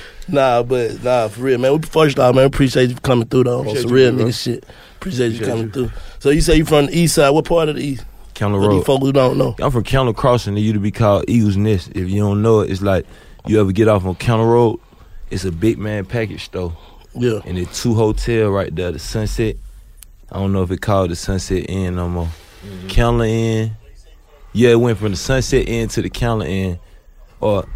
nah, 0.28 0.62
but 0.62 1.02
nah, 1.02 1.28
for 1.28 1.42
real, 1.42 1.58
man. 1.58 1.72
We 1.72 1.86
first 1.86 2.18
off, 2.18 2.34
man, 2.34 2.46
appreciate 2.46 2.90
you 2.90 2.96
coming 2.96 3.26
through 3.26 3.44
though. 3.44 3.60
Appreciate 3.60 3.82
some 3.82 3.90
you, 3.90 3.96
real 3.96 4.12
nigga 4.12 4.42
shit. 4.42 4.64
Appreciate 4.96 5.28
you 5.28 5.34
Appreciate 5.34 5.48
coming 5.48 5.66
you. 5.66 5.72
through. 5.72 5.90
So 6.18 6.30
you 6.30 6.40
say 6.40 6.56
you 6.56 6.64
from 6.64 6.86
the 6.86 6.98
east 6.98 7.14
side? 7.14 7.30
What 7.30 7.44
part 7.44 7.68
of 7.68 7.76
the 7.76 7.82
east? 7.82 8.04
Candler 8.36 8.60
For 8.60 8.68
Road. 8.68 8.76
these 8.78 8.84
folks 8.84 9.02
who 9.04 9.12
don't 9.12 9.38
know. 9.38 9.54
I'm 9.58 9.70
from 9.70 9.82
Candler 9.82 10.12
Crossing. 10.12 10.56
It 10.56 10.60
used 10.60 10.74
to 10.74 10.80
be 10.80 10.90
called 10.90 11.24
Eagles 11.26 11.56
Nest. 11.56 11.90
If 11.94 12.08
you 12.08 12.20
don't 12.20 12.42
know 12.42 12.60
it, 12.60 12.70
it's 12.70 12.82
like 12.82 13.06
you 13.46 13.60
ever 13.60 13.72
get 13.72 13.88
off 13.88 14.04
on 14.04 14.14
Candler 14.16 14.46
Road. 14.46 14.78
It's 15.30 15.44
a 15.44 15.50
big 15.50 15.78
man 15.78 16.04
package 16.04 16.44
store. 16.44 16.76
Yeah. 17.14 17.40
And 17.46 17.58
it's 17.58 17.82
two 17.82 17.94
hotel 17.94 18.50
right 18.50 18.72
there. 18.74 18.92
The 18.92 18.98
Sunset. 18.98 19.56
I 20.30 20.38
don't 20.38 20.52
know 20.52 20.62
if 20.62 20.70
it 20.70 20.80
called 20.82 21.10
the 21.10 21.16
Sunset 21.16 21.64
Inn 21.70 21.96
no 21.96 22.08
more. 22.08 22.26
Mm-hmm. 22.64 22.88
Candler 22.88 23.24
Inn. 23.26 23.72
Yeah, 24.52 24.70
it 24.70 24.80
went 24.80 24.98
from 24.98 25.10
the 25.12 25.16
Sunset 25.16 25.68
Inn 25.68 25.88
to 25.88 26.02
the 26.02 26.10
Candler 26.10 26.46
Inn. 26.46 26.78
Or 27.40 27.66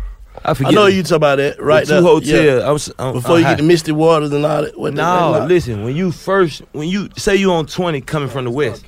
I 0.45 0.55
forget. 0.55 0.73
I 0.73 0.75
know 0.75 0.87
you 0.87 1.03
talk 1.03 1.17
about 1.17 1.37
that 1.37 1.61
right 1.61 1.87
the 1.87 1.95
there. 1.95 2.01
two 2.03 2.07
hotel. 2.07 2.45
Yeah. 2.45 2.69
I 2.69 2.71
was, 2.73 2.93
I'm, 2.99 3.15
Before 3.15 3.33
I'm 3.37 3.39
you 3.39 3.45
high. 3.47 3.53
get 3.53 3.57
the 3.59 3.63
Misty 3.67 3.93
Waters 3.93 4.33
and 4.33 4.45
all 4.45 4.63
that. 4.63 4.79
What 4.79 4.95
No, 4.95 5.33
that, 5.33 5.49
listen. 5.49 5.85
When 5.85 5.97
you 5.97 6.11
first, 6.13 6.63
when 6.73 6.89
you 6.89 7.09
say 7.17 7.37
you 7.37 7.51
on 7.53 7.67
twenty 7.67 8.01
coming 8.01 8.29
from 8.29 8.45
the 8.45 8.51
west, 8.51 8.85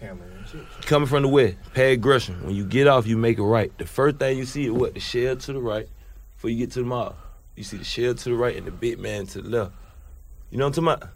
coming 0.87 1.09
from 1.09 1.23
the 1.23 1.29
west, 1.29 1.57
Pad 1.75 2.01
Gresham. 2.01 2.45
When 2.45 2.55
you 2.55 2.65
get 2.65 2.87
off, 2.87 3.07
you 3.07 3.17
make 3.17 3.39
a 3.39 3.43
right. 3.43 3.77
The 3.79 3.87
first 3.87 4.17
thing 4.17 4.39
you 4.39 4.45
see 4.45 4.67
is 4.67 4.73
what 4.73 4.95
the 4.95 5.01
shell 5.01 5.37
to 5.37 5.53
the 5.53 5.61
right. 5.61 5.89
Before 6.35 6.51
you 6.51 6.59
get 6.59 6.73
to 6.73 6.81
the 6.81 6.87
mall, 6.87 7.17
you 7.57 7.65
see 7.65 7.77
the 7.77 7.85
shell 7.85 8.15
to 8.15 8.29
the 8.29 8.35
right 8.35 8.57
and 8.57 8.67
the 8.67 8.71
big 8.71 8.99
man 8.99 9.27
to 9.27 9.43
the 9.43 9.49
left. 9.49 9.73
You 10.51 10.59
know 10.59 10.67
what 10.67 10.79
I'm 10.79 10.85
talking 10.85 11.03
about? 11.03 11.15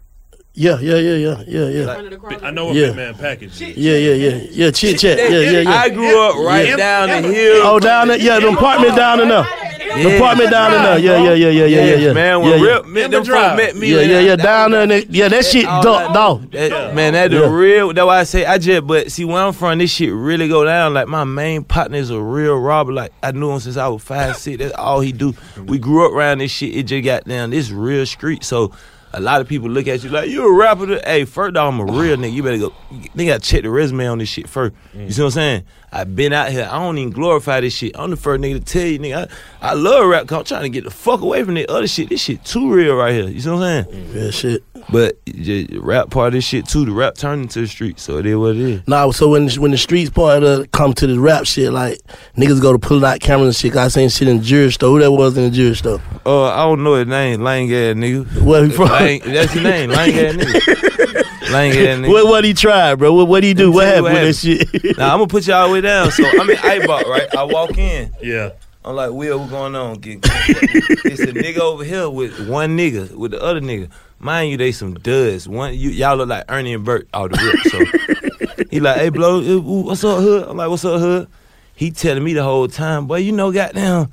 Yeah, 0.59 0.79
yeah, 0.79 0.95
yeah, 0.95 1.13
yeah, 1.17 1.43
yeah, 1.47 1.67
yeah. 1.69 1.85
Like, 1.85 2.41
I 2.43 2.49
know 2.49 2.65
what 2.65 2.75
Yeah. 2.75 2.91
Man 2.91 3.13
package 3.13 3.61
is. 3.61 3.77
Yeah, 3.77 3.93
yeah, 3.97 4.13
yeah, 4.13 4.41
yeah. 4.51 4.71
Chit 4.71 4.97
chat. 4.97 5.19
Yeah, 5.19 5.37
yeah, 5.37 5.59
yeah. 5.59 5.69
I 5.69 5.89
grew 5.89 6.19
up 6.19 6.35
right 6.37 6.75
down 6.75 7.09
the 7.09 7.21
hill. 7.31 7.61
Oh, 7.63 7.79
down 7.79 8.07
there. 8.07 8.17
Yeah, 8.17 8.39
the 8.39 8.49
apartment 8.49 8.95
down 8.95 9.19
in 9.19 9.29
there. 9.29 9.43
The 9.43 10.15
apartment 10.15 10.49
down 10.49 10.73
in 10.73 10.81
there. 10.81 10.97
Yeah, 10.97 11.17
yeah, 11.23 11.33
yeah, 11.33 11.49
yeah, 11.49 11.65
yeah, 11.65 11.85
yeah, 11.85 11.95
yeah. 12.07 12.13
Man, 12.13 12.41
when 12.41 12.49
yeah, 12.49 12.55
yeah. 12.55 12.73
Rip 12.73 12.85
met 12.87 13.11
them 13.11 13.23
folks 13.23 13.57
met 13.57 13.75
me. 13.75 13.93
Yeah, 13.93 14.01
yeah, 14.01 14.19
yeah. 14.19 14.35
that 14.35 14.43
Down 14.43 14.71
there. 14.71 14.87
they- 14.87 15.05
Yeah, 15.11 15.27
that 15.27 15.45
shit 15.45 15.65
all 15.67 15.83
ducked 15.83 16.15
off. 16.15 16.41
That- 16.49 16.95
Man, 16.95 17.13
that 17.13 17.29
the 17.29 17.41
Yeah. 17.41 17.49
real. 17.53 17.93
That's 17.93 18.05
why 18.07 18.19
I 18.19 18.23
say 18.23 18.45
I 18.47 18.57
just. 18.57 18.87
But 18.87 19.11
see, 19.11 19.25
where 19.25 19.43
I'm 19.43 19.53
from, 19.53 19.77
this 19.77 19.91
shit 19.91 20.11
really 20.11 20.47
go 20.47 20.63
down. 20.65 20.95
Like 20.95 21.07
my 21.07 21.23
main 21.23 21.65
partner 21.65 21.97
is 21.99 22.09
a 22.09 22.19
real 22.19 22.57
robber. 22.57 22.93
Like 22.93 23.11
I 23.21 23.31
knew 23.31 23.51
him 23.51 23.59
since 23.59 23.77
I 23.77 23.87
was 23.89 24.01
five, 24.01 24.35
six. 24.37 24.57
That's 24.57 24.73
all 24.73 25.01
he 25.01 25.11
do. 25.11 25.35
We 25.67 25.77
grew 25.77 26.07
up 26.07 26.13
around 26.13 26.39
this 26.39 26.49
shit. 26.49 26.75
It 26.75 26.83
just 26.83 27.05
got 27.05 27.25
down. 27.25 27.51
This 27.51 27.69
real 27.69 28.07
street. 28.07 28.43
So 28.43 28.71
a 29.17 29.19
lot 29.19 29.41
of 29.41 29.47
people 29.47 29.67
look 29.67 29.87
at 29.87 30.03
you 30.03 30.11
like 30.11 30.29
you 30.29 30.47
a 30.47 30.55
rapper. 30.55 30.99
Hey, 31.03 31.25
first 31.25 31.57
off, 31.57 31.73
I'm 31.73 31.79
a 31.79 31.85
real 31.85 32.17
nigga. 32.17 32.33
You 32.33 32.43
better 32.43 32.59
go. 32.59 32.73
They 33.15 33.25
got 33.25 33.41
to 33.41 33.49
check 33.49 33.63
the 33.63 33.69
resume 33.71 34.05
on 34.05 34.19
this 34.19 34.29
shit 34.29 34.47
first. 34.47 34.75
You 34.93 34.99
mm. 34.99 35.11
see 35.11 35.21
what 35.21 35.27
I'm 35.27 35.31
saying? 35.31 35.63
I've 35.91 36.15
been 36.15 36.33
out 36.33 36.51
here. 36.51 36.69
I 36.71 36.77
don't 36.77 36.99
even 36.99 37.11
glorify 37.11 37.61
this 37.61 37.73
shit. 37.73 37.97
I'm 37.97 38.11
the 38.11 38.15
first 38.15 38.41
nigga 38.43 38.59
to 38.59 38.59
tell 38.59 38.85
you, 38.85 38.99
nigga. 38.99 39.31
I, 39.59 39.69
I 39.69 39.73
love 39.73 40.05
rap. 40.07 40.27
Cause 40.27 40.37
I'm 40.37 40.45
trying 40.45 40.63
to 40.63 40.69
get 40.69 40.83
the 40.83 40.91
fuck 40.91 41.21
away 41.21 41.43
from 41.43 41.55
that 41.55 41.67
other 41.67 41.87
shit. 41.87 42.09
This 42.09 42.21
shit 42.21 42.45
too 42.45 42.71
real 42.71 42.95
right 42.95 43.11
here. 43.11 43.27
You 43.27 43.39
see 43.39 43.49
what 43.49 43.63
I'm 43.63 43.85
saying? 43.85 44.09
Yeah, 44.13 44.29
shit. 44.29 44.63
But 44.89 45.17
the 45.25 45.67
rap 45.81 46.09
part 46.11 46.27
of 46.27 46.33
this 46.33 46.45
shit 46.45 46.65
too. 46.65 46.85
The 46.85 46.91
rap 46.93 47.15
turned 47.15 47.41
into 47.41 47.59
the 47.59 47.67
street, 47.67 47.99
so 47.99 48.19
it 48.19 48.25
is 48.25 48.37
what 48.37 48.51
it 48.55 48.61
is. 48.61 48.87
Nah, 48.87 49.11
so 49.11 49.27
when 49.27 49.49
when 49.49 49.71
the 49.71 49.77
streets 49.77 50.09
part 50.09 50.43
of 50.43 50.59
the, 50.61 50.67
come 50.69 50.93
to 50.93 51.07
the 51.07 51.19
rap 51.19 51.45
shit, 51.45 51.73
like 51.73 51.99
niggas 52.37 52.61
go 52.61 52.71
to 52.71 52.79
pull 52.79 53.05
out 53.05 53.19
cameras 53.19 53.47
and 53.47 53.55
shit. 53.55 53.73
'cause 53.73 53.97
I 53.97 53.99
seen 53.99 54.07
shit 54.09 54.29
in 54.29 54.37
the 54.37 54.43
jury 54.43 54.71
store. 54.71 54.91
Who 54.91 54.99
that 54.99 55.11
was 55.11 55.35
in 55.37 55.43
the 55.43 55.49
jury 55.51 55.75
store? 55.75 56.01
Uh, 56.25 56.45
I 56.45 56.63
don't 56.63 56.83
know 56.83 56.93
his 56.95 57.07
name. 57.07 57.41
Lang 57.41 57.65
ass 57.65 57.95
nigga. 57.95 58.41
Where 58.43 58.63
he 58.65 58.69
from? 58.71 58.87
Lang, 58.87 59.19
that's 59.25 59.51
his 59.51 59.61
name. 59.63 59.89
Lang 59.89 60.09
ass 60.09 60.35
nigga. 60.35 61.23
Lang 61.51 61.71
ass 61.71 61.77
nigga. 61.77 62.09
What 62.09 62.27
what 62.27 62.43
he 62.45 62.53
tried, 62.53 62.95
bro? 62.95 63.11
What 63.13 63.27
what 63.27 63.43
he 63.43 63.53
do? 63.53 63.73
What 63.73 63.83
Tell 63.83 63.97
you 63.97 64.05
happened 64.05 64.25
with 64.25 64.41
that 64.71 64.81
shit? 64.83 64.97
Now 64.97 65.11
I'm 65.11 65.17
gonna 65.19 65.27
put 65.27 65.47
you 65.47 65.53
all 65.53 65.67
the 65.67 65.73
way 65.73 65.81
down. 65.81 66.11
So 66.11 66.23
I'm 66.25 66.49
in 66.49 66.57
Icebox, 66.59 67.09
right? 67.09 67.35
I 67.35 67.43
walk 67.43 67.77
in. 67.77 68.13
Yeah. 68.21 68.51
I'm 68.85 68.95
like, 68.95 69.11
Will, 69.11 69.39
what's 69.39 69.51
going 69.51 69.75
on? 69.75 69.95
Get, 69.95 70.19
it's 70.23 71.19
a 71.19 71.27
nigga 71.27 71.57
over 71.59 71.83
here 71.83 72.09
with 72.09 72.47
one 72.47 72.77
nigga 72.77 73.11
with 73.11 73.31
the 73.31 73.41
other 73.43 73.59
nigga. 73.59 73.89
Mind 74.19 74.51
you, 74.51 74.57
they 74.57 74.71
some 74.71 74.95
duds. 74.95 75.47
One, 75.47 75.73
you, 75.75 75.89
y'all 75.91 76.15
look 76.17 76.29
like 76.29 76.45
Ernie 76.49 76.73
and 76.73 76.83
Bert 76.83 77.07
out 77.13 77.31
the 77.31 77.37
rip. 77.37 78.55
So 78.55 78.63
he 78.71 78.79
like, 78.79 78.97
hey, 78.97 79.09
blow, 79.09 79.59
what's 79.61 80.03
up, 80.03 80.19
hood? 80.19 80.47
I'm 80.49 80.57
like, 80.57 80.69
what's 80.69 80.83
up, 80.85 80.99
hood? 80.99 81.27
He 81.75 81.91
telling 81.91 82.23
me 82.23 82.33
the 82.33 82.43
whole 82.43 82.67
time, 82.67 83.05
boy, 83.05 83.17
you 83.17 83.31
know, 83.31 83.51
goddamn, 83.51 84.11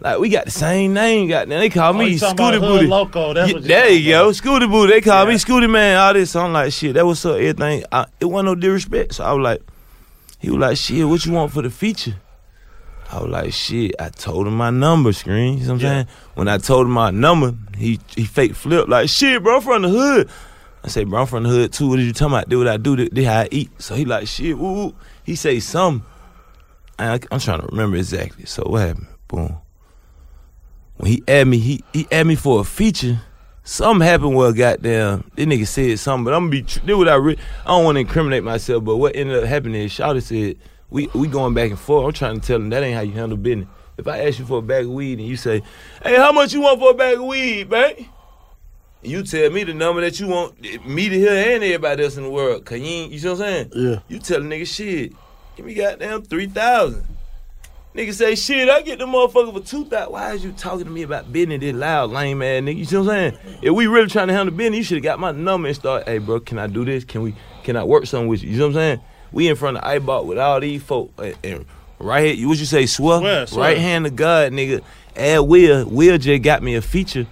like 0.00 0.18
we 0.18 0.30
got 0.30 0.46
the 0.46 0.50
same 0.50 0.94
name, 0.94 1.28
goddamn. 1.28 1.58
They 1.60 1.68
call 1.68 1.94
Oh, 1.94 1.98
me 1.98 2.14
Scooty 2.18 2.58
Booty. 2.58 2.86
Loco, 2.86 3.34
that's 3.34 3.48
Yeah, 3.50 3.54
what 3.54 3.64
there 3.64 3.90
you 3.90 4.10
go, 4.12 4.30
Scooty 4.30 4.70
Booty. 4.70 4.92
They 4.94 5.00
call 5.02 5.26
me 5.26 5.34
Scooty 5.34 5.70
Man. 5.70 5.98
All 5.98 6.14
this, 6.14 6.30
so 6.30 6.40
I'm 6.40 6.52
like, 6.54 6.72
shit, 6.72 6.94
that 6.94 7.04
was 7.04 7.24
up, 7.26 7.36
everything. 7.36 7.84
I, 7.92 8.06
it 8.20 8.24
wasn't 8.24 8.46
no 8.46 8.54
disrespect. 8.54 9.14
So 9.16 9.24
I 9.24 9.32
was 9.34 9.44
like, 9.44 9.60
he 10.38 10.48
was 10.50 10.58
like, 10.60 10.76
shit, 10.78 11.06
what 11.06 11.24
you 11.26 11.32
want 11.32 11.52
for 11.52 11.60
the 11.60 11.68
feature? 11.70 12.14
I 13.14 13.20
was 13.22 13.30
like, 13.30 13.52
shit, 13.52 13.94
I 14.00 14.08
told 14.08 14.48
him 14.48 14.56
my 14.56 14.70
number, 14.70 15.12
Scream. 15.12 15.58
You 15.58 15.60
know 15.60 15.66
what 15.66 15.70
I'm 15.74 15.80
saying? 15.80 16.06
When 16.34 16.48
I 16.48 16.58
told 16.58 16.86
him 16.86 16.92
my 16.92 17.12
number, 17.12 17.54
he 17.76 18.00
he 18.16 18.24
fake 18.24 18.56
flipped 18.56 18.88
like, 18.88 19.08
shit, 19.08 19.40
bro, 19.40 19.56
I'm 19.56 19.62
from 19.62 19.82
the 19.82 19.88
hood. 19.88 20.28
I 20.82 20.88
say, 20.88 21.04
bro, 21.04 21.20
I'm 21.20 21.26
from 21.28 21.44
the 21.44 21.48
hood 21.48 21.72
too. 21.72 21.88
What 21.88 22.00
are 22.00 22.02
you 22.02 22.12
talking 22.12 22.34
about? 22.34 22.48
Do 22.48 22.58
what 22.58 22.66
I 22.66 22.76
do, 22.76 22.96
this 22.96 23.10
this 23.12 23.26
how 23.26 23.42
I 23.42 23.48
eat. 23.52 23.70
So 23.80 23.94
he 23.94 24.04
like, 24.04 24.26
shit, 24.26 24.58
woo, 24.58 24.72
woo. 24.72 24.94
He 25.22 25.36
say 25.36 25.60
something. 25.60 26.04
I, 26.98 27.20
I'm 27.30 27.38
trying 27.38 27.60
to 27.60 27.66
remember 27.66 27.96
exactly. 27.98 28.46
So 28.46 28.64
what 28.64 28.80
happened? 28.80 29.06
Boom. 29.28 29.58
When 30.96 31.12
he 31.12 31.22
asked 31.28 31.46
me, 31.46 31.58
he 31.58 31.84
he 31.92 32.08
asked 32.10 32.26
me 32.26 32.34
for 32.34 32.62
a 32.62 32.64
feature. 32.64 33.20
Something 33.62 34.06
happened 34.06 34.34
where 34.34 34.52
goddamn 34.52 35.30
this 35.36 35.46
nigga 35.46 35.68
said 35.68 36.00
something, 36.00 36.24
but 36.24 36.34
I'm 36.34 36.50
gonna 36.50 36.50
be 36.50 36.62
this 36.62 36.96
what 36.96 37.08
I 37.08 37.14
re- 37.14 37.38
I 37.64 37.68
don't 37.68 37.84
want 37.84 37.94
to 37.94 38.00
incriminate 38.00 38.42
myself, 38.42 38.82
but 38.82 38.96
what 38.96 39.14
ended 39.14 39.40
up 39.40 39.48
happening 39.48 39.82
is 39.82 39.92
Shawty 39.92 40.20
said 40.20 40.56
we 40.90 41.08
we 41.14 41.28
going 41.28 41.54
back 41.54 41.70
and 41.70 41.78
forth. 41.78 42.06
I'm 42.06 42.12
trying 42.12 42.40
to 42.40 42.46
tell 42.46 42.56
him 42.56 42.70
that 42.70 42.82
ain't 42.82 42.94
how 42.94 43.02
you 43.02 43.12
handle 43.12 43.38
business. 43.38 43.68
If 43.96 44.08
I 44.08 44.26
ask 44.26 44.38
you 44.38 44.44
for 44.44 44.58
a 44.58 44.62
bag 44.62 44.86
of 44.86 44.90
weed 44.90 45.18
and 45.18 45.28
you 45.28 45.36
say, 45.36 45.62
"Hey, 46.02 46.16
how 46.16 46.32
much 46.32 46.52
you 46.52 46.62
want 46.62 46.80
for 46.80 46.90
a 46.90 46.94
bag 46.94 47.18
of 47.18 47.24
weed, 47.24 47.70
man?" 47.70 48.06
You 49.02 49.22
tell 49.22 49.50
me 49.50 49.64
the 49.64 49.74
number 49.74 50.00
that 50.00 50.18
you 50.18 50.26
want 50.28 50.60
me 50.86 51.08
to 51.10 51.18
hear 51.18 51.54
and 51.54 51.62
everybody 51.62 52.04
else 52.04 52.16
in 52.16 52.22
the 52.22 52.30
world. 52.30 52.64
Cause 52.64 52.78
you 52.78 52.86
ain't, 52.86 53.12
you 53.12 53.18
see 53.18 53.28
what 53.28 53.34
I'm 53.34 53.38
saying? 53.38 53.70
Yeah. 53.74 54.00
You 54.08 54.18
tell 54.18 54.40
a 54.40 54.44
nigga 54.44 54.66
shit. 54.66 55.12
Give 55.56 55.66
me 55.66 55.74
goddamn 55.74 56.22
three 56.22 56.46
thousand. 56.46 57.06
Nigga 57.94 58.12
say 58.12 58.34
shit, 58.34 58.68
I 58.68 58.82
get 58.82 58.98
the 58.98 59.06
motherfucker 59.06 59.52
for 59.52 59.60
two 59.60 59.84
thousand. 59.84 60.12
Why 60.12 60.32
is 60.32 60.42
you 60.42 60.52
talking 60.52 60.86
to 60.86 60.90
me 60.90 61.02
about 61.02 61.32
business 61.32 61.60
this 61.60 61.74
loud, 61.74 62.10
lame 62.10 62.42
ass 62.42 62.62
nigga? 62.62 62.76
You 62.76 62.84
see 62.86 62.96
what 62.96 63.10
I'm 63.10 63.32
saying? 63.34 63.58
If 63.62 63.72
we 63.72 63.86
really 63.86 64.08
trying 64.08 64.28
to 64.28 64.34
handle 64.34 64.54
business, 64.54 64.78
you 64.78 64.82
should 64.84 64.96
have 64.96 65.04
got 65.04 65.20
my 65.20 65.32
number 65.32 65.68
and 65.68 65.76
start, 65.76 66.08
hey 66.08 66.18
bro, 66.18 66.40
can 66.40 66.58
I 66.58 66.66
do 66.66 66.84
this? 66.84 67.04
Can 67.04 67.22
we 67.22 67.34
can 67.62 67.76
I 67.76 67.84
work 67.84 68.06
something 68.06 68.28
with 68.28 68.42
you? 68.42 68.50
You 68.50 68.58
know 68.58 68.64
what 68.64 68.68
I'm 68.70 68.74
saying? 68.74 69.00
We 69.34 69.48
in 69.48 69.56
front 69.56 69.76
of 69.76 69.84
Icebox 69.84 70.26
with 70.26 70.38
all 70.38 70.60
these 70.60 70.82
folk 70.82 71.12
and, 71.18 71.36
and 71.44 71.66
right 71.98 72.36
here, 72.36 72.48
what 72.48 72.58
you 72.58 72.64
say, 72.64 72.86
swear? 72.86 73.18
Swear, 73.18 73.46
swear. 73.46 73.60
Right 73.60 73.78
hand 73.78 74.06
of 74.06 74.16
God, 74.16 74.52
nigga. 74.52 74.82
Add 75.16 75.40
Will. 75.40 75.86
Will 75.86 76.18
just 76.18 76.42
got 76.42 76.62
me 76.62 76.74
a 76.74 76.82
feature 76.82 77.26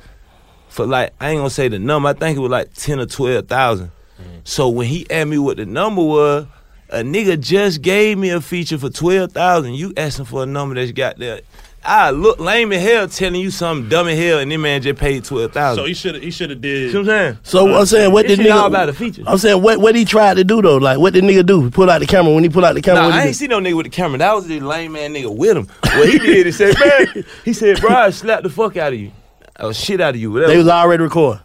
for 0.68 0.86
like 0.86 1.12
I 1.20 1.30
ain't 1.30 1.38
gonna 1.38 1.50
say 1.50 1.68
the 1.68 1.78
number. 1.78 2.08
I 2.08 2.12
think 2.12 2.36
it 2.36 2.40
was 2.40 2.50
like 2.50 2.72
ten 2.74 3.00
or 3.00 3.06
twelve 3.06 3.48
thousand. 3.48 3.88
Mm-hmm. 4.20 4.38
So 4.44 4.68
when 4.68 4.86
he 4.86 5.08
asked 5.10 5.28
me 5.28 5.38
what 5.38 5.56
the 5.56 5.66
number 5.66 6.02
was, 6.02 6.46
a 6.90 6.98
nigga 6.98 7.40
just 7.40 7.82
gave 7.82 8.18
me 8.18 8.30
a 8.30 8.40
feature 8.40 8.78
for 8.78 8.90
twelve 8.90 9.32
thousand. 9.32 9.74
You 9.74 9.92
asking 9.96 10.26
for 10.26 10.42
a 10.42 10.46
number 10.46 10.74
that's 10.74 10.92
got 10.92 11.18
there 11.18 11.40
I 11.84 12.10
look 12.10 12.38
lame 12.38 12.72
as 12.72 12.80
hell 12.82 13.08
telling 13.08 13.40
you 13.40 13.50
something 13.50 13.88
dumb 13.88 14.06
as 14.06 14.16
hell, 14.18 14.38
and 14.38 14.50
this 14.50 14.58
man 14.58 14.82
just 14.82 15.00
paid 15.00 15.24
twelve 15.24 15.52
thousand. 15.52 15.82
So 15.82 15.88
he 15.88 15.94
should 15.94 16.22
he 16.22 16.30
should 16.30 16.50
have 16.50 16.60
did. 16.60 16.92
See 16.92 16.96
what 16.98 17.00
I'm 17.02 17.06
saying? 17.06 17.38
So 17.42 17.74
I'm 17.74 17.86
saying, 17.86 18.12
what 18.12 18.26
did 18.26 18.38
nigga? 18.38 18.54
all 18.54 18.66
about 18.66 18.86
the 18.86 18.92
features. 18.92 19.24
I'm 19.26 19.38
saying, 19.38 19.60
what 19.62 19.80
what 19.80 19.94
he 19.96 20.04
tried 20.04 20.34
to 20.34 20.44
do 20.44 20.62
though? 20.62 20.76
Like, 20.76 20.98
what 20.98 21.12
did 21.12 21.24
nigga 21.24 21.44
do? 21.44 21.70
Pull 21.70 21.90
out 21.90 21.98
the 21.98 22.06
camera 22.06 22.32
when 22.32 22.44
he 22.44 22.50
pull 22.50 22.64
out 22.64 22.74
the 22.74 22.82
camera. 22.82 23.02
Nah, 23.02 23.10
he 23.10 23.18
I 23.18 23.22
do? 23.22 23.26
ain't 23.28 23.36
see 23.36 23.46
no 23.48 23.58
nigga 23.58 23.76
with 23.76 23.86
the 23.86 23.90
camera. 23.90 24.18
That 24.18 24.32
was 24.34 24.46
the 24.46 24.60
lame 24.60 24.92
man 24.92 25.12
nigga 25.12 25.34
with 25.36 25.56
him. 25.56 25.66
What 25.82 26.08
he 26.08 26.18
did, 26.18 26.46
he 26.46 26.52
said, 26.52 26.74
man, 26.78 27.24
he 27.44 27.52
said, 27.52 27.80
bro, 27.80 27.90
I 27.90 28.10
slapped 28.10 28.44
the 28.44 28.50
fuck 28.50 28.76
out 28.76 28.92
of 28.92 28.98
you. 29.00 29.10
Oh, 29.58 29.72
shit 29.72 30.00
out 30.00 30.14
of 30.14 30.20
you. 30.20 30.30
Whatever. 30.30 30.52
They 30.52 30.58
was 30.58 30.68
already 30.68 31.02
recording. 31.02 31.42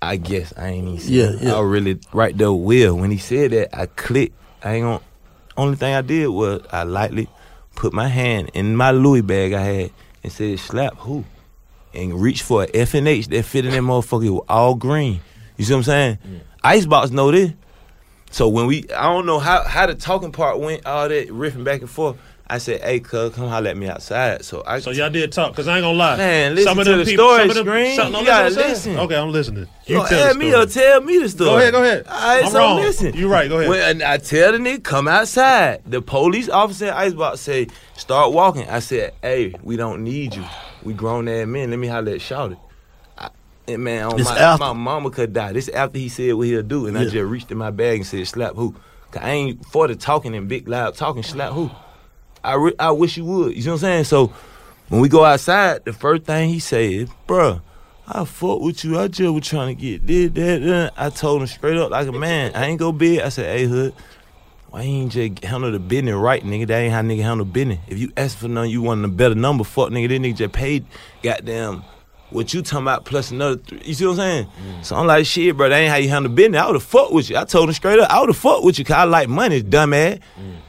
I 0.00 0.16
guess 0.16 0.52
I 0.56 0.68
ain't 0.68 0.86
even 0.86 1.00
see 1.00 1.18
Yeah, 1.20 1.30
it. 1.30 1.42
yeah. 1.42 1.54
I 1.54 1.60
really 1.62 1.98
right 2.12 2.36
there 2.36 2.52
with 2.52 2.64
Will. 2.64 2.94
When 2.96 3.10
he 3.10 3.18
said 3.18 3.50
that, 3.52 3.76
I 3.76 3.86
clicked. 3.86 4.36
I 4.62 4.74
ain't 4.74 4.84
gonna 4.84 5.00
only 5.56 5.76
thing 5.76 5.94
I 5.94 6.02
did 6.02 6.28
was 6.28 6.62
I 6.72 6.82
lightly 6.82 7.28
put 7.74 7.92
my 7.92 8.08
hand 8.08 8.50
in 8.54 8.76
my 8.76 8.90
Louis 8.90 9.22
bag 9.22 9.52
I 9.52 9.62
had 9.62 9.90
and 10.22 10.32
said 10.32 10.58
slap 10.58 10.96
who? 10.96 11.24
And 11.92 12.20
reached 12.20 12.42
for 12.42 12.64
a 12.64 12.68
F 12.74 12.94
and 12.94 13.06
H 13.06 13.28
that 13.28 13.44
fit 13.44 13.64
in 13.64 13.70
that 13.72 13.82
motherfucker. 13.82 14.26
It 14.26 14.30
was 14.30 14.44
all 14.48 14.74
green. 14.74 15.20
You 15.56 15.64
see 15.64 15.72
what 15.72 15.78
I'm 15.78 15.84
saying? 15.84 16.18
Icebox 16.62 17.10
know 17.10 17.30
this. 17.30 17.52
So 18.30 18.48
when 18.48 18.66
we 18.66 18.90
I 18.90 19.04
don't 19.04 19.26
know 19.26 19.38
how 19.38 19.62
how 19.62 19.86
the 19.86 19.94
talking 19.94 20.32
part 20.32 20.58
went, 20.58 20.84
all 20.86 21.08
that 21.08 21.28
riffing 21.28 21.62
back 21.62 21.82
and 21.82 21.90
forth. 21.90 22.16
I 22.46 22.58
said, 22.58 22.82
hey, 22.82 23.00
cuz, 23.00 23.34
come 23.34 23.48
holler 23.48 23.70
at 23.70 23.76
me 23.76 23.88
outside. 23.88 24.44
So 24.44 24.62
I 24.66 24.78
So 24.80 24.90
y'all 24.90 25.08
did 25.08 25.32
talk, 25.32 25.52
because 25.52 25.66
I 25.66 25.76
ain't 25.78 25.82
gonna 25.84 25.96
lie. 25.96 26.16
Man, 26.18 26.54
listen 26.54 26.68
some 26.68 26.78
of 26.78 26.84
to 26.84 26.90
them 26.90 26.98
the 27.00 27.04
people, 27.06 27.24
story, 27.24 27.40
some 27.40 27.50
of 27.50 27.56
them, 27.56 27.66
Scream. 27.66 27.96
some- 27.96 28.12
no, 28.12 28.20
You 28.20 28.26
gotta 28.26 28.44
listen, 28.44 28.56
what 28.60 28.64
I'm 28.66 28.70
listen. 28.70 28.82
saying. 28.92 28.98
Okay, 29.06 29.16
I'm 29.16 29.32
listening. 29.32 29.66
You 29.86 29.96
You 30.02 30.06
tell 30.08 30.34
me 30.34 30.54
or 30.54 30.66
tell 30.66 31.00
me 31.00 31.18
the 31.18 31.28
story. 31.30 31.48
Go 31.50 31.56
ahead, 31.56 31.72
go 31.72 31.82
ahead. 31.82 32.06
All 32.06 32.12
right, 32.14 32.44
I'm 32.44 32.50
so 32.50 32.58
wrong. 32.58 32.76
listen. 32.80 33.14
You 33.14 33.28
right, 33.28 33.48
go 33.48 33.58
ahead. 33.58 33.70
When 33.70 34.02
I 34.02 34.18
tell 34.18 34.52
the 34.52 34.58
nigga 34.58 34.82
come 34.84 35.08
outside, 35.08 35.82
the 35.86 36.02
police 36.02 36.50
officer 36.50 36.86
at 36.86 36.96
Icebox 36.96 37.40
say 37.40 37.68
start 37.96 38.32
walking. 38.32 38.68
I 38.68 38.80
said, 38.80 39.14
hey, 39.22 39.54
we 39.62 39.76
don't 39.76 40.04
need 40.04 40.34
you. 40.34 40.44
We 40.82 40.92
grown 40.92 41.28
ass 41.28 41.46
men. 41.46 41.70
Let 41.70 41.78
me 41.78 41.86
holler 41.88 42.12
at 42.12 42.20
Shouted. 42.20 42.58
And 43.66 43.82
man, 43.82 44.04
oh, 44.04 44.10
on 44.10 44.22
my, 44.22 44.38
after. 44.38 44.62
my 44.66 44.72
mama 44.74 45.10
could 45.10 45.32
die. 45.32 45.54
This 45.54 45.70
after 45.70 45.98
he 45.98 46.10
said 46.10 46.34
what 46.34 46.46
he'll 46.46 46.62
do, 46.62 46.86
and 46.86 46.98
I 46.98 47.04
just 47.04 47.16
reached 47.16 47.50
in 47.50 47.56
my 47.56 47.70
bag 47.70 47.96
and 48.00 48.06
said, 48.06 48.28
"Slap 48.28 48.54
who?" 48.56 48.72
'Cause 49.10 49.22
I 49.24 49.30
ain't 49.30 49.64
for 49.64 49.88
the 49.88 49.96
talking 49.96 50.34
and 50.34 50.46
big 50.46 50.68
loud 50.68 50.94
talking. 50.96 51.22
Slap 51.22 51.52
who? 51.54 51.70
I 52.44 52.54
re- 52.54 52.74
I 52.78 52.90
wish 52.90 53.16
you 53.16 53.24
would. 53.24 53.56
You 53.56 53.64
know 53.64 53.72
what 53.72 53.76
I'm 53.76 53.80
saying? 53.80 54.04
So 54.04 54.32
when 54.88 55.00
we 55.00 55.08
go 55.08 55.24
outside, 55.24 55.84
the 55.84 55.92
first 55.92 56.24
thing 56.24 56.50
he 56.50 56.58
said, 56.60 57.08
"Bruh, 57.26 57.60
I 58.06 58.24
fuck 58.24 58.60
with 58.60 58.84
you. 58.84 58.98
I 58.98 59.08
just 59.08 59.32
was 59.32 59.46
trying 59.46 59.74
to 59.76 59.80
get 59.80 60.06
this, 60.06 60.30
that, 60.32 60.62
that." 60.62 60.92
I 60.96 61.10
told 61.10 61.40
him 61.40 61.46
straight 61.46 61.76
up 61.76 61.90
like 61.90 62.06
a 62.06 62.12
man. 62.12 62.52
I 62.54 62.66
ain't 62.66 62.78
go 62.78 62.92
big. 62.92 63.20
I 63.20 63.30
said, 63.30 63.56
"Hey, 63.56 63.66
hood." 63.66 63.94
Why 64.74 64.80
ain't 64.80 65.12
just 65.12 65.44
handle 65.44 65.70
the 65.70 65.78
business 65.78 66.16
right, 66.16 66.42
nigga? 66.42 66.66
That 66.66 66.78
ain't 66.80 66.92
how 66.92 67.00
nigga 67.00 67.22
handle 67.22 67.46
business. 67.46 67.78
If 67.86 67.98
you 67.98 68.12
ask 68.16 68.36
for 68.36 68.48
none, 68.48 68.68
you 68.68 68.82
want 68.82 69.04
a 69.04 69.08
better 69.08 69.36
number. 69.36 69.62
Fuck, 69.62 69.90
nigga. 69.90 70.08
This 70.08 70.18
nigga 70.18 70.36
just 70.36 70.52
paid, 70.52 70.84
goddamn, 71.22 71.84
what 72.34 72.52
you 72.52 72.62
talking 72.62 72.84
about 72.84 73.04
plus 73.04 73.30
another 73.30 73.56
three. 73.56 73.80
You 73.84 73.94
see 73.94 74.04
what 74.04 74.12
I'm 74.12 74.16
saying? 74.18 74.48
So 74.82 74.96
I'm 74.96 75.06
like, 75.06 75.24
shit, 75.24 75.56
bro, 75.56 75.68
that 75.68 75.76
ain't 75.76 75.90
how 75.90 75.96
you 75.96 76.08
handle 76.08 76.30
business. 76.32 76.60
I 76.60 76.66
would've 76.66 76.82
fucked 76.82 77.12
with 77.12 77.30
you. 77.30 77.36
I 77.36 77.44
told 77.44 77.68
him 77.68 77.74
straight 77.74 77.98
up, 78.00 78.10
I 78.10 78.20
would've 78.20 78.36
fucked 78.36 78.64
with 78.64 78.78
you 78.78 78.84
because 78.84 78.96
I 78.96 79.04
like 79.04 79.28
money, 79.28 79.62
dumbass. 79.62 80.20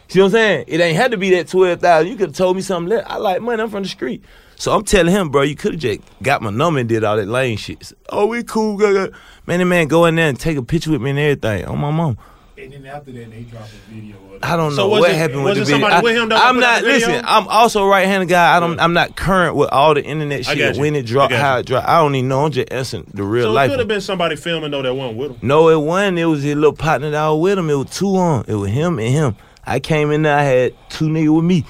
See 0.08 0.20
what 0.20 0.28
I'm 0.28 0.32
saying? 0.32 0.66
It 0.68 0.80
ain't 0.80 0.96
had 0.96 1.12
to 1.12 1.18
be 1.18 1.32
that 1.32 1.48
12000 1.48 2.08
You 2.08 2.16
could 2.16 2.30
have 2.30 2.36
told 2.38 2.56
me 2.56 2.62
something 2.62 2.90
less. 2.90 3.04
I 3.08 3.18
like 3.18 3.42
money. 3.42 3.62
I'm 3.62 3.70
from 3.70 3.84
the 3.84 3.90
street. 3.90 4.24
So 4.56 4.72
I'm 4.72 4.86
telling 4.86 5.12
him, 5.12 5.30
bro, 5.30 5.42
you 5.42 5.56
could 5.56 5.74
have 5.74 5.82
just 5.82 6.00
got 6.22 6.42
my 6.42 6.50
number 6.52 6.80
and 6.80 6.88
did 6.88 7.04
all 7.04 7.18
that 7.18 7.28
lame 7.28 7.58
shit. 7.58 7.92
Oh, 8.10 8.28
we 8.28 8.44
cool. 8.44 8.78
Man, 8.78 9.60
that 9.60 9.66
man 9.66 9.88
go 9.88 10.06
in 10.06 10.16
there 10.16 10.30
and 10.30 10.40
take 10.40 10.58
a 10.58 10.64
picture 10.64 10.92
with 10.92 11.02
me 11.02 11.10
and 11.10 11.20
everything 11.20 11.66
on 11.66 11.80
my 11.80 11.92
mom. 11.92 12.18
And 12.58 12.72
then 12.72 12.86
after 12.86 13.12
that, 13.12 13.32
they 13.32 13.42
dropped 13.42 13.72
a 13.74 13.92
video. 13.94 14.16
Of 14.34 14.40
I 14.42 14.56
don't 14.56 14.76
know 14.78 14.88
was 14.88 15.02
what 15.02 15.10
it- 15.12 15.18
happened 15.18 15.44
with 15.44 15.58
the 15.58 15.66
video. 15.66 15.86
I, 15.88 16.02
with 16.02 16.16
him 16.16 16.30
that 16.30 16.42
I'm 16.42 16.58
not 16.60 16.84
the 16.84 16.88
listen. 16.88 17.26
I'm 17.26 17.48
also 17.50 17.84
a 17.84 17.88
right-handed 17.88 18.30
guy. 18.30 18.56
I 18.56 18.60
don't. 18.62 18.80
I'm 18.80 18.94
not 18.94 19.18
current 19.18 19.56
with 19.58 19.70
all 19.72 19.94
the 19.94 20.02
internet 20.04 20.40
I 20.40 20.42
shit. 20.44 20.58
got 20.60 20.76
you. 20.76 20.82
When 20.82 20.96
it 20.96 21.06
dropped, 21.06 21.34
I 21.34 21.36
got 21.38 21.42
how 21.44 21.58
it 21.58 21.66
dropped. 21.66 21.88
I 21.88 22.00
don't 22.02 22.16
even 22.16 22.30
know. 22.30 22.46
I'm 22.46 22.52
just 22.52 22.72
answering 22.72 23.12
the 23.14 23.24
real 23.24 23.46
So 23.48 23.50
it 23.50 23.54
life. 23.54 23.70
could 23.72 23.80
have 23.80 23.88
been 23.90 24.00
somebody 24.02 24.38
filming 24.38 24.72
though 24.72 24.82
that 24.84 24.94
wasn't 24.94 25.18
with 25.18 25.32
him. 25.32 25.38
No, 25.42 25.68
it 25.68 25.80
wasn't. 25.82 26.18
It 26.18 26.26
was 26.28 26.44
his 26.44 26.56
little 26.56 26.72
partner 26.74 27.10
that 27.12 27.28
was 27.28 27.42
with 27.42 27.60
him. 27.60 27.70
It 27.70 27.76
was 27.76 27.90
two 27.90 28.16
on. 28.16 28.46
It 28.48 28.56
was 28.56 28.70
him 28.72 29.00
and 29.00 29.10
him. 29.10 29.36
I 29.66 29.80
came 29.82 30.12
in 30.12 30.22
there. 30.22 30.38
I 30.38 30.44
had 30.44 30.74
two 30.90 31.06
niggas 31.10 31.36
with 31.36 31.44
me. 31.46 31.66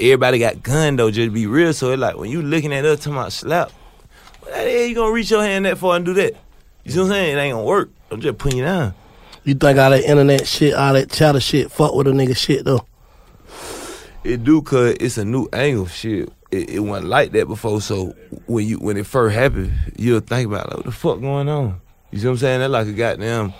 Everybody 0.00 0.38
got 0.38 0.62
gun 0.62 0.96
though. 0.96 1.10
Just 1.10 1.26
to 1.26 1.30
be 1.30 1.46
real. 1.46 1.74
So 1.74 1.90
it 1.92 1.98
like 1.98 2.16
when 2.16 2.30
you 2.30 2.40
looking 2.40 2.72
at 2.72 2.86
us 2.86 3.00
talking 3.00 3.12
about 3.18 3.32
slap, 3.32 3.70
what 4.40 4.52
the 4.54 4.60
hell 4.60 4.86
you 4.86 4.94
gonna 4.94 5.12
reach 5.12 5.30
your 5.30 5.42
hand 5.42 5.66
that 5.66 5.76
far 5.76 5.96
and 5.96 6.06
do 6.06 6.14
that? 6.14 6.34
You 6.84 6.90
see 6.92 6.98
what 7.00 7.04
I'm 7.04 7.10
saying? 7.10 7.36
It 7.36 7.40
ain't 7.40 7.52
gonna 7.54 7.66
work. 7.66 7.90
I'm 8.10 8.20
just 8.22 8.38
putting 8.38 8.58
you 8.58 8.64
down. 8.64 8.94
You 9.44 9.54
think 9.54 9.78
all 9.78 9.90
that 9.90 10.04
internet 10.04 10.46
shit, 10.46 10.74
all 10.74 10.92
that 10.92 11.10
chatter 11.10 11.40
shit, 11.40 11.70
fuck 11.70 11.94
with 11.94 12.06
a 12.06 12.10
nigga 12.10 12.36
shit 12.36 12.64
though? 12.64 12.86
It 14.22 14.44
do 14.44 14.62
cause 14.62 14.94
it's 15.00 15.18
a 15.18 15.24
new 15.24 15.48
angle. 15.52 15.86
Shit, 15.86 16.32
it, 16.52 16.70
it 16.70 16.80
wasn't 16.80 17.08
like 17.08 17.32
that 17.32 17.48
before. 17.48 17.80
So 17.80 18.14
when 18.46 18.66
you 18.66 18.78
when 18.78 18.96
it 18.96 19.06
first 19.06 19.34
happened, 19.34 19.72
you'll 19.96 20.20
think 20.20 20.46
about 20.46 20.68
like, 20.68 20.76
what 20.76 20.86
the 20.86 20.92
fuck 20.92 21.20
going 21.20 21.48
on. 21.48 21.80
You 22.12 22.18
see 22.18 22.26
what 22.26 22.32
I'm 22.32 22.38
saying? 22.38 22.60
That 22.60 22.68
like 22.68 22.86
a 22.86 22.92
goddamn 22.92 23.52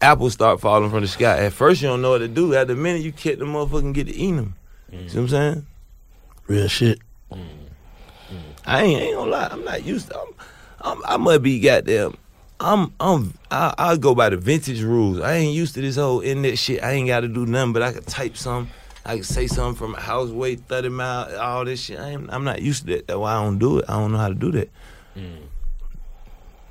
apples 0.00 0.34
start 0.34 0.60
falling 0.60 0.90
from 0.90 1.00
the 1.00 1.08
sky. 1.08 1.38
At 1.44 1.52
first 1.54 1.82
you 1.82 1.88
don't 1.88 2.02
know 2.02 2.10
what 2.10 2.18
to 2.18 2.28
do. 2.28 2.54
At 2.54 2.68
the 2.68 2.76
minute 2.76 3.02
you 3.02 3.10
catch 3.10 3.38
the 3.38 3.46
motherfucker 3.46 3.80
and 3.80 3.94
get 3.94 4.06
to 4.06 4.14
eat 4.14 4.32
them. 4.32 4.54
You 4.92 5.08
see 5.08 5.16
what 5.16 5.22
I'm 5.22 5.28
saying? 5.28 5.66
Real 6.46 6.68
shit. 6.68 7.00
Mm. 7.32 7.38
Mm. 7.38 8.36
I 8.64 8.82
ain't, 8.82 9.02
ain't 9.02 9.16
gonna 9.16 9.30
lie. 9.30 9.48
I'm 9.50 9.64
not 9.64 9.84
used 9.84 10.10
to. 10.10 10.20
I'm, 10.20 10.28
I'm, 10.82 11.02
I 11.04 11.16
must 11.16 11.42
be 11.42 11.58
goddamn. 11.58 12.14
I'm 12.60 12.92
I'm 13.00 13.34
I, 13.50 13.74
I 13.78 13.96
go 13.96 14.14
by 14.14 14.28
the 14.28 14.36
vintage 14.36 14.82
rules. 14.82 15.20
I 15.20 15.34
ain't 15.34 15.54
used 15.54 15.74
to 15.74 15.80
this 15.80 15.96
whole 15.96 16.20
internet 16.20 16.58
shit. 16.58 16.82
I 16.82 16.92
ain't 16.92 17.08
got 17.08 17.20
to 17.20 17.28
do 17.28 17.46
nothing, 17.46 17.72
but 17.72 17.82
I 17.82 17.92
can 17.92 18.04
type 18.04 18.36
something. 18.36 18.72
I 19.04 19.14
can 19.14 19.24
say 19.24 19.46
something 19.46 19.76
from 19.76 19.94
a 19.94 20.00
house 20.00 20.28
way 20.28 20.56
thirty 20.56 20.90
miles. 20.90 21.32
All 21.34 21.64
this 21.64 21.82
shit. 21.82 21.98
I 21.98 22.10
ain't, 22.10 22.32
I'm 22.32 22.44
not 22.44 22.60
used 22.60 22.86
to 22.86 22.96
that. 22.96 23.06
That's 23.06 23.18
why 23.18 23.32
I 23.32 23.42
don't 23.42 23.58
do 23.58 23.78
it. 23.78 23.86
I 23.88 23.94
don't 23.94 24.12
know 24.12 24.18
how 24.18 24.28
to 24.28 24.34
do 24.34 24.52
that. 24.52 24.68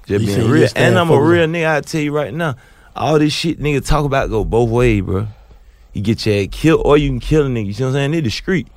Just 0.05 0.25
You 0.25 0.35
being 0.35 0.49
real, 0.49 0.67
and 0.75 0.97
I'm 0.97 1.09
a 1.09 1.21
real 1.21 1.47
nigga. 1.47 1.75
I 1.77 1.81
tell 1.81 2.01
you 2.01 2.15
right 2.15 2.33
now, 2.33 2.55
all 2.95 3.17
this 3.19 3.33
shit 3.33 3.59
nigga 3.59 3.85
talk 3.85 4.05
about 4.05 4.29
go 4.29 4.43
both 4.43 4.69
ways, 4.69 5.01
bro. 5.01 5.27
You 5.93 6.01
get 6.03 6.23
your 6.25 6.35
head 6.35 6.51
killed, 6.51 6.81
or 6.85 6.97
you 6.97 7.09
can 7.09 7.19
kill 7.19 7.45
a 7.47 7.49
nigga. 7.49 7.65
You 7.65 7.73
see 7.73 7.83
what 7.83 7.89
I'm 7.89 7.93
saying? 7.95 8.11
They 8.11 8.21
discreet. 8.21 8.67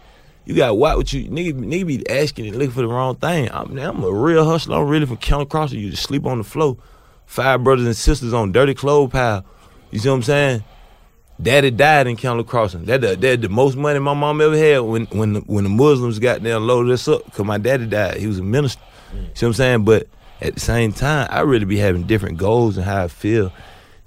You 0.44 0.56
got 0.56 0.76
what 0.76 0.98
with 0.98 1.12
you 1.12 1.28
nigga, 1.28 1.52
nigga 1.52 1.86
be 1.86 2.10
asking 2.10 2.46
and 2.48 2.56
looking 2.56 2.72
for 2.72 2.80
the 2.80 2.88
wrong 2.88 3.16
thing. 3.16 3.48
I'm, 3.52 3.78
I'm 3.78 4.02
a 4.02 4.10
real 4.10 4.44
hustler. 4.44 4.76
I'm 4.78 4.88
really 4.88 5.06
from 5.06 5.18
Candler 5.18 5.48
Crossing. 5.48 5.78
You 5.78 5.90
just 5.90 6.02
sleep 6.02 6.26
on 6.26 6.38
the 6.38 6.44
floor. 6.44 6.78
Five 7.26 7.64
brothers 7.64 7.86
and 7.86 7.96
sisters 7.96 8.32
on 8.32 8.52
dirty 8.52 8.74
clothes 8.74 9.10
pile. 9.10 9.44
You 9.90 9.98
see 9.98 10.08
what 10.08 10.16
I'm 10.16 10.22
saying? 10.22 10.64
Daddy 11.40 11.70
died 11.70 12.06
in 12.06 12.16
Candler 12.16 12.44
Crossing. 12.44 12.84
That 12.84 13.00
the, 13.00 13.16
that 13.16 13.40
the 13.40 13.48
most 13.48 13.76
money 13.76 13.98
my 13.98 14.14
mom 14.14 14.40
ever 14.40 14.56
had 14.56 14.80
when 14.80 15.06
when 15.06 15.32
the, 15.34 15.40
when 15.40 15.64
the 15.64 15.70
Muslims 15.70 16.18
got 16.18 16.42
there 16.42 16.56
and 16.56 16.66
loaded 16.66 16.92
us 16.92 17.08
up. 17.08 17.30
Cause 17.32 17.44
my 17.46 17.58
daddy 17.58 17.86
died. 17.86 18.18
He 18.18 18.26
was 18.26 18.38
a 18.38 18.42
minister. 18.42 18.82
You 19.12 19.18
see 19.34 19.46
what 19.46 19.50
I'm 19.50 19.54
saying? 19.54 19.84
But 19.84 20.08
at 20.40 20.54
the 20.54 20.60
same 20.60 20.92
time, 20.92 21.28
I 21.30 21.40
really 21.40 21.64
be 21.64 21.78
having 21.78 22.04
different 22.04 22.38
goals 22.38 22.76
and 22.76 22.84
how 22.84 23.04
I 23.04 23.08
feel 23.08 23.52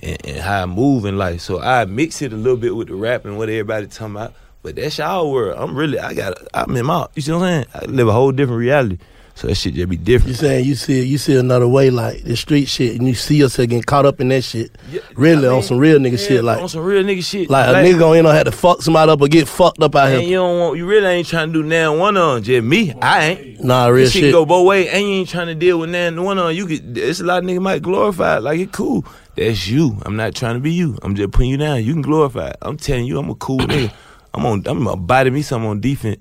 and, 0.02 0.26
and 0.26 0.38
how 0.38 0.64
I 0.64 0.66
move 0.66 1.06
in 1.06 1.18
life. 1.18 1.42
So 1.42 1.62
I 1.62 1.86
mix 1.86 2.22
it 2.22 2.32
a 2.32 2.36
little 2.36 2.58
bit 2.58 2.76
with 2.76 2.88
the 2.88 2.96
rap 2.96 3.26
and 3.26 3.38
what 3.38 3.50
everybody 3.50 3.88
talking 3.88 4.16
about. 4.16 4.34
But 4.62 4.76
that's 4.76 4.98
y'all 4.98 5.32
world. 5.32 5.58
I'm 5.60 5.76
really 5.76 6.00
I 6.00 6.14
got 6.14 6.38
I'm 6.54 6.76
in 6.76 6.86
my 6.86 7.08
you 7.16 7.22
see 7.22 7.32
what 7.32 7.44
I'm 7.44 7.64
saying? 7.64 7.66
I 7.74 7.86
live 7.86 8.08
a 8.08 8.14
whole 8.14 8.32
different 8.32 8.60
reality. 8.60 8.98
So 9.38 9.48
that 9.48 9.56
shit 9.56 9.74
just 9.74 9.90
be 9.90 9.98
different. 9.98 10.30
You 10.30 10.36
saying 10.36 10.66
you 10.66 10.76
see 10.76 11.04
you 11.04 11.18
see 11.18 11.36
another 11.36 11.68
way 11.68 11.90
like 11.90 12.24
the 12.24 12.38
street 12.38 12.70
shit, 12.70 12.96
and 12.98 13.06
you 13.06 13.14
see 13.14 13.36
yourself 13.36 13.68
getting 13.68 13.84
caught 13.84 14.06
up 14.06 14.22
in 14.22 14.30
that 14.30 14.44
shit. 14.44 14.72
really 15.16 15.46
on 15.46 15.62
some 15.62 15.78
real 15.78 16.00
nigga 16.00 16.12
Yeah, 16.12 16.28
shit, 16.28 16.44
like 16.46 16.62
on 16.62 16.70
some 16.70 16.86
real 16.86 17.04
nigga 17.04 17.22
shit. 17.22 17.50
like 17.50 17.68
a 17.68 17.74
nigga 17.74 18.00
gonna 18.00 18.18
end 18.20 18.28
up 18.28 18.34
have 18.34 18.46
to 18.46 18.54
fuck 18.54 18.82
somebody 18.82 19.12
up 19.12 19.20
or 19.22 19.28
get 19.28 19.50
fucked 19.50 19.82
up 19.82 19.94
out 19.94 20.10
here. 20.10 20.22
you 20.22 20.36
don't 20.38 20.58
want 20.60 20.78
you 20.78 20.86
really 20.88 21.06
ain't 21.08 21.28
trying 21.28 21.52
to 21.52 21.62
do 21.62 21.68
now 21.68 21.98
one 21.98 22.16
on 22.16 22.44
just 22.44 22.64
me. 22.64 22.94
I 23.02 23.26
ain't. 23.26 23.62
Nah, 23.62 23.88
real 23.88 24.06
This 24.06 24.14
shit 24.14 24.22
shit. 24.24 24.32
go 24.32 24.46
both 24.46 24.66
ways, 24.66 24.88
and 24.90 25.04
you 25.04 25.12
ain't 25.16 25.28
trying 25.30 25.48
to 25.48 25.56
deal 25.56 25.80
with 25.80 25.90
nan 25.90 26.24
one 26.24 26.40
on. 26.40 26.56
You 26.56 26.66
could. 26.66 26.98
It's 26.98 27.20
a 27.20 27.26
lot 27.26 27.44
of 27.44 27.50
nigga 27.50 27.60
might 27.62 27.82
glorify 27.82 28.38
it 28.38 28.42
like 28.42 28.60
it 28.62 28.72
cool. 28.72 29.06
That's 29.36 29.68
you. 29.68 29.98
I'm 30.06 30.16
not 30.16 30.34
trying 30.34 30.54
to 30.56 30.62
be 30.62 30.72
you. 30.72 30.98
I'm 31.04 31.14
just 31.14 31.32
putting 31.34 31.50
you 31.50 31.58
down. 31.58 31.84
You 31.84 31.92
can 31.92 32.02
glorify 32.02 32.52
it. 32.52 32.56
I'm 32.62 32.78
telling 32.78 33.04
you, 33.06 33.20
I'm 33.20 33.30
a 33.30 33.36
cool 33.36 33.60
nigga. 33.60 33.92
I'm 34.34 34.46
on. 34.46 34.64
I'm 34.66 34.82
gonna 34.86 34.96
body 34.96 35.30
me 35.30 35.42
something 35.42 35.70
on 35.70 35.82
defense. 35.82 36.20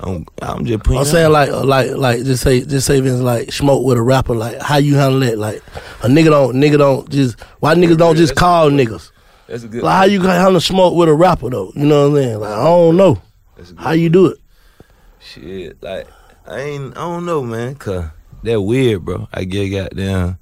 I'm, 0.00 0.26
I'm 0.42 0.66
just 0.66 0.84
putting. 0.84 0.98
I'm 0.98 1.04
saying 1.06 1.32
like 1.32 1.50
like 1.50 1.90
like 1.92 2.24
just 2.24 2.42
say 2.42 2.60
just 2.62 2.86
say 2.86 3.00
Vince 3.00 3.20
like 3.20 3.52
smoke 3.52 3.84
with 3.84 3.96
a 3.96 4.02
rapper 4.02 4.34
like 4.34 4.60
how 4.60 4.76
you 4.76 4.96
handle 4.96 5.20
that 5.20 5.38
like 5.38 5.62
a 6.02 6.08
nigga 6.08 6.26
don't 6.26 6.54
nigga 6.56 6.78
don't 6.78 7.08
just 7.08 7.40
why 7.60 7.74
niggas 7.74 7.96
don't 7.96 8.16
just 8.16 8.36
call 8.36 8.70
niggas 8.70 9.10
That's 9.46 9.64
a 9.64 9.68
good. 9.68 9.82
like 9.82 9.96
how 9.96 10.04
you 10.04 10.20
can 10.20 10.28
handle 10.30 10.60
smoke 10.60 10.94
with 10.94 11.08
a 11.08 11.14
rapper 11.14 11.48
though 11.48 11.72
you 11.74 11.86
know 11.86 12.10
what 12.10 12.18
I'm 12.18 12.24
saying 12.24 12.40
like 12.40 12.52
I 12.52 12.64
don't 12.64 12.96
know 12.96 13.22
how 13.78 13.92
you 13.92 14.10
do 14.10 14.26
it 14.26 14.38
Shit, 15.20 15.82
like 15.82 16.06
I 16.46 16.60
ain't. 16.60 16.96
I 16.96 17.00
don't 17.00 17.26
know, 17.26 17.42
man. 17.42 17.74
Cause 17.74 18.06
that 18.44 18.60
weird, 18.60 19.04
bro. 19.04 19.28
I 19.32 19.42
get 19.44 19.70
goddamn. 19.70 20.38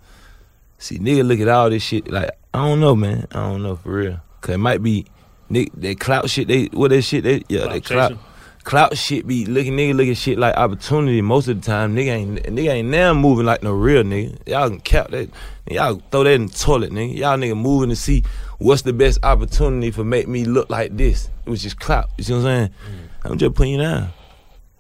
See, 0.79 0.99
nigga, 0.99 1.27
look 1.27 1.41
at 1.41 1.49
all 1.49 1.71
this 1.71 1.83
shit. 1.83 2.11
Like 2.11 2.31
I 2.53 2.59
don't 2.59 2.81
know, 2.81 2.95
man. 2.95 3.27
I 3.33 3.49
don't 3.49 3.63
know 3.63 3.77
for 3.77 3.93
real. 3.93 4.21
Cause 4.43 4.57
it 4.57 4.59
might 4.59 4.83
be, 4.83 5.07
nigga, 5.51 5.71
that 5.77 6.01
clout 6.01 6.29
shit. 6.29 6.49
They 6.49 6.67
what 6.67 6.91
that 6.91 7.01
shit? 7.03 7.25
They 7.25 7.43
yeah, 7.49 7.67
that 7.67 7.85
clout. 7.85 8.19
Clout 8.65 8.97
shit 8.97 9.27
be 9.27 9.45
looking 9.45 9.77
nigga 9.77 9.95
look 9.95 10.09
at 10.09 10.17
shit 10.17 10.39
like 10.39 10.57
opportunity 10.57 11.21
most 11.21 11.49
of 11.49 11.61
the 11.61 11.67
time. 11.67 11.95
Nigga 11.95 12.09
ain't 12.09 12.43
nigga 12.45 12.73
ain't 12.73 12.89
now 12.89 13.13
moving 13.13 13.45
like 13.45 13.63
no 13.63 13.73
real 13.73 14.03
nigga. 14.03 14.37
Y'all 14.49 14.69
can 14.71 14.81
cap 14.81 15.11
that. 15.11 15.29
Y'all 15.71 16.03
throw 16.11 16.25
that 16.25 16.33
in 16.33 16.47
the 16.47 16.53
toilet, 16.53 16.91
nigga. 16.91 17.17
Y'all 17.17 17.37
nigga 17.37 17.57
moving 17.57 17.91
to 17.91 17.97
see 17.97 18.25
what's 18.59 18.83
the 18.83 18.93
best 18.93 19.19
opportunity 19.23 19.91
for 19.91 20.03
make 20.03 20.29
me 20.29 20.45
look 20.45 20.71
like 20.71 20.97
this, 20.97 21.29
which 21.45 21.65
is 21.65 21.75
clout. 21.75 22.09
You 22.17 22.25
see 22.25 22.33
what 22.33 22.39
I'm 22.41 22.45
saying? 22.45 22.69
Mm. 22.69 23.31
I'm 23.31 23.39
just 23.39 23.55
putting 23.55 23.73
you 23.73 23.79
down. 23.83 24.09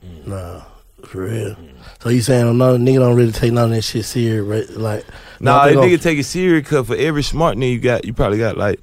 Mm. 0.05 0.27
nah 0.27 0.63
For 1.05 1.25
real. 1.25 1.57
So 2.01 2.09
you 2.09 2.23
saying 2.23 2.49
another 2.49 2.79
nigga 2.79 3.01
don't 3.01 3.17
really 3.17 3.33
take 3.33 3.53
none 3.53 3.65
of 3.65 3.71
that 3.71 3.83
shit 3.83 4.05
serious, 4.05 4.43
right? 4.43 4.79
Like, 4.79 5.05
Nah, 5.41 5.67
that 5.67 5.75
nigga 5.75 6.01
take 6.01 6.19
it 6.19 6.25
serious 6.25 6.67
cause 6.67 6.87
for 6.87 6.97
every 6.97 7.23
smart 7.23 7.57
nigga 7.59 7.73
you 7.73 7.81
got, 7.81 8.05
you 8.05 8.15
probably 8.15 8.39
got 8.39 8.57
like 8.57 8.81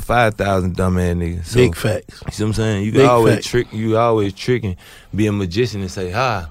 five 0.00 0.34
thousand 0.34 0.76
dumb 0.76 0.98
ass 0.98 1.14
niggas. 1.14 1.44
So, 1.46 1.56
Big 1.56 1.74
facts. 1.76 2.22
You 2.26 2.32
see 2.32 2.42
what 2.44 2.48
I'm 2.48 2.54
saying? 2.54 2.84
You 2.84 2.92
Big 2.92 3.06
always 3.06 3.34
facts. 3.36 3.46
trick. 3.46 3.72
You 3.72 3.96
always 3.98 4.32
tricking, 4.34 4.76
be 5.14 5.26
a 5.26 5.32
magician 5.32 5.80
and 5.82 5.90
say 5.90 6.10
hi, 6.10 6.46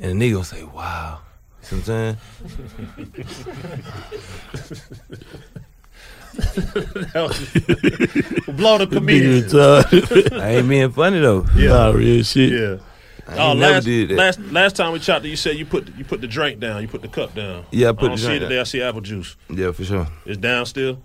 and 0.00 0.12
a 0.12 0.14
nigga 0.14 0.32
gonna 0.34 0.44
say 0.44 0.62
wow. 0.64 1.20
You 1.60 1.66
see 1.66 1.76
what 1.76 1.88
I'm 1.88 2.16
saying? 2.16 2.16
Blow 8.56 8.78
the 8.78 8.86
comedian. 8.90 9.42
retarded. 9.44 10.32
I 10.40 10.56
ain't 10.56 10.68
being 10.68 10.90
funny 10.92 11.20
though. 11.20 11.46
Yeah. 11.56 11.68
Nah, 11.70 11.90
real 11.90 12.22
shit. 12.22 12.52
Yeah. 12.52 12.76
I 13.26 13.50
Oh, 13.50 13.52
last, 13.52 13.84
did 13.84 14.08
that. 14.10 14.14
last 14.16 14.40
last 14.40 14.76
time 14.76 14.92
we 14.92 14.98
chopped 15.00 15.24
it, 15.24 15.28
you 15.28 15.36
said 15.36 15.56
you 15.56 15.66
put 15.66 15.94
you 15.96 16.04
put 16.04 16.20
the 16.20 16.26
drink 16.26 16.60
down, 16.60 16.80
you 16.80 16.88
put 16.88 17.02
the 17.02 17.08
cup 17.08 17.34
down. 17.34 17.66
Yeah, 17.70 17.90
I 17.90 17.92
put 17.92 18.04
I 18.04 18.06
don't 18.08 18.10
the 18.12 18.18
see 18.18 18.26
drink 18.28 18.42
it 18.42 18.48
today. 18.48 18.60
I 18.60 18.64
see 18.64 18.82
apple 18.82 19.00
juice. 19.02 19.36
Yeah, 19.50 19.72
for 19.72 19.84
sure. 19.84 20.06
It's 20.24 20.38
down 20.38 20.64
still. 20.66 20.98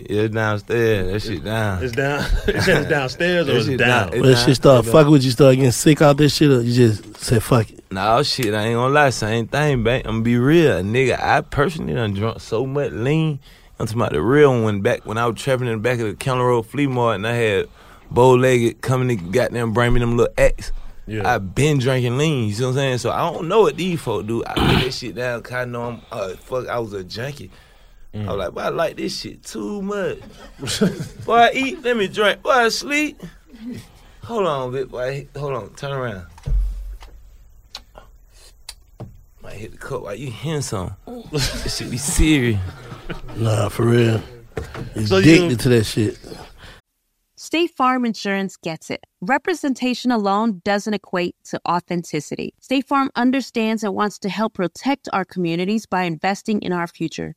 Yeah, 0.00 0.22
it's 0.22 0.34
downstairs. 0.34 1.12
That 1.12 1.32
shit 1.32 1.44
down. 1.44 1.82
It's 1.82 1.92
down. 1.92 2.20
it 2.20 2.62
says 2.62 2.68
it's 2.68 2.88
downstairs 2.88 3.48
or 3.48 3.56
it's 3.56 3.66
down. 3.66 3.78
down. 3.78 4.10
When 4.10 4.22
that 4.30 4.44
shit 4.44 4.56
start 4.56 4.86
fucking 4.86 5.10
with 5.10 5.24
you, 5.24 5.30
start 5.30 5.56
getting 5.56 5.72
sick 5.72 6.02
out 6.02 6.16
that 6.18 6.28
shit, 6.28 6.50
or 6.50 6.62
you 6.62 6.72
just 6.72 7.16
say 7.16 7.40
fuck 7.40 7.70
it. 7.70 7.90
Nah, 7.90 8.22
shit, 8.22 8.54
I 8.54 8.66
ain't 8.66 8.74
gonna 8.74 8.92
lie, 8.92 9.10
same 9.10 9.48
thing, 9.48 9.82
bank. 9.82 10.04
I'm 10.06 10.16
gonna 10.16 10.22
be 10.22 10.36
real, 10.36 10.82
nigga. 10.82 11.18
I 11.20 11.40
personally 11.40 11.94
done 11.94 12.14
drunk 12.14 12.40
so 12.40 12.66
much 12.66 12.92
lean. 12.92 13.40
I'm 13.78 13.86
talking 13.86 14.00
about 14.00 14.12
the 14.12 14.22
real 14.22 14.62
one 14.62 14.80
back 14.80 15.06
when 15.06 15.18
I 15.18 15.26
was 15.26 15.40
trapping 15.40 15.68
in 15.68 15.74
the 15.74 15.78
back 15.78 16.00
of 16.00 16.06
the 16.06 16.14
Candler 16.14 16.48
Road 16.48 16.62
Flea 16.66 16.86
Mart 16.86 17.16
and 17.16 17.26
I 17.26 17.32
had 17.32 17.68
bow 18.10 18.32
legged 18.34 18.80
coming 18.80 19.08
to 19.08 19.16
goddamn 19.16 19.72
bring 19.72 19.92
me 19.94 20.00
them 20.00 20.16
little 20.16 20.34
X. 20.36 20.72
Yeah. 21.06 21.26
I 21.26 21.38
been 21.38 21.78
drinking 21.78 22.18
lean, 22.18 22.48
you 22.48 22.54
see 22.54 22.64
what 22.64 22.70
I'm 22.70 22.74
saying? 22.74 22.98
So 22.98 23.10
I 23.10 23.30
don't 23.30 23.48
know 23.48 23.62
what 23.62 23.76
these 23.76 24.00
folk 24.00 24.26
do. 24.26 24.44
I 24.44 24.54
put 24.54 24.84
that 24.84 24.92
shit 24.92 25.14
down 25.14 25.42
cause 25.42 25.54
I 25.54 25.64
know 25.64 25.82
I'm 25.82 26.02
uh 26.12 26.30
fuck 26.36 26.68
I 26.68 26.78
was 26.78 26.92
a 26.92 27.04
junkie. 27.04 27.50
I 28.14 28.18
was 28.18 28.26
mm. 28.26 28.38
like, 28.38 28.54
boy, 28.54 28.60
I 28.60 28.68
like 28.70 28.96
this 28.96 29.20
shit 29.20 29.44
too 29.44 29.82
much. 29.82 30.18
boy, 31.24 31.34
I 31.34 31.50
eat, 31.52 31.82
let 31.82 31.96
me 31.96 32.08
drink. 32.08 32.42
Boy, 32.42 32.50
I 32.50 32.68
sleep. 32.70 33.22
Hold 34.24 34.46
on, 34.46 34.72
bit 34.72 34.90
boy. 34.90 35.26
Hold 35.36 35.54
on, 35.54 35.74
turn 35.74 35.92
around. 35.92 36.26
Might 39.42 39.54
hit 39.54 39.72
the 39.72 39.78
cup 39.78 40.02
while 40.02 40.14
you 40.14 40.30
hitting 40.30 40.62
some. 40.62 40.96
this 41.32 41.76
shit 41.76 41.90
be 41.90 41.98
serious. 41.98 42.60
Nah, 43.36 43.68
for 43.68 43.84
real. 43.84 44.20
He's 44.94 45.08
So 45.10 45.18
you- 45.18 45.34
addicted 45.34 45.60
to 45.60 45.68
that 45.70 45.84
shit. 45.84 46.18
State 47.36 47.70
Farm 47.76 48.04
Insurance 48.04 48.56
gets 48.56 48.90
it. 48.90 49.04
Representation 49.20 50.10
alone 50.10 50.60
doesn't 50.64 50.92
equate 50.92 51.36
to 51.44 51.60
authenticity. 51.66 52.52
State 52.60 52.86
Farm 52.86 53.10
understands 53.14 53.84
and 53.84 53.94
wants 53.94 54.18
to 54.18 54.28
help 54.28 54.54
protect 54.54 55.08
our 55.12 55.24
communities 55.24 55.86
by 55.86 56.02
investing 56.02 56.60
in 56.62 56.72
our 56.72 56.88
future. 56.88 57.36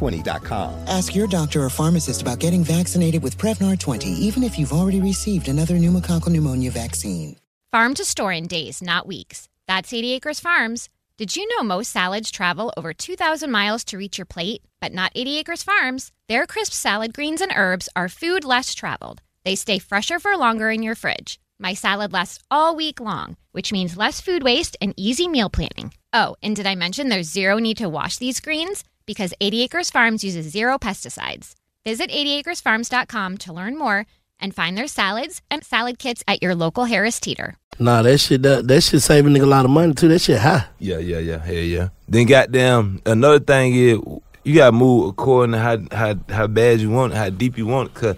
Prevnar20.com. 0.01 0.87
Ask 0.87 1.15
your 1.15 1.27
doctor 1.27 1.63
or 1.63 1.69
pharmacist 1.69 2.21
about 2.21 2.39
getting 2.39 2.63
vaccinated 2.63 3.23
with 3.23 3.37
Prevnar 3.37 3.79
20, 3.79 4.09
even 4.09 4.43
if 4.43 4.57
you've 4.57 4.73
already 4.73 5.01
received 5.01 5.47
another 5.47 5.75
pneumococcal 5.75 6.29
pneumonia 6.29 6.71
vaccine. 6.71 7.35
Farm 7.71 7.93
to 7.93 8.03
store 8.03 8.33
in 8.33 8.47
days, 8.47 8.81
not 8.81 9.07
weeks. 9.07 9.47
That's 9.67 9.93
80 9.93 10.13
Acres 10.13 10.39
Farms. 10.39 10.89
Did 11.17 11.35
you 11.35 11.47
know 11.49 11.63
most 11.63 11.91
salads 11.91 12.31
travel 12.31 12.73
over 12.75 12.93
2,000 12.93 13.51
miles 13.51 13.83
to 13.85 13.97
reach 13.97 14.17
your 14.17 14.25
plate? 14.25 14.63
But 14.81 14.91
not 14.93 15.11
80 15.15 15.37
Acres 15.37 15.63
Farms. 15.63 16.11
Their 16.27 16.47
crisp 16.47 16.73
salad 16.73 17.13
greens 17.13 17.41
and 17.41 17.53
herbs 17.55 17.87
are 17.95 18.09
food 18.09 18.43
less 18.43 18.73
traveled. 18.73 19.21
They 19.45 19.55
stay 19.55 19.79
fresher 19.79 20.19
for 20.19 20.35
longer 20.35 20.69
in 20.71 20.83
your 20.83 20.95
fridge. 20.95 21.39
My 21.59 21.75
salad 21.75 22.11
lasts 22.11 22.39
all 22.49 22.75
week 22.75 22.99
long, 22.99 23.37
which 23.51 23.71
means 23.71 23.95
less 23.95 24.19
food 24.19 24.41
waste 24.41 24.75
and 24.81 24.95
easy 24.97 25.27
meal 25.27 25.49
planning. 25.49 25.93
Oh, 26.11 26.35
and 26.41 26.55
did 26.55 26.65
I 26.65 26.73
mention 26.73 27.09
there's 27.09 27.31
zero 27.31 27.59
need 27.59 27.77
to 27.77 27.87
wash 27.87 28.17
these 28.17 28.39
greens? 28.39 28.83
Because 29.05 29.33
80 29.41 29.63
Acres 29.63 29.89
Farms 29.89 30.23
uses 30.23 30.51
zero 30.51 30.77
pesticides. 30.77 31.53
Visit 31.85 32.11
80acresfarms.com 32.11 33.37
to 33.39 33.53
learn 33.53 33.77
more 33.77 34.05
and 34.39 34.55
find 34.55 34.77
their 34.77 34.87
salads 34.87 35.41
and 35.49 35.63
salad 35.63 35.99
kits 35.99 36.23
at 36.27 36.41
your 36.41 36.55
local 36.55 36.85
Harris 36.85 37.19
Teeter. 37.19 37.55
Nah, 37.79 38.01
that 38.01 38.17
shit 38.19 38.41
that, 38.43 38.67
that 38.67 38.81
shit 38.81 39.01
save 39.01 39.25
a 39.25 39.29
nigga 39.29 39.43
a 39.43 39.45
lot 39.45 39.65
of 39.65 39.71
money 39.71 39.93
too. 39.93 40.07
That 40.07 40.19
shit 40.19 40.39
high. 40.39 40.65
Yeah, 40.79 40.97
yeah, 40.97 41.19
yeah, 41.19 41.37
hell 41.37 41.53
yeah. 41.55 41.89
Then 42.07 42.25
goddamn, 42.27 43.01
another 43.05 43.39
thing 43.39 43.75
is 43.75 43.99
you 44.43 44.55
gotta 44.55 44.71
move 44.71 45.09
according 45.09 45.53
to 45.53 45.59
how 45.59 45.77
how 45.91 46.15
how 46.29 46.47
bad 46.47 46.79
you 46.79 46.89
want 46.89 47.13
it, 47.13 47.17
how 47.17 47.29
deep 47.29 47.57
you 47.57 47.65
want 47.65 47.89
it, 47.89 47.93
cause 47.95 48.15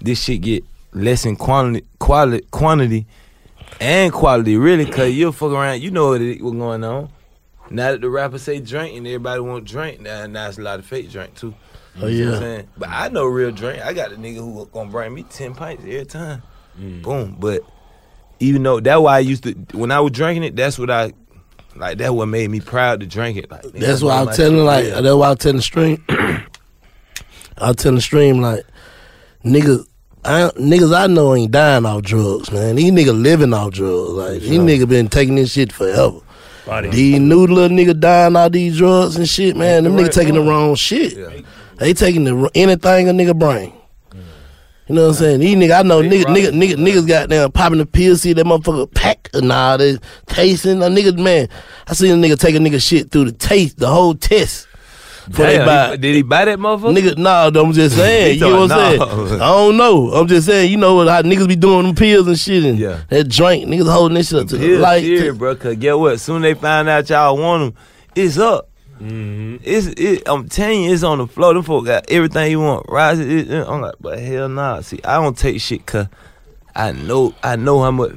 this 0.00 0.22
shit 0.22 0.40
get 0.40 0.64
less 0.92 1.24
in 1.24 1.36
quantity, 1.36 1.86
quality, 1.98 2.46
quantity, 2.50 3.06
and 3.80 4.12
quality 4.12 4.56
really. 4.56 4.86
Cause 4.86 5.12
you'll 5.12 5.32
fuck 5.32 5.52
around, 5.52 5.82
you 5.82 5.90
know 5.90 6.08
what 6.10 6.20
it, 6.20 6.42
what's 6.42 6.56
going 6.56 6.84
on. 6.84 7.10
Now 7.70 7.92
that 7.92 8.00
the 8.00 8.10
rappers 8.10 8.42
say 8.42 8.60
drink 8.60 8.96
and 8.96 9.06
everybody 9.06 9.40
want 9.40 9.64
drink, 9.64 10.00
now 10.00 10.26
now 10.26 10.48
it's 10.48 10.58
a 10.58 10.62
lot 10.62 10.78
of 10.78 10.86
fake 10.86 11.10
drink 11.10 11.34
too. 11.34 11.54
Oh, 12.00 12.06
You 12.06 12.24
what 12.26 12.30
yeah. 12.30 12.34
I'm 12.36 12.40
saying? 12.42 12.68
But 12.76 12.88
I 12.90 13.08
know 13.08 13.24
real 13.26 13.50
drink. 13.52 13.84
I 13.84 13.92
got 13.92 14.10
the 14.10 14.16
nigga 14.16 14.36
who 14.36 14.66
gonna 14.72 14.90
bring 14.90 15.14
me 15.14 15.22
ten 15.24 15.54
pints 15.54 15.82
every 15.84 16.04
time. 16.04 16.42
Mm. 16.78 17.02
Boom. 17.02 17.36
But 17.38 17.62
even 18.40 18.62
though 18.62 18.80
that's 18.80 19.00
why 19.00 19.16
I 19.16 19.20
used 19.20 19.44
to 19.44 19.52
when 19.72 19.90
I 19.90 20.00
was 20.00 20.12
drinking 20.12 20.44
it, 20.44 20.56
that's 20.56 20.78
what 20.78 20.90
I 20.90 21.12
like. 21.76 21.98
that 21.98 22.14
what 22.14 22.26
made 22.26 22.50
me 22.50 22.60
proud 22.60 23.00
to 23.00 23.06
drink 23.06 23.38
it. 23.38 23.50
Like 23.50 23.62
nigga, 23.62 23.80
That's 23.80 24.02
why 24.02 24.20
I'm 24.20 24.28
telling 24.28 24.64
like 24.64 24.86
that's 24.86 25.14
why 25.14 25.30
I'm 25.30 25.36
telling 25.36 25.56
the 25.56 25.62
stream. 25.62 26.04
I'm 27.58 27.74
telling 27.76 27.96
the 27.96 28.02
stream 28.02 28.40
like 28.40 28.64
niggas. 29.44 29.86
I, 30.26 30.50
niggas 30.56 30.96
I 30.96 31.06
know 31.06 31.34
ain't 31.34 31.52
dying 31.52 31.84
off 31.84 32.00
drugs, 32.02 32.50
man. 32.50 32.76
These 32.76 32.92
niggas 32.92 33.22
living 33.22 33.52
off 33.52 33.72
drugs. 33.74 34.10
Like 34.12 34.40
these 34.40 34.58
niggas 34.58 34.88
been 34.88 35.08
taking 35.08 35.34
this 35.34 35.52
shit 35.52 35.70
forever. 35.70 36.20
Body. 36.66 36.88
These 36.88 37.20
new 37.20 37.46
little 37.46 37.76
niggas 37.76 38.00
dying 38.00 38.36
off 38.36 38.52
these 38.52 38.78
drugs 38.78 39.16
and 39.16 39.28
shit, 39.28 39.56
man. 39.56 39.84
Them 39.84 39.94
the 39.94 40.02
niggas 40.02 40.04
right 40.04 40.12
taking 40.12 40.34
the 40.34 40.40
wrong 40.40 40.74
shit. 40.74 41.44
They 41.78 41.92
taking 41.92 42.24
the 42.24 42.50
anything 42.54 43.08
a 43.08 43.12
nigga 43.12 43.38
bring. 43.38 43.72
You 44.86 44.94
know 44.94 45.02
what 45.02 45.08
I'm 45.08 45.14
saying? 45.14 45.40
These 45.40 45.56
niggas, 45.56 45.78
I 45.78 45.82
know 45.82 46.02
niggas, 46.02 46.24
niggas, 46.24 46.50
niggas, 46.50 46.74
niggas 46.74 47.08
got 47.08 47.30
down 47.30 47.50
popping 47.52 47.78
the 47.78 47.86
pills, 47.86 48.20
see 48.20 48.34
that 48.34 48.44
motherfucker 48.44 48.92
pack 48.92 49.30
and 49.32 49.50
all 49.50 49.78
this 49.78 49.98
tasting. 50.26 50.82
A 50.82 50.86
nigga, 50.86 51.18
man, 51.18 51.48
I 51.86 51.94
seen 51.94 52.12
a 52.12 52.14
nigga 52.14 52.38
take 52.38 52.54
a 52.54 52.58
nigga 52.58 52.86
shit 52.86 53.10
through 53.10 53.24
the 53.26 53.32
taste, 53.32 53.78
the 53.78 53.88
whole 53.88 54.14
test. 54.14 54.68
Before 55.28 55.46
they 55.46 55.58
buy. 55.58 55.90
he- 55.92 55.96
did 55.98 56.14
he 56.16 56.22
buy 56.22 56.44
that 56.44 56.58
motherfucker? 56.58 56.96
Nigga, 56.98 57.18
nah, 57.18 57.46
I'm 57.60 57.72
just 57.72 57.96
saying. 57.96 58.34
You 58.34 58.40
know 58.40 58.60
what 58.62 58.72
I'm 58.72 58.98
talking- 58.98 59.26
saying? 59.28 59.38
no. 59.38 59.44
I 59.44 59.48
don't 59.48 59.76
know. 59.76 60.10
I'm 60.12 60.26
just 60.28 60.46
saying. 60.46 60.70
You 60.70 60.76
know 60.76 60.94
what? 60.96 61.08
How 61.08 61.22
niggas 61.22 61.48
be 61.48 61.56
doing 61.56 61.86
them 61.86 61.94
pills 61.94 62.26
and 62.26 62.38
shit 62.38 62.64
and 62.64 62.78
that 63.08 63.28
drink. 63.28 63.66
Niggas 63.68 63.90
holding 63.90 64.14
this 64.16 64.28
shit 64.30 64.40
up 64.40 64.48
to 64.48 64.56
the 64.58 64.66
Pills, 64.66 64.80
light. 64.80 65.02
serious, 65.02 65.36
bro. 65.36 65.56
Cause 65.56 65.76
get 65.76 65.98
what? 65.98 66.20
Soon 66.20 66.42
they 66.42 66.54
find 66.54 66.88
out 66.88 67.08
y'all 67.08 67.36
want 67.36 67.74
them, 67.74 67.82
it's 68.14 68.38
up. 68.38 68.68
mmm 69.00 69.60
It's 69.62 69.86
it. 69.86 70.22
I'm 70.26 70.48
telling 70.48 70.84
you, 70.84 70.92
it's 70.92 71.02
on 71.02 71.18
the 71.18 71.26
floor. 71.26 71.54
Them 71.54 71.62
folk 71.62 71.84
got 71.86 72.10
everything 72.10 72.50
you 72.50 72.60
want. 72.60 72.86
Rise 72.88 73.18
it. 73.18 73.50
it- 73.50 73.66
I'm 73.66 73.80
like, 73.80 73.94
but 74.00 74.18
hell 74.18 74.48
nah. 74.48 74.80
See, 74.82 75.00
I 75.04 75.14
don't 75.22 75.36
take 75.36 75.60
shit 75.60 75.84
cause 75.86 76.06
I 76.76 76.92
know 76.92 77.34
I 77.42 77.56
know 77.56 77.80
how 77.82 77.90
much 77.90 78.12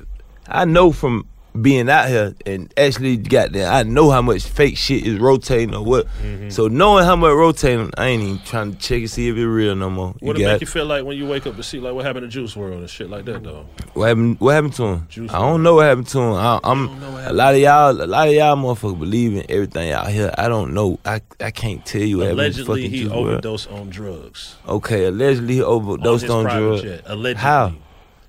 I 0.48 0.66
know 0.66 0.92
from 0.92 1.26
being 1.62 1.90
out 1.90 2.08
here 2.08 2.36
and 2.46 2.74
actually 2.78 3.18
got 3.18 3.52
there. 3.52 3.70
I 3.70 3.84
know 3.84 4.10
how 4.12 4.22
much 4.22 4.44
fake 4.44 4.78
shit 4.78 5.06
is 5.06 5.20
rotating 5.20 5.74
or 5.74 5.84
what. 5.84 6.08
Mm-hmm. 6.22 6.50
So 6.50 6.68
knowing 6.68 7.06
how 7.06 7.16
much 7.16 7.32
rotating, 7.32 7.92
I 7.98 8.08
ain't 8.08 8.24
even 8.24 8.40
trying 8.40 8.74
to 8.74 8.78
check 8.78 9.00
and 9.00 9.10
see 9.10 9.30
if 9.30 9.36
it's 9.36 9.46
real 9.46 9.76
no 9.76 9.90
more. 9.90 10.16
You 10.22 10.28
What 10.28 10.38
it 10.38 10.42
got 10.42 10.52
make 10.54 10.62
you 10.62 10.68
feel 10.68 10.86
like 10.86 11.06
when 11.06 11.18
you 11.18 11.28
wake 11.28 11.48
up 11.48 11.56
to 11.56 11.64
see 11.64 11.80
like 11.80 11.94
what 11.94 12.06
happened 12.06 12.24
to 12.24 12.28
Juice 12.28 12.56
WRLD 12.56 12.78
and 12.78 12.90
shit 12.90 13.10
like 13.10 13.26
that 13.26 13.44
though? 13.44 13.66
What 13.94 14.08
happened? 14.08 14.40
What 14.40 14.54
happened 14.54 14.74
to 14.74 14.84
him? 14.84 15.08
Juice 15.10 15.34
I 15.34 15.40
don't 15.40 15.64
know 15.64 15.76
what 15.76 15.86
happened 15.86 16.08
to 16.08 16.20
him. 16.20 16.34
I, 16.34 16.60
I'm 16.64 16.88
a 17.04 17.34
lot 17.34 17.56
of 17.56 17.60
y'all. 17.60 18.02
A 18.02 18.06
lot 18.06 18.28
of 18.28 18.34
y'all 18.34 18.56
motherfuckers 18.56 19.00
believe 19.00 19.36
in 19.36 19.46
everything 19.50 19.92
out 19.92 20.10
here. 20.10 20.34
I 20.38 20.48
don't 20.48 20.74
know. 20.74 21.00
I 21.06 21.22
I 21.40 21.52
can't 21.52 21.86
tell 21.86 22.02
you. 22.02 22.20
what 22.20 22.28
happened 22.28 22.56
to 22.56 22.62
Allegedly, 22.64 22.90
he 22.90 23.10
overdosed 23.10 23.70
on 23.72 23.90
drugs. 23.90 24.56
Okay, 24.68 25.06
allegedly 25.06 25.56
he 25.56 25.64
overdosed 25.64 26.24
his 26.24 26.32
on, 26.32 26.44
drugs. 26.46 26.82
jet, 26.82 27.02
allegedly. 27.06 27.42
How? 27.42 27.74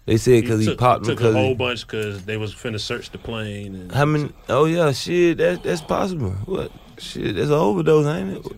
They 0.09 0.17
said 0.17 0.41
because 0.41 0.61
he, 0.61 0.67
took, 0.69 0.79
popped 0.79 1.05
them 1.05 1.19
took 1.19 1.27
a 1.27 1.33
whole 1.35 1.55
because. 1.55 1.59
bunch 1.59 1.87
because 1.87 2.25
they 2.25 2.39
was 2.39 2.55
finna 2.55 2.81
search 2.81 3.11
the 3.11 3.19
plane. 3.19 3.75
And 3.75 3.93
How 3.93 4.07
many? 4.07 4.33
Oh 4.49 4.65
yeah, 4.65 4.91
shit. 4.93 5.37
That 5.37 5.63
that's 5.63 5.83
possible. 5.83 6.31
What? 6.47 6.73
Shit, 6.97 7.37
that's 7.37 7.49
an 7.49 7.53
overdose, 7.53 8.07
ain't 8.07 8.39
it? 8.39 8.53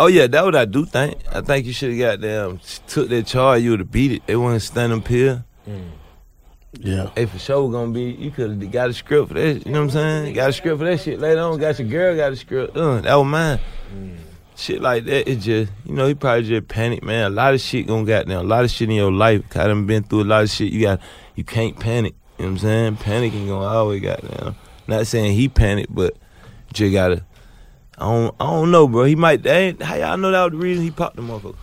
Oh 0.00 0.06
yeah, 0.06 0.28
that 0.28 0.44
what 0.46 0.56
I 0.56 0.64
do 0.64 0.86
think. 0.86 1.18
I 1.30 1.42
think 1.42 1.66
you 1.66 1.74
should 1.74 1.90
have 1.90 1.98
got 1.98 2.20
them 2.22 2.58
took 2.86 3.10
that 3.10 3.26
charge. 3.26 3.60
You 3.60 3.72
would 3.72 3.80
have 3.80 3.92
beat 3.92 4.12
it. 4.12 4.26
They 4.26 4.34
wasn't 4.34 4.62
standing 4.62 5.02
pill. 5.02 5.44
Yeah. 6.80 7.10
Hey, 7.14 7.26
for 7.26 7.38
sure 7.38 7.70
gonna 7.70 7.92
be. 7.92 8.12
You 8.12 8.30
could 8.30 8.62
have 8.62 8.72
got 8.72 8.88
a 8.88 8.94
script 8.94 9.28
for 9.28 9.34
that. 9.34 9.66
You 9.66 9.72
know 9.72 9.80
what 9.80 9.84
I'm 9.84 9.90
saying? 9.90 10.34
Got 10.34 10.48
a 10.48 10.52
script 10.54 10.78
for 10.78 10.86
that 10.86 11.00
shit 11.00 11.20
later 11.20 11.42
on. 11.42 11.58
Got 11.58 11.78
your 11.78 11.88
girl 11.88 12.16
got 12.16 12.32
a 12.32 12.36
script. 12.36 12.74
Uh, 12.74 13.02
that 13.02 13.14
was 13.14 13.26
mine. 13.26 13.60
Shit 14.56 14.80
like 14.80 15.04
that. 15.04 15.28
It 15.28 15.36
just 15.36 15.72
you 15.84 15.94
know 15.94 16.06
he 16.06 16.14
probably 16.14 16.44
just 16.44 16.68
panicked, 16.68 17.02
man. 17.02 17.26
A 17.26 17.34
lot 17.34 17.54
of 17.54 17.60
shit 17.60 17.86
gonna 17.86 18.04
got 18.04 18.26
down. 18.26 18.44
A 18.44 18.48
lot 18.48 18.64
of 18.64 18.70
shit 18.70 18.88
in 18.88 18.94
your 18.94 19.12
life. 19.12 19.42
I 19.56 19.66
done 19.66 19.86
been 19.86 20.04
through 20.04 20.22
a 20.22 20.24
lot 20.24 20.44
of 20.44 20.50
shit. 20.50 20.72
You 20.72 20.82
got 20.82 21.00
you 21.34 21.44
can't 21.44 21.78
panic. 21.78 22.14
You 22.38 22.44
know 22.44 22.52
what 22.52 22.52
I'm 22.52 22.58
saying? 22.58 22.96
Panicking 22.98 23.48
gonna 23.48 23.66
always 23.66 24.00
got 24.00 24.20
down. 24.22 24.56
Not 24.86 25.06
saying 25.06 25.34
he 25.34 25.48
panicked, 25.48 25.94
but 25.94 26.16
you 26.76 26.92
gotta. 26.92 27.24
I 27.96 28.06
don't, 28.06 28.34
I 28.40 28.46
don't 28.46 28.70
know, 28.70 28.88
bro. 28.88 29.04
He 29.04 29.14
might. 29.14 29.42
That 29.44 29.80
how 29.82 29.94
y'all 29.96 30.16
know 30.16 30.30
that 30.30 30.44
was 30.44 30.52
the 30.52 30.58
reason 30.58 30.84
he 30.84 30.90
popped 30.90 31.16
the 31.16 31.22
motherfucker? 31.22 31.56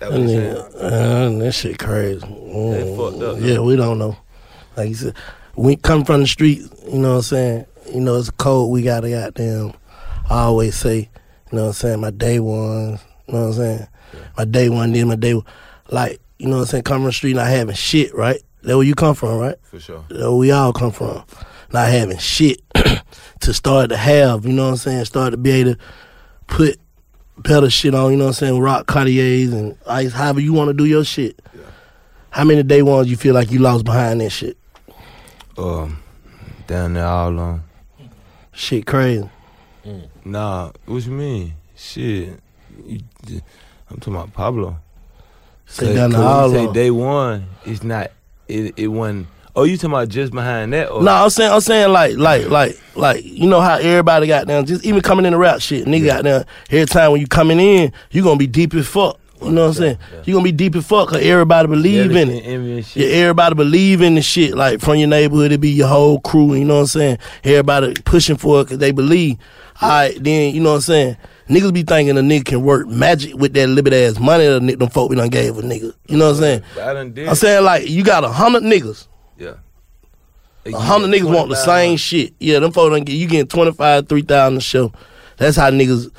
That 0.00 0.12
was 0.12 0.32
Yeah, 0.32 0.40
uh, 0.80 1.30
that 1.38 1.52
shit 1.52 1.78
crazy. 1.78 2.24
Mm, 2.26 2.96
fucked 2.96 3.22
up, 3.22 3.38
Yeah, 3.40 3.60
we 3.60 3.74
don't 3.74 3.98
know. 3.98 4.16
Like 4.76 4.90
you 4.90 4.94
said, 4.94 5.14
we 5.56 5.76
come 5.76 6.04
from 6.04 6.20
the 6.20 6.26
street. 6.26 6.62
You 6.86 6.98
know 6.98 7.10
what 7.10 7.16
I'm 7.16 7.22
saying? 7.22 7.66
You 7.92 8.00
know 8.00 8.16
it's 8.16 8.30
cold. 8.30 8.70
we 8.70 8.82
gotta 8.82 9.10
goddamn. 9.10 9.72
I 10.30 10.42
always 10.42 10.76
say, 10.76 11.08
you 11.50 11.56
know 11.58 11.62
what 11.64 11.68
I'm 11.68 11.72
saying. 11.74 12.00
My 12.00 12.10
day 12.10 12.40
ones. 12.40 13.04
You 13.26 13.34
know 13.34 13.40
what 13.40 13.46
I'm 13.46 13.52
saying? 13.54 13.88
My 14.36 14.44
day 14.44 14.68
one, 14.68 14.92
then 14.92 15.08
my 15.08 15.16
day. 15.16 15.34
one. 15.34 15.44
Like 15.90 16.20
you 16.38 16.46
know 16.46 16.56
what 16.56 16.62
I'm 16.62 16.66
saying. 16.66 16.84
Come 16.84 16.98
from 16.98 17.04
the 17.04 17.12
street, 17.12 17.36
not 17.36 17.46
having 17.48 17.74
shit. 17.74 18.14
Right? 18.14 18.40
That 18.62 18.76
where 18.76 18.86
you 18.86 18.94
come 18.94 19.14
from, 19.14 19.38
right? 19.38 19.56
For 19.62 19.80
sure. 19.80 20.04
That 20.08 20.18
where 20.18 20.32
we 20.32 20.50
all 20.50 20.72
come 20.72 20.92
from. 20.92 21.24
Not 21.72 21.88
having 21.88 22.18
shit 22.18 22.62
to 23.40 23.54
start 23.54 23.90
to 23.90 23.96
have. 23.96 24.46
You 24.46 24.52
know 24.52 24.64
what 24.64 24.70
I'm 24.70 24.76
saying? 24.76 25.04
Start 25.04 25.32
to 25.32 25.36
be 25.36 25.50
able 25.50 25.74
to 25.74 25.80
put 26.46 26.80
better 27.42 27.70
shit 27.70 27.94
on, 27.94 28.12
you 28.12 28.18
know 28.18 28.24
what 28.24 28.30
I'm 28.30 28.34
saying? 28.34 28.60
Rock 28.60 28.86
Cartiers 28.86 29.52
and 29.52 29.76
ice, 29.86 30.12
however 30.12 30.40
you 30.40 30.52
want 30.52 30.68
to 30.68 30.74
do 30.74 30.84
your 30.84 31.04
shit. 31.04 31.40
How 32.30 32.44
many 32.44 32.62
day 32.62 32.82
ones 32.82 33.10
you 33.10 33.16
feel 33.16 33.34
like 33.34 33.50
you 33.50 33.58
lost 33.58 33.84
behind 33.84 34.20
that 34.20 34.30
shit? 34.30 34.56
Um, 35.56 36.02
down 36.66 36.94
there 36.94 37.06
all 37.06 37.38
on. 37.38 37.62
Shit 38.52 38.86
crazy. 38.86 39.28
Nah, 40.28 40.72
what 40.84 41.04
you 41.06 41.12
mean? 41.12 41.54
Shit, 41.74 42.38
you, 42.84 43.00
I'm 43.90 43.96
talking 43.98 44.14
about 44.14 44.34
Pablo. 44.34 44.76
Say 45.64 45.94
down 45.94 46.10
the 46.10 46.48
say 46.50 46.72
day 46.72 46.90
one, 46.90 47.46
it's 47.64 47.82
not. 47.82 48.10
It 48.46 48.74
it 48.76 48.88
wasn't. 48.88 49.26
Oh, 49.56 49.64
you 49.64 49.76
talking 49.76 49.90
about 49.90 50.08
just 50.08 50.32
behind 50.32 50.72
that? 50.74 50.90
Or 50.90 51.02
No, 51.02 51.12
I'm 51.12 51.30
saying, 51.30 51.50
I'm 51.50 51.60
saying 51.60 51.92
like, 51.92 52.16
like, 52.16 52.48
like, 52.48 52.78
like, 52.94 53.24
you 53.24 53.48
know 53.48 53.60
how 53.60 53.76
everybody 53.76 54.26
got 54.26 54.46
down, 54.46 54.66
just 54.66 54.84
even 54.84 55.00
coming 55.00 55.24
in 55.24 55.32
the 55.32 55.38
rap 55.38 55.60
shit, 55.60 55.86
nigga 55.86 56.06
got 56.06 56.24
down. 56.24 56.44
Every 56.70 56.86
time 56.86 57.10
when 57.12 57.20
you 57.20 57.26
coming 57.26 57.58
in, 57.58 57.92
you 58.10 58.22
gonna 58.22 58.36
be 58.36 58.46
deep 58.46 58.74
as 58.74 58.86
fuck. 58.86 59.18
You 59.42 59.50
know 59.52 59.62
what 59.62 59.68
I'm 59.68 59.74
saying? 59.74 59.98
You 60.24 60.34
gonna 60.34 60.44
be 60.44 60.52
deep 60.52 60.74
as 60.76 60.86
fuck 60.86 61.10
cause 61.10 61.20
everybody 61.22 61.68
believe 61.68 62.10
in 62.16 62.28
it. 62.30 62.44
Yeah, 62.96 63.06
everybody 63.08 63.54
believe 63.54 64.02
in 64.02 64.14
the 64.16 64.22
shit. 64.22 64.54
Like 64.56 64.80
from 64.80 64.96
your 64.96 65.08
neighborhood, 65.08 65.52
it 65.52 65.60
be 65.60 65.70
your 65.70 65.88
whole 65.88 66.20
crew. 66.20 66.54
You 66.54 66.64
know 66.64 66.74
what 66.74 66.80
I'm 66.80 66.86
saying? 66.88 67.18
Everybody 67.44 67.94
pushing 68.04 68.36
for 68.36 68.60
it 68.62 68.68
cause 68.68 68.78
they 68.78 68.90
believe. 68.90 69.36
All 69.80 69.88
right, 69.88 70.16
then 70.22 70.54
you 70.54 70.60
know 70.60 70.70
what 70.70 70.76
I'm 70.76 70.80
saying? 70.82 71.16
Niggas 71.48 71.72
be 71.72 71.82
thinking 71.82 72.18
a 72.18 72.20
nigga 72.20 72.44
can 72.44 72.62
work 72.62 72.88
magic 72.88 73.34
with 73.36 73.54
that 73.54 73.68
little 73.68 73.84
bit 73.84 73.92
ass 73.94 74.18
money 74.18 74.44
that 74.44 74.60
ni- 74.62 74.74
them 74.74 74.90
folk 74.90 75.08
we 75.08 75.16
done 75.16 75.28
gave 75.28 75.56
a 75.56 75.62
nigga. 75.62 75.94
You 76.08 76.16
know 76.18 76.26
what 76.26 76.34
I'm 76.36 76.40
saying? 76.40 76.62
I 76.80 76.92
done 76.92 77.12
did. 77.12 77.28
I'm 77.28 77.34
saying 77.36 77.64
like 77.64 77.88
you 77.88 78.02
got 78.04 78.24
a 78.24 78.28
hundred 78.28 78.64
niggas. 78.64 79.06
Yeah. 79.38 79.54
A 80.66 80.72
hundred 80.78 81.08
niggas 81.08 81.32
want 81.32 81.48
the 81.48 81.54
same 81.56 81.96
shit. 81.96 82.34
Yeah, 82.40 82.58
them 82.58 82.72
folks 82.72 82.92
done 82.94 83.04
get 83.04 83.14
you 83.14 83.26
getting 83.28 83.46
twenty 83.46 83.72
five, 83.72 84.08
three 84.08 84.22
thousand 84.22 84.58
a 84.58 84.60
show. 84.60 84.92
That's 85.38 85.56
how 85.56 85.70
niggas 85.70 86.10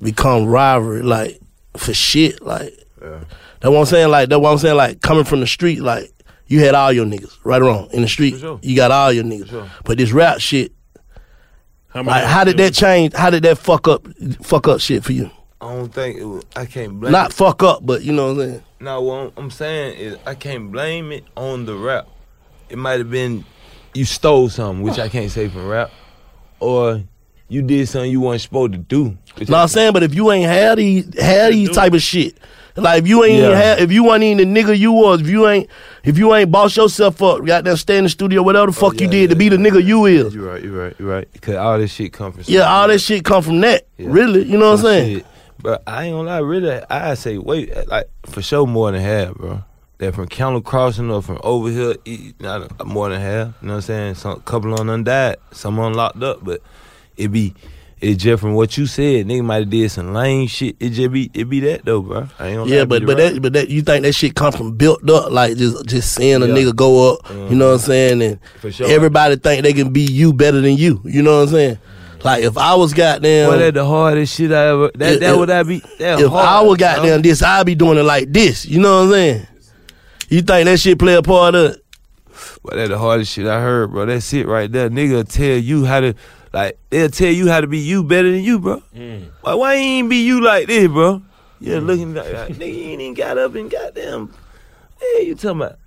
become 0.00 0.46
rivalry, 0.46 1.02
like 1.02 1.40
for 1.76 1.92
shit. 1.94 2.42
Like 2.42 2.72
that's 3.00 3.70
what 3.70 3.76
I'm 3.78 3.86
saying. 3.86 4.10
Like 4.10 4.28
that's 4.28 4.40
what 4.40 4.50
I'm 4.52 4.58
saying. 4.58 4.76
Like 4.76 5.00
coming 5.00 5.24
from 5.24 5.40
the 5.40 5.46
street, 5.46 5.80
like 5.80 6.12
you 6.46 6.60
had 6.60 6.74
all 6.74 6.92
your 6.92 7.06
niggas, 7.06 7.36
right 7.44 7.60
or 7.62 7.66
wrong, 7.66 7.88
in 7.92 8.02
the 8.02 8.08
street. 8.08 8.34
You 8.62 8.76
got 8.76 8.90
all 8.90 9.12
your 9.12 9.24
niggas. 9.24 9.68
But 9.84 9.98
this 9.98 10.12
rap 10.12 10.38
shit, 10.40 10.72
How 11.88 12.02
like 12.02 12.24
how 12.24 12.44
did 12.44 12.56
that 12.58 12.74
change? 12.74 13.14
How 13.14 13.30
did 13.30 13.42
that 13.44 13.58
fuck 13.58 13.88
up, 13.88 14.06
fuck 14.42 14.68
up 14.68 14.80
shit 14.80 15.04
for 15.04 15.12
you? 15.12 15.30
I 15.60 15.74
don't 15.74 15.92
think 15.92 16.16
it 16.18 16.24
was, 16.24 16.42
I 16.56 16.64
can't 16.64 16.98
blame. 16.98 17.12
Not 17.12 17.30
it. 17.30 17.34
fuck 17.34 17.62
up, 17.62 17.84
but 17.84 18.02
you 18.02 18.12
know 18.12 18.32
what 18.34 18.42
I'm 18.42 18.48
saying. 18.50 18.62
No, 18.80 19.02
what 19.02 19.14
I'm- 19.18 19.32
I'm 19.36 19.50
saying 19.50 19.98
is 19.98 20.16
I 20.26 20.34
can't 20.34 20.72
blame 20.72 21.12
it 21.12 21.24
on 21.36 21.66
the 21.66 21.74
rap. 21.74 22.08
It 22.70 22.78
might 22.78 22.98
have 22.98 23.10
been 23.10 23.44
you 23.92 24.04
stole 24.06 24.48
something, 24.48 24.82
which 24.82 24.98
I 24.98 25.08
can't 25.10 25.30
say 25.30 25.48
from 25.48 25.68
rap, 25.68 25.90
or 26.60 27.02
you 27.48 27.60
did 27.62 27.88
something 27.88 28.10
you 28.10 28.20
weren't 28.22 28.40
supposed 28.40 28.72
to 28.72 28.78
do. 28.78 29.18
No, 29.48 29.56
I 29.56 29.62
I'm 29.62 29.68
saying, 29.68 29.92
but 29.92 30.02
if 30.02 30.14
you 30.14 30.30
ain't 30.32 30.48
had 30.50 30.78
these, 30.78 31.18
had 31.18 31.52
these 31.52 31.70
type 31.70 31.92
of 31.94 32.02
shit, 32.02 32.36
like 32.76 33.02
if 33.02 33.08
you 33.08 33.24
ain't 33.24 33.38
Yeah. 33.38 33.46
even 33.46 33.56
had, 33.56 33.78
if 33.80 33.92
you 33.92 34.04
wasn't 34.04 34.24
even 34.24 34.52
the 34.54 34.60
nigga 34.62 34.78
you 34.78 34.92
was, 34.92 35.20
if 35.20 35.28
you 35.28 35.48
ain't, 35.48 35.68
if 36.04 36.18
you 36.18 36.34
ain't 36.34 36.50
boss 36.50 36.76
yourself 36.76 37.22
up, 37.22 37.44
got 37.44 37.64
there, 37.64 37.76
stay 37.76 37.98
in 37.98 38.04
the 38.04 38.10
studio, 38.10 38.42
whatever 38.42 38.70
the 38.70 38.76
oh, 38.78 38.90
fuck 38.90 39.00
you 39.00 39.08
did 39.08 39.30
to 39.30 39.36
be 39.36 39.48
the 39.48 39.56
nigga 39.56 39.82
you 39.82 40.06
is. 40.06 40.34
You're 40.34 40.46
right. 40.52 40.62
You're 40.62 40.84
right. 40.84 40.96
You're 40.98 41.08
right. 41.08 41.32
Because 41.32 41.56
all 41.56 41.78
this 41.78 41.92
shit 41.92 42.12
come 42.12 42.32
from. 42.32 42.44
Yeah, 42.46 42.62
all 42.62 42.88
that 42.88 42.98
shit 43.00 43.24
come 43.24 43.42
from 43.42 43.60
that. 43.60 43.86
Really, 43.98 44.44
you 44.44 44.58
know 44.58 44.70
what 44.70 44.80
I'm 44.80 44.84
saying? 44.84 45.16
shit. 45.18 45.26
But 45.62 45.82
I 45.86 46.04
ain't 46.04 46.14
gonna 46.14 46.28
lie, 46.28 46.38
really, 46.38 46.80
I 46.88 47.14
say 47.14 47.36
wait, 47.36 47.70
like 47.88 48.08
for 48.24 48.40
sure 48.40 48.66
more 48.66 48.90
than 48.92 49.00
half, 49.02 49.34
bro. 49.34 49.62
That 49.98 50.14
from 50.14 50.26
Candler 50.28 50.62
Crossing 50.62 51.10
or 51.10 51.20
from 51.20 51.38
over 51.42 51.68
here, 51.68 51.94
not 52.40 52.86
more 52.86 53.10
than 53.10 53.20
half. 53.20 53.48
You 53.60 53.68
know 53.68 53.74
what 53.74 53.76
I'm 53.76 53.80
saying? 53.82 54.14
Some 54.14 54.40
couple 54.40 54.72
on 54.80 54.86
done 54.86 55.04
died, 55.04 55.36
some 55.52 55.78
on 55.78 55.92
locked 55.92 56.22
up, 56.22 56.42
but 56.42 56.62
it 57.18 57.28
be 57.28 57.52
it 58.00 58.14
just 58.16 58.40
from 58.40 58.54
what 58.54 58.76
you 58.78 58.86
said, 58.86 59.26
nigga 59.26 59.44
might 59.44 59.60
have 59.60 59.70
did 59.70 59.90
some 59.90 60.14
lame 60.14 60.48
shit. 60.48 60.76
It 60.80 60.90
just 60.90 61.12
be 61.12 61.30
it 61.34 61.44
be 61.48 61.60
that 61.60 61.84
though, 61.84 62.00
bro. 62.00 62.28
I 62.38 62.48
ain't 62.48 62.68
Yeah, 62.68 62.84
but 62.84 63.04
but 63.04 63.18
rap. 63.18 63.32
that 63.34 63.42
but 63.42 63.52
that 63.52 63.68
you 63.68 63.82
think 63.82 64.04
that 64.04 64.14
shit 64.14 64.34
come 64.34 64.52
from 64.52 64.76
built 64.76 65.08
up, 65.10 65.30
like 65.30 65.56
just 65.56 65.86
just 65.86 66.14
seeing 66.14 66.42
a 66.42 66.46
Yeah. 66.46 66.54
nigga 66.54 66.74
go 66.74 67.12
up, 67.14 67.28
you 67.30 67.56
know 67.56 67.68
what 67.68 67.74
I'm 67.74 67.78
mm-hmm. 67.78 67.86
saying? 67.86 68.22
And 68.22 68.38
For 68.60 68.72
sure. 68.72 68.88
everybody 68.90 69.36
think 69.36 69.62
they 69.62 69.72
can 69.72 69.92
be 69.92 70.02
you 70.02 70.32
better 70.32 70.60
than 70.60 70.76
you. 70.76 71.00
You 71.04 71.22
know 71.22 71.38
what 71.40 71.48
I'm 71.48 71.54
saying? 71.54 71.76
Mm. 71.76 72.24
Like 72.24 72.44
if 72.44 72.56
I 72.58 72.74
was 72.74 72.94
goddamn 72.94 73.50
Boy, 73.50 73.58
that 73.58 73.74
the 73.74 73.84
hardest 73.84 74.34
shit 74.34 74.52
I 74.52 74.68
ever. 74.68 74.90
That 74.94 75.14
If- 75.14 75.20
that 75.20 75.36
would 75.38 75.50
I 75.50 75.62
be. 75.62 75.80
That 75.98 76.20
if 76.20 76.28
hard, 76.28 76.46
I 76.46 76.60
was 76.62 76.78
goddamn 76.78 77.22
this, 77.22 77.42
I'd 77.42 77.66
be 77.66 77.74
doing 77.74 77.98
it 77.98 78.02
like 78.02 78.32
this. 78.32 78.66
You 78.66 78.80
know 78.80 78.98
what 78.98 79.04
I'm 79.04 79.12
saying? 79.12 79.46
You 80.28 80.42
think 80.42 80.66
that 80.66 80.78
shit 80.78 80.98
play 80.98 81.14
a 81.14 81.22
part 81.22 81.54
of? 81.54 81.76
But 82.62 82.76
that 82.76 82.88
the 82.88 82.98
hardest 82.98 83.32
shit 83.32 83.46
I 83.46 83.60
heard, 83.60 83.90
bro. 83.90 84.06
That's 84.06 84.32
it 84.32 84.46
right 84.46 84.70
there. 84.70 84.88
Nigga 84.90 85.26
tell 85.28 85.56
you 85.56 85.84
how 85.84 86.00
to, 86.00 86.14
like, 86.52 86.78
they'll 86.90 87.08
tell 87.08 87.32
you 87.32 87.48
how 87.48 87.60
to 87.60 87.66
be 87.66 87.78
you 87.78 88.02
better 88.02 88.30
than 88.30 88.42
you, 88.42 88.58
bro. 88.58 88.82
Mm. 88.94 89.30
Why, 89.42 89.54
why 89.54 89.74
you 89.74 89.80
ain't 89.80 90.10
be 90.10 90.24
you 90.24 90.42
like 90.42 90.66
this, 90.66 90.88
bro? 90.88 91.22
Yeah, 91.60 91.78
looking 91.78 92.14
like, 92.14 92.32
like, 92.32 92.54
nigga, 92.54 92.74
you 92.74 92.84
ain't 92.90 93.00
even 93.02 93.14
got 93.14 93.38
up 93.38 93.54
and 93.54 93.70
goddamn. 93.70 94.32
Hey, 94.98 95.26
you 95.26 95.34
talking 95.34 95.62
about? 95.62 95.78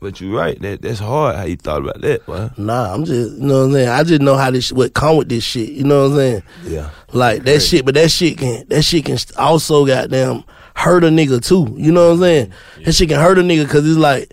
But 0.00 0.20
you 0.20 0.36
right. 0.36 0.60
That 0.60 0.80
that's 0.80 1.00
hard. 1.00 1.34
How 1.34 1.42
you 1.42 1.56
thought 1.56 1.82
about 1.82 2.00
that, 2.02 2.24
boy? 2.24 2.50
Nah, 2.56 2.94
I'm 2.94 3.04
just 3.04 3.36
you 3.36 3.44
know 3.44 3.58
what 3.58 3.64
I'm 3.64 3.72
saying. 3.72 3.88
I 3.88 4.02
just 4.04 4.20
know 4.20 4.36
how 4.36 4.50
this 4.50 4.66
shit 4.66 4.76
what 4.76 4.94
come 4.94 5.16
with 5.16 5.28
this 5.28 5.42
shit. 5.42 5.70
You 5.70 5.82
know 5.82 6.02
what 6.02 6.10
I'm 6.12 6.16
saying? 6.16 6.42
Yeah. 6.64 6.90
Like 7.12 7.42
that 7.42 7.60
shit, 7.60 7.84
but 7.84 7.94
that 7.94 8.10
shit 8.10 8.38
can 8.38 8.64
that 8.68 8.82
shit 8.82 9.06
can 9.06 9.18
also 9.36 9.84
goddamn 9.84 10.44
hurt 10.76 11.02
a 11.02 11.08
nigga 11.08 11.44
too. 11.44 11.74
You 11.76 11.90
know 11.90 12.08
what 12.08 12.14
I'm 12.14 12.20
saying? 12.20 12.52
That 12.84 12.92
shit 12.92 13.08
can 13.08 13.18
hurt 13.18 13.38
a 13.38 13.42
nigga 13.42 13.64
because 13.64 13.88
it's 13.88 13.98
like 13.98 14.32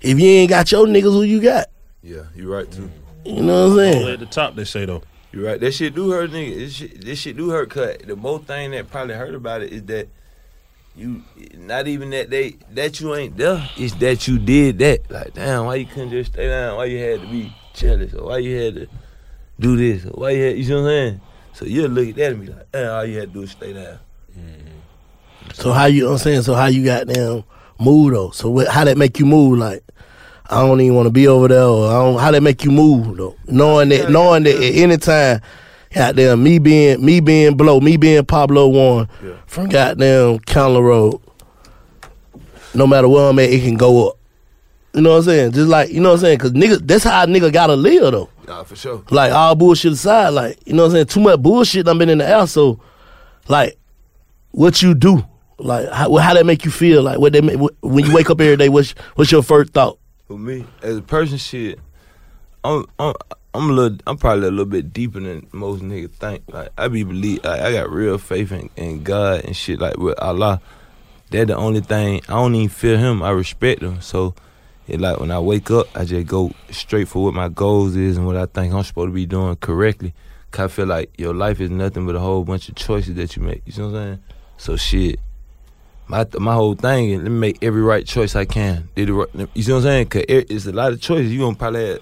if 0.00 0.18
you 0.18 0.26
ain't 0.26 0.50
got 0.50 0.72
your 0.72 0.86
niggas, 0.86 1.02
who 1.12 1.22
you 1.22 1.40
got? 1.40 1.68
Yeah, 2.02 2.24
you 2.34 2.52
right 2.52 2.68
too. 2.70 2.82
Mm. 2.82 2.90
You 3.36 3.42
know 3.42 3.68
what 3.68 3.72
I'm 3.72 3.76
saying? 3.76 3.98
Only 3.98 4.12
at 4.12 4.20
the 4.20 4.26
top, 4.26 4.56
they 4.56 4.64
say 4.64 4.84
though. 4.84 5.02
You're 5.32 5.46
right. 5.46 5.60
That 5.60 5.72
shit 5.72 5.94
do 5.94 6.10
hurt, 6.10 6.30
nigga. 6.30 6.56
This 6.56 6.72
shit, 6.74 7.04
this 7.04 7.18
shit 7.18 7.36
do 7.36 7.50
hurt. 7.50 7.70
Cause 7.70 7.96
the 8.04 8.16
most 8.16 8.44
thing 8.44 8.72
that 8.72 8.90
probably 8.90 9.14
hurt 9.14 9.34
about 9.34 9.62
it 9.62 9.72
is 9.72 9.84
that 9.84 10.08
you, 10.96 11.22
not 11.56 11.86
even 11.86 12.10
that 12.10 12.30
they 12.30 12.56
that 12.72 13.00
you 13.00 13.14
ain't 13.14 13.36
there. 13.36 13.68
It's 13.76 13.94
that 13.94 14.26
you 14.26 14.38
did 14.38 14.78
that. 14.78 15.08
Like, 15.10 15.34
damn, 15.34 15.66
why 15.66 15.76
you 15.76 15.86
couldn't 15.86 16.10
just 16.10 16.32
stay 16.32 16.48
down? 16.48 16.76
Why 16.76 16.86
you 16.86 16.98
had 16.98 17.20
to 17.20 17.26
be 17.28 17.54
jealous? 17.74 18.12
Or 18.14 18.26
why 18.26 18.38
you 18.38 18.56
had 18.56 18.74
to 18.74 18.88
do 19.60 19.76
this? 19.76 20.04
Or 20.04 20.20
why 20.20 20.30
you 20.30 20.42
had, 20.42 20.58
you 20.58 20.64
see 20.64 20.72
what 20.72 20.80
I'm 20.80 20.86
saying? 20.86 21.20
So 21.52 21.64
you 21.64 21.86
look 21.86 22.08
at 22.08 22.16
that 22.16 22.32
and 22.32 22.40
be 22.46 22.52
like, 22.52 22.72
damn, 22.72 22.90
all 22.90 23.04
you 23.04 23.18
had 23.20 23.28
to 23.28 23.34
do 23.34 23.42
is 23.42 23.52
stay 23.52 23.72
down. 23.72 23.98
So 25.54 25.72
how 25.72 25.86
you, 25.86 25.96
you 25.96 26.02
know 26.02 26.08
what 26.08 26.12
I'm 26.14 26.18
saying? 26.18 26.42
So 26.42 26.54
how 26.54 26.66
you 26.66 26.84
got 26.84 27.06
down 27.06 27.44
move 27.78 28.12
though? 28.12 28.30
So 28.30 28.50
what, 28.50 28.68
how 28.68 28.84
that 28.84 28.96
make 28.96 29.18
you 29.18 29.26
move? 29.26 29.58
Like 29.58 29.84
I 30.50 30.66
don't 30.66 30.80
even 30.80 30.96
want 30.96 31.06
to 31.06 31.12
be 31.12 31.28
over 31.28 31.46
there. 31.46 31.62
Or 31.62 31.88
I 31.88 31.92
don't. 31.92 32.18
How 32.18 32.30
they 32.32 32.40
make 32.40 32.64
you 32.64 32.72
move 32.72 33.16
though? 33.16 33.36
Knowing 33.46 33.88
that, 33.90 34.10
knowing 34.10 34.42
that 34.42 34.56
at 34.56 34.74
any 34.74 34.96
time, 34.96 35.40
goddamn 35.94 36.42
me 36.42 36.58
being 36.58 37.04
me 37.04 37.20
being 37.20 37.56
blow, 37.56 37.80
me 37.80 37.96
being 37.96 38.24
Pablo 38.24 38.66
Juan 38.66 39.08
from 39.46 39.68
goddamn 39.68 40.40
Candler 40.40 40.82
Road. 40.82 41.20
No 42.74 42.86
matter 42.86 43.08
where 43.08 43.30
I'm 43.30 43.38
at, 43.38 43.48
it 43.48 43.62
can 43.62 43.76
go 43.76 44.08
up. 44.08 44.16
You 44.92 45.02
know 45.02 45.10
what 45.10 45.16
I'm 45.18 45.22
saying? 45.22 45.52
Just 45.52 45.68
like 45.68 45.90
you 45.90 46.00
know 46.00 46.10
what 46.10 46.14
I'm 46.16 46.20
saying? 46.20 46.38
Cause 46.38 46.50
nigga, 46.50 46.84
that's 46.84 47.04
how 47.04 47.22
a 47.22 47.26
nigga 47.26 47.52
gotta 47.52 47.76
live 47.76 48.10
though. 48.10 48.28
Nah, 48.48 48.64
for 48.64 48.74
sure. 48.74 49.04
Like 49.10 49.30
all 49.32 49.54
bullshit 49.54 49.92
aside, 49.92 50.30
like 50.30 50.58
you 50.66 50.72
know 50.72 50.82
what 50.82 50.86
I'm 50.88 50.92
saying. 50.92 51.06
Too 51.06 51.20
much 51.20 51.40
bullshit. 51.40 51.86
done 51.86 51.98
been 51.98 52.08
in 52.08 52.18
the 52.18 52.28
air. 52.28 52.48
So, 52.48 52.80
like, 53.46 53.78
what 54.50 54.82
you 54.82 54.96
do? 54.96 55.24
Like, 55.58 55.88
how, 55.90 56.16
how 56.16 56.34
that 56.34 56.44
make 56.44 56.64
you 56.64 56.72
feel? 56.72 57.02
Like, 57.02 57.18
what 57.20 57.32
they 57.32 57.40
make, 57.40 57.58
what, 57.58 57.74
when 57.82 58.04
you 58.04 58.12
wake 58.12 58.30
up 58.30 58.40
every 58.40 58.56
day? 58.56 58.68
What's 58.68 58.90
what's 59.14 59.30
your 59.30 59.44
first 59.44 59.72
thought? 59.72 59.99
For 60.30 60.38
me, 60.38 60.64
as 60.80 60.96
a 60.96 61.02
person, 61.02 61.38
shit, 61.38 61.80
I'm 62.62 62.86
I'm 63.00 63.14
I'm 63.52 63.68
a 63.68 63.72
little 63.72 63.98
I'm 64.06 64.16
probably 64.16 64.46
a 64.46 64.50
little 64.52 64.64
bit 64.64 64.92
deeper 64.92 65.18
than 65.18 65.48
most 65.50 65.82
niggas 65.82 66.12
think. 66.12 66.44
Like 66.46 66.68
I 66.78 66.86
be 66.86 67.02
believe 67.02 67.42
like, 67.42 67.60
I 67.60 67.72
got 67.72 67.90
real 67.90 68.16
faith 68.16 68.52
in, 68.52 68.70
in 68.76 69.02
God 69.02 69.44
and 69.44 69.56
shit 69.56 69.80
like 69.80 69.96
with 69.96 70.16
Allah. 70.20 70.60
They're 71.30 71.46
the 71.46 71.56
only 71.56 71.80
thing 71.80 72.20
I 72.28 72.34
don't 72.34 72.54
even 72.54 72.68
fear 72.68 72.96
him. 72.96 73.24
I 73.24 73.30
respect 73.30 73.82
him. 73.82 74.00
So 74.02 74.36
it 74.86 75.00
like 75.00 75.18
when 75.18 75.32
I 75.32 75.40
wake 75.40 75.68
up, 75.72 75.88
I 75.96 76.04
just 76.04 76.28
go 76.28 76.52
straight 76.70 77.08
for 77.08 77.24
what 77.24 77.34
my 77.34 77.48
goals 77.48 77.96
is 77.96 78.16
and 78.16 78.24
what 78.24 78.36
I 78.36 78.46
think 78.46 78.72
I'm 78.72 78.84
supposed 78.84 79.08
to 79.08 79.12
be 79.12 79.26
doing 79.26 79.56
correctly. 79.56 80.14
Cause 80.52 80.66
I 80.66 80.68
feel 80.68 80.86
like 80.86 81.10
your 81.18 81.34
life 81.34 81.60
is 81.60 81.70
nothing 81.70 82.06
but 82.06 82.14
a 82.14 82.20
whole 82.20 82.44
bunch 82.44 82.68
of 82.68 82.76
choices 82.76 83.16
that 83.16 83.34
you 83.34 83.42
make. 83.42 83.62
You 83.66 83.72
know 83.82 83.88
what 83.88 83.98
I'm 83.98 84.06
saying? 84.06 84.22
So 84.58 84.76
shit, 84.76 85.18
my 86.10 86.26
my 86.38 86.54
whole 86.54 86.74
thing 86.74 87.10
is 87.10 87.22
let 87.22 87.30
me 87.30 87.38
make 87.38 87.58
every 87.62 87.80
right 87.82 88.04
choice 88.06 88.34
I 88.36 88.44
can. 88.44 88.88
Did 88.94 89.08
it 89.08 89.14
right, 89.14 89.28
you 89.54 89.62
see 89.62 89.72
what 89.72 89.78
I'm 89.78 89.82
saying? 89.84 90.06
Cause 90.08 90.24
it- 90.28 90.50
it's 90.50 90.66
a 90.66 90.72
lot 90.72 90.92
of 90.92 91.00
choices. 91.00 91.32
You 91.32 91.40
gonna 91.40 91.56
probably 91.56 91.86
have 91.88 92.00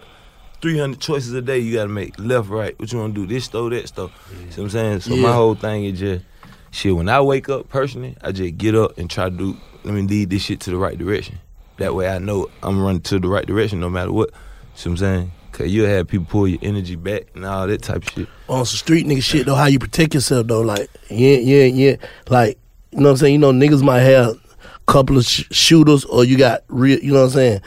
300 0.61 0.99
choices 1.01 1.33
a 1.35 1.41
day 1.43 1.59
you 1.59 1.75
gotta 1.75 1.89
make. 1.89 2.19
Left, 2.19 2.49
right. 2.49 2.79
What 2.81 2.91
you 2.93 2.99
wanna 2.99 3.13
do? 3.13 3.27
This 3.27 3.45
store, 3.45 3.71
that 3.71 3.87
store. 3.89 4.11
See 4.51 4.61
what 4.61 4.65
I'm 4.65 4.71
saying? 4.71 5.01
So 5.01 5.17
my 5.17 5.33
whole 5.33 5.55
thing 5.55 5.85
is 5.85 5.99
just 6.01 6.25
shit. 6.73 6.97
When 6.97 7.09
I 7.09 7.21
wake 7.21 7.49
up 7.49 7.69
personally, 7.69 8.17
I 8.23 8.33
just 8.33 8.59
get 8.59 8.75
up 8.75 8.99
and 8.99 9.09
try 9.09 9.31
to 9.31 9.37
do. 9.37 9.57
Let 9.85 9.95
me 9.95 10.03
lead 10.03 10.31
this 10.31 10.43
shit 10.43 10.61
to 10.61 10.71
the 10.71 10.77
right 10.77 10.99
direction. 10.99 11.39
That 11.77 11.95
way 11.95 12.09
I 12.09 12.19
know 12.19 12.49
I'm 12.63 12.83
running 12.83 13.03
to 13.03 13.21
the 13.21 13.29
right 13.29 13.47
direction 13.47 13.79
no 13.79 13.89
matter 13.89 14.11
what. 14.13 14.31
See 14.75 14.89
what 14.89 14.95
I'm 14.95 14.97
saying? 14.97 15.33
Cause 15.53 15.69
you'll 15.69 15.89
have 15.89 16.07
people 16.09 16.27
pull 16.29 16.47
your 16.49 16.59
energy 16.63 16.95
back 16.97 17.25
and 17.35 17.45
all 17.45 17.67
that 17.67 17.83
type 17.83 18.03
of 18.03 18.09
shit. 18.11 18.29
on 18.49 18.65
some 18.65 18.77
street 18.79 19.07
nigga 19.07 19.23
shit 19.23 19.47
though, 19.47 19.55
how 19.57 19.67
you 19.67 19.79
protect 19.79 20.15
yourself 20.15 20.47
though, 20.47 20.61
like 20.61 20.89
yeah, 21.11 21.37
yeah, 21.37 21.65
yeah, 21.65 21.97
like 22.29 22.59
you 22.93 22.99
know 23.01 23.05
what 23.05 23.11
I'm 23.11 23.17
saying. 23.19 23.33
You 23.35 23.39
know 23.39 23.53
niggas 23.53 23.83
might 23.83 24.01
have 24.01 24.29
a 24.37 24.39
couple 24.87 25.17
of 25.19 25.25
sh- 25.25 25.45
shooters, 25.51 26.05
or 26.07 26.25
you 26.25 26.37
got 26.39 26.63
real, 26.69 26.99
you 27.01 27.13
know 27.13 27.21
what 27.21 27.25
I'm 27.27 27.31
saying, 27.31 27.61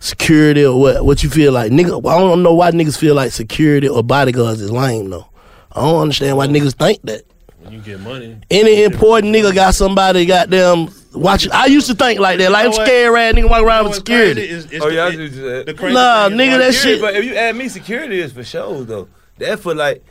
security 0.00 0.64
or 0.64 0.78
what? 0.78 1.04
What 1.04 1.22
you 1.22 1.30
feel 1.30 1.52
like, 1.52 1.72
nigga? 1.72 1.98
I 2.08 2.18
don't 2.18 2.42
know 2.42 2.54
why 2.54 2.70
niggas 2.70 2.98
feel 2.98 3.14
like 3.14 3.32
security 3.32 3.88
or 3.88 4.02
bodyguards 4.02 4.60
is 4.60 4.70
lame 4.70 5.10
though. 5.10 5.26
I 5.72 5.80
don't 5.80 6.00
understand 6.02 6.36
why 6.36 6.46
niggas 6.46 6.74
think 6.74 7.02
that. 7.02 7.22
When 7.58 7.72
you 7.72 7.80
get 7.80 8.00
money, 8.00 8.38
Any 8.50 8.84
important 8.84 9.34
nigga 9.34 9.52
got 9.54 9.74
somebody 9.74 10.24
goddamn 10.24 10.88
watching. 11.14 11.50
I 11.52 11.66
used 11.66 11.88
to 11.88 11.94
think 11.96 12.20
like 12.20 12.38
that. 12.38 12.52
Like 12.52 12.72
You 12.72 12.78
I'm 12.78 12.86
scared 12.86 13.18
ass 13.18 13.34
nigga 13.34 13.50
walk 13.50 13.62
around 13.62 13.84
with 13.86 13.94
security. 13.96 14.34
crazy 14.42 14.54
is- 14.54 14.70
is 14.72 14.82
oh 14.82 14.88
the- 14.88 14.94
yeah, 14.94 15.04
I 15.04 15.08
it- 15.08 15.12
see 15.12 15.18
what 15.18 15.32
you 15.32 15.64
the 15.64 15.74
crazy 15.74 15.94
Nah, 15.94 16.28
thing 16.28 16.38
nigga, 16.38 16.58
that 16.58 16.74
Security, 16.74 17.00
shit. 17.00 17.00
But 17.00 17.16
if 17.16 17.24
you 17.24 17.34
add 17.34 17.56
me, 17.56 17.68
security 17.68 18.20
is 18.20 18.32
for 18.32 18.44
shows 18.44 18.86
though. 18.86 19.08
That 19.38 19.58
for 19.60 19.74
like. 19.74 20.04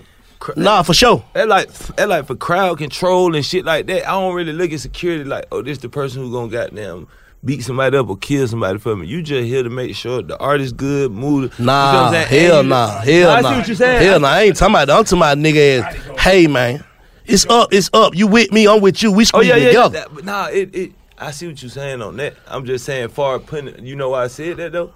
Nah, 0.56 0.84
for 0.84 0.94
sure. 0.94 1.24
That 1.34 1.48
like 1.48 1.70
that 1.98 2.10
like 2.10 2.26
for 2.28 2.36
crowd 2.36 2.78
control 2.78 3.36
and 3.36 3.46
shit 3.46 3.66
like 3.66 3.86
that. 3.88 4.08
I 4.08 4.12
don't 4.12 4.34
really 4.36 4.54
look 4.54 4.72
at 4.72 4.80
security 4.80 5.24
like, 5.24 5.46
oh, 5.52 5.62
this 5.62 5.78
the 5.80 5.90
person 5.90 6.22
who 6.24 6.32
gonna 6.32 6.50
goddamn 6.52 7.08
beat 7.44 7.64
somebody 7.64 7.96
up 7.96 8.10
or 8.10 8.18
kill 8.18 8.48
somebody 8.48 8.80
for 8.80 8.96
me. 8.96 9.06
You 9.08 9.22
just 9.22 9.46
here 9.46 9.62
to 9.64 9.70
make 9.70 9.96
sure 9.96 10.22
the 10.24 10.38
artist 10.40 10.76
good, 10.78 11.12
mood. 11.12 11.52
you 11.60 11.66
know 11.66 11.74
Nah, 11.74 12.08
I'm 12.08 12.14
saying? 12.14 12.28
hell 12.28 12.60
And 12.60 12.66
you- 12.66 12.70
nah, 12.70 12.88
hell 13.02 13.30
I 13.32 13.42
nah. 13.42 13.50
see 13.52 13.56
what 13.58 13.68
you're 13.68 13.76
saying. 13.76 14.02
Hell 14.04 14.20
nah, 14.20 14.28
I 14.30 14.42
ain't 14.44 14.56
talking 14.56 14.74
about 14.76 14.88
that. 14.88 14.98
I'm 14.98 15.04
talking 15.04 15.20
about 15.20 15.38
nigga 15.38 15.80
ass. 15.84 16.22
Hey 16.22 16.48
man, 16.48 16.84
it's 17.26 17.46
up, 17.48 17.72
it's 17.74 17.90
up. 17.94 18.16
You 18.16 18.28
with 18.28 18.52
me? 18.52 18.68
I'm 18.68 18.82
with 18.82 19.04
you. 19.04 19.12
We 19.12 19.24
Oh 19.24 19.26
squeeze 19.26 19.48
yeah, 19.48 19.56
yeah. 19.58 19.68
together. 19.68 19.90
That, 19.90 20.14
but 20.16 20.26
nah, 20.26 20.48
it, 20.48 20.74
it. 20.76 20.92
I 21.18 21.32
see 21.32 21.48
what 21.48 21.62
you're 21.62 21.70
saying 21.70 22.02
on 22.02 22.18
that. 22.18 22.34
I'm 22.48 22.66
just 22.66 22.84
saying, 22.84 23.08
far 23.10 23.40
putting. 23.40 23.86
You 23.86 23.96
know 23.96 24.10
why 24.10 24.24
I 24.24 24.28
said 24.28 24.58
that 24.58 24.72
though? 24.74 24.92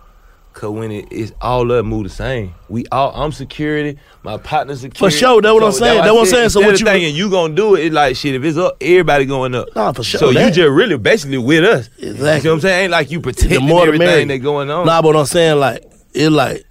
Cause 0.60 0.72
when 0.72 0.91
it's 0.91 1.32
all 1.39 1.72
up 1.72 1.86
move 1.86 2.03
the 2.03 2.10
same. 2.10 2.53
We 2.68 2.86
all. 2.91 3.14
I'm 3.16 3.32
security. 3.32 3.97
My 4.24 4.36
partner's 4.36 4.82
security. 4.82 5.16
For 5.16 5.18
sure, 5.18 5.41
that's 5.41 5.53
what 5.53 5.64
I'm 5.64 5.72
saying, 5.72 5.99
why 5.99 6.01
I 6.01 6.03
that's 6.03 6.14
what 6.14 6.20
I'm 6.20 6.26
saying. 6.26 6.49
So 6.49 6.60
what 6.60 6.78
you- 6.78 6.86
thinking 6.86 7.16
you 7.16 7.30
gonna 7.30 7.55
do 7.55 7.76
it? 7.76 7.86
It's 7.86 7.95
like 7.95 8.18
shit. 8.18 8.36
If 8.36 8.43
it's 8.43 8.57
up, 8.57 8.76
everybody 8.82 9.24
going 9.24 9.55
up. 9.55 9.74
Nah, 9.74 9.93
for 9.93 10.03
sure, 10.03 10.20
So 10.20 10.28
you 10.28 10.34
that- 10.34 10.53
just 10.53 10.70
really 10.70 10.97
basically 10.97 11.38
with 11.38 11.64
us. 11.64 11.89
Exactly. 11.97 12.10
You 12.10 12.14
see 12.41 12.47
what 12.49 12.53
I'm 12.55 12.60
saying? 12.60 12.84
Ain't 12.84 12.91
like 12.91 13.10
you 13.10 13.20
the 13.20 13.24
protecting 13.24 13.66
more 13.66 13.86
the 13.86 13.93
everything 13.93 14.05
merrier. 14.07 14.26
that 14.26 14.38
going 14.39 14.70
on. 14.70 14.86
Nah, 14.86 15.01
but 15.01 15.16
I'm 15.16 15.26
saying 15.28 15.57
like 15.62 15.86
it 16.14 16.30
like. 16.30 16.66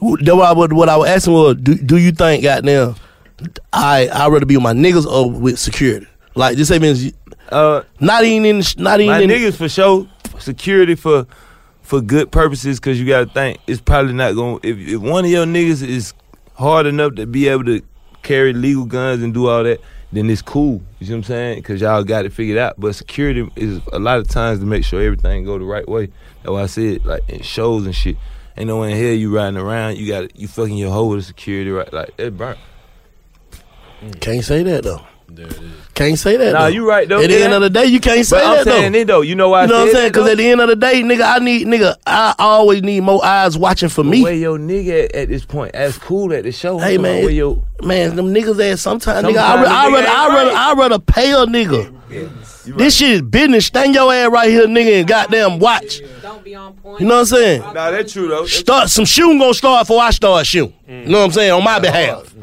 That 0.00 0.36
what 0.36 0.46
I 0.46 0.52
would 0.52 0.72
what 0.72 0.88
I 0.88 0.96
was 0.96 1.08
asking 1.08 1.32
was, 1.32 1.56
do 1.56 1.74
do 1.74 1.96
you 1.96 2.12
think 2.12 2.44
goddamn, 2.44 2.94
I 3.72 4.06
I 4.06 4.28
rather 4.28 4.46
be 4.46 4.56
with 4.56 4.62
my 4.62 4.72
niggas 4.72 5.04
or 5.04 5.28
with 5.28 5.58
security? 5.58 6.06
Like 6.36 6.56
just 6.56 6.68
say 6.68 6.78
means 6.78 7.12
uh, 7.50 7.82
not 7.98 8.22
even 8.22 8.44
in 8.46 8.62
not 8.76 9.00
even 9.00 9.16
My 9.16 9.20
in 9.22 9.30
niggas 9.30 9.56
for 9.56 9.68
sure 9.68 10.06
security 10.38 10.94
for 10.94 11.26
for 11.88 12.02
good 12.02 12.30
purposes 12.30 12.78
because 12.78 13.00
you 13.00 13.06
got 13.06 13.20
to 13.20 13.32
think 13.32 13.58
it's 13.66 13.80
probably 13.80 14.12
not 14.12 14.34
going. 14.34 14.60
to 14.60 14.68
If 14.68 14.76
if 14.76 15.00
one 15.00 15.24
of 15.24 15.30
your 15.30 15.46
niggas 15.46 15.82
is 15.82 16.12
hard 16.52 16.84
enough 16.84 17.14
to 17.14 17.24
be 17.24 17.48
able 17.48 17.64
to 17.64 17.80
carry 18.22 18.52
legal 18.52 18.84
guns 18.84 19.22
and 19.22 19.32
do 19.32 19.48
all 19.48 19.64
that, 19.64 19.80
then 20.12 20.28
it's 20.28 20.42
cool. 20.42 20.82
You 20.98 21.06
see 21.06 21.12
what 21.12 21.16
I'm 21.16 21.24
saying? 21.24 21.58
Because 21.60 21.80
y'all 21.80 22.04
got 22.04 22.26
it 22.26 22.34
figured 22.34 22.58
out. 22.58 22.78
But 22.78 22.94
security 22.94 23.50
is 23.56 23.80
a 23.90 23.98
lot 23.98 24.18
of 24.18 24.28
times 24.28 24.60
to 24.60 24.66
make 24.66 24.84
sure 24.84 25.00
everything 25.00 25.46
go 25.46 25.58
the 25.58 25.64
right 25.64 25.88
way. 25.88 26.10
That's 26.42 26.50
why 26.50 26.62
I 26.64 26.66
said 26.66 27.06
like 27.06 27.26
in 27.26 27.40
shows 27.40 27.86
and 27.86 27.94
shit. 27.94 28.18
Ain't 28.58 28.68
no 28.68 28.76
one 28.76 28.90
in 28.90 28.96
here 28.96 29.14
you 29.14 29.34
riding 29.34 29.56
around. 29.56 29.96
You 29.96 30.08
got 30.08 30.36
you 30.38 30.46
fucking 30.46 30.76
your 30.76 30.92
hoe 30.92 31.06
with 31.06 31.24
security 31.24 31.70
right 31.70 31.90
like 31.90 32.14
that 32.18 32.36
burnt. 32.36 32.58
Can't 34.20 34.44
say 34.44 34.62
that 34.62 34.84
though. 34.84 35.06
Can't 35.94 36.18
say 36.18 36.36
that. 36.36 36.52
Nah, 36.52 36.60
though. 36.60 36.66
you 36.68 36.88
right, 36.88 37.08
though. 37.08 37.20
At 37.20 37.28
the 37.28 37.42
end 37.42 37.52
of 37.52 37.60
the 37.60 37.70
day, 37.70 37.86
you 37.86 37.98
can't 37.98 38.24
say 38.24 38.36
But 38.36 38.46
I'm 38.46 38.56
that 38.56 38.64
saying 38.64 38.92
though. 38.92 38.98
it, 38.98 39.06
though. 39.06 39.20
You 39.22 39.34
know 39.34 39.48
why 39.48 39.62
You 39.62 39.68
know 39.68 39.80
what 39.80 39.88
I'm 39.88 39.94
saying? 39.94 40.08
Because 40.10 40.28
at 40.30 40.36
the 40.36 40.48
end 40.48 40.60
of 40.60 40.68
the 40.68 40.76
day, 40.76 41.02
nigga, 41.02 41.34
I 41.34 41.38
need 41.40 41.66
nigga. 41.66 41.96
I 42.06 42.34
always 42.38 42.82
need 42.82 43.00
more 43.00 43.24
eyes 43.24 43.58
watching 43.58 43.88
for 43.88 44.04
me. 44.04 44.22
Where 44.22 44.32
your 44.32 44.58
nigga 44.58 45.06
at, 45.06 45.14
at 45.14 45.28
this 45.28 45.44
point? 45.44 45.72
That's 45.72 45.98
cool 45.98 46.32
at 46.32 46.44
the 46.44 46.52
show. 46.52 46.78
Hey 46.78 46.98
man, 46.98 47.24
where 47.24 47.32
your 47.32 47.62
man, 47.82 48.14
them 48.14 48.32
niggas 48.32 48.72
ass 48.72 48.80
sometimes, 48.80 49.26
nigga. 49.26 49.34
Sometimes 49.34 49.38
I, 49.38 49.56
the 49.56 49.62
rather, 49.62 49.66
nigga 49.66 49.70
I 49.70 49.84
ain't 49.86 49.94
rather, 49.94 50.08
I 50.08 50.28
rather, 50.28 50.50
right. 50.50 50.56
I 50.56 50.74
rather 50.74 50.98
pay 51.00 51.32
a 51.32 51.46
nigga. 51.46 51.94
This 52.76 52.96
shit 52.96 53.10
is 53.10 53.22
business. 53.22 53.66
Stand 53.66 53.94
your 53.94 54.12
ass 54.12 54.30
right 54.30 54.48
here, 54.50 54.66
nigga, 54.66 55.00
and 55.00 55.08
goddamn 55.08 55.58
watch. 55.58 56.00
Don't 56.22 56.44
be 56.44 56.54
on 56.54 56.74
point. 56.74 57.00
You 57.00 57.06
know 57.06 57.14
what 57.14 57.20
I'm 57.20 57.26
saying? 57.26 57.60
Nah, 57.60 57.90
that's 57.90 58.12
true 58.12 58.28
though. 58.28 58.46
Start 58.46 58.88
some 58.88 59.04
shooting 59.04 59.38
gonna 59.38 59.54
start 59.54 59.86
before 59.86 60.00
I 60.02 60.10
start 60.10 60.46
shooting. 60.46 60.74
Mm. 60.88 61.02
You 61.04 61.08
know 61.08 61.18
what 61.18 61.24
I'm 61.24 61.32
saying? 61.32 61.52
On 61.52 61.64
my 61.64 61.78
behalf. 61.78 62.34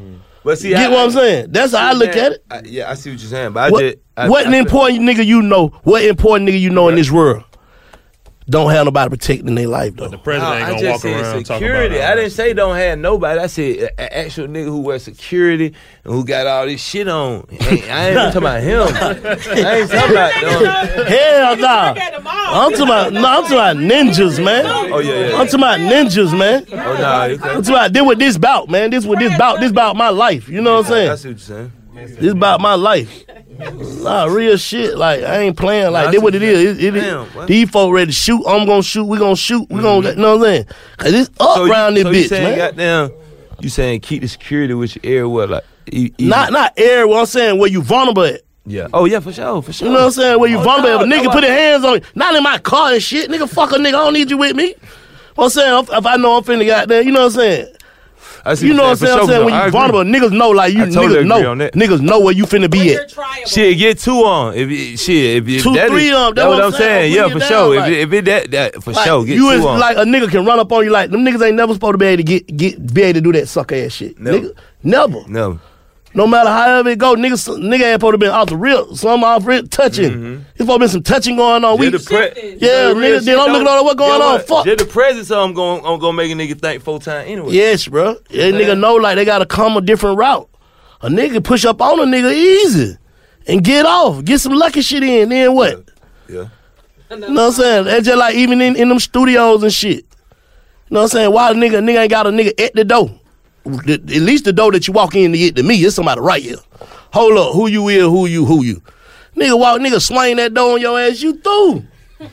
But 0.46 0.60
see, 0.60 0.70
You 0.70 0.76
get 0.76 0.92
I- 0.92 0.94
what 0.94 1.06
I'm 1.06 1.12
saying? 1.12 1.48
That's 1.50 1.74
how 1.74 1.90
I 1.90 1.94
look 1.94 2.16
at 2.16 2.34
it. 2.34 2.46
I, 2.52 2.62
yeah, 2.66 2.92
I 2.92 2.94
see 2.94 3.10
what 3.10 3.20
you're 3.20 3.30
saying, 3.32 3.54
but 3.54 3.64
I 3.64 3.70
What, 3.72 3.82
just 3.82 3.98
I, 4.16 4.30
what 4.30 4.46
an 4.46 4.54
important 4.54 5.02
nigga 5.02 5.26
you 5.26 5.42
know? 5.42 5.70
What 5.84 6.04
important 6.06 6.48
nigga 6.48 6.60
you 6.60 6.70
know 6.70 6.88
in 6.88 6.94
this 6.96 7.10
world? 7.10 7.44
Don't 8.48 8.70
have 8.70 8.86
nobody 8.86 9.10
protecting 9.10 9.56
their 9.56 9.68
life 9.68 9.96
though. 9.96 10.08
the 10.08 10.20
president 10.20 10.52
Nah, 10.52 10.56
ain't 10.58 10.66
I 10.66 10.70
gonna 10.70 10.82
just 10.82 10.92
walk 10.92 11.02
said 11.02 11.14
around 11.14 11.44
talking 11.46 11.68
security. 11.68 11.96
about 11.98 12.12
I 12.12 12.16
didn't 12.16 12.32
say 12.32 12.54
don't 12.54 12.76
have 12.76 13.00
nobody. 13.00 13.40
I 13.40 13.48
said 13.48 13.80
an 13.98 14.10
actual 14.12 14.48
nigga 14.48 14.66
who 14.66 14.82
wear 14.82 15.00
security 15.00 15.74
and 16.04 16.14
who 16.14 16.24
got 16.24 16.46
all 16.46 16.66
this 16.68 16.80
shit 16.84 17.08
on. 17.08 17.48
Ain't- 17.50 17.62
I 17.90 18.10
ain't 18.10 18.18
even 18.18 18.32
talking 18.32 18.38
about 18.38 18.62
him. 18.62 18.82
I 19.66 19.76
ain't 19.80 19.90
talking 19.90 20.12
about 20.12 20.42
them. 20.42 21.06
Hell 21.08 21.56
nah. 21.58 21.96
I'm 22.48 22.72
talking 22.72 22.84
about 22.84 23.14
no, 23.14 23.20
I'm 23.26 23.42
talking 23.44 23.58
about 23.58 23.78
ninjas, 23.78 24.44
man. 24.44 24.66
Oh, 24.68 25.00
yeah, 25.00 25.30
yeah. 25.30 25.38
I'm 25.38 25.48
talking 25.48 25.60
about 25.62 25.80
ninjas, 25.80 26.38
man. 26.38 26.66
Oh 26.72 26.76
nah, 26.76 27.24
okay. 27.24 27.34
I'm 27.50 27.64
talking 27.64 27.70
about 27.74 27.94
this 27.94 28.04
what 28.04 28.20
this 28.20 28.38
bout, 28.38 28.70
man. 28.70 28.92
This 28.92 29.06
what 29.06 29.18
this 29.18 29.36
bout. 29.40 29.60
This 29.60 29.72
about 29.72 29.96
my 29.96 30.10
life. 30.10 30.48
You 30.48 30.62
know 30.62 30.76
what 30.76 30.86
I'm 30.86 30.92
saying? 30.92 31.10
I 31.12 31.16
see 31.16 31.28
what 31.30 31.32
you're 31.32 31.40
saying. 31.40 31.72
This 31.96 32.34
about 32.34 32.60
my 32.62 32.76
life. 32.76 33.24
Nah, 34.04 34.26
real 34.26 34.58
shit. 34.58 34.98
Like 34.98 35.24
I 35.24 35.40
ain't 35.40 35.58
playing. 35.58 35.92
Like 35.92 36.12
this 36.12 36.22
what 36.22 36.36
it 36.36 36.44
is. 36.44 36.78
It, 36.78 36.84
it, 36.96 37.00
Damn, 37.00 37.26
what? 37.28 37.48
these 37.48 37.70
folk 37.70 37.94
ready 37.94 38.08
to 38.08 38.12
shoot. 38.12 38.44
I'm 38.46 38.66
gonna 38.68 38.84
shoot. 38.84 39.06
We 39.06 39.18
gonna 39.18 39.36
shoot. 39.36 39.66
We 39.70 39.82
gonna. 39.82 40.10
You 40.10 40.16
know 40.18 40.38
what 40.38 40.48
I'm 40.48 40.54
saying? 40.54 40.66
Cause 40.98 41.14
it's 41.14 41.30
up 41.30 41.36
Mm-hmm. 41.40 41.56
So 41.56 41.66
you- 41.66 41.72
around 41.72 41.94
this 41.94 42.04
so 42.04 42.10
you 42.12 42.24
bitch, 42.26 42.30
saying, 42.30 42.44
man. 42.44 42.58
Goddamn, 42.58 43.12
you 43.62 43.70
saying 43.70 44.00
keep 44.02 44.22
the 44.22 44.28
security 44.28 44.74
with 44.74 44.96
your 45.04 45.14
air 45.20 45.30
what 45.30 45.50
like? 45.50 45.64
e- 45.92 46.12
even- 46.18 46.30
Not 46.30 46.52
not 46.52 46.74
air. 46.78 47.08
What 47.08 47.20
I'm 47.20 47.26
saying 47.26 47.58
where 47.60 47.70
you 47.70 47.82
vulnerable 47.82 48.24
at. 48.24 48.42
Yeah. 48.66 48.88
Oh 48.94 49.06
yeah, 49.06 49.20
for 49.20 49.32
sure, 49.32 49.62
for 49.62 49.72
sure. 49.72 49.88
You 49.88 49.94
know 49.94 50.00
what 50.02 50.06
I'm 50.08 50.12
saying? 50.12 50.40
Where 50.40 50.50
you 50.50 50.58
Oh, 50.60 50.64
vulnerable 50.64 50.90
at. 50.90 51.02
If 51.02 51.06
a 51.06 51.08
no, 51.08 51.16
nigga 51.18 51.24
no, 51.26 51.32
put 51.32 51.44
his 51.44 51.52
hands 51.54 51.86
on 51.86 51.94
you. 51.96 52.02
Not 52.16 52.36
in 52.36 52.44
my 52.44 52.58
car 52.58 52.92
and 52.94 53.02
shit. 53.02 53.30
Nigga, 53.30 53.48
fuck 53.48 53.72
a 53.72 53.76
nigga. 53.76 53.88
I 53.90 53.92
don't 53.92 54.14
need 54.14 54.30
you 54.30 54.38
with 54.38 54.56
me. 54.56 54.74
What 55.36 55.46
I'm 55.46 55.50
saying? 55.52 55.84
If, 55.84 55.90
if 55.94 56.06
I 56.06 56.16
know 56.18 56.36
I'm 56.38 56.44
finna 56.44 56.66
goddamn, 56.66 57.06
you 57.06 57.12
know 57.12 57.20
what 57.22 57.26
I'm 57.28 57.32
saying? 57.40 57.68
I 58.46 58.54
see 58.54 58.68
You 58.68 58.74
know 58.74 58.84
what 58.84 58.90
I'm 58.92 58.96
saying? 58.98 59.20
I'm 59.20 59.28
saying 59.28 59.46
when 59.46 59.54
you 59.66 59.72
vulnerable, 59.72 60.04
niggas 60.04 60.32
know 60.32 60.50
like 60.50 60.74
you 60.74 60.86
totally 60.92 61.24
niggas 61.24 61.58
know 61.58 61.70
niggas 61.70 62.02
know 62.02 62.20
where 62.20 62.34
you 62.34 62.46
finna 62.46 62.70
be 62.70 62.94
at. 62.96 63.12
Shit, 63.48 63.78
get 63.78 64.00
two 64.00 64.24
on. 64.24 64.54
If 64.56 64.70
it, 64.70 64.98
shit, 64.98 65.44
if, 65.44 65.48
if 65.48 65.64
Two, 65.64 65.74
that 65.74 65.90
three 65.90 66.10
is, 66.10 66.16
on, 66.16 66.36
That's 66.36 66.48
what 66.48 66.62
I'm 66.64 66.72
saying. 66.72 67.14
Yeah, 67.14 67.30
for 67.30 67.38
it 67.38 67.44
sure. 67.44 67.76
like- 67.76 67.92
if, 67.92 67.98
it, 67.98 68.02
if 68.02 68.14
it 68.14 68.26
that 68.26 68.52
that 68.52 68.84
for 68.84 68.92
Like, 68.92 69.06
sure, 69.06 69.26
get 69.26 69.36
you 69.36 69.50
two 69.50 69.60
is 69.60 69.66
on. 69.66 69.80
like 69.80 69.98
a 69.98 70.02
nigga 70.02 70.30
can 70.30 70.46
run 70.46 70.60
up 70.60 70.72
on 70.72 70.84
you 70.86 70.92
like 70.92 71.10
them 71.12 71.22
niggas 71.26 71.46
ain't 71.46 71.56
never 71.56 71.74
supposed 71.74 71.94
to 71.94 71.98
be 71.98 72.06
able 72.06 72.18
to 72.18 72.24
get 72.24 72.56
get 72.58 72.94
be 72.94 73.02
able 73.04 73.14
to 73.14 73.22
do 73.22 73.32
that 73.34 73.48
suck 73.48 73.72
ass 73.72 73.92
shit. 73.94 74.20
Never. 74.20 74.38
Nigga, 74.40 74.56
never. 74.84 75.20
no. 75.28 75.60
No 76.16 76.26
matter 76.26 76.50
however 76.50 76.90
it 76.90 76.98
go, 76.98 77.14
niggas 77.16 77.58
nigga 77.60 77.84
ain't 77.92 77.96
supposed 77.96 78.14
to 78.14 78.18
be 78.18 78.28
off 78.28 78.48
the 78.48 78.56
real. 78.56 78.96
Some 78.96 79.24
off 79.26 79.46
real 79.46 79.68
touching. 79.68 80.12
Mm-hmm. 80.12 80.42
It's 80.52 80.60
supposed 80.60 80.80
to 80.80 80.80
be 80.80 80.88
some 80.88 81.04
touching 81.04 81.36
going 81.36 81.66
on. 81.66 81.78
We, 81.78 81.90
the 81.90 82.00
pre- 82.00 82.18
yeah, 82.58 82.88
the 82.88 82.94
nigga. 82.96 83.16
shit, 83.16 83.26
Then 83.26 83.40
I'm 83.40 83.52
looking 83.52 83.66
though, 83.66 83.80
at 83.80 83.84
what's 83.84 83.96
going 83.98 84.20
get 84.20 84.26
on. 84.26 84.34
what? 84.36 84.48
Fuck. 84.48 84.66
Just 84.66 84.78
the 84.80 84.86
presence 84.86 85.30
of 85.30 85.40
I'm 85.40 85.54
going, 85.54 85.86
I'm 85.86 86.00
gonna 86.00 86.14
make 86.14 86.32
a 86.32 86.36
nigga 86.36 86.60
think 86.60 86.82
full 86.84 87.00
time 87.00 87.28
anyway. 87.28 87.52
Yes, 87.54 87.88
bro. 87.88 88.14
That 88.14 88.24
nigga 88.32 88.80
know 88.80 88.96
like 88.96 89.18
they 89.18 89.26
gotta 89.26 89.46
come 89.46 89.76
a 89.76 89.82
different 89.82 90.18
route. 90.18 90.50
A 91.02 91.10
nigga 91.10 91.44
push 91.44 91.66
up 91.66 91.82
on 91.82 92.00
a 92.00 92.04
nigga 92.04 92.34
easy 92.34 92.98
and 93.48 93.62
get 93.64 93.86
off, 93.86 94.24
get 94.24 94.40
some 94.40 94.54
lucky 94.54 94.82
shit 94.82 95.04
in. 95.04 95.28
Then 95.30 95.54
what? 95.54 95.84
Yeah. 96.30 96.48
You 97.12 97.18
know 97.20 97.28
what 97.28 97.40
I'm 97.40 97.52
saying? 97.52 97.84
That's 97.86 98.06
just 98.06 98.18
like 98.18 98.36
even 98.36 98.62
in, 98.62 98.76
in 98.78 98.88
them 98.90 99.00
studios 99.00 99.62
and 99.64 99.74
shit. 99.74 99.98
You 99.98 100.92
know 100.92 101.00
what 101.02 101.04
I'm 101.04 101.08
saying? 101.10 101.32
Why 101.34 101.52
a 101.52 101.54
nigga 101.54 101.84
nigga 101.84 102.00
ain't 102.04 102.10
got 102.10 102.26
a 102.26 102.30
nigga 102.30 102.60
at 102.60 102.74
the 102.74 102.86
door? 102.86 103.20
At 103.66 104.06
least 104.08 104.46
the 104.46 104.54
door 104.54 104.72
that 104.74 104.88
you 104.88 104.94
walk 104.94 105.16
in 105.16 105.32
to 105.32 105.38
get 105.38 105.56
to 105.56 105.64
me, 105.64 105.76
it's 105.84 105.96
somebody 105.96 106.22
right 106.22 106.42
here. 106.44 106.58
Hold 107.14 107.38
up, 107.38 107.54
who 107.54 107.68
you 107.68 107.88
is, 107.90 108.04
who 108.04 108.26
you, 108.28 108.46
who 108.46 108.64
you. 108.64 108.82
Nigga 109.36 109.58
walk, 109.60 109.82
nigga 109.82 110.02
swing 110.02 110.36
that 110.38 110.54
door 110.54 110.74
on 110.74 110.82
your 110.82 111.00
ass, 111.00 111.22
you 111.22 111.34
through. 111.38 111.84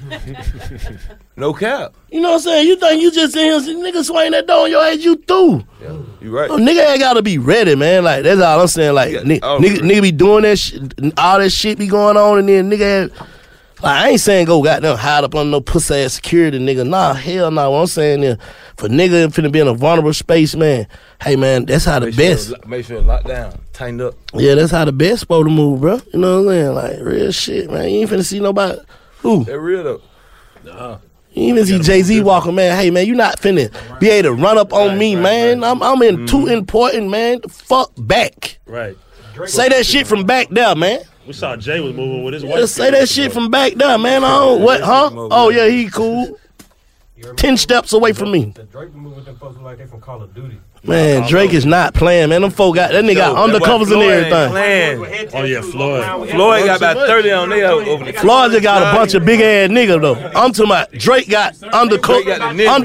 No 1.34 1.54
cap. 1.54 1.94
You 2.10 2.20
know 2.20 2.28
what 2.32 2.34
I'm 2.36 2.40
saying? 2.42 2.68
You 2.68 2.76
think 2.76 3.00
you 3.00 3.10
just 3.10 3.34
in 3.34 3.42
here, 3.42 3.58
nigga 3.74 4.04
swing 4.04 4.32
that 4.32 4.46
door 4.46 4.64
on 4.64 4.70
your 4.70 4.84
ass, 4.84 4.98
you 4.98 5.16
through. 5.16 5.64
You 6.20 6.30
right. 6.30 6.50
Oh, 6.50 6.58
nigga 6.58 6.90
ain't 6.90 7.00
gotta 7.00 7.22
be 7.22 7.38
ready, 7.38 7.74
man. 7.74 8.04
Like 8.04 8.22
that's 8.22 8.40
all 8.42 8.60
I'm 8.60 8.66
saying. 8.66 8.94
Like 8.94 9.24
ni- 9.24 9.40
all 9.40 9.58
nigga, 9.58 9.78
nigga 9.78 10.02
be 10.02 10.12
doing 10.12 10.42
that 10.42 10.58
shit, 10.58 10.92
all 11.18 11.38
that 11.38 11.48
shit 11.48 11.78
be 11.78 11.86
going 11.86 12.18
on, 12.18 12.38
and 12.40 12.48
then 12.50 12.70
nigga, 12.70 13.04
ain't- 13.04 13.12
like 13.82 14.04
I 14.04 14.08
ain't 14.10 14.20
saying 14.20 14.46
go 14.46 14.62
goddamn 14.62 14.96
hide 14.96 15.24
up 15.24 15.34
on 15.34 15.50
no 15.50 15.60
pussy 15.60 15.94
ass 15.96 16.14
security, 16.14 16.58
nigga. 16.58 16.88
Nah, 16.88 17.14
hell 17.14 17.50
no. 17.50 17.70
What 17.70 17.78
I'm 17.78 17.86
saying 17.86 18.22
is, 18.22 18.38
for 18.76 18.88
nigga 18.88 19.28
finna 19.28 19.50
be 19.50 19.60
in 19.60 19.68
a 19.68 19.74
vulnerable 19.74 20.12
space, 20.12 20.54
man. 20.54 20.86
Hey 21.22 21.36
man, 21.36 21.66
that's 21.66 21.84
how 21.84 21.98
the 21.98 22.06
Make 22.06 22.16
best. 22.16 22.48
Sure, 22.48 22.56
make 22.66 22.86
sure 22.86 22.98
it 22.98 23.04
lock 23.04 23.24
down, 23.24 23.58
tighten 23.72 24.00
up. 24.00 24.14
Yeah, 24.34 24.54
that's 24.54 24.70
how 24.70 24.84
the 24.84 24.92
best 24.92 25.20
supposed 25.20 25.46
to 25.46 25.52
move, 25.52 25.80
bro. 25.80 26.00
You 26.12 26.20
know 26.20 26.42
what 26.42 26.52
I'm 26.52 26.58
saying? 26.58 26.74
Like 26.74 27.00
real 27.00 27.32
shit, 27.32 27.70
man. 27.70 27.88
You 27.88 28.00
ain't 28.00 28.10
finna 28.10 28.24
see 28.24 28.40
nobody. 28.40 28.78
Who? 29.18 29.44
That 29.44 29.58
real 29.58 29.82
though. 29.84 30.02
Nah. 30.64 30.98
You 31.32 31.44
even 31.44 31.64
see 31.64 31.78
Jay 31.78 32.02
Z 32.02 32.20
walking, 32.20 32.54
man. 32.54 32.76
Hey, 32.76 32.90
man, 32.90 33.06
you 33.06 33.14
not 33.14 33.38
finna 33.40 33.72
be 33.98 34.10
able 34.10 34.36
to 34.36 34.42
run 34.42 34.58
up 34.58 34.72
on 34.72 34.98
me, 34.98 35.16
man. 35.16 35.64
I'm, 35.64 35.82
I'm 35.82 36.02
in 36.02 36.16
mm-hmm. 36.16 36.26
too 36.26 36.46
important, 36.46 37.08
man. 37.08 37.40
Fuck 37.48 37.92
back. 37.96 38.58
Right. 38.66 38.96
Say 39.46 39.70
that 39.70 39.86
shit 39.86 40.06
from 40.06 40.24
back 40.24 40.48
there, 40.50 40.74
man. 40.74 41.00
We 41.26 41.32
saw 41.32 41.56
Jay 41.56 41.80
was 41.80 41.94
moving 41.94 42.24
with 42.24 42.34
his 42.34 42.44
wife. 42.44 42.58
Just 42.58 42.74
say 42.74 42.90
that 42.90 43.08
shit 43.08 43.32
from 43.32 43.50
back 43.50 43.74
there, 43.74 43.96
man. 43.98 44.24
I 44.24 44.28
don't, 44.28 44.62
what, 44.62 44.80
huh? 44.80 45.10
Oh, 45.12 45.50
yeah, 45.50 45.68
he 45.68 45.88
cool. 45.88 46.38
Ten 47.36 47.56
steps 47.56 47.92
away 47.92 48.12
from 48.12 48.32
me. 48.32 48.52
Drake 48.72 48.92
moving 48.94 49.16
with 49.16 49.24
them 49.26 49.36
folks 49.36 49.58
like 49.60 49.78
they 49.78 49.86
from 49.86 50.00
Call 50.00 50.22
of 50.22 50.34
Duty. 50.34 50.58
Man, 50.84 51.28
Drake 51.28 51.52
is 51.52 51.64
not 51.64 51.94
playing, 51.94 52.30
man. 52.30 52.42
Them 52.42 52.50
folk 52.50 52.74
got, 52.74 52.90
that 52.90 53.04
nigga 53.04 53.14
got 53.14 53.36
undercovers 53.36 53.92
and 53.92 54.02
everything. 54.02 55.30
Oh 55.32 55.44
yeah, 55.44 55.58
oh, 55.58 55.62
Floyd. 55.62 56.30
Floyd 56.30 56.66
got 56.66 56.78
about 56.78 56.96
thirty 57.06 57.30
on 57.30 57.50
there 57.50 57.70
over 57.70 58.04
the 58.04 58.12
Floyd 58.14 58.50
just 58.50 58.64
got 58.64 58.82
a 58.82 58.96
bunch 58.96 59.14
of 59.14 59.24
big 59.24 59.40
ass 59.40 59.70
niggas, 59.70 60.00
though. 60.00 60.16
I'm 60.34 60.52
talking 60.52 60.64
about 60.64 60.90
Drake 60.90 61.28
got 61.28 61.54
underco- 61.54 62.24
Drake 62.24 62.26
got 62.26 62.56
the 62.56 62.64
niggas. 62.64 62.84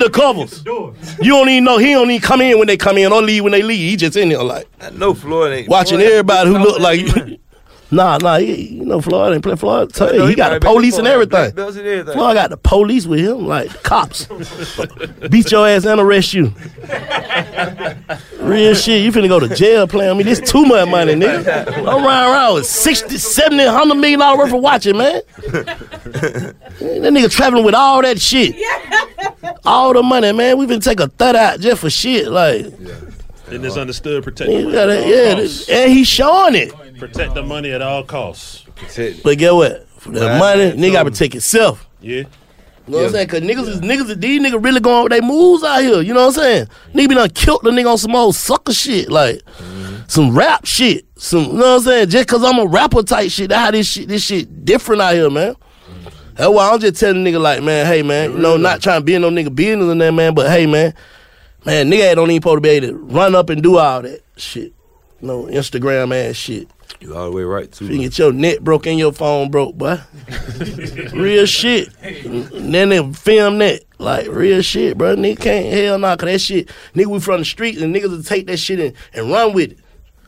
undercovers. 0.64 1.24
You 1.24 1.32
don't 1.32 1.50
even 1.50 1.64
know, 1.64 1.80
he 1.80 1.94
don't 1.94 2.12
even 2.12 2.22
come 2.22 2.42
in 2.42 2.60
when 2.60 2.68
they 2.68 2.78
come 2.78 3.00
in 3.00 3.12
or 3.12 3.24
leave 3.24 3.42
when 3.42 3.52
they 3.52 3.64
leave. 3.64 3.90
He 3.90 3.96
just 3.96 4.16
in 4.16 4.30
there 4.30 4.44
like. 4.44 4.68
I 4.80 4.92
know 4.92 5.16
Floyd 5.16 5.54
ain't 5.54 5.68
watching 5.70 6.00
everybody 6.00 6.52
who 6.52 6.60
look 6.60 6.80
like 6.80 7.00
you. 7.02 7.40
Nah, 7.90 8.18
nah, 8.18 8.38
he, 8.38 8.76
you 8.76 8.86
know 8.86 9.00
Floyd 9.00 9.34
ain't 9.34 9.44
play 9.44 9.56
Floyd. 9.56 9.94
Tell 9.94 10.12
you, 10.12 10.20
know 10.20 10.26
he, 10.26 10.32
he 10.32 10.36
got 10.36 10.60
the 10.60 10.60
police 10.60 10.98
and 10.98 11.08
everything. 11.08 11.52
belts 11.56 11.78
and 11.78 11.88
everything. 11.88 12.14
Floyd 12.14 12.36
got 12.36 12.50
the 12.50 12.58
police 12.58 13.06
with 13.06 13.22
him, 13.22 13.48
like 13.48 13.82
cops. 13.84 14.26
Beat 15.30 15.52
your 15.52 15.66
ass 15.68 15.86
and 15.86 16.02
arrest 16.02 16.34
you. 16.34 16.54
Real 18.40 18.74
shit, 18.76 19.04
you 19.04 19.12
finna 19.12 19.30
go 19.30 19.40
to 19.40 19.54
jail 19.56 19.88
playing 19.88 20.18
me. 20.18 20.24
This 20.24 20.40
too 20.40 20.66
much 20.66 20.90
money, 20.90 21.14
nigga. 21.16 21.68
I'm 21.78 22.04
riding 22.04 22.34
around 22.34 22.56
with 22.56 22.66
60, 22.66 23.18
70, 23.18 23.66
100 23.66 23.96
million 23.96 24.20
dollar 24.20 24.38
worth 24.38 24.54
of 24.54 24.62
watching, 24.62 24.98
man. 24.98 25.22
that 25.38 26.56
nigga 26.80 27.32
traveling 27.32 27.64
with 27.64 27.76
all 27.76 28.02
that 28.02 28.20
shit. 28.20 28.56
All 29.66 29.94
the 29.94 30.04
money, 30.04 30.34
man. 30.34 30.58
We 30.58 30.66
been 30.66 30.82
take 30.82 31.00
a 31.00 31.08
thud 31.08 31.36
out 31.38 31.60
just 31.62 31.82
for 31.82 31.90
shit. 31.90 32.28
Like, 32.28 32.66
Yeah. 32.80 32.96
And 33.50 33.64
it's 33.66 33.78
understood 33.78 34.26
protect 34.26 34.50
the 34.50 34.58
you 34.58 34.64
money 34.66 34.76
gotta, 34.76 34.98
at 34.98 35.04
all 35.38 35.46
yeah, 35.70 35.78
and 35.84 35.92
he 35.94 36.04
showing 36.04 36.56
it. 36.56 36.74
Protect 37.00 37.34
the 37.36 37.44
money 37.44 37.72
at 37.72 37.82
all 37.82 38.04
costs. 38.04 38.64
But 39.24 39.38
get 39.38 39.54
what? 39.54 39.88
For 39.98 40.12
the 40.12 40.22
Right. 40.22 40.40
money, 40.40 40.72
nigga 40.72 40.94
gotta 40.94 41.12
protect 41.12 41.34
himself. 41.34 41.88
Yeah. 42.02 42.16
You 42.88 42.94
know 42.94 42.98
what 43.00 43.06
I'm 43.08 43.12
saying? 43.12 43.28
Cause 43.28 43.42
niggas 43.42 43.68
is 43.68 43.82
niggas 43.82 44.20
these 44.22 44.40
niggas 44.42 44.64
really 44.64 44.80
going 44.80 45.04
with 45.04 45.12
their 45.12 45.22
moves 45.22 45.64
out 45.64 45.82
here. 45.82 46.02
You 46.02 46.14
know 46.14 46.28
what 46.28 46.38
I'm 46.38 46.42
saying? 46.44 46.68
Nigga 46.94 47.10
be 47.10 47.16
done 47.16 47.30
killed 47.32 47.62
the 47.64 47.72
nigga 47.72 47.92
on 47.92 47.98
some 47.98 48.16
old 48.16 48.36
sucker 48.36 48.72
shit, 48.74 49.10
like 49.10 49.42
some 50.08 50.36
rap 50.38 50.66
shit. 50.66 51.06
Some 51.18 51.44
you 51.46 51.54
know 51.54 51.58
what 51.60 51.68
I'm 51.76 51.82
saying? 51.82 52.10
Just 52.10 52.28
cause 52.30 52.44
I'm 52.44 52.60
a 52.60 52.66
rapper 52.66 53.04
type 53.04 53.30
shit, 53.30 53.50
that 53.50 53.58
how 53.58 53.72
this 53.72 53.88
shit 53.88 54.08
this 54.08 54.24
shit 54.24 54.64
different 54.66 55.02
out 55.02 55.14
here, 55.16 55.30
man. 55.30 55.56
That's 56.36 56.50
why 56.50 56.70
I'm 56.72 56.80
just 56.80 57.00
telling 57.00 57.24
nigga 57.26 57.42
like, 57.42 57.62
man, 57.62 57.86
hey 57.88 58.04
man, 58.04 58.32
you 58.34 58.38
know, 58.38 58.56
not 58.58 58.82
trying 58.82 59.02
to 59.02 59.04
be 59.04 59.16
in 59.16 59.22
no 59.22 59.30
nigga 59.32 59.54
business 59.54 59.90
and 59.90 60.00
that 60.00 60.14
man, 60.14 60.34
but 60.34 60.50
hey 60.50 60.66
man, 60.66 60.94
man, 61.66 61.92
nigga 61.92 62.16
don't 62.16 62.30
even 62.32 62.42
supposed 62.42 62.58
to 62.58 62.62
be 62.62 62.70
able 62.70 62.88
to 62.88 62.94
run 62.96 63.36
up 63.36 63.50
and 63.50 63.62
do 63.62 63.78
all 63.80 64.02
that 64.04 64.22
shit. 64.38 64.72
You 65.20 65.28
know, 65.28 65.44
Instagram 65.46 66.16
ass 66.30 66.36
shit. 66.38 66.70
You 67.00 67.16
all 67.16 67.26
the 67.26 67.32
way 67.32 67.44
right 67.44 67.72
too. 67.72 67.86
You 67.86 68.00
get 68.00 68.18
your 68.18 68.32
net 68.32 68.64
broke 68.64 68.88
and 68.88 68.98
your 68.98 69.14
phone 69.14 69.52
broke, 69.52 69.76
boy. 69.78 70.00
real 71.14 71.46
shit. 71.46 71.90
Then 72.02 72.90
they 72.90 73.14
film 73.14 73.60
that. 73.60 73.84
Like, 74.00 74.28
real 74.28 74.62
shit, 74.62 74.98
bro. 74.98 75.16
Nigga 75.16 75.40
can't, 75.40 75.74
hell 75.74 76.00
nah, 76.00 76.16
cause 76.16 76.30
that 76.30 76.40
shit, 76.40 76.70
nigga, 76.94 77.08
we 77.08 77.20
from 77.20 77.40
the 77.40 77.46
streets 77.46 77.82
and 77.82 77.96
niggas 77.96 78.10
will 78.10 78.24
take 78.24 78.48
that 78.48 78.58
shit 78.58 78.80
and, 78.80 78.94
and 79.14 79.32
run 79.32 79.54
with 79.54 79.72
it. 79.74 79.80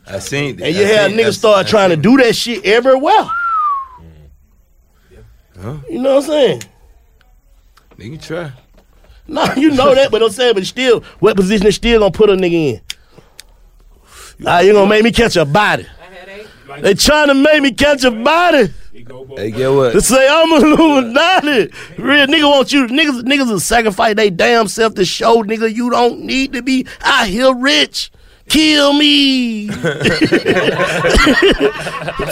I 0.06 0.18
seen. 0.18 0.56
That. 0.56 0.66
And 0.66 0.76
you 0.76 0.82
I 0.82 0.86
have 0.86 1.10
niggas 1.12 1.38
start 1.38 1.66
I 1.66 1.68
trying 1.68 1.90
to 1.90 1.96
do 1.96 2.16
that 2.18 2.34
shit 2.34 2.64
everywhere. 2.64 3.28
Huh? 5.60 5.76
You 5.88 6.00
know 6.00 6.16
what 6.16 6.24
I'm 6.24 6.30
saying? 6.30 6.62
Nigga 7.96 8.22
try. 8.22 8.52
Nah, 9.26 9.54
you 9.54 9.70
know 9.70 9.94
that, 9.94 10.10
but 10.10 10.22
I'm 10.22 10.30
saying, 10.30 10.54
but 10.54 10.66
still, 10.66 11.00
what 11.20 11.36
position 11.36 11.66
is 11.66 11.76
still 11.76 12.00
gonna 12.00 12.10
put 12.10 12.30
a 12.30 12.32
nigga 12.32 12.74
in? 12.74 12.80
Ah, 14.46 14.60
you 14.60 14.72
gonna 14.72 14.88
make 14.88 15.04
me 15.04 15.12
catch 15.12 15.36
a 15.36 15.44
body. 15.44 15.86
They 16.78 16.94
trying 16.94 17.28
to 17.28 17.34
make 17.34 17.62
me 17.62 17.72
catch 17.72 18.04
a 18.04 18.10
body. 18.10 18.72
Hey, 19.36 19.50
get 19.50 19.68
what? 19.68 19.92
To 19.92 20.00
say 20.00 20.26
I'm 20.28 20.50
Illuminati. 20.52 21.72
Real 21.98 22.26
nigga 22.26 22.48
want 22.50 22.72
you 22.72 22.86
niggas 22.86 23.22
niggas 23.22 23.48
will 23.48 23.60
sacrifice 23.60 24.14
they 24.14 24.30
damn 24.30 24.68
self 24.68 24.94
to 24.94 25.04
show 25.04 25.42
nigga 25.42 25.72
you 25.74 25.90
don't 25.90 26.20
need 26.20 26.52
to 26.52 26.62
be 26.62 26.86
out 27.02 27.26
here 27.26 27.54
rich. 27.54 28.10
Kill 28.48 28.92
me. 28.94 29.68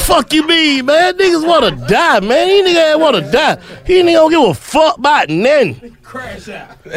fuck 0.01 0.32
you 0.32 0.47
mean, 0.47 0.86
man? 0.86 1.16
Niggas 1.16 1.47
wanna 1.47 1.70
die, 1.86 2.20
man. 2.20 2.48
He 2.48 2.62
niggas 2.62 2.90
ain't 2.90 3.01
wanna 3.01 3.31
die. 3.31 3.59
He 3.86 3.98
ain't 4.01 4.09
gonna 4.09 4.31
give 4.31 4.43
a 4.51 4.55
fuck 4.55 4.98
about 4.98 5.28
nothing. 5.28 5.97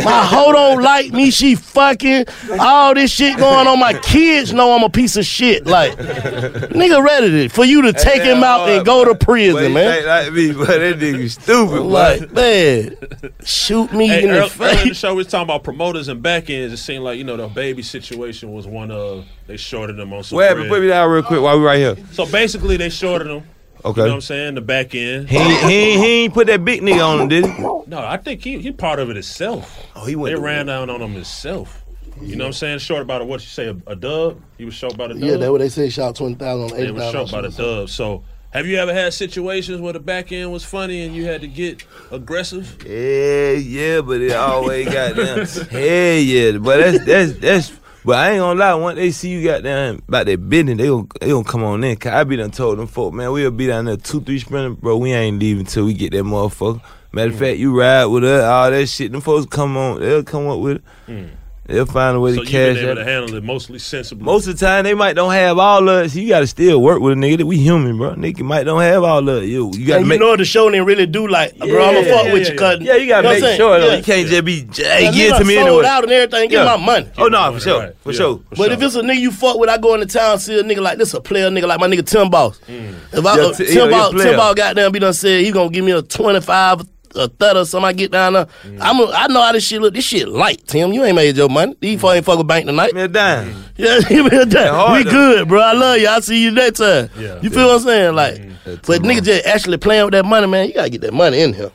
My 0.06 0.26
hoe 0.26 0.52
don't 0.52 0.82
like 0.82 1.12
me, 1.12 1.32
she 1.32 1.56
fucking 1.56 2.26
all 2.60 2.94
this 2.94 3.12
shit 3.12 3.38
going 3.38 3.68
on. 3.68 3.80
My 3.80 3.94
kids 3.94 4.54
know 4.54 4.74
I'm 4.76 4.84
a 4.84 4.90
piece 4.90 5.18
of 5.18 5.26
shit. 5.26 5.66
Like, 5.66 5.98
nigga 5.98 7.04
ready 7.04 7.30
to, 7.30 7.50
for 7.50 7.66
you 7.66 7.82
to 7.84 7.94
take 7.94 8.22
him 8.22 8.44
out 8.44 8.70
and 8.70 8.86
go 8.86 9.04
to 9.06 9.16
prison, 9.16 9.64
he 9.64 9.74
man. 9.74 9.92
think 9.94 10.08
like 10.08 10.34
me, 10.34 10.52
but 10.54 10.68
that 10.68 11.00
nigga 11.00 11.30
stupid. 11.30 11.82
Like, 11.82 12.32
man, 12.32 12.96
shoot 13.44 13.92
me 13.94 14.08
Hey, 14.08 14.24
in 14.24 14.30
the 14.32 14.38
earl- 14.40 14.50
earlier 14.60 14.72
in 14.72 14.78
the 14.80 14.86
face. 14.86 14.98
show, 14.98 15.12
we 15.14 15.18
was 15.18 15.28
talking 15.28 15.44
about 15.44 15.64
promoters 15.64 16.08
and 16.08 16.22
back 16.22 16.50
ends. 16.50 16.74
It 16.74 16.78
seemed 16.78 17.04
like 17.04 17.18
you 17.18 17.24
know 17.24 17.38
DaBaby 17.38 17.84
situation 17.84 18.52
was 18.54 18.66
one 18.68 18.92
of 18.92 19.26
they 19.48 19.58
shorted 19.58 19.98
them 19.98 20.14
on 20.14 20.24
some. 20.24 20.38
What 20.38 20.48
happened? 20.48 20.70
Put 20.70 20.82
me 20.82 20.88
down 20.88 21.10
real 21.10 21.24
quick 21.24 21.42
while 21.42 21.60
we 21.60 21.66
right 21.66 21.78
here. 21.80 21.98
So 22.14 22.26
basically, 22.26 22.78
they 22.78 22.90
shorted 22.90 23.28
them. 23.28 23.44
Okay. 23.84 24.02
You 24.02 24.06
know 24.06 24.12
what 24.12 24.16
I'm 24.16 24.22
saying? 24.22 24.56
The 24.56 24.62
back 24.62 24.94
end. 24.94 25.30
He 25.30 25.38
ain't, 25.38 25.70
he, 25.70 25.98
he 25.98 26.24
ain't 26.24 26.34
put 26.34 26.48
that 26.48 26.64
big 26.64 26.82
nigga 26.82 27.06
on 27.06 27.22
him, 27.22 27.28
did 27.28 27.45
he? 27.45 27.62
No, 27.62 27.99
I 27.99 28.18
think 28.18 28.44
he 28.44 28.60
he 28.60 28.72
part 28.72 28.99
of 28.99 29.10
it 29.10 29.16
himself. 29.16 29.88
Oh, 29.95 30.06
he 30.06 30.16
went 30.16 30.36
They 30.36 30.41
ran 30.41 30.68
down 30.68 30.90
on 30.90 31.02
him 31.02 31.14
himself. 31.14 31.84
You 32.22 32.36
know 32.36 32.44
what 32.44 32.49
I'm 32.49 32.53
saying? 32.53 32.80
Short 32.80 33.02
about 33.02 33.22
a, 33.22 33.26
what 33.26 33.41
you 33.41 33.48
say 33.48 33.68
a, 33.68 33.76
a 33.88 33.95
dub. 33.95 34.40
He 34.58 34.66
was 34.66 34.76
short 34.76 34.94
about 34.94 35.12
a 35.12 35.14
dub. 35.16 35.24
Yeah, 35.24 35.38
that's 35.38 35.49
what 35.49 35.60
they 35.60 35.70
say. 35.70 35.90
Shot 35.90 36.16
twenty 36.16 36.36
thousand 36.36 36.72
on 36.72 36.78
They 36.78 36.88
eight 36.88 36.94
was 36.94 37.12
short 37.12 37.30
about 37.30 37.45
a 37.45 37.49
dub. 37.49 37.90
So. 37.90 38.24
Have 38.52 38.68
you 38.68 38.76
ever 38.80 38.94
had 38.94 39.14
situations 39.14 39.80
where 39.80 39.94
the 39.94 40.02
back 40.02 40.34
end 40.34 40.52
was 40.52 40.66
funny 40.66 41.03
and 41.03 41.16
you 41.16 41.24
had 41.24 41.40
to 41.40 41.48
get 41.48 41.86
aggressive? 42.12 42.86
Yeah, 42.86 43.53
yeah, 43.53 44.02
but 44.02 44.20
it 44.20 44.34
always 44.34 44.90
got 44.90 45.16
them. 45.16 45.45
Hell 45.70 46.18
yeah, 46.18 46.58
but 46.58 46.78
that's 46.80 47.06
that's 47.06 47.34
that's. 47.40 47.81
But 48.03 48.18
I 48.18 48.32
ain't 48.32 48.40
gonna 48.40 48.60
lie. 48.60 48.73
Once 48.73 48.95
they 48.95 49.11
see 49.11 49.30
you 49.30 49.44
got 49.44 49.64
down 49.64 50.02
about 50.07 50.26
that 50.26 50.49
business, 50.49 50.78
they 50.78 50.88
gonna 50.88 51.07
they 51.19 51.30
gonna 51.30 51.44
come 51.44 51.64
on 51.64 51.84
in. 51.84 51.95
Cause 51.98 52.14
I 52.14 52.23
be 52.23 52.36
done 52.36 52.52
told 52.52 52.80
them 52.80 52.88
folk, 52.88 53.14
man, 53.14 53.32
we'll 53.32 53.52
be 53.52 53.68
down 53.68 53.86
there 53.86 53.98
two 53.98 54.22
three 54.22 54.40
sprinting, 54.40 54.76
bro. 54.76 54.98
We 54.98 55.14
ain't 55.14 55.40
leaving 55.40 55.65
till 55.65 55.86
we 55.86 55.94
get 55.94 56.11
that 56.11 56.23
motherfucker. 56.23 56.82
Matter 57.11 57.30
of 57.30 57.36
mm. 57.36 57.40
fact, 57.40 57.60
you 57.60 57.78
ride 57.78 58.06
with 58.06 58.23
us, 58.23 58.44
all 58.44 58.72
that 58.72 58.88
shit. 58.88 59.11
Them 59.11 59.22
folks 59.22 59.45
come 59.45 59.78
on, 59.78 59.99
they'll 59.99 60.23
come 60.23 60.48
up 60.48 60.60
with 60.60 60.78
it. 60.78 60.84
Mm. 61.07 61.30
They'll 61.68 61.86
find 61.86 62.18
a 62.18 62.20
way 62.20 62.32
So 62.32 62.38
to 62.38 62.42
you've 62.42 62.50
cash 62.52 62.76
been 62.76 62.86
able 62.86 62.96
that. 62.96 63.04
to 63.06 63.10
handle 63.10 63.36
it 63.36 63.44
mostly 63.44 63.80
sensibly. 63.80 64.26
Most 64.26 64.48
of 64.48 64.58
the 64.60 64.66
time, 64.66 64.84
they 64.84 64.94
might 64.96 65.14
don't 65.14 65.32
have 65.32 65.58
all 65.58 65.88
of 65.88 66.06
it. 66.06 66.10
So 66.10 66.20
you 66.20 66.28
got 66.28 66.40
to 66.40 66.48
still 66.48 66.82
work 66.82 67.00
with 67.00 67.14
a 67.14 67.16
nigga. 67.16 67.38
That 67.38 67.46
we 67.46 67.58
human, 67.58 67.98
bro. 67.98 68.16
Nigga 68.16 68.42
might 68.42 68.64
don't 68.64 68.82
have 68.82 69.04
all 69.04 69.30
of 69.30 69.44
it. 69.44 69.46
You, 69.48 69.72
you 69.76 69.86
got 69.86 69.94
to 69.94 69.98
And 70.00 70.06
you 70.06 70.10
make. 70.10 70.20
know 70.20 70.36
the 70.36 70.44
show 70.44 70.70
didn't 70.70 70.86
really 70.88 71.06
do 71.06 71.28
like, 71.28 71.56
bro, 71.58 71.68
I'm 71.68 71.94
gonna 71.94 72.08
Yeah, 72.08 72.14
fuck 72.18 72.26
yeah, 72.26 72.34
with 72.34 72.44
yeah, 72.48 72.52
you, 72.52 72.58
cuz. 72.58 72.80
yeah, 72.82 72.96
you 72.96 73.08
gotta 73.08 73.24
know 73.24 73.30
what 73.30 73.34
make 73.36 73.44
I'm 73.44 73.48
saying? 73.48 73.58
sure 73.58 73.80
though. 73.80 73.88
Yeah. 73.88 73.96
You 73.98 74.04
can't 74.04 74.28
just 74.28 74.46
be, 74.46 74.60
hey, 74.84 75.04
Yeah, 75.06 75.12
give 75.12 75.36
it 75.36 75.38
to 75.38 75.46
me 75.46 75.56
sold 75.56 75.68
anyway. 75.68 75.86
out 75.86 76.04
and 76.04 76.12
everything, 76.12 76.50
give 76.50 76.66
my 76.66 76.78
money. 76.78 77.12
Oh 77.20 77.28
no, 77.28 77.54
for 77.54 77.60
sure, 77.60 77.94
for 78.02 78.12
sure. 78.14 78.42
But 78.58 78.72
if 78.74 78.82
it's 78.82 78.96
a 78.96 79.02
nigga 79.02 79.20
you 79.20 79.32
fuck 79.32 79.58
with, 79.58 79.70
I 79.70 79.78
go 79.78 79.94
into 79.94 80.08
town, 80.08 80.40
see 80.40 80.60
a 80.60 80.64
nigga 80.64 80.80
like 80.82 80.98
this, 80.98 81.14
a 81.14 81.22
player 81.22 81.50
nigga 81.50 81.68
like 81.68 81.80
my 81.80 81.88
nigga 81.88 82.06
Tim 82.06 82.30
Boss. 82.30 82.60
If 82.68 83.26
I 83.26 83.38
Yeah, 83.38 83.44
uh, 83.44 83.54
T- 83.54 83.66
Tim 83.68 83.76
yeah, 83.78 83.84
he 83.86 83.90
Boss. 83.92 84.24
Tim 84.24 84.36
Boss 84.36 84.56
goddamn 84.56 84.92
be 84.92 85.00
done 85.00 85.14
said 85.14 85.42
he 85.46 85.52
gonna 85.52 85.70
give 85.70 85.86
me 85.86 85.92
a 85.92 86.02
twenty 86.02 86.42
five, 86.42 86.82
a 87.16 87.28
thirty 87.28 87.60
or 87.60 87.66
something. 87.66 87.88
I 87.88 87.94
get 87.94 88.12
down 88.12 88.34
there, 88.34 88.48
I'm 88.80 89.00
a, 89.00 89.12
I 89.12 89.28
know 89.28 89.42
how 89.42 89.52
this 89.52 89.66
shit 89.66 89.82
look. 89.82 89.94
This 89.94 90.06
shit 90.06 90.28
light, 90.28 90.66
Tim. 90.68 90.92
You 90.94 91.04
ain't 91.04 91.16
made 91.16 91.36
your 91.38 91.50
money. 91.50 91.76
These 91.80 92.02
fuck 92.02 92.16
ain't 92.16 92.26
fuck 92.26 92.38
with 92.38 92.48
bank 92.48 92.66
tonight. 92.66 92.94
Me 92.94 93.02
a 93.02 93.08
dime. 93.08 93.66
Yeah, 93.78 94.00
give 94.08 94.32
me 94.32 94.38
a 94.38 94.46
dime. 94.46 94.94
We 94.94 95.04
though. 95.04 95.10
good, 95.10 95.48
bro. 95.48 95.60
I 95.60 95.74
love 95.74 95.98
you. 95.98 96.08
I'll 96.08 96.22
see 96.22 96.44
you 96.44 96.52
next 96.52 96.78
time. 96.80 97.10
Yeah. 97.18 97.40
you 97.42 97.50
feel 97.50 97.66
what 97.68 97.78
I'm 97.78 97.82
saying? 97.82 98.16
Like, 98.16 98.38
but 98.86 99.02
nigga 99.02 99.24
just 99.24 99.46
actually 99.48 99.78
playing 99.78 100.06
with 100.06 100.12
that 100.12 100.26
money, 100.26 100.46
man. 100.46 100.68
You 100.68 100.74
gotta 100.76 100.90
get 100.92 101.02
that 101.02 101.14
money 101.14 101.42
in 101.42 101.54
here. 101.54 101.72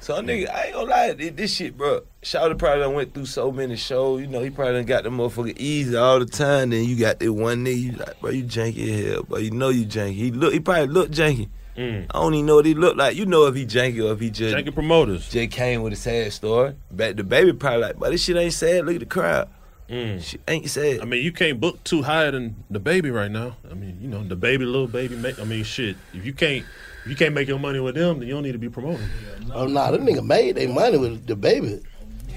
So 0.00 0.20
nigga, 0.22 0.48
I 0.52 0.64
ain't 0.64 0.74
gonna 0.74 0.90
lie, 0.90 1.12
this, 1.12 1.30
this 1.32 1.54
shit, 1.54 1.76
bro. 1.76 2.00
Shawty 2.22 2.58
probably 2.58 2.80
done 2.80 2.94
went 2.94 3.14
through 3.14 3.26
so 3.26 3.52
many 3.52 3.76
shows. 3.76 4.20
You 4.22 4.26
know, 4.26 4.40
he 4.42 4.50
probably 4.50 4.74
done 4.74 4.86
got 4.86 5.04
the 5.04 5.10
motherfucker 5.10 5.56
easy 5.56 5.94
all 5.96 6.18
the 6.18 6.26
time. 6.26 6.70
Then 6.70 6.84
you 6.84 6.96
got 6.96 7.20
that 7.20 7.32
one 7.32 7.64
nigga, 7.64 7.80
you 7.80 7.92
like, 7.92 8.20
bro, 8.20 8.30
you 8.30 8.42
janky 8.44 8.88
as 8.92 9.12
hell, 9.12 9.22
bro. 9.22 9.38
You 9.38 9.50
know 9.52 9.68
you 9.68 9.86
janky. 9.86 10.14
He 10.14 10.30
look, 10.32 10.52
he 10.52 10.58
probably 10.58 10.88
look 10.88 11.10
janky. 11.10 11.48
Mm. 11.80 12.06
I 12.10 12.20
don't 12.20 12.34
even 12.34 12.44
know 12.44 12.56
what 12.56 12.66
he 12.66 12.74
looked 12.74 12.98
like. 12.98 13.16
You 13.16 13.24
know 13.24 13.46
if 13.46 13.54
he 13.54 13.64
janky 13.64 14.06
or 14.06 14.12
if 14.12 14.20
he 14.20 14.28
just 14.28 14.54
Janky 14.54 14.74
promoters. 14.74 15.30
Just 15.30 15.50
came 15.50 15.82
with 15.82 15.94
a 15.94 15.96
sad 15.96 16.30
story. 16.30 16.74
Back 16.90 17.14
DaBaby 17.14 17.58
probably 17.58 17.80
like, 17.80 17.98
but 17.98 18.10
this 18.10 18.22
shit 18.22 18.36
ain't 18.36 18.52
sad. 18.52 18.84
Look 18.84 18.96
at 18.96 19.00
the 19.00 19.06
crowd. 19.06 19.48
Mm. 19.88 20.22
She 20.22 20.38
ain't 20.46 20.68
sad. 20.68 21.00
I 21.00 21.06
mean, 21.06 21.24
you 21.24 21.32
can't 21.32 21.58
book 21.58 21.82
too 21.82 22.02
higher 22.02 22.30
than 22.30 22.64
DaBaby 22.70 23.12
right 23.14 23.30
now. 23.30 23.56
I 23.70 23.72
mean, 23.72 23.98
you 23.98 24.08
know, 24.08 24.20
DaBaby, 24.20 24.58
little 24.58 24.88
baby. 24.88 25.16
Make, 25.16 25.40
I 25.40 25.44
mean, 25.44 25.64
shit. 25.64 25.96
If 26.12 26.26
you 26.26 26.34
can't, 26.34 26.66
if 27.04 27.10
you 27.10 27.16
can't 27.16 27.34
make 27.34 27.48
your 27.48 27.58
money 27.58 27.80
with 27.80 27.94
them, 27.94 28.18
then 28.18 28.28
you 28.28 28.34
don't 28.34 28.42
need 28.42 28.52
to 28.52 28.58
be 28.58 28.68
promoting. 28.68 29.08
Oh 29.54 29.66
nah, 29.66 29.90
that 29.90 30.02
nigga 30.02 30.24
made 30.24 30.56
their 30.56 30.68
money 30.68 30.98
with 30.98 31.26
DaBaby. 31.26 31.82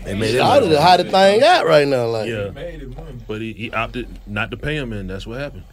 They 0.06 0.16
made 0.16 0.36
their 0.36 0.42
Shawty 0.42 0.62
money. 0.62 0.68
the 0.70 0.82
hottest 0.82 1.12
thing 1.12 1.44
out 1.44 1.66
right 1.66 1.88
now. 1.88 2.08
Like, 2.08 2.30
Yeah, 2.30 2.50
but 3.28 3.42
he, 3.42 3.52
he 3.52 3.72
opted 3.72 4.08
not 4.26 4.52
to 4.52 4.58
pay 4.58 4.78
him, 4.78 4.94
and 4.94 5.10
that's 5.10 5.28
what 5.28 5.40
happened. 5.40 5.66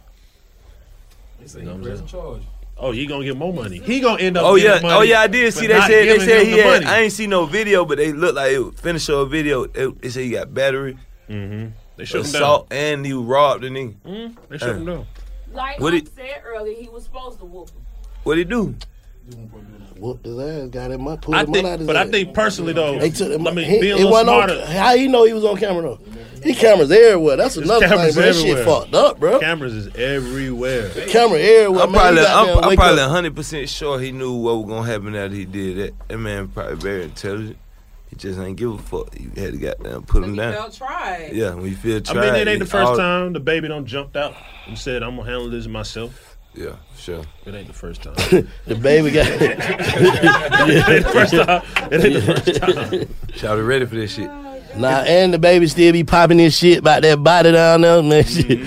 You 1.55 1.63
know 1.63 1.75
what 1.75 1.87
I'm 1.87 2.07
saying? 2.07 2.47
Oh, 2.83 2.89
he 2.91 3.05
gonna 3.05 3.23
get 3.23 3.37
more 3.37 3.53
money. 3.53 3.77
He 3.77 3.99
gonna 3.99 4.19
end 4.21 4.37
up. 4.37 4.43
Oh 4.43 4.57
getting 4.57 4.71
yeah, 4.71 4.81
money 4.81 4.93
oh 4.95 5.01
yeah, 5.03 5.21
I 5.21 5.27
did 5.27 5.53
see. 5.53 5.67
They 5.67 5.79
said 5.81 5.89
they 5.89 6.19
said 6.19 6.45
he 6.47 6.53
the 6.55 6.63
had. 6.63 6.81
money. 6.83 6.85
I 6.87 6.99
ain't 7.01 7.13
see 7.13 7.27
no 7.27 7.45
video, 7.45 7.85
but 7.85 7.99
they 7.99 8.11
looked 8.11 8.35
like 8.35 8.53
it 8.53 8.79
finished 8.79 9.07
a 9.09 9.23
video. 9.25 9.67
They, 9.67 9.85
they 9.85 10.09
said 10.09 10.23
he 10.23 10.31
got 10.31 10.51
battery, 10.53 10.97
mm-hmm. 11.29 11.69
They 11.97 12.05
shut 12.05 12.21
him 12.21 12.25
assault, 12.25 12.67
and 12.71 13.05
he 13.05 13.13
robbed 13.13 13.63
the 13.63 13.67
nigga. 13.69 13.95
Mm, 14.03 14.35
they 14.49 14.57
shut 14.57 14.75
him 14.77 14.85
down. 14.85 15.05
Like 15.53 15.79
What 15.79 15.93
Mike 15.93 16.03
it- 16.03 16.15
said 16.15 16.41
earlier, 16.43 16.75
he 16.75 16.89
was 16.89 17.03
supposed 17.03 17.37
to 17.39 17.45
whoop 17.45 17.69
him. 17.69 17.81
What 18.23 18.37
he 18.39 18.45
do? 18.45 18.75
Whooped 19.97 20.25
his 20.25 20.39
ass, 20.39 20.69
got 20.69 20.89
him 20.89 21.03
money, 21.03 21.17
pulled 21.21 21.35
I 21.35 21.45
the 21.45 21.51
money 21.51 21.59
out 21.59 21.63
think, 21.63 21.79
his 21.81 21.87
but 21.87 21.95
I 21.95 22.05
think 22.07 22.33
personally 22.33 22.73
though, 22.73 22.97
They 22.97 23.11
took 23.11 23.31
him. 23.31 23.45
I 23.47 23.51
mean, 23.51 23.69
he, 23.69 23.79
being 23.79 23.93
a 23.93 23.97
he 23.97 24.03
little 24.03 24.11
wasn't 24.11 24.29
smarter. 24.29 24.53
on. 24.61 24.67
How 24.67 24.93
you 24.93 25.07
know 25.09 25.25
he 25.25 25.33
was 25.33 25.45
on 25.45 25.57
camera 25.57 25.81
though? 25.83 25.99
He 26.43 26.55
cameras 26.55 26.91
everywhere. 26.91 27.35
That's 27.37 27.55
another 27.57 27.87
thing. 27.87 27.89
cameras 27.97 28.15
Bro. 28.15 28.23
That 28.23 28.35
shit 28.35 28.65
fucked 28.65 28.93
up, 28.95 29.19
bro. 29.19 29.39
Cameras 29.39 29.73
is 29.75 29.95
everywhere. 29.95 30.87
The 30.87 31.05
Camera 31.05 31.37
everywhere. 31.37 31.83
I'm 31.83 31.91
man. 31.91 32.01
probably, 32.01 32.21
You 32.21 32.27
I'm, 32.27 32.63
I'm 32.71 32.75
probably 32.75 33.01
100 33.01 33.35
percent 33.35 33.69
sure 33.69 33.99
he 33.99 34.11
knew 34.11 34.33
what 34.33 34.57
was 34.57 34.65
gonna 34.69 34.87
happen 34.87 35.15
after 35.15 35.35
he 35.35 35.45
did 35.45 35.77
that. 35.77 36.07
That 36.07 36.17
man 36.17 36.47
probably 36.47 36.77
very 36.77 37.03
intelligent. 37.03 37.57
He 38.09 38.15
just 38.15 38.39
ain't 38.39 38.57
give 38.57 38.71
a 38.71 38.77
fuck. 38.79 39.07
You 39.19 39.29
had 39.37 39.51
to 39.53 39.57
goddamn 39.59 40.01
put 40.03 40.23
him 40.23 40.35
down. 40.35 40.53
Felt 40.53 40.73
tried. 40.73 41.29
Yeah, 41.33 41.53
when 41.53 41.67
you 41.67 41.75
feel 41.75 42.01
I 42.09 42.13
mean, 42.15 42.35
it 42.35 42.47
ain't 42.47 42.59
the 42.59 42.65
first 42.65 42.89
all- 42.89 42.97
time 42.97 43.35
DaBaby 43.35 43.67
don't 43.67 43.85
jumped 43.85 44.17
out 44.17 44.33
and 44.65 44.75
said, 44.79 45.03
"I'm 45.03 45.15
gonna 45.15 45.29
handle 45.29 45.49
this 45.51 45.67
myself." 45.67 46.37
Yeah, 46.53 46.75
sure. 46.97 47.23
It 47.45 47.55
ain't 47.55 47.67
the 47.67 47.73
first 47.73 48.03
time. 48.03 48.13
DaBaby 48.67 49.13
got. 49.13 49.27
it 50.69 50.89
ain't 50.89 51.05
the 51.05 51.11
first 51.11 51.33
time. 51.33 51.63
It 51.91 52.05
ain't 52.05 52.13
the 52.13 52.21
first 52.21 52.61
time. 52.61 53.37
Shawty 53.37 53.65
ready 53.65 53.85
for 53.85 53.95
this 53.95 54.13
shit. 54.15 54.29
Nah, 54.75 55.03
and 55.07 55.33
DaBaby 55.33 55.69
still 55.69 55.93
be 55.93 56.03
popping 56.03 56.37
this 56.37 56.57
shit 56.57 56.79
about 56.79 57.03
that 57.03 57.23
body 57.23 57.51
down 57.51 57.81
there, 57.81 58.03
man. 58.03 58.23
Shit. 58.23 58.59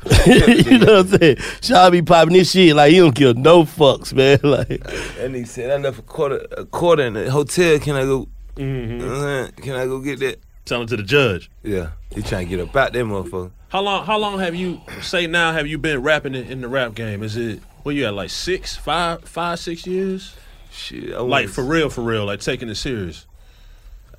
you 0.26 0.78
know 0.78 1.02
what 1.02 1.12
I'm 1.12 1.18
saying? 1.18 1.36
Shaw 1.60 1.90
be 1.90 2.02
popping 2.02 2.32
this 2.32 2.50
shit 2.50 2.74
like 2.74 2.92
he 2.92 2.98
don't 2.98 3.14
give 3.14 3.36
no 3.36 3.64
fucks, 3.64 4.12
man. 4.12 4.38
Like 4.42 4.68
That 4.68 5.30
nigga 5.30 5.46
said, 5.46 5.70
I 5.70 5.76
left 5.76 5.98
a 5.98 6.02
quarter, 6.02 6.46
a 6.56 6.64
quarter 6.64 7.02
in 7.04 7.12
the 7.12 7.30
hotel. 7.30 7.78
Can 7.78 7.96
I 7.96 8.02
go? 8.02 8.26
Mm-hmm. 8.56 8.90
You 8.90 8.98
know 8.98 9.06
what 9.06 9.14
I'm 9.14 9.20
saying? 9.20 9.52
Can 9.56 9.76
I 9.76 9.84
go 9.84 10.00
get 10.00 10.18
that? 10.20 10.40
Tell 10.64 10.80
him 10.80 10.86
to 10.88 10.96
the 10.96 11.02
judge. 11.02 11.50
Yeah, 11.62 11.90
he 12.14 12.22
trying 12.22 12.46
to 12.48 12.56
get 12.56 12.60
up 12.66 12.74
out 12.74 12.92
that 12.92 13.04
motherfucker. 13.04 13.50
How 13.70 13.80
long? 13.82 14.04
How 14.04 14.18
long 14.18 14.38
have 14.40 14.54
you 14.54 14.80
say 15.00 15.26
now? 15.26 15.52
Have 15.52 15.66
you 15.66 15.78
been 15.78 16.02
rapping 16.02 16.34
in, 16.34 16.44
in 16.46 16.60
the 16.60 16.68
rap 16.68 16.94
game? 16.94 17.22
Is 17.22 17.36
it 17.36 17.60
what 17.82 17.94
you 17.94 18.04
at 18.06 18.14
like 18.14 18.30
six, 18.30 18.76
five, 18.76 19.24
five, 19.24 19.58
six 19.60 19.86
years? 19.86 20.34
Shit, 20.72 21.14
I 21.14 21.20
like 21.20 21.46
was- 21.46 21.54
for 21.54 21.64
real, 21.64 21.88
for 21.88 22.02
real, 22.02 22.24
like 22.26 22.40
taking 22.40 22.68
it 22.68 22.74
serious. 22.76 23.26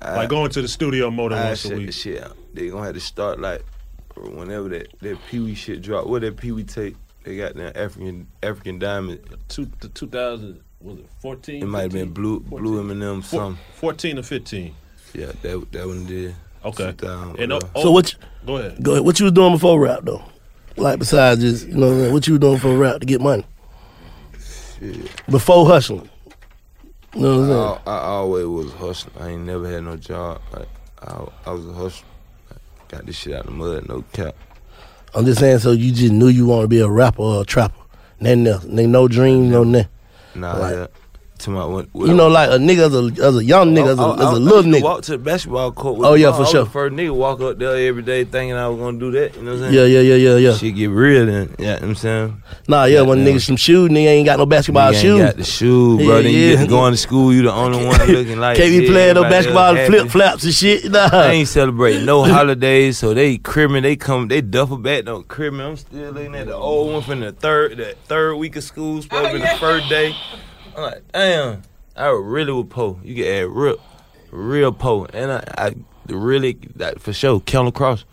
I- 0.00 0.16
like 0.16 0.28
going 0.30 0.50
to 0.50 0.62
the 0.62 0.68
studio 0.68 1.10
more 1.10 1.30
than 1.30 1.38
I 1.38 1.48
once 1.48 1.64
a 1.64 1.68
check 1.68 1.78
week. 1.78 1.92
shit. 1.92 2.24
They 2.54 2.68
gonna 2.68 2.84
have 2.84 2.94
to 2.94 3.00
start 3.00 3.40
like 3.40 3.62
whenever 4.16 4.68
that 4.70 4.88
that 5.00 5.18
Pee 5.30 5.40
Wee 5.40 5.54
shit 5.54 5.82
drop. 5.82 6.06
What 6.06 6.22
that 6.22 6.36
Pee 6.36 6.52
Wee 6.52 6.64
take? 6.64 6.96
They 7.24 7.36
got 7.36 7.54
that 7.54 7.76
African 7.76 8.26
African 8.42 8.78
Diamond. 8.78 9.20
Two, 9.48 9.70
the 9.80 9.88
2000 9.88 10.60
was 10.80 10.98
it 10.98 11.06
14? 11.20 11.62
It 11.62 11.66
might 11.66 11.82
have 11.82 11.92
been 11.92 12.10
blue 12.10 12.40
blue 12.40 12.82
Eminem 12.82 13.22
something. 13.22 13.62
14 13.76 14.18
or 14.18 14.22
15. 14.22 14.74
Yeah, 15.14 15.26
that 15.42 15.66
that 15.72 15.86
one 15.86 16.06
did. 16.06 16.34
Okay. 16.64 16.92
2000, 16.92 17.40
And, 17.40 17.52
oh. 17.52 17.60
So 17.82 17.90
what? 17.90 18.12
You, 18.12 18.18
Go 18.46 18.56
ahead. 18.56 18.82
Go 18.82 18.92
ahead. 18.92 19.04
What 19.04 19.18
you 19.20 19.24
was 19.24 19.32
doing 19.32 19.52
before 19.52 19.80
rap 19.80 20.00
though? 20.02 20.22
Like 20.76 20.98
besides 20.98 21.40
just 21.40 21.66
you 21.68 21.74
know 21.74 21.86
what, 21.88 21.92
I'm 21.92 22.00
saying? 22.00 22.12
what 22.14 22.26
you 22.26 22.32
was 22.34 22.40
doing 22.40 22.58
for 22.58 22.76
rap 22.76 23.00
to 23.00 23.06
get 23.06 23.20
money 23.20 23.44
before 25.30 25.66
hustling. 25.66 26.08
You 27.14 27.20
know 27.20 27.28
what 27.28 27.42
I'm 27.42 27.48
saying? 27.48 27.82
I, 27.86 27.90
I 27.90 27.98
always 28.04 28.46
was 28.46 28.72
hustling. 28.72 29.14
I 29.20 29.28
ain't 29.30 29.42
never 29.42 29.70
had 29.70 29.84
no 29.84 29.96
job. 29.96 30.40
Like 30.52 30.68
I, 31.00 31.24
I 31.46 31.50
was 31.52 31.66
a 31.66 31.72
hustler. 31.72 32.08
Like, 32.50 32.88
got 32.88 33.06
this 33.06 33.16
shit 33.16 33.34
out 33.34 33.40
of 33.40 33.46
the 33.46 33.52
mud, 33.52 33.88
no 33.88 34.02
cap. 34.12 34.34
I'm 35.14 35.24
just 35.26 35.40
saying. 35.40 35.58
So 35.58 35.72
you 35.72 35.92
just 35.92 36.12
knew 36.12 36.28
you 36.28 36.46
want 36.46 36.62
to 36.62 36.68
be 36.68 36.80
a 36.80 36.88
rapper 36.88 37.22
or 37.22 37.42
a 37.42 37.44
trapper. 37.44 37.78
Nothing 38.18 38.46
else. 38.46 38.64
Ain't 38.64 38.90
no 38.90 39.08
dream, 39.08 39.50
no 39.50 39.62
nothing. 39.64 39.88
Nah, 40.34 40.56
Like- 40.56 40.74
yeah. 40.74 40.86
To 41.42 41.50
my 41.50 41.64
one, 41.64 41.88
You 41.94 42.14
know, 42.14 42.28
like 42.28 42.50
a 42.50 42.52
nigga 42.52 42.86
as 42.86 42.94
a, 43.18 43.22
as 43.26 43.36
a 43.36 43.44
young 43.44 43.74
nigga, 43.74 43.92
as 43.94 43.98
a, 43.98 44.02
I- 44.02 44.10
I- 44.10 44.14
as 44.14 44.20
a 44.20 44.24
oh, 44.26 44.30
I 44.30 44.38
little 44.38 44.62
nigga. 44.62 44.82
Walk 44.84 45.02
to 45.02 45.10
the 45.12 45.18
basketball 45.18 45.72
court. 45.72 45.98
With 45.98 46.06
Oh, 46.08 46.14
yeah, 46.14 46.30
for 46.30 46.36
I 46.36 46.38
was 46.40 46.50
sure. 46.50 46.64
The 46.64 46.70
first 46.70 46.94
nigga 46.94 47.12
walk 47.12 47.40
up 47.40 47.58
there 47.58 47.74
every 47.88 48.02
day 48.02 48.22
thinking 48.24 48.54
I 48.54 48.68
was 48.68 48.78
gonna 48.78 48.98
do 48.98 49.10
that. 49.10 49.34
You 49.34 49.42
know 49.42 49.50
what 49.54 49.64
I'm 49.64 49.72
saying? 49.72 49.92
Yeah, 49.92 50.00
yeah, 50.00 50.14
yeah, 50.14 50.30
yeah, 50.30 50.36
yeah. 50.36 50.56
Shit 50.56 50.76
get 50.76 50.86
real 50.90 51.26
then. 51.26 51.54
Yeah, 51.58 51.74
you 51.74 51.80
know 51.80 51.86
I'm 51.88 51.94
saying. 51.96 52.42
Nah, 52.68 52.84
yeah, 52.84 53.00
when 53.00 53.18
Goddamn. 53.18 53.34
niggas 53.36 53.46
some 53.46 53.56
shoes, 53.56 53.90
nigga 53.90 54.06
ain't 54.06 54.26
got 54.26 54.38
no 54.38 54.46
basketball 54.46 54.92
Nigga 54.92 54.94
ain't 54.94 55.02
shoes. 55.02 55.20
got 55.20 55.36
the 55.36 55.44
shoe, 55.44 55.96
bro. 55.96 56.16
Yeah, 56.18 56.22
then 56.22 56.32
you 56.32 56.38
yeah. 56.38 56.56
get 56.58 56.68
going 56.68 56.92
to 56.92 56.96
school, 56.96 57.32
you 57.32 57.42
the 57.42 57.52
only 57.52 57.84
one 57.84 57.98
looking 58.06 58.38
like. 58.38 58.56
Can't 58.56 58.70
be 58.70 58.84
yeah, 58.84 58.90
playing 58.92 59.14
no 59.16 59.22
basketball 59.24 59.74
flip 59.86 60.08
flops 60.10 60.44
and 60.44 60.54
shit. 60.54 60.88
Nah. 60.92 61.08
I 61.12 61.26
ain't 61.32 61.48
celebrating 61.48 62.06
no 62.06 62.22
holidays, 62.22 62.98
so 62.98 63.14
they 63.14 63.38
cribbing, 63.38 63.82
they 63.82 63.96
come, 63.96 64.28
they 64.28 64.42
duffel 64.42 64.76
back, 64.78 65.06
don't 65.06 65.26
cribbing. 65.26 65.60
I'm 65.60 65.76
still 65.76 66.12
looking 66.12 66.36
at 66.36 66.46
the 66.46 66.54
old 66.54 66.92
one 66.92 67.02
from 67.02 67.18
the 67.18 67.32
third, 67.32 67.78
the 67.78 67.96
third 68.06 68.36
week 68.36 68.54
of 68.54 68.62
school, 68.62 69.02
supposed 69.02 69.26
to 69.32 69.32
be 69.34 69.40
the 69.40 69.56
first 69.58 69.88
day. 69.88 70.14
I'm 70.76 70.82
like, 70.82 71.12
damn, 71.12 71.62
I 71.96 72.08
really 72.08 72.52
would 72.52 72.70
po. 72.70 72.98
You 73.02 73.14
get 73.14 73.42
add 73.42 73.48
real, 73.48 73.78
real 74.30 74.72
po, 74.72 75.06
and 75.06 75.32
I, 75.32 75.44
I 75.58 75.74
really, 76.08 76.58
like, 76.76 76.98
for 76.98 77.12
sure, 77.12 77.40
Kellen 77.40 77.72
Cross. 77.72 78.04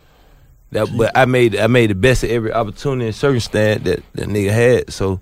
That, 0.71 0.95
but 0.95 1.11
I 1.15 1.25
made, 1.25 1.55
I 1.55 1.67
made 1.67 1.89
the 1.89 1.95
best 1.95 2.23
of 2.23 2.29
every 2.29 2.53
opportunity 2.53 3.07
and 3.07 3.15
circumstance 3.15 3.83
that 3.85 4.03
that 4.13 4.27
nigga 4.27 4.51
had. 4.51 4.93
So, 4.93 5.09
you 5.09 5.13
know 5.13 5.19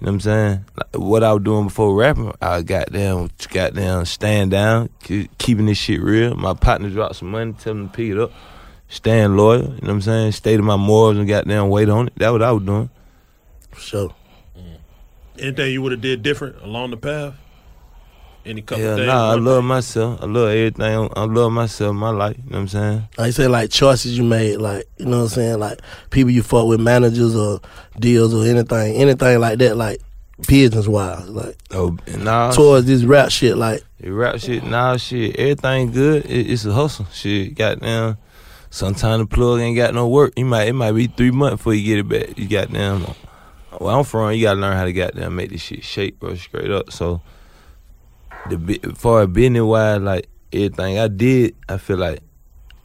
what 0.00 0.08
I'm 0.08 0.20
saying? 0.20 0.64
Like, 0.76 0.88
what 0.96 1.24
I 1.24 1.32
was 1.32 1.42
doing 1.42 1.64
before 1.68 1.94
rapping, 1.94 2.34
I 2.42 2.60
got 2.60 2.92
down, 2.92 3.30
got 3.50 3.72
down, 3.72 4.04
stand 4.04 4.50
down, 4.50 4.88
ke- 5.02 5.30
keeping 5.38 5.66
this 5.66 5.78
shit 5.78 6.02
real. 6.02 6.34
My 6.34 6.52
partner 6.52 6.90
dropped 6.90 7.16
some 7.16 7.30
money, 7.30 7.54
tell 7.54 7.72
him 7.72 7.88
to 7.88 7.94
pick 7.94 8.10
it 8.10 8.18
up, 8.18 8.32
stand 8.88 9.36
loyal. 9.36 9.62
You 9.62 9.68
know 9.68 9.74
what 9.74 9.88
I'm 9.88 10.00
saying? 10.02 10.32
Stay 10.32 10.56
to 10.58 10.62
my 10.62 10.76
morals 10.76 11.16
and 11.16 11.26
got 11.26 11.48
down 11.48 11.70
weight 11.70 11.88
on 11.88 12.08
it. 12.08 12.12
That 12.16 12.30
what 12.30 12.42
I 12.42 12.52
was 12.52 12.64
doing. 12.64 12.90
For 13.70 13.80
sure. 13.80 14.14
Anything 15.38 15.72
you 15.72 15.82
would 15.82 15.92
have 15.92 16.00
did 16.00 16.22
different 16.22 16.56
along 16.62 16.90
the 16.90 16.96
path? 16.96 17.34
Any 18.44 18.60
couple 18.60 18.84
Yeah, 18.84 18.96
things? 18.96 19.06
nah, 19.06 19.30
I 19.30 19.34
love 19.34 19.60
thing? 19.60 19.68
myself. 19.68 20.20
I 20.22 20.26
love 20.26 20.48
everything. 20.48 21.08
I 21.14 21.24
love 21.24 21.52
myself, 21.52 21.94
my 21.94 22.10
life. 22.10 22.36
You 22.38 22.50
know 22.50 22.56
what 22.56 22.60
I'm 22.62 22.68
saying? 22.68 23.08
I 23.18 23.30
say 23.30 23.46
like 23.46 23.70
choices 23.70 24.18
you 24.18 24.24
made, 24.24 24.56
like 24.56 24.84
you 24.98 25.06
know 25.06 25.18
what 25.18 25.22
I'm 25.24 25.28
saying, 25.30 25.58
like 25.60 25.80
people 26.10 26.30
you 26.32 26.42
fuck 26.42 26.66
with, 26.66 26.80
managers 26.80 27.36
or 27.36 27.60
deals 27.98 28.34
or 28.34 28.44
anything, 28.44 28.96
anything 28.96 29.38
like 29.38 29.58
that, 29.58 29.76
like 29.76 30.00
business 30.48 30.88
wise, 30.88 31.28
like 31.28 31.56
Oh, 31.70 31.96
nah. 32.18 32.50
towards 32.50 32.86
this 32.86 33.04
rap 33.04 33.30
shit, 33.30 33.56
like 33.56 33.84
The 34.00 34.10
rap 34.10 34.40
shit, 34.40 34.64
nah, 34.64 34.96
shit, 34.96 35.36
everything 35.36 35.92
good. 35.92 36.24
It, 36.26 36.50
it's 36.50 36.64
a 36.64 36.72
hustle. 36.72 37.06
Shit, 37.12 37.54
goddamn. 37.54 38.18
Sometimes 38.70 39.20
the 39.22 39.26
plug 39.26 39.60
ain't 39.60 39.76
got 39.76 39.94
no 39.94 40.08
work. 40.08 40.32
You 40.36 40.46
might, 40.46 40.64
it 40.66 40.72
might 40.72 40.92
be 40.92 41.06
three 41.06 41.30
months 41.30 41.58
before 41.58 41.74
you 41.74 41.84
get 41.84 41.98
it 42.00 42.08
back. 42.08 42.36
You 42.38 42.48
goddamn. 42.48 43.06
Where 43.82 43.96
I'm 43.96 44.04
from, 44.04 44.32
you 44.32 44.42
gotta 44.42 44.60
learn 44.60 44.76
how 44.76 44.84
to 44.84 44.92
goddamn 44.92 45.34
make 45.34 45.50
this 45.50 45.60
shit 45.60 45.82
shake, 45.82 46.20
bro, 46.20 46.36
straight 46.36 46.70
up. 46.70 46.92
So, 46.92 47.20
the 48.48 48.56
as 48.84 49.26
business 49.28 49.62
wise, 49.62 50.00
like 50.00 50.28
everything 50.52 51.00
I 51.00 51.08
did, 51.08 51.56
I 51.68 51.78
feel 51.78 51.96
like 51.96 52.20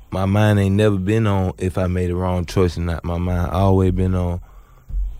my 0.10 0.26
mind 0.26 0.57
ain't 0.57 0.76
never 0.76 0.98
been 0.98 1.28
on 1.28 1.53
if 1.60 1.78
I 1.78 1.86
made 1.86 2.10
a 2.10 2.15
wrong 2.15 2.45
choice 2.45 2.80
or 2.80 2.82
not. 2.82 3.03
My 3.03 3.19
mind 3.19 3.52
always 3.52 3.91
been 3.91 4.15
on 4.15 4.41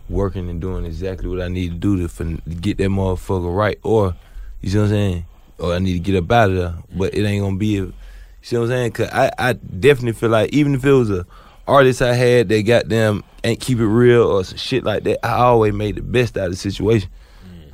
working 0.08 0.50
and 0.50 0.60
doing 0.60 0.84
exactly 0.84 1.28
what 1.28 1.40
I 1.40 1.46
need 1.46 1.68
to 1.68 1.76
do 1.76 1.96
to, 1.98 2.08
for, 2.08 2.24
to 2.24 2.40
get 2.60 2.78
that 2.78 2.88
motherfucker 2.88 3.54
right. 3.54 3.78
Or 3.84 4.16
you 4.60 4.70
see 4.70 4.78
what 4.78 4.84
I'm 4.84 4.90
saying? 4.90 5.26
Or 5.58 5.74
I 5.74 5.78
need 5.78 5.92
to 5.92 6.00
get 6.00 6.16
up 6.16 6.32
out 6.32 6.50
of 6.50 6.56
there. 6.56 6.74
But 6.92 7.14
it 7.14 7.24
ain't 7.24 7.44
gonna 7.44 7.56
be. 7.56 7.76
A, 7.76 7.82
you 7.82 7.94
see 8.42 8.56
what 8.56 8.64
I'm 8.64 8.68
saying? 8.70 8.92
Cause 8.92 9.10
I, 9.12 9.30
I 9.38 9.52
definitely 9.52 10.18
feel 10.18 10.30
like 10.30 10.52
even 10.52 10.74
if 10.74 10.84
it 10.84 10.92
was 10.92 11.10
a 11.10 11.24
artist 11.68 12.02
I 12.02 12.14
had 12.14 12.48
that 12.48 12.62
goddamn 12.62 13.22
ain't 13.44 13.60
keep 13.60 13.78
it 13.78 13.86
real 13.86 14.22
or 14.24 14.44
some 14.44 14.58
shit 14.58 14.84
like 14.84 15.04
that, 15.04 15.24
I 15.24 15.34
always 15.38 15.72
made 15.72 15.96
the 15.96 16.02
best 16.02 16.36
out 16.36 16.46
of 16.46 16.50
the 16.52 16.56
situation. 16.56 17.10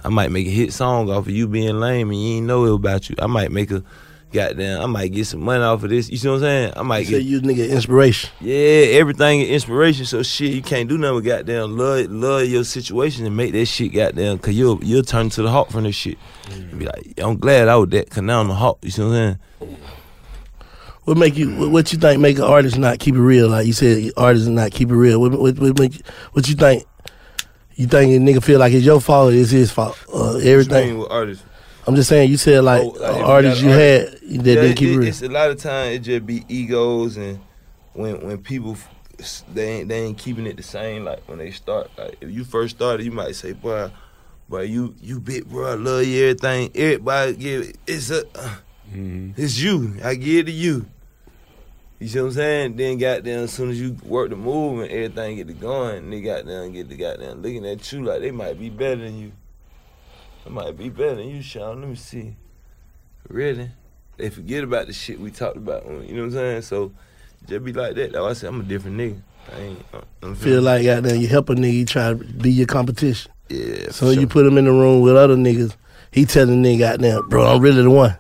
I 0.05 0.09
might 0.11 0.31
make 0.31 0.47
a 0.47 0.51
hit 0.51 0.73
song 0.73 1.09
off 1.11 1.27
of 1.27 1.31
you 1.31 1.49
being 1.49 1.81
lame 1.81 2.11
and 2.11 2.23
you 2.23 2.37
ain't 2.37 2.47
know 2.47 2.67
it 2.67 2.75
about 2.75 3.09
you. 3.09 3.17
I 3.19 3.27
might 3.27 3.51
make 3.51 3.71
a 3.71 3.83
goddamn. 4.33 4.83
I 4.83 4.87
might 4.87 5.09
get 5.13 5.27
some 5.27 5.41
money 5.41 5.63
off 5.65 5.83
of 5.83 5.89
this. 5.89 6.11
You 6.11 6.19
see 6.19 6.29
what 6.29 6.35
I'm 6.35 6.41
saying? 6.43 6.73
I 6.77 6.83
might 6.83 6.99
You 6.99 7.05
say 7.07 7.13
get 7.13 7.23
you 7.23 7.41
nigga 7.41 7.71
inspiration. 7.71 8.29
yeah, 8.43 8.55
everything 9.01 9.41
is 9.41 9.49
inspiration. 9.49 10.05
So 10.05 10.23
shit, 10.23 10.53
you 10.53 10.61
can't 10.61 10.91
do 10.91 10.99
nothing 10.99 11.21
but 11.21 11.25
goddamn 11.25 11.79
love, 11.79 12.11
love 12.11 12.45
your 12.45 12.65
situation 12.65 13.25
and 13.25 13.35
make 13.35 13.53
that 13.53 13.65
shit 13.65 13.95
goddamn. 13.95 14.39
Cause 14.41 14.55
you'll 14.55 14.83
you'll 14.85 15.05
turn 15.05 15.31
to 15.31 15.43
the 15.43 15.51
hawk 15.51 15.71
from 15.71 15.85
this 15.85 15.95
shit. 15.95 16.19
And 16.51 16.79
be 16.79 16.85
like, 16.85 17.15
I'm 17.19 17.39
glad 17.39 17.69
I 17.69 17.77
was 17.77 17.89
that. 17.91 18.11
Cause 18.11 18.23
now 18.25 18.41
I'm 18.41 18.49
the 18.49 18.55
hawk. 18.55 18.81
You 18.83 18.91
see 18.91 19.01
what 19.03 19.09
I'm 19.15 19.39
saying? 19.61 19.79
What 21.05 21.17
make 21.19 21.37
you? 21.37 21.55
What, 21.57 21.71
what 21.71 21.93
you 21.93 21.99
think 21.99 22.21
make 22.21 22.39
an 22.39 22.45
artist 22.45 22.79
not 22.79 22.99
keep 22.99 23.15
it 23.15 23.21
real? 23.21 23.49
Like 23.49 23.67
you 23.67 23.73
said, 23.75 24.11
artists 24.17 24.49
not 24.49 24.71
keep 24.71 24.91
it 24.91 24.95
real. 24.97 25.21
What, 25.21 25.33
what, 25.33 25.59
what 25.59 25.79
make? 25.79 26.07
What 26.33 26.49
you 26.49 26.55
think? 26.55 26.85
You 27.75 27.87
think 27.87 28.13
a 28.13 28.19
nigga 28.19 28.43
feel 28.43 28.59
like 28.61 28.73
it's 28.73 28.87
your 28.87 29.01
fault 29.01 29.33
or 29.33 29.37
it's 29.37 29.51
his 29.51 29.71
fault? 29.73 29.99
Uh, 30.09 30.35
What 30.35 30.43
you 30.45 30.51
everything. 30.51 30.89
mean 30.91 30.99
with 30.99 31.11
artists? 31.11 31.45
I'm 31.87 31.97
just 31.97 32.09
saying. 32.09 32.31
You 32.31 32.37
said 32.39 32.65
like, 32.65 32.83
Oh, 32.83 32.87
like, 32.89 33.01
uh, 33.15 33.19
you 33.19 33.25
artists 33.25 33.63
you 33.63 33.69
had 33.69 34.01
artists- 34.03 34.21
that 34.21 34.31
Yeah, 34.31 34.55
didn't 34.55 34.77
keep 34.77 34.89
it- 34.89 34.93
it 34.93 34.99
real. 34.99 35.09
It's 35.09 35.23
a 35.23 35.29
lot 35.29 35.51
of 35.51 35.59
time 35.59 35.93
it 35.93 35.99
just 35.99 36.25
be 36.25 36.45
egos 36.49 37.17
and 37.19 37.41
when 37.93 38.25
when 38.27 38.39
people 38.39 38.77
they 39.53 39.69
ain't 39.81 39.89
they 39.89 40.01
ain't 40.05 40.17
keeping 40.19 40.47
it 40.47 40.57
the 40.57 40.63
same. 40.63 41.05
Like 41.05 41.23
when 41.29 41.39
they 41.39 41.51
start, 41.51 41.91
like 41.99 42.17
if 42.23 42.31
you 42.31 42.45
first 42.45 42.77
started, 42.77 43.05
you 43.05 43.13
might 43.13 43.35
say, 43.37 43.53
"Boy, 43.53 43.91
boy, 44.49 44.63
you 44.63 44.95
you 45.03 45.21
big 45.21 45.45
bro, 45.51 45.73
I 45.73 45.75
love 45.75 46.05
you 46.07 46.23
everything. 46.25 46.71
Everybody 46.75 47.35
give 47.35 47.63
it. 47.63 47.77
It's 47.87 48.11
a 48.11 48.25
uh, 48.35 48.55
it's 49.37 49.59
you. 49.61 49.97
I 50.03 50.15
give 50.15 50.47
it 50.49 50.51
to 50.51 50.53
you." 50.53 50.87
You 52.05 52.09
see 52.09 52.21
what 52.21 52.27
I'm 52.27 52.33
saying? 52.33 52.77
Then 52.77 52.99
goddamn, 52.99 53.45
as 53.45 53.53
soon 53.55 53.71
as 53.71 53.81
you 53.81 53.97
work 54.05 54.29
the 54.29 54.37
move 54.37 54.83
and 54.83 54.91
everything 54.91 55.37
get 55.37 55.47
to 55.47 55.55
going, 55.55 56.11
they 56.11 56.21
goddamn 56.21 56.73
get 56.73 56.91
the 56.91 56.97
goddamn 56.97 57.41
looking 57.41 57.67
at 57.67 57.91
you 57.91 58.05
like 58.05 58.21
they 58.21 58.31
might 58.31 58.59
be 58.59 58.69
better 58.69 58.97
than 58.97 59.19
you. 59.19 59.33
They 60.45 60.51
might 60.51 60.77
be 60.77 60.91
better 60.91 61.15
than 61.15 61.31
you, 61.31 61.41
Sean. 61.41 61.81
Let 61.81 61.89
me 61.89 61.95
see. 61.95 62.37
Really? 63.27 63.71
They 64.19 64.29
forget 64.29 64.65
about 64.65 64.89
the 64.89 64.93
shit 64.93 65.19
we 65.19 65.31
talked 65.31 65.57
about. 65.57 65.87
You 65.87 65.93
know 65.93 66.03
what 66.03 66.25
I'm 66.25 66.31
saying? 66.33 66.63
So 66.63 66.93
just 67.47 67.65
be 67.65 67.73
like 67.73 67.95
that. 67.95 68.13
Why 68.13 68.29
I 68.29 68.33
said 68.35 68.49
I'm 68.49 68.61
a 68.61 68.65
different 68.65 68.99
nigga. 68.99 69.23
I 69.51 69.61
ain't. 69.61 69.85
uh, 69.95 70.01
I'm 70.23 70.35
Feel 70.35 70.61
like 70.61 70.85
goddamn, 70.85 71.17
you 71.17 71.27
help 71.27 71.49
a 71.49 71.55
nigga, 71.55 71.73
you 71.73 71.87
try 71.87 72.11
to 72.11 72.17
be 72.17 72.53
your 72.53 72.67
competition. 72.67 73.33
Yeah. 73.49 73.93
So 73.93 74.11
you 74.11 74.27
put 74.27 74.45
him 74.45 74.59
in 74.59 74.67
the 74.67 74.73
room 74.73 75.01
with 75.01 75.17
other 75.17 75.37
niggas. 75.37 75.75
He 76.11 76.27
telling 76.27 76.63
the 76.63 76.69
nigga, 76.69 76.81
goddamn, 76.81 77.31
bro, 77.31 77.47
I'm 77.47 77.63
really 77.63 77.83
the 77.83 77.89
one. 77.89 78.19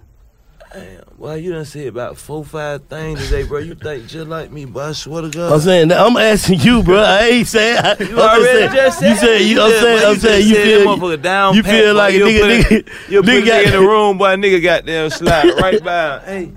Well, 1.24 1.38
you 1.38 1.52
done 1.54 1.64
said 1.64 1.86
about 1.86 2.18
four, 2.18 2.44
five 2.44 2.84
things 2.84 3.18
today, 3.24 3.44
bro. 3.44 3.58
You 3.58 3.74
think 3.74 4.08
just 4.08 4.28
like 4.28 4.52
me, 4.52 4.66
but 4.66 4.90
I 4.90 4.92
swear 4.92 5.22
to 5.22 5.30
God. 5.30 5.54
I'm 5.54 5.60
saying, 5.60 5.88
that- 5.88 5.98
I'm 6.06 6.14
asking 6.18 6.60
you, 6.60 6.82
bro. 6.82 6.98
I 6.98 7.20
ain't 7.28 7.46
saying. 7.48 7.78
I, 7.78 7.96
You 7.98 8.20
I'm 8.20 8.42
already 8.42 8.44
saying, 8.44 8.72
just 8.74 8.98
said 8.98 9.08
you 9.08 9.16
said 9.16 9.40
you. 9.40 9.62
I'm 9.62 9.70
saying. 9.70 10.00
boy, 10.00 10.06
I'm 10.06 10.12
you 10.12 10.20
saying 10.20 10.48
you 10.48 10.54
feel. 10.84 11.16
down 11.16 11.54
you 11.54 11.62
feel 11.62 11.94
like 11.94 12.14
a 12.14 12.18
nigga. 12.18 12.60
nigga 12.60 13.10
You 13.10 13.22
put 13.22 13.30
nigga 13.30 13.46
got 13.46 13.64
in 13.64 13.70
the 13.70 13.80
room, 13.80 14.18
boy. 14.18 14.36
Nigga 14.36 14.62
goddamn 14.62 15.08
slide 15.08 15.48
right 15.62 15.82
by. 15.82 16.18
Hey, 16.26 16.52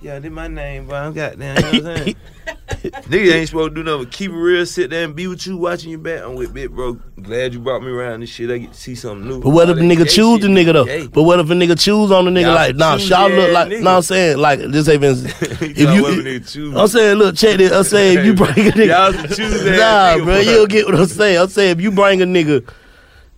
yeah, 0.00 0.20
this 0.20 0.30
my 0.30 0.46
name, 0.46 0.86
boy. 0.86 0.94
I'm 0.94 1.12
goddamn. 1.12 1.56
You 1.56 1.62
know 1.82 1.88
what 1.90 1.98
I'm 1.98 2.04
saying? 2.04 2.16
Nigga 2.46 3.32
ain't 3.32 3.48
supposed 3.48 3.74
to 3.74 3.82
do 3.82 3.90
nothing 3.90 4.10
keep 4.10 4.30
it 4.30 4.34
real, 4.34 4.64
sit 4.66 4.90
there 4.90 5.04
and 5.04 5.14
be 5.14 5.26
with 5.26 5.46
you, 5.46 5.56
watching 5.56 5.90
your 5.90 5.98
back. 5.98 6.22
I'm 6.22 6.34
with 6.34 6.54
bit, 6.54 6.72
bro. 6.72 6.94
Glad 7.20 7.54
you 7.54 7.60
brought 7.60 7.82
me 7.82 7.88
around 7.88 8.20
this 8.20 8.30
shit. 8.30 8.50
I 8.50 8.58
get 8.58 8.72
to 8.72 8.78
see 8.78 8.94
something 8.94 9.28
new. 9.28 9.40
But 9.40 9.50
what 9.50 9.68
if 9.68 9.76
a 9.76 9.80
nigga 9.80 10.08
choose 10.08 10.40
the 10.40 10.48
nigga 10.48 10.72
though? 10.72 10.84
gay. 10.84 11.06
But 11.06 11.24
what 11.24 11.40
if 11.40 11.50
a 11.50 11.54
nigga 11.54 11.78
choose 11.78 12.10
on 12.10 12.26
the 12.26 12.30
nigga 12.30 12.42
Y'all 12.42 12.54
like, 12.54 12.76
nah, 12.76 12.96
y'all 12.96 13.30
look 13.30 13.52
like, 13.52 13.68
nigga. 13.68 13.82
no, 13.82 13.96
I'm 13.96 14.02
saying 14.02 14.38
like 14.38 14.60
this 14.60 14.88
ain't 14.88 15.02
even. 15.02 15.26
if 15.26 15.78
you, 15.78 15.86
nigga. 15.86 16.76
I'm 16.80 16.88
saying, 16.88 17.18
look, 17.18 17.36
check 17.36 17.58
this. 17.58 17.72
I'm 17.72 17.84
saying 17.84 18.18
if 18.18 18.26
you 18.26 18.34
bring 18.34 18.50
a 18.50 18.70
nigga, 18.70 18.86
Y'all 18.86 19.12
choose 19.28 19.64
that 19.64 19.78
nah, 19.78 20.22
nigga, 20.22 20.24
bro, 20.24 20.38
you 20.38 20.52
don't 20.52 20.70
get 20.70 20.86
what 20.86 20.94
I'm 20.94 21.06
saying. 21.06 21.38
I'm 21.38 21.48
saying 21.48 21.78
if 21.78 21.80
you 21.80 21.90
bring 21.90 22.22
a 22.22 22.26
nigga, 22.26 22.68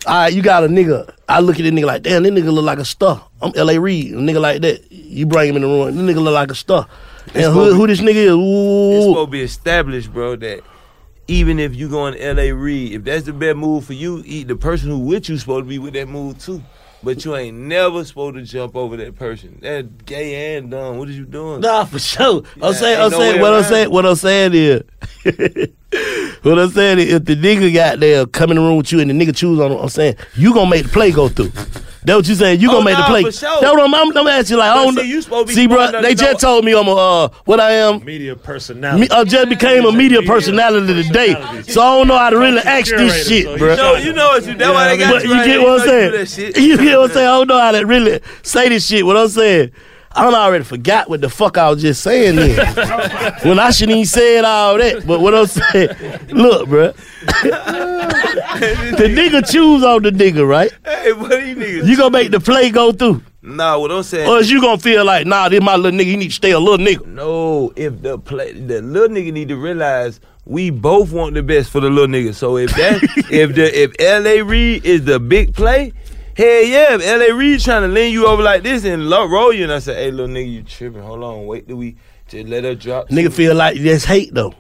all 0.07 0.15
right, 0.15 0.33
you 0.33 0.43
got 0.43 0.65
a 0.65 0.69
nigga. 0.69 1.13
I 1.29 1.41
look 1.41 1.57
at 1.57 1.63
this 1.63 1.73
nigga 1.73 1.87
like, 1.87 2.03
damn, 2.03 2.23
this 2.23 2.33
nigga 2.33 2.53
look 2.53 2.65
like 2.65 2.79
a 2.79 2.85
star. 2.85 3.27
I'm 3.43 3.53
L.A. 3.57 3.79
Reid, 3.79 4.13
a 4.13 4.17
nigga 4.17 4.41
like 4.41 4.63
that. 4.63 4.91
You 4.91 5.27
bring 5.27 5.51
him 5.51 5.57
in 5.57 5.63
the 5.63 5.69
room, 5.69 5.95
this 5.95 6.17
nigga 6.17 6.23
look 6.23 6.35
like 6.35 6.51
a 6.51 6.55
star. 6.55 6.87
And 7.35 7.53
who, 7.53 7.75
who 7.75 7.87
this 7.87 8.01
nigga 8.01 8.15
is? 8.17 8.97
It's 8.97 9.07
supposed 9.07 9.27
to 9.29 9.31
be 9.31 9.43
established, 9.43 10.13
bro, 10.13 10.37
that 10.37 10.63
even 11.29 11.59
if 11.59 11.75
you 11.75 11.89
going 11.89 12.19
L.A. 12.19 12.53
Reid, 12.53 12.93
if 12.93 13.05
that's 13.05 13.25
the 13.25 13.33
best 13.33 13.57
move 13.57 13.85
for 13.85 13.93
you, 13.93 14.23
the 14.23 14.57
person 14.57 14.89
who 14.89 14.99
with 14.99 15.29
you 15.29 15.37
supposed 15.39 15.65
to 15.65 15.69
be 15.69 15.79
with 15.79 15.95
that 15.95 16.09
move 16.09 16.39
too. 16.39 16.63
But 17.03 17.25
you 17.25 17.37
ain't 17.37 17.57
never 17.57 18.05
supposed 18.05 18.35
to 18.37 18.43
jump 18.43 18.75
over 18.75 18.97
that 18.97 19.15
person. 19.15 19.59
That 19.63 20.05
gay 20.05 20.57
and 20.57 20.71
dumb. 20.71 20.99
What 20.99 21.09
are 21.09 21.13
you 21.13 21.27
doing? 21.27 21.61
Nah, 21.61 21.85
for 21.85 22.01
sure. 22.01 22.43
I'm 22.61 22.75
saying, 22.75 23.01
I'm 23.01 23.11
no 23.13 23.19
saying, 23.19 23.41
what 23.41 23.55
I'm 23.55 23.63
saying, 23.63 23.91
what 23.91 24.07
I'm 24.07 24.17
saying 24.17 24.53
is, 24.55 24.83
what 26.43 26.59
I'm 26.59 26.71
saying 26.71 26.99
is, 26.99 27.13
if 27.15 27.25
the 27.25 27.37
nigga 27.37 27.73
got 27.73 28.01
there, 28.01 28.27
come 28.27 28.51
in 28.51 28.57
the 28.57 28.63
room 28.63 28.77
with 28.79 28.93
you, 28.93 29.01
and 29.01 29.11
the 29.11 29.15
nigga 29.15 29.35
choose 29.35 29.59
on 29.61 29.73
him, 29.73 29.79
I'm 29.79 29.89
saying 29.89 30.17
you 30.35 30.53
gonna 30.55 30.71
make 30.71 30.85
the 30.85 30.89
play 30.91 31.11
go 31.11 31.29
through. 31.29 31.53
That 32.05 32.15
what 32.15 32.29
you 32.29 32.37
saying? 32.37 32.61
You 32.61 32.71
Oh, 32.71 32.75
gonna 32.75 32.85
make 32.87 32.97
the 32.97 33.03
play? 33.03 33.23
for 33.25 33.33
sure. 33.33 33.61
That's 33.61 33.73
what 33.73 33.83
I'm, 33.83 33.93
I'm, 33.95 34.17
I'm 34.17 34.27
asking. 34.29 34.57
Like, 34.59 34.71
I 34.71 34.75
don't 34.85 34.97
see, 34.97 35.09
you 35.11 35.21
supposed 35.21 35.49
to 35.49 35.55
be 35.55 35.55
See, 35.55 35.67
bro, 35.67 36.01
they 36.01 36.15
just 36.15 36.41
know- 36.43 36.49
told 36.55 36.65
me 36.65 36.73
I'm 36.73 36.87
a 36.87 36.95
uh, 36.95 37.29
what 37.45 37.59
I 37.61 37.73
am. 37.73 38.03
Media 38.05 38.37
personality. 38.37 39.03
Me, 39.03 39.09
I 39.11 39.25
just 39.25 39.49
became 39.49 39.85
a 39.85 39.93
media 39.93 40.23
personality 40.23 41.03
today, 41.03 41.35
so 41.67 41.83
I 41.83 41.99
don't 41.99 42.09
know 42.09 42.17
how 42.17 42.31
to 42.31 42.39
really 42.39 42.61
ask 42.61 42.87
this 42.91 43.29
shit, 43.29 43.59
bro. 43.59 43.71
You 43.73 43.77
know, 43.77 43.95
you 43.97 44.13
know 44.13 44.27
what 44.29 44.47
you. 44.47 44.55
That's 44.55 44.73
why 44.73 44.89
they 44.89 44.97
got 44.97 45.13
But 45.13 45.23
you. 45.25 45.31
you 45.31 45.35
right 45.35 45.47
get 45.47 45.61
what 45.61 45.69
I'm 45.69 45.77
know 45.79 45.85
you 45.85 45.91
saying? 45.91 46.11
do 46.13 46.19
that 46.19 46.29
shit. 46.29 46.59
You 46.69 46.77
get 46.79 46.99
what 46.99 47.11
I'm 47.11 47.15
saying? 47.15 47.27
I 47.27 47.31
don't 47.31 47.47
know 47.49 47.59
how 47.61 47.73
to 47.73 47.85
really 47.85 48.21
say 48.43 48.69
this 48.69 48.87
shit. 48.87 49.05
What 49.05 49.17
I'm 49.17 49.29
saying, 49.29 49.73
I 50.19 50.23
don't 50.25 50.35
already 50.35 50.65
forgot 50.65 51.09
what 51.09 51.21
the 51.21 51.29
fuck 51.29 51.57
I 51.57 51.71
was 51.71 51.81
just 51.81 52.03
saying 52.03 52.35
then. 52.37 52.57
when 53.45 53.61
I 53.61 53.71
shouldn't 53.71 53.99
even 53.99 54.07
said 54.07 54.45
all 54.45 54.77
that. 54.77 55.07
But 55.07 55.21
what 55.21 55.33
I'm 55.33 55.47
saying, 55.47 55.91
look, 56.31 56.69
bro. 56.69 56.89
the 57.23 59.07
nigga 59.09 59.49
choose 59.49 59.85
on 59.85 60.03
the 60.03 60.11
nigga, 60.11 60.47
right? 60.47 60.73
Hey, 60.85 61.13
what 61.13 61.33
are 61.33 61.41
you 61.41 61.55
niggas? 61.55 61.87
You 61.87 61.97
gonna 61.97 62.11
make 62.11 62.33
the 62.33 62.41
play 62.41 62.71
go 62.71 62.91
through. 62.91 63.23
Nah, 63.43 63.79
what 63.79 63.93
I'm 63.93 64.03
saying. 64.03 64.29
Or 64.29 64.39
is 64.39 64.51
you 64.51 64.61
gonna 64.61 64.79
feel 64.79 65.05
like, 65.05 65.25
nah, 65.25 65.49
this 65.49 65.63
my 65.63 65.77
little 65.77 65.97
nigga, 65.97 66.07
you 66.07 66.17
need 66.17 66.29
to 66.29 66.35
stay 66.35 66.51
a 66.51 66.59
little 66.59 66.85
nigga. 66.85 67.07
No, 67.07 67.73
if 67.77 68.03
the 68.03 68.19
play, 68.19 68.53
the 68.53 68.83
little 68.83 69.09
nigga 69.09 69.33
need 69.33 69.49
to 69.49 69.57
realize 69.57 70.19
we 70.45 70.71
both 70.71 71.13
want 71.13 71.35
the 71.35 71.43
best 71.45 71.71
for 71.71 71.81
the 71.81 71.91
little 71.91 72.09
nigga. 72.09 72.35
So 72.35 72.57
if 72.57 72.75
that, 72.75 73.03
if 73.31 73.55
the 73.55 73.83
if 73.83 73.93
L.A. 74.01 74.43
Reid 74.43 74.85
is 74.85 75.05
the 75.05 75.21
big 75.21 75.55
play, 75.55 75.93
hell 76.39 76.63
yeah, 76.63 76.95
if 76.95 77.03
L.A. 77.07 77.33
Reid 77.35 77.61
trying 77.61 77.83
to 77.83 77.89
lean 77.89 78.13
you 78.13 78.27
over 78.27 78.43
like 78.43 78.63
this 78.63 78.85
and 78.85 79.11
lo- 79.11 79.27
roll 79.27 79.53
you, 79.53 79.65
and 79.65 79.73
I 79.73 79.81
said, 79.81 79.97
hey, 79.97 80.11
little 80.11 80.35
nigga, 80.35 80.51
you 80.51 80.63
tripping? 80.63 81.03
Hold 81.03 81.23
on, 81.23 81.47
wait 81.47 81.69
till 81.69 81.77
we 81.77 81.97
just 82.29 82.47
let 82.49 82.65
her 82.65 82.75
drop. 82.75 83.09
Nigga 83.09 83.33
feel 83.33 83.55
like 83.55 83.79
that's 83.79 84.05
hate 84.05 84.33
though. 84.35 84.55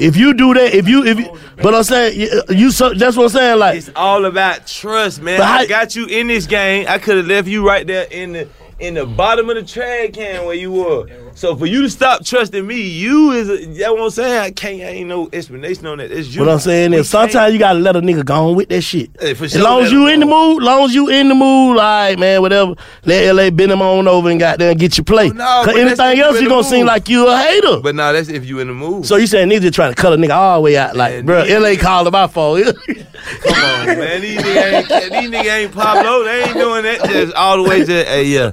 If 0.00 0.16
you 0.16 0.34
do 0.34 0.54
that, 0.54 0.74
if 0.74 0.88
you 0.88 1.04
if 1.04 1.18
you, 1.18 1.38
but 1.62 1.74
I'm 1.74 1.84
saying 1.84 2.18
you, 2.20 2.42
uh, 2.48 2.52
you 2.52 2.70
so 2.70 2.92
that's 2.94 3.16
what 3.16 3.24
I'm 3.24 3.28
saying. 3.30 3.58
Like 3.58 3.76
It's 3.78 3.90
all 3.94 4.24
about 4.24 4.66
trust, 4.66 5.20
man. 5.22 5.40
How- 5.40 5.58
I 5.58 5.66
got 5.66 5.94
you 5.94 6.06
in 6.06 6.26
this 6.26 6.46
game. 6.46 6.86
I 6.88 6.98
could 6.98 7.18
have 7.18 7.26
left 7.26 7.48
you 7.48 7.66
right 7.66 7.86
there 7.86 8.06
in 8.10 8.32
the 8.32 8.48
in 8.78 8.94
the 8.94 9.06
bottom 9.06 9.48
of 9.50 9.56
the 9.56 9.62
trash 9.62 10.10
can 10.12 10.44
where 10.46 10.54
you 10.54 10.72
were. 10.72 11.25
So 11.36 11.54
for 11.54 11.66
you 11.66 11.82
to 11.82 11.90
stop 11.90 12.24
trusting 12.24 12.66
me, 12.66 12.80
you 12.80 13.32
is 13.32 13.50
a, 13.50 13.66
that's 13.66 13.90
what 13.90 14.00
I'm 14.04 14.08
saying. 14.08 14.40
I 14.40 14.50
can't. 14.52 14.80
I 14.80 14.86
ain't 14.86 15.08
no 15.08 15.28
explanation 15.34 15.84
on 15.84 15.98
that. 15.98 16.10
It's 16.10 16.34
you. 16.34 16.40
What 16.40 16.48
I'm 16.48 16.58
saying 16.58 16.94
is 16.94 17.10
sometimes 17.10 17.52
you 17.52 17.58
gotta 17.58 17.78
let 17.78 17.94
a 17.94 18.00
nigga 18.00 18.24
go 18.24 18.48
on 18.48 18.56
with 18.56 18.70
that 18.70 18.80
shit. 18.80 19.10
Hey, 19.20 19.34
for 19.34 19.44
as 19.44 19.54
long 19.60 19.82
as 19.82 19.92
you 19.92 20.08
in 20.08 20.20
the 20.20 20.26
mood, 20.26 20.62
long 20.62 20.84
as 20.86 20.94
you 20.94 21.10
in 21.10 21.28
the 21.28 21.34
mood, 21.34 21.76
like 21.76 22.18
man, 22.18 22.40
whatever. 22.40 22.74
Let 23.04 23.34
LA 23.34 23.50
bend 23.50 23.70
him 23.70 23.82
on 23.82 24.08
over 24.08 24.30
and 24.30 24.40
got 24.40 24.58
there 24.58 24.70
and 24.70 24.80
get 24.80 24.96
your 24.96 25.04
play. 25.04 25.28
Oh, 25.28 25.34
No, 25.34 25.62
Cause 25.66 25.76
anything 25.76 26.20
else, 26.20 26.40
you 26.40 26.48
gonna 26.48 26.64
seem 26.64 26.86
like 26.86 27.10
you 27.10 27.28
a 27.28 27.36
hater. 27.36 27.80
But 27.82 27.94
nah, 27.96 28.12
that's 28.12 28.30
if 28.30 28.46
you 28.46 28.60
in 28.60 28.68
the 28.68 28.74
mood. 28.74 29.04
So 29.04 29.16
you 29.16 29.26
saying 29.26 29.50
niggas 29.50 29.74
trying 29.74 29.94
to 29.94 30.00
cut 30.00 30.14
a 30.14 30.16
nigga 30.16 30.34
all 30.34 30.56
the 30.56 30.62
way 30.62 30.78
out, 30.78 30.96
like, 30.96 31.26
bro, 31.26 31.44
LA 31.46 31.74
called 31.78 32.10
my 32.10 32.28
phone. 32.28 32.62
Come 32.64 33.54
on, 33.54 33.86
man. 33.98 34.22
These 34.22 34.40
niggas 34.40 34.72
ain't, 34.72 35.12
these 35.12 35.30
niggas 35.30 35.52
ain't 35.64 35.72
Pablo. 35.72 36.24
They 36.24 36.44
ain't 36.44 36.54
doing 36.54 36.82
that. 36.84 37.04
Just 37.04 37.34
all 37.34 37.62
the 37.62 37.68
way 37.68 37.84
to, 37.84 37.92
hey, 38.04 38.24
yeah, 38.24 38.52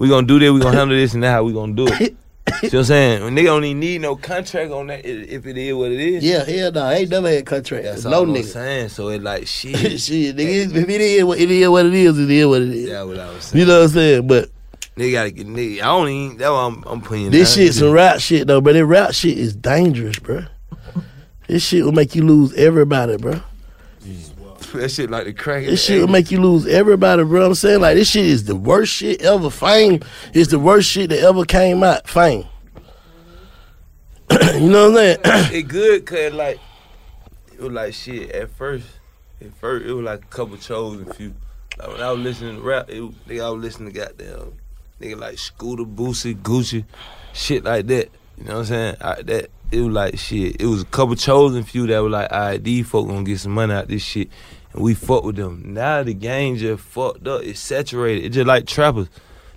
we 0.00 0.08
gonna 0.08 0.26
do 0.26 0.40
this. 0.40 0.50
We 0.50 0.58
gonna 0.58 0.76
handle 0.76 0.96
this, 0.96 1.14
and 1.14 1.24
how 1.24 1.44
we 1.44 1.52
gonna 1.52 1.74
do 1.74 1.86
it. 1.86 2.16
See 2.60 2.66
what 2.68 2.74
I'm 2.74 2.84
saying? 2.84 3.24
When 3.24 3.34
nigga 3.34 3.44
don't 3.46 3.64
even 3.64 3.80
need 3.80 4.00
no 4.02 4.16
contract 4.16 4.70
on 4.70 4.86
that 4.88 5.04
if 5.04 5.46
it 5.46 5.56
is 5.58 5.74
what 5.74 5.90
it 5.92 6.00
is. 6.00 6.24
yeah, 6.24 6.44
hell 6.44 6.72
no, 6.72 6.82
I 6.84 6.94
ain't 6.96 7.10
never 7.10 7.28
had 7.28 7.46
contract. 7.46 7.84
That's 7.84 8.04
no 8.04 8.12
all 8.18 8.22
I'm 8.24 8.34
nigga. 8.34 8.44
saying. 8.44 8.88
So 8.90 9.08
it 9.08 9.22
like 9.22 9.46
shit. 9.46 9.76
shit, 10.00 10.36
nigga, 10.36 10.74
if 10.74 10.88
it 10.88 11.00
is 11.00 11.24
what 11.24 11.38
it 11.40 11.50
is, 11.50 11.68
what 11.68 11.86
it 11.86 11.94
is, 11.94 12.18
it 12.18 12.30
is 12.30 12.46
what 12.46 12.62
it 12.62 12.68
is. 12.68 12.88
That's 12.90 13.06
what 13.06 13.18
I 13.18 13.30
was 13.30 13.44
saying. 13.44 13.60
You 13.60 13.66
know 13.66 13.78
what 13.78 13.84
I'm 13.84 13.88
saying? 13.90 14.26
But 14.26 14.50
Nigga 14.96 15.12
gotta 15.12 15.30
get 15.32 15.48
nigga. 15.48 15.80
I 15.80 15.84
don't 15.86 16.08
even. 16.08 16.36
That's 16.36 16.50
why 16.50 16.66
I'm, 16.66 16.84
I'm 16.86 17.00
putting. 17.00 17.30
This 17.30 17.56
down. 17.56 17.64
shit 17.66 17.74
some 17.74 17.90
rap 17.90 18.20
shit 18.20 18.46
though, 18.46 18.60
but 18.60 18.74
that 18.74 18.86
rap 18.86 19.12
shit 19.12 19.36
is 19.36 19.56
dangerous, 19.56 20.18
bro. 20.20 20.44
This 21.48 21.64
shit 21.64 21.84
will 21.84 21.92
make 21.92 22.14
you 22.14 22.22
lose 22.24 22.54
everybody, 22.54 23.16
bro. 23.16 23.40
That 24.74 24.90
shit 24.90 25.08
like 25.08 25.24
the 25.24 25.32
crack. 25.32 25.64
This 25.64 25.84
shit 25.84 26.00
will 26.00 26.08
make 26.08 26.32
you 26.32 26.40
lose 26.40 26.66
everybody, 26.66 27.22
bro. 27.22 27.46
I'm 27.46 27.54
saying 27.54 27.80
like 27.80 27.96
this 27.96 28.10
shit 28.10 28.26
is 28.26 28.44
the 28.44 28.56
worst 28.56 28.92
shit 28.92 29.22
ever. 29.22 29.48
Fame 29.48 30.00
is 30.32 30.48
the 30.48 30.58
worst 30.58 30.90
shit 30.90 31.10
that 31.10 31.20
ever 31.20 31.44
came 31.44 31.84
out. 31.84 32.08
Fame. 32.08 32.44
you 34.30 34.68
know 34.68 34.90
what 34.90 34.98
I'm 34.98 35.22
saying? 35.24 35.54
it 35.54 35.68
good 35.68 36.04
cause 36.06 36.32
like 36.32 36.58
it 37.52 37.60
was 37.60 37.72
like 37.72 37.94
shit 37.94 38.30
at 38.32 38.50
first. 38.50 38.86
At 39.40 39.54
first 39.54 39.86
it 39.86 39.92
was 39.92 40.04
like 40.04 40.24
a 40.24 40.26
couple 40.26 40.56
chosen 40.56 41.12
few. 41.12 41.34
Like 41.78 41.88
when 41.88 42.00
I 42.00 42.10
was 42.10 42.20
listening 42.20 42.56
to 42.56 42.62
rap, 42.62 42.90
it 42.90 43.00
I 43.40 43.50
was 43.50 43.62
listening 43.62 43.92
to 43.92 43.98
goddamn 43.98 44.54
nigga 45.00 45.18
like 45.18 45.38
Scooter, 45.38 45.84
Boosie, 45.84 46.34
Gucci, 46.34 46.84
shit 47.32 47.62
like 47.64 47.86
that. 47.86 48.10
You 48.38 48.44
know 48.44 48.54
what 48.54 48.58
I'm 48.60 48.64
saying? 48.66 48.96
I, 49.00 49.22
that 49.22 49.50
it 49.70 49.80
was 49.80 49.94
like 49.94 50.18
shit. 50.18 50.60
It 50.60 50.66
was 50.66 50.82
a 50.82 50.86
couple 50.86 51.14
chosen 51.16 51.62
few 51.62 51.86
that 51.86 52.02
were 52.02 52.10
like, 52.10 52.32
all 52.32 52.40
right, 52.40 52.62
these 52.62 52.88
folk 52.88 53.08
gonna 53.08 53.22
get 53.24 53.40
some 53.40 53.52
money 53.52 53.72
out 53.72 53.88
this 53.88 54.02
shit, 54.02 54.28
we 54.74 54.94
fuck 54.94 55.24
with 55.24 55.36
them. 55.36 55.62
Now 55.66 56.02
the 56.02 56.14
game 56.14 56.56
just 56.56 56.82
fucked 56.82 57.26
up. 57.26 57.42
It's 57.42 57.60
saturated. 57.60 58.24
It's 58.24 58.34
just 58.34 58.46
like 58.46 58.66
trappers. 58.66 59.08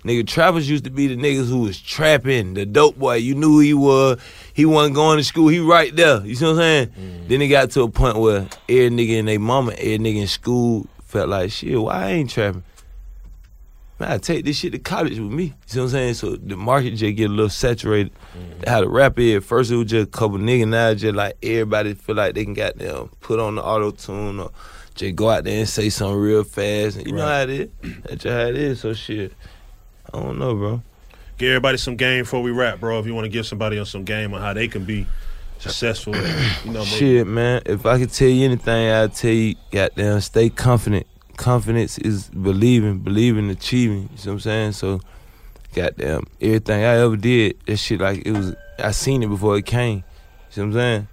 Nigga, 0.04 0.26
trappers 0.26 0.70
used 0.70 0.84
to 0.84 0.90
be 0.90 1.08
the 1.08 1.16
niggas 1.16 1.48
who 1.48 1.62
was 1.62 1.80
trapping, 1.80 2.54
the 2.54 2.64
dope 2.64 2.98
boy. 2.98 3.14
You 3.16 3.34
knew 3.34 3.54
who 3.54 3.60
he 3.60 3.74
was. 3.74 4.20
He 4.54 4.64
wasn't 4.64 4.94
going 4.94 5.18
to 5.18 5.24
school. 5.24 5.48
He 5.48 5.58
right 5.58 5.94
there. 5.94 6.24
You 6.24 6.36
see 6.36 6.44
what 6.44 6.52
I'm 6.52 6.56
saying? 6.58 6.88
Mm. 6.88 7.28
Then 7.28 7.42
it 7.42 7.48
got 7.48 7.70
to 7.72 7.82
a 7.82 7.90
point 7.90 8.16
where 8.16 8.48
every 8.68 8.90
nigga 8.90 9.18
and 9.18 9.28
they 9.28 9.38
mama, 9.38 9.72
every 9.72 9.98
nigga 9.98 10.20
in 10.20 10.26
school 10.28 10.86
felt 11.04 11.28
like, 11.28 11.50
shit, 11.50 11.80
why 11.80 12.04
I 12.04 12.10
ain't 12.10 12.30
trapping? 12.30 12.62
Man, 13.98 14.12
I 14.12 14.18
take 14.18 14.44
this 14.44 14.56
shit 14.56 14.70
to 14.72 14.78
college 14.78 15.18
with 15.18 15.32
me. 15.32 15.44
You 15.44 15.54
see 15.66 15.78
what 15.80 15.84
I'm 15.86 15.90
saying? 15.90 16.14
So 16.14 16.36
the 16.36 16.56
market 16.56 16.92
just 16.92 17.16
get 17.16 17.28
a 17.28 17.32
little 17.32 17.50
saturated. 17.50 18.12
Mm. 18.38 18.68
How 18.68 18.80
the 18.80 18.88
rap 18.88 19.18
is, 19.18 19.36
at 19.36 19.42
first 19.42 19.72
it 19.72 19.76
was 19.76 19.90
just 19.90 20.08
a 20.08 20.10
couple 20.10 20.38
niggas, 20.38 20.68
now 20.68 20.90
it's 20.90 21.02
just 21.02 21.16
like 21.16 21.36
everybody 21.42 21.94
feel 21.94 22.14
like 22.14 22.34
they 22.34 22.44
can 22.44 22.54
goddamn 22.54 23.08
put 23.20 23.40
on 23.40 23.56
the 23.56 23.64
auto 23.64 23.90
tune 23.90 24.38
or 24.38 24.52
just 24.98 25.16
go 25.16 25.30
out 25.30 25.44
there 25.44 25.60
and 25.60 25.68
say 25.68 25.88
something 25.88 26.18
real 26.18 26.44
fast. 26.44 26.96
And 26.96 27.06
you 27.06 27.12
know 27.12 27.26
how 27.26 27.42
it 27.42 27.50
is. 27.50 27.68
That's 28.04 28.24
how 28.24 28.46
it 28.46 28.56
is. 28.56 28.80
So 28.80 28.92
shit. 28.92 29.32
I 30.12 30.18
don't 30.18 30.38
know, 30.38 30.54
bro. 30.54 30.82
Give 31.38 31.50
everybody 31.50 31.78
some 31.78 31.96
game 31.96 32.24
before 32.24 32.42
we 32.42 32.50
wrap, 32.50 32.80
bro. 32.80 32.98
If 32.98 33.06
you 33.06 33.14
want 33.14 33.26
to 33.26 33.30
give 33.30 33.46
somebody 33.46 33.78
else 33.78 33.90
some 33.90 34.04
game 34.04 34.34
on 34.34 34.40
how 34.40 34.52
they 34.52 34.66
can 34.66 34.84
be 34.84 35.06
successful, 35.58 36.16
you 36.16 36.72
know, 36.72 36.84
Shit, 36.84 37.26
man. 37.26 37.62
If 37.64 37.86
I 37.86 37.98
could 37.98 38.12
tell 38.12 38.28
you 38.28 38.44
anything, 38.44 38.90
I'd 38.90 39.14
tell 39.14 39.30
you, 39.30 39.54
goddamn, 39.70 40.20
stay 40.20 40.50
confident. 40.50 41.06
Confidence 41.36 41.98
is 41.98 42.28
believing, 42.28 42.98
believing, 42.98 43.48
achieving. 43.50 44.08
You 44.10 44.18
see 44.18 44.28
what 44.28 44.34
I'm 44.34 44.40
saying? 44.40 44.72
So, 44.72 45.00
goddamn, 45.74 46.24
everything 46.40 46.82
I 46.82 46.96
ever 46.98 47.16
did, 47.16 47.56
that 47.66 47.76
shit 47.76 48.00
like 48.00 48.26
it 48.26 48.32
was. 48.32 48.56
I 48.80 48.90
seen 48.90 49.22
it 49.22 49.28
before 49.28 49.56
it 49.56 49.66
came. 49.66 49.98
You 49.98 50.02
see 50.50 50.60
what 50.62 50.66
I'm 50.66 50.72
saying? 50.72 51.08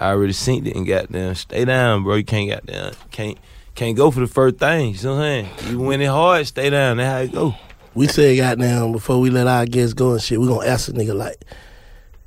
I 0.00 0.10
already 0.10 0.32
seen 0.32 0.66
it 0.66 0.74
and 0.74 0.86
goddamn, 0.86 1.34
stay 1.34 1.64
down, 1.64 2.04
bro. 2.04 2.14
You 2.14 2.24
can't 2.24 2.50
goddamn, 2.50 2.94
can't 3.10 3.38
can't 3.74 3.96
go 3.96 4.10
for 4.10 4.20
the 4.20 4.26
first 4.26 4.56
thing. 4.56 4.90
You 4.90 4.94
see 4.96 5.06
what 5.06 5.14
I'm 5.14 5.20
saying? 5.20 5.48
You 5.70 5.78
win 5.80 6.00
it 6.00 6.06
hard, 6.06 6.46
stay 6.46 6.70
down. 6.70 6.96
That's 6.96 7.10
how 7.10 7.18
it 7.18 7.32
go. 7.32 7.54
We 7.94 8.08
said 8.08 8.36
goddamn 8.36 8.92
before 8.92 9.20
we 9.20 9.30
let 9.30 9.46
our 9.46 9.66
guests 9.66 9.94
go 9.94 10.12
and 10.12 10.22
shit, 10.22 10.40
we 10.40 10.46
gonna 10.46 10.66
ask 10.66 10.88
a 10.88 10.92
nigga 10.92 11.14
like, 11.14 11.44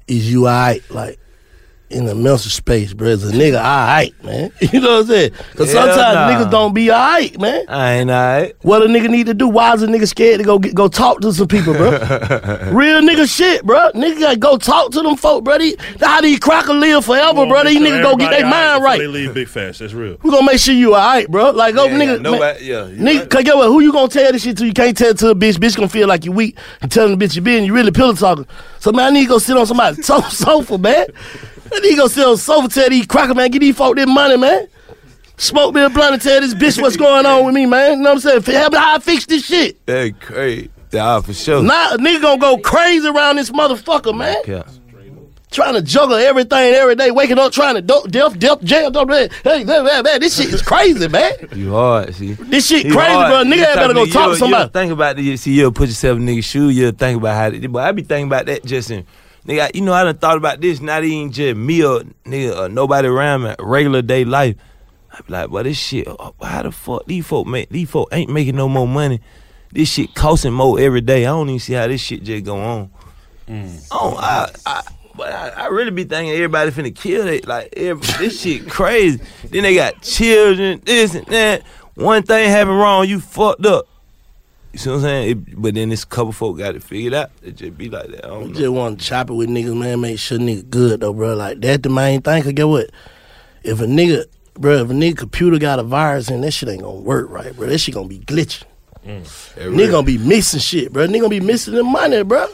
is 0.08 0.32
you 0.32 0.48
alright? 0.48 0.90
Like 0.92 1.20
in 1.90 2.06
the 2.06 2.16
mental 2.16 2.38
space, 2.40 2.92
bro. 2.94 3.10
Is 3.10 3.24
a 3.30 3.32
nigga 3.32 3.58
alright, 3.58 4.14
man? 4.24 4.52
You 4.74 4.80
know 4.80 4.94
what 4.94 5.00
I'm 5.02 5.08
saying? 5.08 5.32
Cause 5.56 5.72
Hell 5.72 5.86
sometimes 5.88 6.16
nah. 6.16 6.30
niggas 6.30 6.50
don't 6.52 6.74
be 6.74 6.90
alright, 6.92 7.40
man. 7.40 7.66
I 7.70 7.92
ain't 7.94 8.10
alright. 8.10 8.56
What 8.64 8.82
a 8.82 8.86
nigga 8.86 9.10
need 9.10 9.28
to 9.28 9.36
do? 9.36 9.48
Why 9.48 9.74
is 9.74 9.84
a 9.84 9.88
nigga 9.88 10.08
scared 10.08 10.40
to 10.40 10.44
go 10.44 10.58
get, 10.58 10.74
go 10.74 10.88
talk 10.88 11.22
to 11.22 11.32
some 11.32 11.48
people, 11.48 11.74
bro? 11.74 11.92
Real 12.72 13.02
nigga 13.02 13.30
shit, 13.32 13.64
bro. 13.64 13.92
Nigga 13.94 14.20
gotta 14.22 14.38
go 14.38 14.58
talk 14.58 14.92
to 14.94 15.02
them 15.02 15.16
folk, 15.18 15.44
bro. 15.44 15.60
They- 15.60 15.76
How 16.00 16.22
these 16.22 16.40
cracker 16.40 16.74
live 16.74 17.06
forever, 17.06 17.46
bro? 17.46 17.64
These 17.64 17.80
niggas 17.80 18.02
go 18.02 18.16
get 18.16 18.32
their 18.32 18.48
mind 18.48 18.84
right. 18.84 18.98
They 19.00 19.08
leave 19.08 19.34
big 19.36 19.48
fast. 19.48 19.80
That's 19.80 19.94
real. 19.94 20.18
We 20.24 20.32
gonna 20.32 20.46
make 20.48 20.60
sure 20.60 20.74
you 20.74 20.96
alright, 20.96 21.30
bro. 21.30 21.52
Like, 21.52 21.76
oh, 21.76 21.86
Yeah, 21.86 21.94
nigga, 21.94 22.00
yeah, 22.00 22.06
man, 22.14 22.22
nobody- 22.24 22.66
yeah, 22.66 22.88
you 22.88 22.98
nigga, 22.98 23.30
cause 23.30 23.44
get 23.44 23.56
what? 23.56 23.68
Who 23.68 23.82
you 23.82 23.92
gonna 23.92 24.08
tell 24.08 24.32
this 24.32 24.42
shit 24.44 24.58
to? 24.58 24.66
You 24.66 24.74
can't 24.74 24.98
tell 24.98 25.10
it 25.12 25.18
to 25.20 25.30
a 25.30 25.36
bitch. 25.36 25.58
Bitch 25.58 25.76
gonna 25.76 25.90
feel 25.90 26.08
like 26.08 26.26
you 26.26 26.32
weak 26.32 26.58
and 26.82 26.92
telling 26.92 27.16
the 27.18 27.24
bitch 27.24 27.36
you 27.36 27.42
been. 27.44 27.64
You 27.66 27.74
really 27.76 27.92
pillow 27.92 28.14
talking. 28.14 28.48
So 28.80 28.92
man, 28.92 29.08
I 29.08 29.10
need 29.12 29.24
to 29.24 29.30
go 29.30 29.38
sit 29.38 29.56
on 29.56 29.68
somebody's 29.68 30.06
so- 30.06 30.22
sofa, 30.30 30.78
man. 30.80 31.06
I 31.76 31.80
need 31.80 31.92
to 31.92 31.96
go 31.96 32.08
sit 32.08 32.26
on 32.26 32.34
the 32.34 32.38
sofa, 32.38 32.68
tell 32.68 32.90
these 32.90 33.06
cracker 33.08 33.34
man, 33.34 33.50
get 33.52 33.60
these 33.60 33.76
folk 33.76 33.96
this 33.96 34.08
money, 34.08 34.38
man. 34.38 34.68
Smoke 35.38 35.74
me 35.74 35.82
a 35.82 35.90
blunt 35.90 36.14
and 36.14 36.22
tell 36.22 36.40
this 36.42 36.54
bitch 36.54 36.82
what's 36.82 36.96
going 36.96 37.26
on 37.26 37.46
with 37.46 37.56
me, 37.56 37.66
man. 37.66 37.98
You 37.98 38.04
know 38.04 38.14
what 38.14 38.26
I'm 38.26 38.42
saying? 38.44 38.44
Help 38.44 38.74
me 38.74 38.80
how 38.80 38.96
I 38.96 39.00
fix 39.00 39.26
this 39.26 39.46
shit. 39.46 39.84
That 39.86 40.20
crazy. 40.20 40.70
Yeah, 40.92 41.22
for 41.22 41.34
sure. 41.34 41.64
Now 41.64 41.94
a 41.94 41.98
nigga 41.98 42.22
gonna 42.22 42.40
go 42.40 42.58
crazy 42.60 43.08
around 43.08 43.38
this 43.38 43.50
motherfucker, 43.50 44.16
man. 44.16 44.38
Yeah. 44.48 44.64
Trying 45.50 45.74
to 45.76 45.82
juggle 45.84 46.16
everything 46.16 46.74
every 46.74 46.96
day, 46.96 47.12
waking 47.12 47.38
up 47.38 47.52
trying 47.52 47.76
to 47.76 47.82
do, 47.82 48.04
death, 48.10 48.40
death, 48.40 48.64
jail, 48.64 48.90
do 48.90 49.06
Hey, 49.08 49.30
hey, 49.44 49.64
man, 49.64 50.04
man, 50.04 50.20
this 50.20 50.36
shit 50.36 50.52
is 50.52 50.64
crazy, 50.64 51.08
man. 51.08 51.32
You 51.54 51.72
hard, 51.72 52.16
see. 52.16 52.34
This 52.34 52.68
shit 52.68 52.92
crazy, 52.92 53.14
hard. 53.14 53.30
bro. 53.30 53.44
Nigga 53.44 53.66
had 53.66 53.76
better 53.76 53.94
go 53.94 54.06
talk 54.08 54.32
to 54.32 54.38
somebody. 54.38 54.72
Think 54.72 54.92
about 54.92 55.20
it. 55.20 55.38
See, 55.38 55.54
you'll 55.54 55.72
put 55.72 55.90
yourself 55.90 56.18
in 56.18 56.26
nigga's 56.26 56.46
shoe. 56.46 56.70
You'll 56.70 56.92
think 56.92 57.20
about 57.20 57.36
how. 57.36 57.50
They, 57.52 57.68
but 57.68 57.84
I 57.84 57.92
be 57.92 58.02
thinking 58.02 58.28
about 58.28 58.48
that 58.48 58.66
just 58.66 58.90
in. 58.90 59.06
Nigga, 59.46 59.76
you 59.76 59.82
know, 59.82 59.94
I 59.94 60.04
done 60.04 60.18
thought 60.18 60.38
about 60.38 60.62
this. 60.62 60.80
Not 60.80 61.04
even 61.04 61.32
just 61.32 61.58
me 61.58 61.84
or 61.84 62.02
nigga 62.26 62.58
or 62.58 62.70
nobody 62.70 63.08
around 63.08 63.44
me. 63.44 63.56
Regular 63.60 64.02
day 64.02 64.24
life. 64.24 64.56
I 65.12 65.18
be 65.22 65.34
like, 65.34 65.50
but 65.50 65.64
this 65.64 65.78
shit. 65.78 66.08
oh, 66.08 66.34
How 66.42 66.64
the 66.64 66.72
fuck 66.72 67.06
these 67.06 67.26
folk 67.28 67.46
make? 67.46 67.70
These 67.70 67.90
folk 67.90 68.10
ain't 68.12 68.32
making 68.32 68.56
no 68.56 68.70
more 68.70 68.88
money. 68.88 69.20
This 69.72 69.90
shit 69.90 70.16
costing 70.16 70.54
more 70.54 70.80
every 70.80 71.02
day. 71.02 71.26
I 71.26 71.30
don't 71.30 71.50
even 71.50 71.60
see 71.60 71.74
how 71.74 71.88
this 71.88 72.02
shit 72.02 72.24
just 72.24 72.46
go 72.46 72.58
on. 72.58 72.92
Oh, 73.92 74.16
I, 74.18 74.50
I, 74.66 74.82
but 75.16 75.32
I, 75.34 75.50
I 75.50 75.68
really 75.68 75.92
be 75.92 76.06
thinking 76.06 76.34
everybody 76.34 76.72
finna 76.72 76.96
kill 76.96 77.28
it. 77.28 77.46
Like 77.46 77.74
every, 77.76 78.06
this 78.18 78.40
shit 78.42 78.70
crazy. 78.70 79.22
then 79.50 79.64
they 79.64 79.76
got 79.76 80.02
children, 80.02 80.82
this 80.86 81.16
and 81.16 81.26
that. 81.28 81.64
One 81.96 82.24
thing 82.24 82.50
happened 82.50 82.80
wrong, 82.80 83.08
you 83.08 83.20
fucked 83.20 83.66
up. 83.66 83.88
You 84.74 84.80
see 84.80 84.90
what 84.90 84.96
I'm 84.96 85.02
saying? 85.02 85.30
It, 85.30 85.62
but 85.62 85.76
then 85.76 85.90
this 85.90 86.04
couple 86.04 86.32
folk 86.32 86.58
got 86.58 86.76
it 86.76 86.82
figured 86.82 87.14
out. 87.14 87.30
It 87.44 87.56
just 87.56 87.78
be 87.78 87.90
like 87.90 88.08
that. 88.08 88.26
I 88.26 88.28
don't 88.28 88.48
know. 88.48 88.54
just 88.54 88.72
want 88.72 89.00
to 89.00 89.06
chop 89.06 89.30
it 89.30 89.34
with 89.34 89.50
niggas, 89.50 89.78
man. 89.78 90.02
Make 90.02 90.18
sure 90.18 90.40
nigga 90.40 90.68
good 90.70 91.02
though, 91.02 91.14
bro. 91.14 91.36
Like 91.36 91.62
that 91.62 91.84
the 91.84 91.90
main 91.90 92.22
thing. 92.24 92.42
Cause 92.42 92.54
get 92.54 92.68
what? 92.68 92.90
If 93.64 93.80
a 93.82 93.86
nigga, 93.86 94.26
bro, 94.56 94.78
if 94.84 94.90
a 94.90 94.94
nigga 94.94 95.16
computer 95.18 95.60
got 95.60 95.78
a 95.78 95.84
virus 95.84 96.30
in, 96.30 96.42
that 96.42 96.52
shit 96.52 96.70
ain't 96.70 96.82
gonna 96.82 97.00
work 97.00 97.30
right, 97.30 97.56
bro. 97.56 97.68
That 97.68 97.78
shit 97.78 97.94
gonna 97.94 98.08
be 98.08 98.20
glitching. 98.20 98.64
Mm, 99.06 99.22
nigga 99.76 99.92
gonna 99.92 100.04
be 100.08 100.18
missing 100.18 100.60
shit, 100.60 100.92
bro. 100.92 101.06
Nigga 101.06 101.20
gonna 101.22 101.30
be 101.30 101.40
missing 101.40 101.76
the 101.76 101.84
money, 101.84 102.24
bro. 102.24 102.48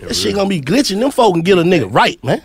That 0.00 0.14
shit 0.14 0.34
gonna 0.34 0.48
be 0.48 0.60
glitching. 0.60 1.00
Them 1.00 1.10
folk 1.10 1.34
can 1.34 1.42
get 1.42 1.58
a 1.58 1.62
nigga 1.62 1.92
right, 1.92 2.22
man. 2.24 2.42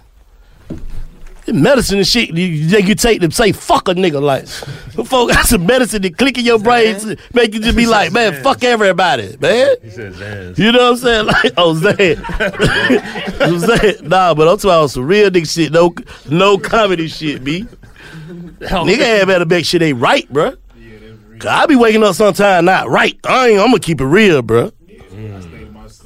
Medicine 1.53 1.99
and 1.99 2.07
shit 2.07 2.29
you, 2.29 2.45
you, 2.45 2.95
take 2.95 3.21
to 3.21 3.31
say 3.31 3.51
fuck 3.51 3.87
a 3.87 3.95
nigga 3.95 4.21
like. 4.21 4.45
Them 4.93 5.05
folk 5.05 5.31
got 5.31 5.45
some 5.45 5.65
medicine 5.65 6.01
to 6.01 6.09
click 6.09 6.37
in 6.37 6.45
your 6.45 6.59
brain 6.59 7.17
make 7.33 7.53
you 7.53 7.59
just 7.59 7.77
be 7.77 7.85
like, 7.85 8.11
man, 8.11 8.43
fuck 8.43 8.63
everybody, 8.63 9.37
man. 9.39 9.75
He 9.81 9.89
said. 9.89 10.57
You 10.57 10.71
know 10.71 10.91
what 10.91 10.91
I'm 10.91 10.97
saying? 10.97 11.27
Like, 11.37 11.53
oh, 11.57 11.73
Zan. 11.73 11.97
I'm 13.41 13.59
saying, 13.59 14.07
nah, 14.07 14.33
but 14.33 14.47
I'm 14.47 14.57
talking 14.57 14.69
about 14.69 14.89
some 14.91 15.05
real 15.05 15.29
nigga 15.29 15.51
shit. 15.51 15.71
No, 15.71 15.93
no 16.29 16.57
comedy 16.57 17.07
shit, 17.07 17.43
B. 17.43 17.65
nigga 18.59 18.97
had 18.97 19.27
better 19.27 19.45
make 19.45 19.65
shit 19.65 19.81
ain't 19.81 19.99
right, 19.99 20.31
bruh. 20.31 20.57
I 21.45 21.65
be 21.65 21.75
waking 21.75 22.03
up 22.03 22.15
sometime 22.15 22.65
not 22.65 22.89
right. 22.89 23.17
I 23.25 23.49
ain't, 23.49 23.59
I'm 23.59 23.67
gonna 23.67 23.79
keep 23.79 24.01
it 24.01 24.05
real, 24.05 24.41
bruh. 24.41 24.71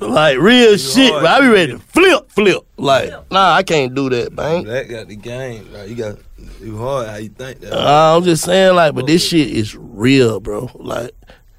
Like 0.02 0.40
real 0.40 0.78
shit, 0.78 1.12
bro. 1.12 1.26
I 1.26 1.42
be 1.42 1.48
ready 1.48 1.72
to 1.74 1.80
flip, 1.80 2.30
flip. 2.32 2.64
Like, 2.76 3.12
nah, 3.32 3.54
I 3.54 3.64
can't 3.64 3.94
do 3.94 4.10
that, 4.10 4.34
man. 4.34 4.66
That 4.66 4.90
got 4.90 5.08
the 5.08 5.16
game. 5.16 5.72
Like 5.72 5.90
you 5.90 5.96
got 5.96 6.18
you 6.60 6.78
hard 6.78 7.08
how 7.08 7.18
you 7.18 7.30
think 7.30 7.60
that. 7.62 7.74
Uh, 7.74 8.18
I'm 8.18 8.24
just 8.24 8.44
saying, 8.44 8.76
like, 8.76 8.96
but 8.96 9.06
this 9.06 9.28
shit 9.28 9.50
is 9.50 9.76
real, 9.76 10.40
bro. 10.40 10.72
Like, 10.74 11.12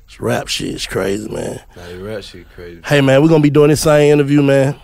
this 0.06 0.20
rap 0.20 0.48
shit 0.48 0.74
is 0.74 0.86
crazy, 0.86 1.28
man. 1.28 1.60
Nah, 1.76 1.86
the 1.86 2.02
rap 2.02 2.24
shit 2.24 2.48
crazy. 2.50 2.80
Hey 2.84 3.00
man, 3.00 3.22
we're 3.22 3.28
gonna 3.28 3.42
be 3.42 3.50
doing 3.50 3.70
this 3.70 3.82
same 3.82 4.12
interview, 4.12 4.42
man. 4.42 4.74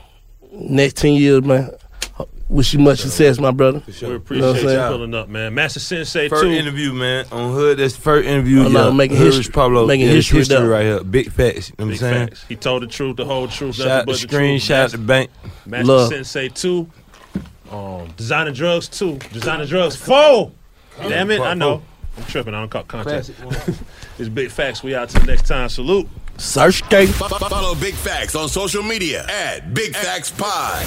Next 0.53 0.97
ten 0.97 1.15
years, 1.15 1.43
man. 1.43 1.71
Wish 2.49 2.73
you 2.73 2.79
much 2.79 3.01
success, 3.01 3.39
my 3.39 3.51
brother. 3.51 3.83
We 3.87 3.93
You 3.93 4.09
know 4.09 4.15
appreciate 4.15 4.47
what 4.47 4.57
I'm 4.57 4.63
you 4.63 4.69
saying? 4.71 4.93
pulling 4.93 5.15
up, 5.15 5.29
man. 5.29 5.55
Master 5.55 5.81
Sensei 5.81 6.31
First 6.31 6.43
too. 6.45 6.51
interview, 6.51 6.95
man. 6.95 7.27
On 7.31 7.53
Hood, 7.53 7.79
that's 7.79 7.95
the 7.95 8.01
first 8.01 8.27
interview. 8.27 8.65
Oh, 8.65 8.69
no, 8.69 8.89
yeah. 8.89 8.95
making 8.95 9.19
Hood 9.19 9.35
history. 9.35 9.53
Pablo. 9.53 9.87
Making 9.87 10.07
yeah, 10.07 10.13
it's 10.15 10.29
history, 10.31 10.67
right 10.67 10.83
here. 10.83 11.05
Big 11.05 11.31
facts. 11.31 11.69
You 11.69 11.75
know 11.79 11.85
what 11.87 11.93
I'm 11.93 11.99
saying? 11.99 12.29
facts. 12.29 12.45
He 12.49 12.57
told 12.57 12.83
the 12.83 12.87
truth, 12.87 13.17
the 13.19 13.27
whole 13.27 13.49
truth, 13.49 13.75
Shout 13.77 13.87
out 13.89 14.01
the 14.01 14.07
but 14.07 14.13
the 14.13 14.19
Scream, 14.19 14.53
truth. 14.59 14.63
shout 14.63 14.85
out 14.87 14.91
the 14.93 14.99
bank. 14.99 15.31
Master 15.67 15.85
Love. 15.87 16.09
Sensei 16.09 16.49
two. 16.49 16.89
Um, 17.71 18.09
designer 18.17 18.53
drugs 18.53 18.89
two. 18.89 19.19
Designer 19.31 19.67
drugs 19.67 19.97
four. 19.97 20.51
Damn 21.03 21.31
it, 21.31 21.41
I 21.43 21.53
know. 21.53 21.83
I'm 22.17 22.25
tripping. 22.25 22.55
I 22.55 22.61
don't 22.61 22.71
call 22.71 22.85
contact. 22.85 23.31
it's 24.19 24.29
big 24.31 24.51
facts. 24.51 24.83
We 24.83 24.95
out 24.95 25.11
till 25.11 25.23
next 25.27 25.47
time. 25.47 25.69
Salute. 25.69 26.09
Search 26.39 26.89
gate. 26.89 27.11
Fo- 27.11 27.29
fo- 27.29 27.49
Follow 27.49 27.75
Big 27.75 27.95
Facts 27.95 28.35
on 28.35 28.49
social 28.49 28.83
media 28.83 29.27
at 29.29 29.75
Big 29.75 29.95
Facts 29.95 30.31
Pod. 30.31 30.87